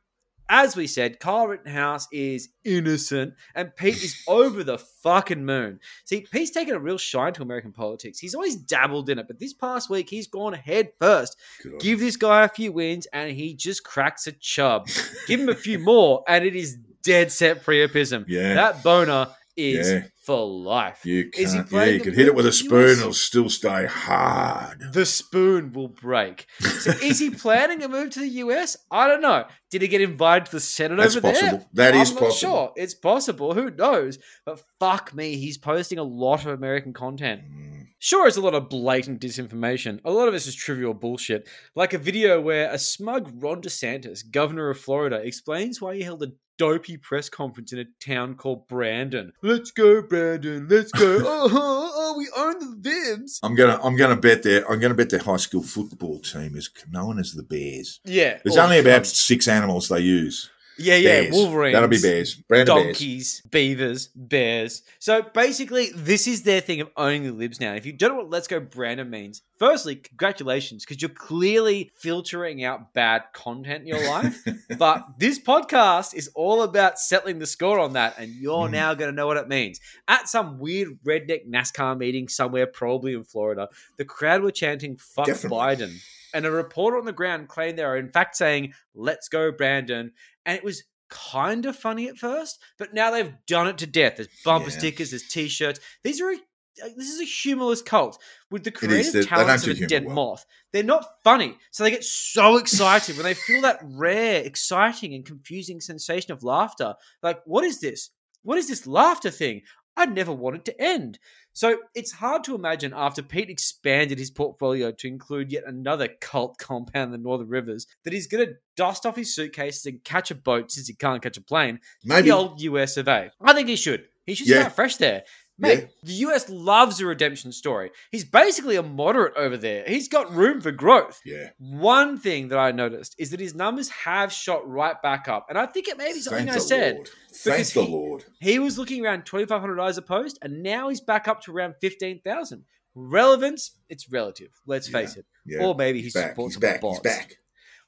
as 0.48 0.76
we 0.76 0.86
said, 0.86 1.18
Kyle 1.20 1.48
Rittenhouse 1.48 2.06
is 2.12 2.48
innocent 2.64 3.34
and 3.54 3.74
Pete 3.74 4.02
is 4.02 4.22
over 4.28 4.62
the 4.62 4.78
fucking 4.78 5.44
moon. 5.44 5.80
See, 6.04 6.26
Pete's 6.30 6.50
taken 6.50 6.74
a 6.74 6.78
real 6.78 6.98
shine 6.98 7.32
to 7.34 7.42
American 7.42 7.72
politics. 7.72 8.18
He's 8.18 8.34
always 8.34 8.56
dabbled 8.56 9.10
in 9.10 9.18
it, 9.18 9.26
but 9.26 9.38
this 9.38 9.52
past 9.52 9.90
week 9.90 10.08
he's 10.08 10.26
gone 10.26 10.52
head 10.52 10.90
first. 11.00 11.36
Good 11.62 11.72
on 11.74 11.78
Give 11.78 11.98
this 11.98 12.16
guy 12.16 12.44
a 12.44 12.48
few 12.48 12.72
wins 12.72 13.06
and 13.12 13.30
he 13.32 13.54
just 13.54 13.84
cracks 13.84 14.26
a 14.26 14.32
chub. 14.32 14.88
Give 15.26 15.40
him 15.40 15.48
a 15.48 15.54
few 15.54 15.78
more 15.80 16.22
and 16.28 16.44
it 16.44 16.54
is 16.54 16.76
dead 17.02 17.32
set 17.32 17.64
priapism. 17.64 18.24
Yeah. 18.28 18.54
That 18.54 18.82
boner 18.82 19.28
is 19.56 19.90
Yeah. 19.90 20.02
For 20.26 20.44
life. 20.46 21.06
You 21.06 21.30
Is 21.34 21.52
he 21.52 21.58
can't. 21.58 21.66
Yeah, 21.66 21.78
playing 21.78 21.92
you 21.92 21.98
the 22.00 22.04
could 22.04 22.14
hit 22.14 22.26
it 22.26 22.34
with 22.34 22.46
a 22.46 22.52
spoon; 22.52 22.90
US? 22.90 22.98
it'll 22.98 23.12
still 23.14 23.48
stay 23.48 23.86
hard. 23.86 24.92
The 24.92 25.06
spoon 25.06 25.72
will 25.72 25.88
break. 25.88 26.46
So 26.58 26.90
is 27.02 27.18
he 27.20 27.30
planning 27.30 27.82
a 27.82 27.88
move 27.88 28.10
to 28.10 28.20
the 28.20 28.28
US? 28.28 28.76
I 28.90 29.06
don't 29.06 29.22
know. 29.22 29.44
Did 29.70 29.82
he 29.82 29.88
get 29.88 30.00
invited 30.00 30.46
to 30.46 30.52
the 30.52 30.60
Senate 30.60 30.96
That's 30.96 31.16
over 31.16 31.32
there? 31.32 31.40
possible. 31.40 31.68
That 31.74 31.94
I'm 31.94 32.00
is 32.00 32.12
not 32.12 32.20
possible. 32.20 32.50
sure. 32.52 32.72
It's 32.76 32.94
possible. 32.94 33.54
Who 33.54 33.70
knows? 33.70 34.18
But 34.44 34.62
fuck 34.80 35.14
me, 35.14 35.36
he's 35.36 35.58
posting 35.58 35.98
a 35.98 36.02
lot 36.04 36.40
of 36.44 36.52
American 36.52 36.92
content. 36.92 37.42
Mm. 37.42 37.86
Sure, 37.98 38.28
it's 38.28 38.36
a 38.36 38.42
lot 38.42 38.54
of 38.54 38.68
blatant 38.68 39.20
disinformation. 39.22 40.00
A 40.04 40.10
lot 40.10 40.28
of 40.28 40.34
this 40.34 40.46
is 40.46 40.54
trivial 40.54 40.92
bullshit. 40.92 41.48
Like 41.74 41.94
a 41.94 41.98
video 41.98 42.40
where 42.40 42.70
a 42.70 42.78
smug 42.78 43.32
Ron 43.42 43.62
DeSantis, 43.62 44.20
governor 44.30 44.68
of 44.68 44.78
Florida, 44.78 45.16
explains 45.16 45.80
why 45.80 45.94
he 45.96 46.02
held 46.02 46.22
a 46.22 46.32
dopey 46.58 46.96
press 46.96 47.28
conference 47.28 47.72
in 47.72 47.78
a 47.78 47.84
town 48.00 48.34
called 48.34 48.66
Brandon. 48.68 49.32
Let's 49.42 49.70
go, 49.70 50.02
Brandon. 50.02 50.66
Let's 50.68 50.92
go. 50.92 51.18
oh, 51.24 51.50
oh, 51.94 52.14
we 52.16 52.28
own 52.36 52.58
the 52.58 52.88
Vibs. 52.88 53.40
I'm 53.42 53.54
gonna 53.54 53.78
I'm 53.82 53.96
gonna 53.96 54.16
bet 54.16 54.42
their 54.42 54.70
I'm 54.70 54.80
gonna 54.80 54.94
bet 54.94 55.10
their 55.10 55.20
high 55.20 55.36
school 55.36 55.62
football 55.62 56.18
team 56.20 56.56
is 56.56 56.70
known 56.90 57.18
as 57.18 57.32
the 57.32 57.42
Bears. 57.42 58.00
Yeah. 58.04 58.38
There's 58.44 58.56
or 58.56 58.62
only 58.62 58.78
about 58.78 59.06
six 59.06 59.48
animals 59.48 59.88
they 59.88 60.00
use. 60.00 60.50
Yeah, 60.78 60.96
yeah. 60.96 61.22
Bears. 61.22 61.34
Wolverines. 61.34 61.74
That'll 61.74 61.88
be 61.88 62.00
bears. 62.00 62.34
Brandon 62.34 62.74
Bears. 62.76 62.86
donkeys, 62.86 63.42
beavers, 63.50 64.08
bears. 64.14 64.82
So 64.98 65.22
basically, 65.22 65.90
this 65.94 66.26
is 66.26 66.42
their 66.42 66.60
thing 66.60 66.80
of 66.80 66.90
owning 66.96 67.24
the 67.24 67.32
libs 67.32 67.60
now. 67.60 67.74
If 67.74 67.86
you 67.86 67.92
don't 67.92 68.10
know 68.10 68.16
what 68.16 68.30
Let's 68.30 68.46
Go 68.46 68.60
Brandon 68.60 69.08
means, 69.08 69.42
firstly, 69.58 69.96
congratulations, 69.96 70.84
because 70.84 71.00
you're 71.00 71.08
clearly 71.08 71.90
filtering 71.96 72.62
out 72.64 72.92
bad 72.92 73.22
content 73.32 73.82
in 73.82 73.86
your 73.88 74.06
life. 74.08 74.44
but 74.78 75.04
this 75.18 75.38
podcast 75.38 76.14
is 76.14 76.28
all 76.34 76.62
about 76.62 76.98
settling 76.98 77.38
the 77.38 77.46
score 77.46 77.78
on 77.78 77.94
that, 77.94 78.18
and 78.18 78.34
you're 78.34 78.68
Mhm. 78.68 78.72
now 78.72 78.94
going 78.94 79.10
to 79.10 79.16
know 79.16 79.26
what 79.26 79.36
it 79.38 79.48
means. 79.48 79.80
At 80.08 80.28
some 80.28 80.58
weird 80.58 80.98
redneck 81.06 81.48
NASCAR 81.48 81.96
meeting 81.96 82.28
somewhere, 82.28 82.66
probably 82.66 83.14
in 83.14 83.24
Florida, 83.24 83.68
the 83.96 84.04
crowd 84.04 84.42
were 84.42 84.50
chanting 84.50 84.96
"fuck 84.96 85.26
Definitely. 85.26 85.58
Biden," 85.58 86.02
and 86.36 86.46
a 86.46 86.50
reporter 86.50 86.98
on 86.98 87.04
the 87.06 87.12
ground 87.12 87.48
claimed 87.48 87.78
they 87.78 87.82
are 87.84 87.96
in 87.96 88.10
fact 88.10 88.36
saying 88.36 88.74
"Let's 88.94 89.28
go 89.28 89.50
Brandon," 89.50 90.12
and 90.44 90.56
it 90.56 90.62
was 90.64 90.84
kind 91.08 91.66
of 91.66 91.76
funny 91.76 92.08
at 92.08 92.16
first, 92.16 92.58
but 92.78 92.92
now 92.92 93.10
they've 93.10 93.32
done 93.46 93.68
it 93.68 93.78
to 93.78 93.86
death. 93.86 94.16
There's 94.16 94.28
bumper 94.44 94.70
Yeah. 94.70 94.78
stickers, 94.78 95.10
there's 95.10 95.28
t-shirts. 95.28 95.78
These 96.02 96.20
are 96.20 96.30
a, 96.30 96.34
uh, 96.34 96.88
this 96.96 97.08
is 97.08 97.20
a 97.20 97.24
humorless 97.24 97.80
cult 97.80 98.20
with 98.50 98.64
the 98.64 98.72
creative 98.72 99.26
talents 99.28 99.66
of 99.66 99.80
a 99.80 99.86
dead 99.86 100.04
well. 100.04 100.14
moth. 100.14 100.46
They're 100.72 100.82
not 100.82 101.06
funny, 101.24 101.56
so 101.70 101.84
they 101.84 101.92
get 101.92 102.04
so 102.04 102.56
excited 102.56 103.16
when 103.16 103.24
they 103.24 103.34
feel 103.34 103.62
that 103.62 103.78
rare, 103.82 104.42
exciting, 104.42 105.14
and 105.14 105.24
confusing 105.24 105.80
sensation 105.80 106.32
of 106.32 106.42
laughter. 106.42 106.94
Like, 107.22 107.40
what 107.46 107.64
is 107.64 107.80
this? 107.80 108.10
What 108.42 108.58
is 108.58 108.68
this 108.68 108.86
laughter 108.86 109.30
thing? 109.30 109.62
I 109.96 110.06
never 110.06 110.32
want 110.32 110.56
it 110.56 110.64
to 110.66 110.80
end. 110.80 111.18
So 111.56 111.78
it's 111.94 112.12
hard 112.12 112.44
to 112.44 112.54
imagine 112.54 112.92
after 112.94 113.22
Pete 113.22 113.48
expanded 113.48 114.18
his 114.18 114.30
portfolio 114.30 114.90
to 114.90 115.08
include 115.08 115.50
yet 115.50 115.64
another 115.66 116.06
cult 116.20 116.58
compound 116.58 117.06
in 117.06 117.12
the 117.12 117.26
Northern 117.26 117.48
Rivers 117.48 117.86
that 118.04 118.12
he's 118.12 118.26
going 118.26 118.46
to 118.46 118.52
dust 118.76 119.06
off 119.06 119.16
his 119.16 119.34
suitcases 119.34 119.86
and 119.86 120.04
catch 120.04 120.30
a 120.30 120.34
boat 120.34 120.70
since 120.70 120.86
he 120.86 120.92
can't 120.92 121.22
catch 121.22 121.38
a 121.38 121.40
plane. 121.40 121.80
Maybe 122.04 122.28
The 122.28 122.36
old 122.36 122.60
US 122.60 122.98
of 122.98 123.08
A. 123.08 123.30
I 123.40 123.54
think 123.54 123.70
he 123.70 123.76
should. 123.76 124.04
He 124.26 124.34
should 124.34 124.48
Yeah. 124.48 124.60
start 124.60 124.74
fresh 124.74 124.96
there. 124.96 125.22
Mate, 125.58 125.78
Yeah. 125.80 125.86
the 126.02 126.12
US 126.28 126.48
loves 126.50 127.00
a 127.00 127.06
redemption 127.06 127.50
story. 127.52 127.90
He's 128.12 128.24
basically 128.24 128.76
a 128.76 128.82
moderate 128.82 129.34
over 129.36 129.56
there. 129.56 129.84
He's 129.86 130.08
got 130.08 130.30
room 130.34 130.60
for 130.60 130.70
growth. 130.70 131.20
yeah. 131.24 131.50
One 131.58 132.18
thing 132.18 132.48
that 132.48 132.58
I 132.58 132.72
noticed 132.72 133.14
is 133.18 133.30
that 133.30 133.40
his 133.40 133.54
numbers 133.54 133.88
have 133.88 134.32
shot 134.32 134.68
right 134.68 135.00
back 135.02 135.28
up. 135.28 135.46
And 135.48 135.56
I 135.58 135.64
think 135.66 135.88
it 135.88 135.96
may 135.96 136.12
be 136.12 136.20
something 136.20 136.50
I 136.50 136.58
said. 136.58 136.94
Lord. 136.96 137.08
Thank 137.32 137.56
because 137.56 137.72
the 137.72 137.84
he- 137.84 137.92
Lord. 137.92 138.24
He 138.40 138.58
was 138.58 138.76
looking 138.78 139.04
around 139.04 139.24
2,500 139.24 139.80
eyes 139.80 139.96
a 139.96 140.02
post, 140.02 140.38
and 140.42 140.62
now 140.62 140.88
he's 140.90 141.00
back 141.00 141.26
up 141.28 141.40
to 141.42 141.52
around 141.52 141.74
15,000. 141.80 142.64
Relevance, 142.94 143.72
it's 143.88 144.10
relative, 144.10 144.48
let's 144.66 144.88
face 144.88 145.16
it. 145.16 145.26
Yeah. 145.46 145.64
Or 145.64 145.74
maybe 145.74 146.00
he's 146.02 146.14
he 146.14 146.20
back. 146.20 146.30
supports 146.30 146.54
He's 146.54 146.60
back. 146.60 146.82
He's 146.82 147.00
back. 147.00 147.36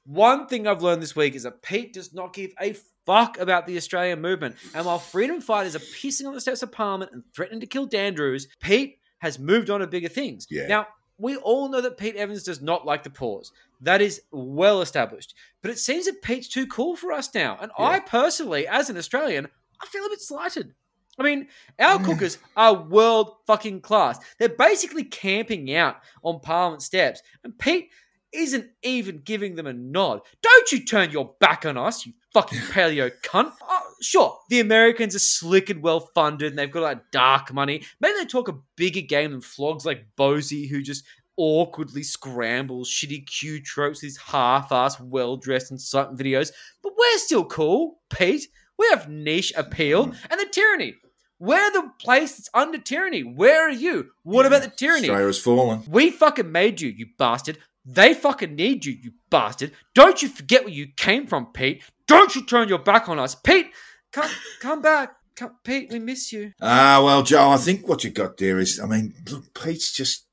One 0.09 0.47
thing 0.47 0.65
I've 0.65 0.81
learned 0.81 1.03
this 1.03 1.15
week 1.15 1.35
is 1.35 1.43
that 1.43 1.61
Pete 1.61 1.93
does 1.93 2.15
not 2.15 2.33
give 2.33 2.51
a 2.59 2.75
fuck 3.05 3.37
about 3.37 3.67
the 3.67 3.77
Australian 3.77 4.21
movement. 4.21 4.55
And 4.73 4.83
while 4.87 4.97
freedom 4.97 5.39
fighters 5.39 5.75
are 5.75 5.79
pissing 5.79 6.25
on 6.25 6.33
the 6.33 6.41
steps 6.41 6.63
of 6.63 6.71
Parliament 6.71 7.11
and 7.13 7.21
threatening 7.35 7.59
to 7.59 7.67
kill 7.67 7.85
Dan 7.85 8.07
Andrews, 8.07 8.47
Pete 8.59 8.97
has 9.19 9.37
moved 9.37 9.69
on 9.69 9.81
to 9.81 9.87
bigger 9.87 10.07
things. 10.07 10.47
Yeah. 10.49 10.65
Now, 10.65 10.87
we 11.19 11.35
all 11.35 11.69
know 11.69 11.81
that 11.81 11.99
Pete 11.99 12.15
Evans 12.15 12.41
does 12.41 12.59
not 12.59 12.87
like 12.87 13.03
the 13.03 13.11
pause. 13.11 13.51
That 13.81 14.01
is 14.01 14.19
well 14.31 14.81
established. 14.81 15.35
But 15.61 15.69
it 15.69 15.77
seems 15.77 16.05
that 16.05 16.23
Pete's 16.23 16.47
too 16.47 16.65
cool 16.65 16.95
for 16.95 17.11
us 17.11 17.31
now. 17.35 17.59
And 17.61 17.71
I 17.77 17.99
personally, 17.99 18.67
as 18.67 18.89
an 18.89 18.97
Australian, 18.97 19.47
I 19.79 19.85
feel 19.85 20.05
a 20.05 20.09
bit 20.09 20.21
slighted. 20.21 20.73
I 21.19 21.23
mean, 21.23 21.49
our 21.77 21.99
mm. 21.99 22.05
cookers 22.05 22.39
are 22.57 22.73
world 22.73 23.35
fucking 23.45 23.81
class. 23.81 24.17
They're 24.39 24.49
basically 24.49 25.03
camping 25.03 25.75
out 25.75 25.97
on 26.23 26.39
Parliament 26.39 26.81
steps. 26.81 27.21
And 27.43 27.59
Pete 27.59 27.89
isn't 28.33 28.67
even 28.83 29.21
giving 29.23 29.55
them 29.55 29.67
a 29.67 29.73
nod. 29.73 30.21
Don't 30.41 30.71
you 30.71 30.85
turn 30.85 31.11
your 31.11 31.35
back 31.39 31.65
on 31.65 31.77
us, 31.77 32.05
you 32.05 32.13
fucking 32.33 32.59
paleo 32.71 33.11
cunt. 33.23 33.51
Oh, 33.67 33.81
sure, 34.01 34.37
the 34.49 34.59
Americans 34.59 35.15
are 35.15 35.19
slick 35.19 35.69
and 35.69 35.81
well 35.81 35.99
funded 35.99 36.51
and 36.51 36.59
they've 36.59 36.71
got 36.71 36.83
like 36.83 37.11
dark 37.11 37.53
money. 37.53 37.83
Maybe 37.99 38.15
they 38.19 38.25
talk 38.25 38.47
a 38.47 38.59
bigger 38.75 39.01
game 39.01 39.31
than 39.31 39.41
flogs 39.41 39.85
like 39.85 40.05
Bosi, 40.17 40.69
who 40.69 40.81
just 40.81 41.05
awkwardly 41.37 42.03
scrambles 42.03 42.89
shitty 42.89 43.25
Q 43.25 43.61
tropes, 43.61 44.01
these 44.01 44.17
half-ass, 44.17 44.99
well-dressed 44.99 45.71
incitement 45.71 46.19
videos. 46.19 46.51
But 46.83 46.93
we're 46.97 47.17
still 47.17 47.45
cool, 47.45 47.99
Pete. 48.09 48.47
We 48.77 48.87
have 48.91 49.09
niche 49.09 49.53
appeal. 49.55 50.07
Mm. 50.07 50.15
And 50.29 50.39
the 50.39 50.47
tyranny. 50.51 50.95
We're 51.41 51.71
the 51.71 51.89
place 51.99 52.35
that's 52.35 52.49
under 52.53 52.77
tyranny. 52.77 53.21
Where 53.21 53.67
are 53.67 53.71
you? 53.71 54.09
What 54.23 54.45
about 54.45 54.61
the 54.61 54.69
tyranny? 54.69 55.09
Australia's 55.09 55.39
fallen. 55.39 55.83
We 55.89 56.11
fucking 56.11 56.51
made 56.51 56.81
you, 56.81 56.89
you 56.89 57.07
bastard. 57.17 57.57
They 57.91 58.13
fucking 58.13 58.55
need 58.55 58.85
you, 58.85 58.93
you 58.93 59.11
bastard. 59.31 59.71
Don't 59.95 60.21
you 60.21 60.29
forget 60.29 60.63
where 60.63 60.73
you 60.73 60.87
came 60.95 61.25
from, 61.25 61.47
Pete. 61.47 61.81
Don't 62.07 62.35
you 62.35 62.45
turn 62.45 62.69
your 62.69 62.77
back 62.79 63.09
on 63.09 63.17
us. 63.19 63.33
Pete, 63.35 63.67
come 64.11 64.29
come 64.61 64.81
back. 64.81 65.15
Come, 65.35 65.55
Pete, 65.63 65.89
we 65.91 65.99
miss 65.99 66.31
you. 66.31 66.51
Ah, 66.61 67.01
well, 67.03 67.23
Joe, 67.23 67.49
I 67.49 67.57
think 67.57 67.87
what 67.87 68.03
you 68.03 68.09
got 68.11 68.37
there 68.37 68.59
is, 68.59 68.79
I 68.79 68.85
mean, 68.85 69.13
look, 69.31 69.53
Pete's 69.53 69.91
just 69.93 70.27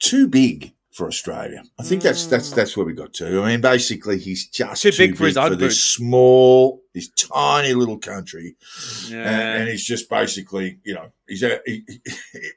too 0.00 0.26
big 0.26 0.72
for 0.90 1.06
Australia. 1.06 1.62
I 1.78 1.84
think 1.84 2.02
that's 2.02 2.26
that's 2.26 2.50
that's 2.50 2.76
where 2.76 2.84
we 2.84 2.92
got 2.92 3.12
to. 3.14 3.40
I 3.42 3.46
mean, 3.52 3.60
basically, 3.60 4.18
he's 4.18 4.46
just 4.48 4.82
Too 4.82 4.92
big 4.98 5.16
for 5.16 5.24
his 5.26 5.36
Ugg 5.36 5.58
this 5.58 5.82
small, 5.82 6.82
this 6.92 7.08
tiny 7.10 7.72
little 7.72 7.98
country, 7.98 8.56
Yeah. 9.08 9.18
and, 9.18 9.60
and 9.62 9.68
he's 9.70 9.84
just 9.84 10.10
basically, 10.10 10.80
you 10.84 10.94
know, 10.94 11.10
he's 11.28 11.42
a, 11.42 11.60
he, 11.64 11.84
he- 11.86 12.00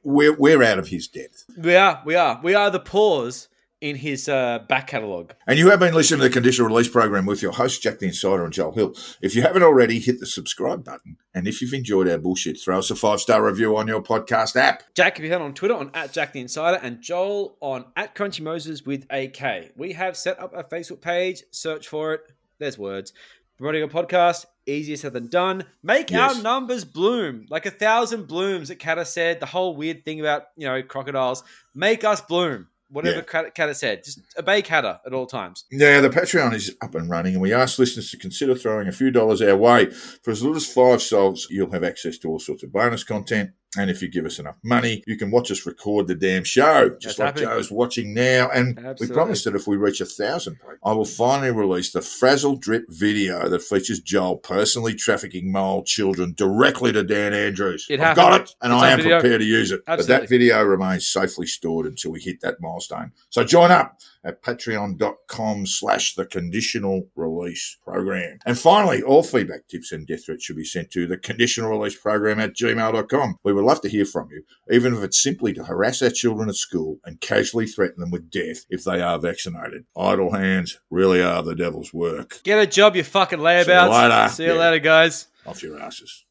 we're 0.04 0.34
we're 0.36 0.64
out 0.64 0.80
of 0.80 0.88
his 0.88 1.08
depth. 1.08 1.46
we 1.58 1.76
are, 1.76 2.02
we 2.06 2.16
are. 2.16 2.42
We 2.44 2.54
are 2.56 2.70
the 2.72 2.80
pause 2.80 3.48
in 3.82 3.96
his 3.96 4.30
uh, 4.30 4.60
back 4.70 4.88
catalogue. 4.88 5.34
And 5.48 5.58
you 5.60 5.70
have 5.72 5.80
been 5.80 5.94
listening 5.94 6.20
to 6.22 6.28
the 6.28 6.34
Conditional 6.34 6.68
Release 6.70 6.88
Program 6.88 7.26
with 7.26 7.42
your 7.42 7.52
host, 7.52 7.82
Jack 7.82 8.00
the 8.00 8.06
Insider 8.06 8.44
and 8.46 8.54
Joel 8.54 8.72
Hill. 8.74 8.96
If 9.22 9.36
you 9.36 9.42
haven't 9.42 9.64
already, 9.64 10.00
hit 10.00 10.20
the 10.20 10.26
subscribe 10.28 10.86
button. 10.86 11.18
And 11.34 11.48
if 11.48 11.62
you've 11.62 11.74
enjoyed 11.74 12.08
our 12.08 12.18
bullshit, 12.20 12.60
throw 12.60 12.80
us 12.80 12.92
a 12.92 12.96
five 12.96 13.20
star 13.20 13.44
review 13.44 13.76
on 13.76 13.88
your 13.88 14.02
podcast 14.02 14.56
app. 14.56 14.84
Jack 14.94 15.16
can 15.16 15.24
be 15.24 15.30
found 15.30 15.44
on 15.44 15.54
Twitter 15.54 15.74
on 15.76 15.92
at 15.94 16.14
Jack 16.14 16.34
the 16.34 16.40
Insider 16.40 16.80
and 16.82 17.02
Joel 17.02 17.58
on 17.60 17.86
at 17.96 18.14
Crunchy 18.16 18.42
Moses 18.42 18.86
with 18.86 19.06
a 19.12 19.28
K. 19.30 19.72
We 19.76 19.94
have 19.94 20.16
set 20.16 20.40
up 20.40 20.54
a 20.56 20.64
Facebook 20.64 21.02
page. 21.02 21.44
Search 21.52 21.88
for 21.88 22.14
it. 22.14 22.22
There's 22.60 22.78
words. 22.78 23.14
Promoting 23.58 23.84
a 23.84 23.88
podcast, 23.88 24.46
easier 24.66 24.98
said 24.98 25.14
than 25.14 25.28
done. 25.28 25.66
Make 25.84 26.10
Yes. 26.10 26.36
our 26.38 26.42
numbers 26.44 26.84
bloom. 26.84 27.46
Like 27.50 27.66
a 27.68 27.72
thousand 27.72 28.28
blooms 28.28 28.70
that 28.70 28.80
Katter 28.80 29.06
said. 29.06 29.40
The 29.40 29.46
whole 29.46 29.76
weird 29.76 30.04
thing 30.04 30.20
about, 30.20 30.48
you 30.58 30.68
know, 30.68 30.82
crocodiles. 30.82 31.44
Make 31.76 32.04
us 32.04 32.22
bloom. 32.22 32.68
Whatever 32.92 33.26
Yeah. 33.34 33.72
Said. 33.74 34.04
Just 34.04 34.20
obey 34.38 34.62
Katter 34.62 35.00
at 35.06 35.14
all 35.14 35.26
times. 35.26 35.66
Yeah, 35.72 36.02
the 36.02 36.10
Patreon 36.10 36.54
is 36.54 36.76
up 36.82 36.94
and 36.96 37.10
running, 37.10 37.34
and 37.34 37.42
we 37.42 37.54
ask 37.54 37.80
listeners 37.80 38.12
to 38.12 38.18
consider 38.18 38.54
throwing 38.56 38.88
a 38.88 38.92
few 38.92 39.12
dollars 39.12 39.42
our 39.42 39.56
way. 39.56 39.90
For 40.24 40.32
as 40.32 40.42
little 40.42 40.58
as 40.58 40.72
five 40.72 41.02
souls, 41.02 41.48
you'll 41.50 41.72
have 41.72 41.84
access 41.84 42.18
to 42.20 42.28
all 42.30 42.40
sorts 42.40 42.64
of 42.64 42.72
bonus 42.72 43.04
content. 43.04 43.52
And 43.78 43.90
if 43.90 44.02
you 44.02 44.10
give 44.10 44.26
us 44.26 44.38
enough 44.38 44.58
money, 44.64 45.02
you 45.08 45.16
can 45.16 45.32
watch 45.32 45.50
us 45.50 45.66
record 45.66 46.08
the 46.08 46.16
damn 46.16 46.44
show, 46.44 46.90
just 47.00 47.18
That's 47.18 47.20
like 47.20 47.28
happening. 47.40 47.50
Joe's 47.58 47.72
watching 47.72 48.14
now. 48.14 48.50
And 48.50 48.78
Absolutely. 48.78 49.08
we 49.08 49.14
promise 49.14 49.44
that 49.46 49.56
if 49.56 49.66
we 49.66 49.78
reach 49.78 50.02
a 50.02 50.06
thousand, 50.06 50.60
I 50.84 50.92
will 50.92 51.06
finally 51.06 51.52
release 51.52 51.94
the 51.94 52.02
Frazzle 52.02 52.58
Drip 52.58 52.84
video 52.90 53.48
that 53.48 53.62
features 53.62 54.02
Joel 54.02 54.38
personally 54.38 54.94
trafficking 54.94 55.54
mole 55.54 55.84
children 55.86 56.34
directly 56.36 56.92
to 56.92 57.02
Dan 57.02 57.34
Andrews. 57.34 57.88
It 57.90 58.02
I've 58.02 58.08
happened. 58.08 58.16
got 58.18 58.42
it, 58.42 58.56
and 58.62 58.74
It's 58.74 58.84
I 58.84 58.92
am 58.92 58.98
video. 58.98 59.20
prepared 59.22 59.40
to 59.40 59.48
use 59.48 59.72
it. 59.72 59.84
But 59.86 60.06
that 60.08 60.28
video 60.28 60.62
remains 60.64 61.08
safely 61.08 61.48
stored 61.48 61.86
until 61.86 62.12
we 62.12 62.20
hit 62.20 62.42
that 62.42 62.60
milestone. 62.60 63.14
So 63.30 63.46
join 63.46 63.72
up 63.72 64.02
at 64.24 64.42
patreon.com 64.44 65.66
slash 65.66 66.16
the 66.16 66.26
conditional 66.26 67.08
release 67.16 67.78
program. 67.84 68.38
And 68.46 68.58
finally, 68.58 69.02
all 69.02 69.24
feedback, 69.24 69.68
tips, 69.68 69.92
and 69.92 70.06
death 70.06 70.26
threats 70.26 70.44
should 70.44 70.56
be 70.56 70.64
sent 70.66 70.92
to 70.92 71.08
the 71.08 71.18
conditional 71.18 71.70
release 71.70 71.98
program 71.98 72.40
at 72.40 72.56
gmail.com. 72.56 73.38
We 73.44 73.54
would 73.54 73.64
love 73.66 73.82
to 73.82 73.90
hear 73.90 74.06
from 74.06 74.30
you, 74.32 74.44
even 74.72 74.94
if 74.96 75.04
it's 75.04 75.22
simply 75.22 75.54
to 75.54 75.64
harass 75.64 76.02
our 76.02 76.10
children 76.10 76.50
at 76.50 76.56
school 76.56 77.00
and 77.06 77.20
casually 77.22 77.68
threaten 77.68 78.00
them 78.00 78.12
with 78.12 78.30
death 78.30 78.66
if 78.70 78.84
they 78.84 79.02
are 79.02 79.20
vaccinated. 79.20 79.86
Idle 79.98 80.34
hands 80.34 80.80
really 80.90 81.22
are 81.22 81.44
the 81.44 81.56
devil's 81.56 81.94
work. 81.94 82.42
Get 82.44 82.60
a 82.60 82.68
job, 82.68 82.96
you 82.96 83.04
fucking 83.04 83.40
See 83.40 83.42
you 83.44 83.48
layabouts. 83.48 84.10
later. 84.10 84.30
See 84.34 84.44
you 84.46 84.54
Yeah. 84.54 84.60
later, 84.60 84.80
guys. 84.80 85.28
Off 85.46 85.64
your 85.64 85.80
asses. 85.80 86.20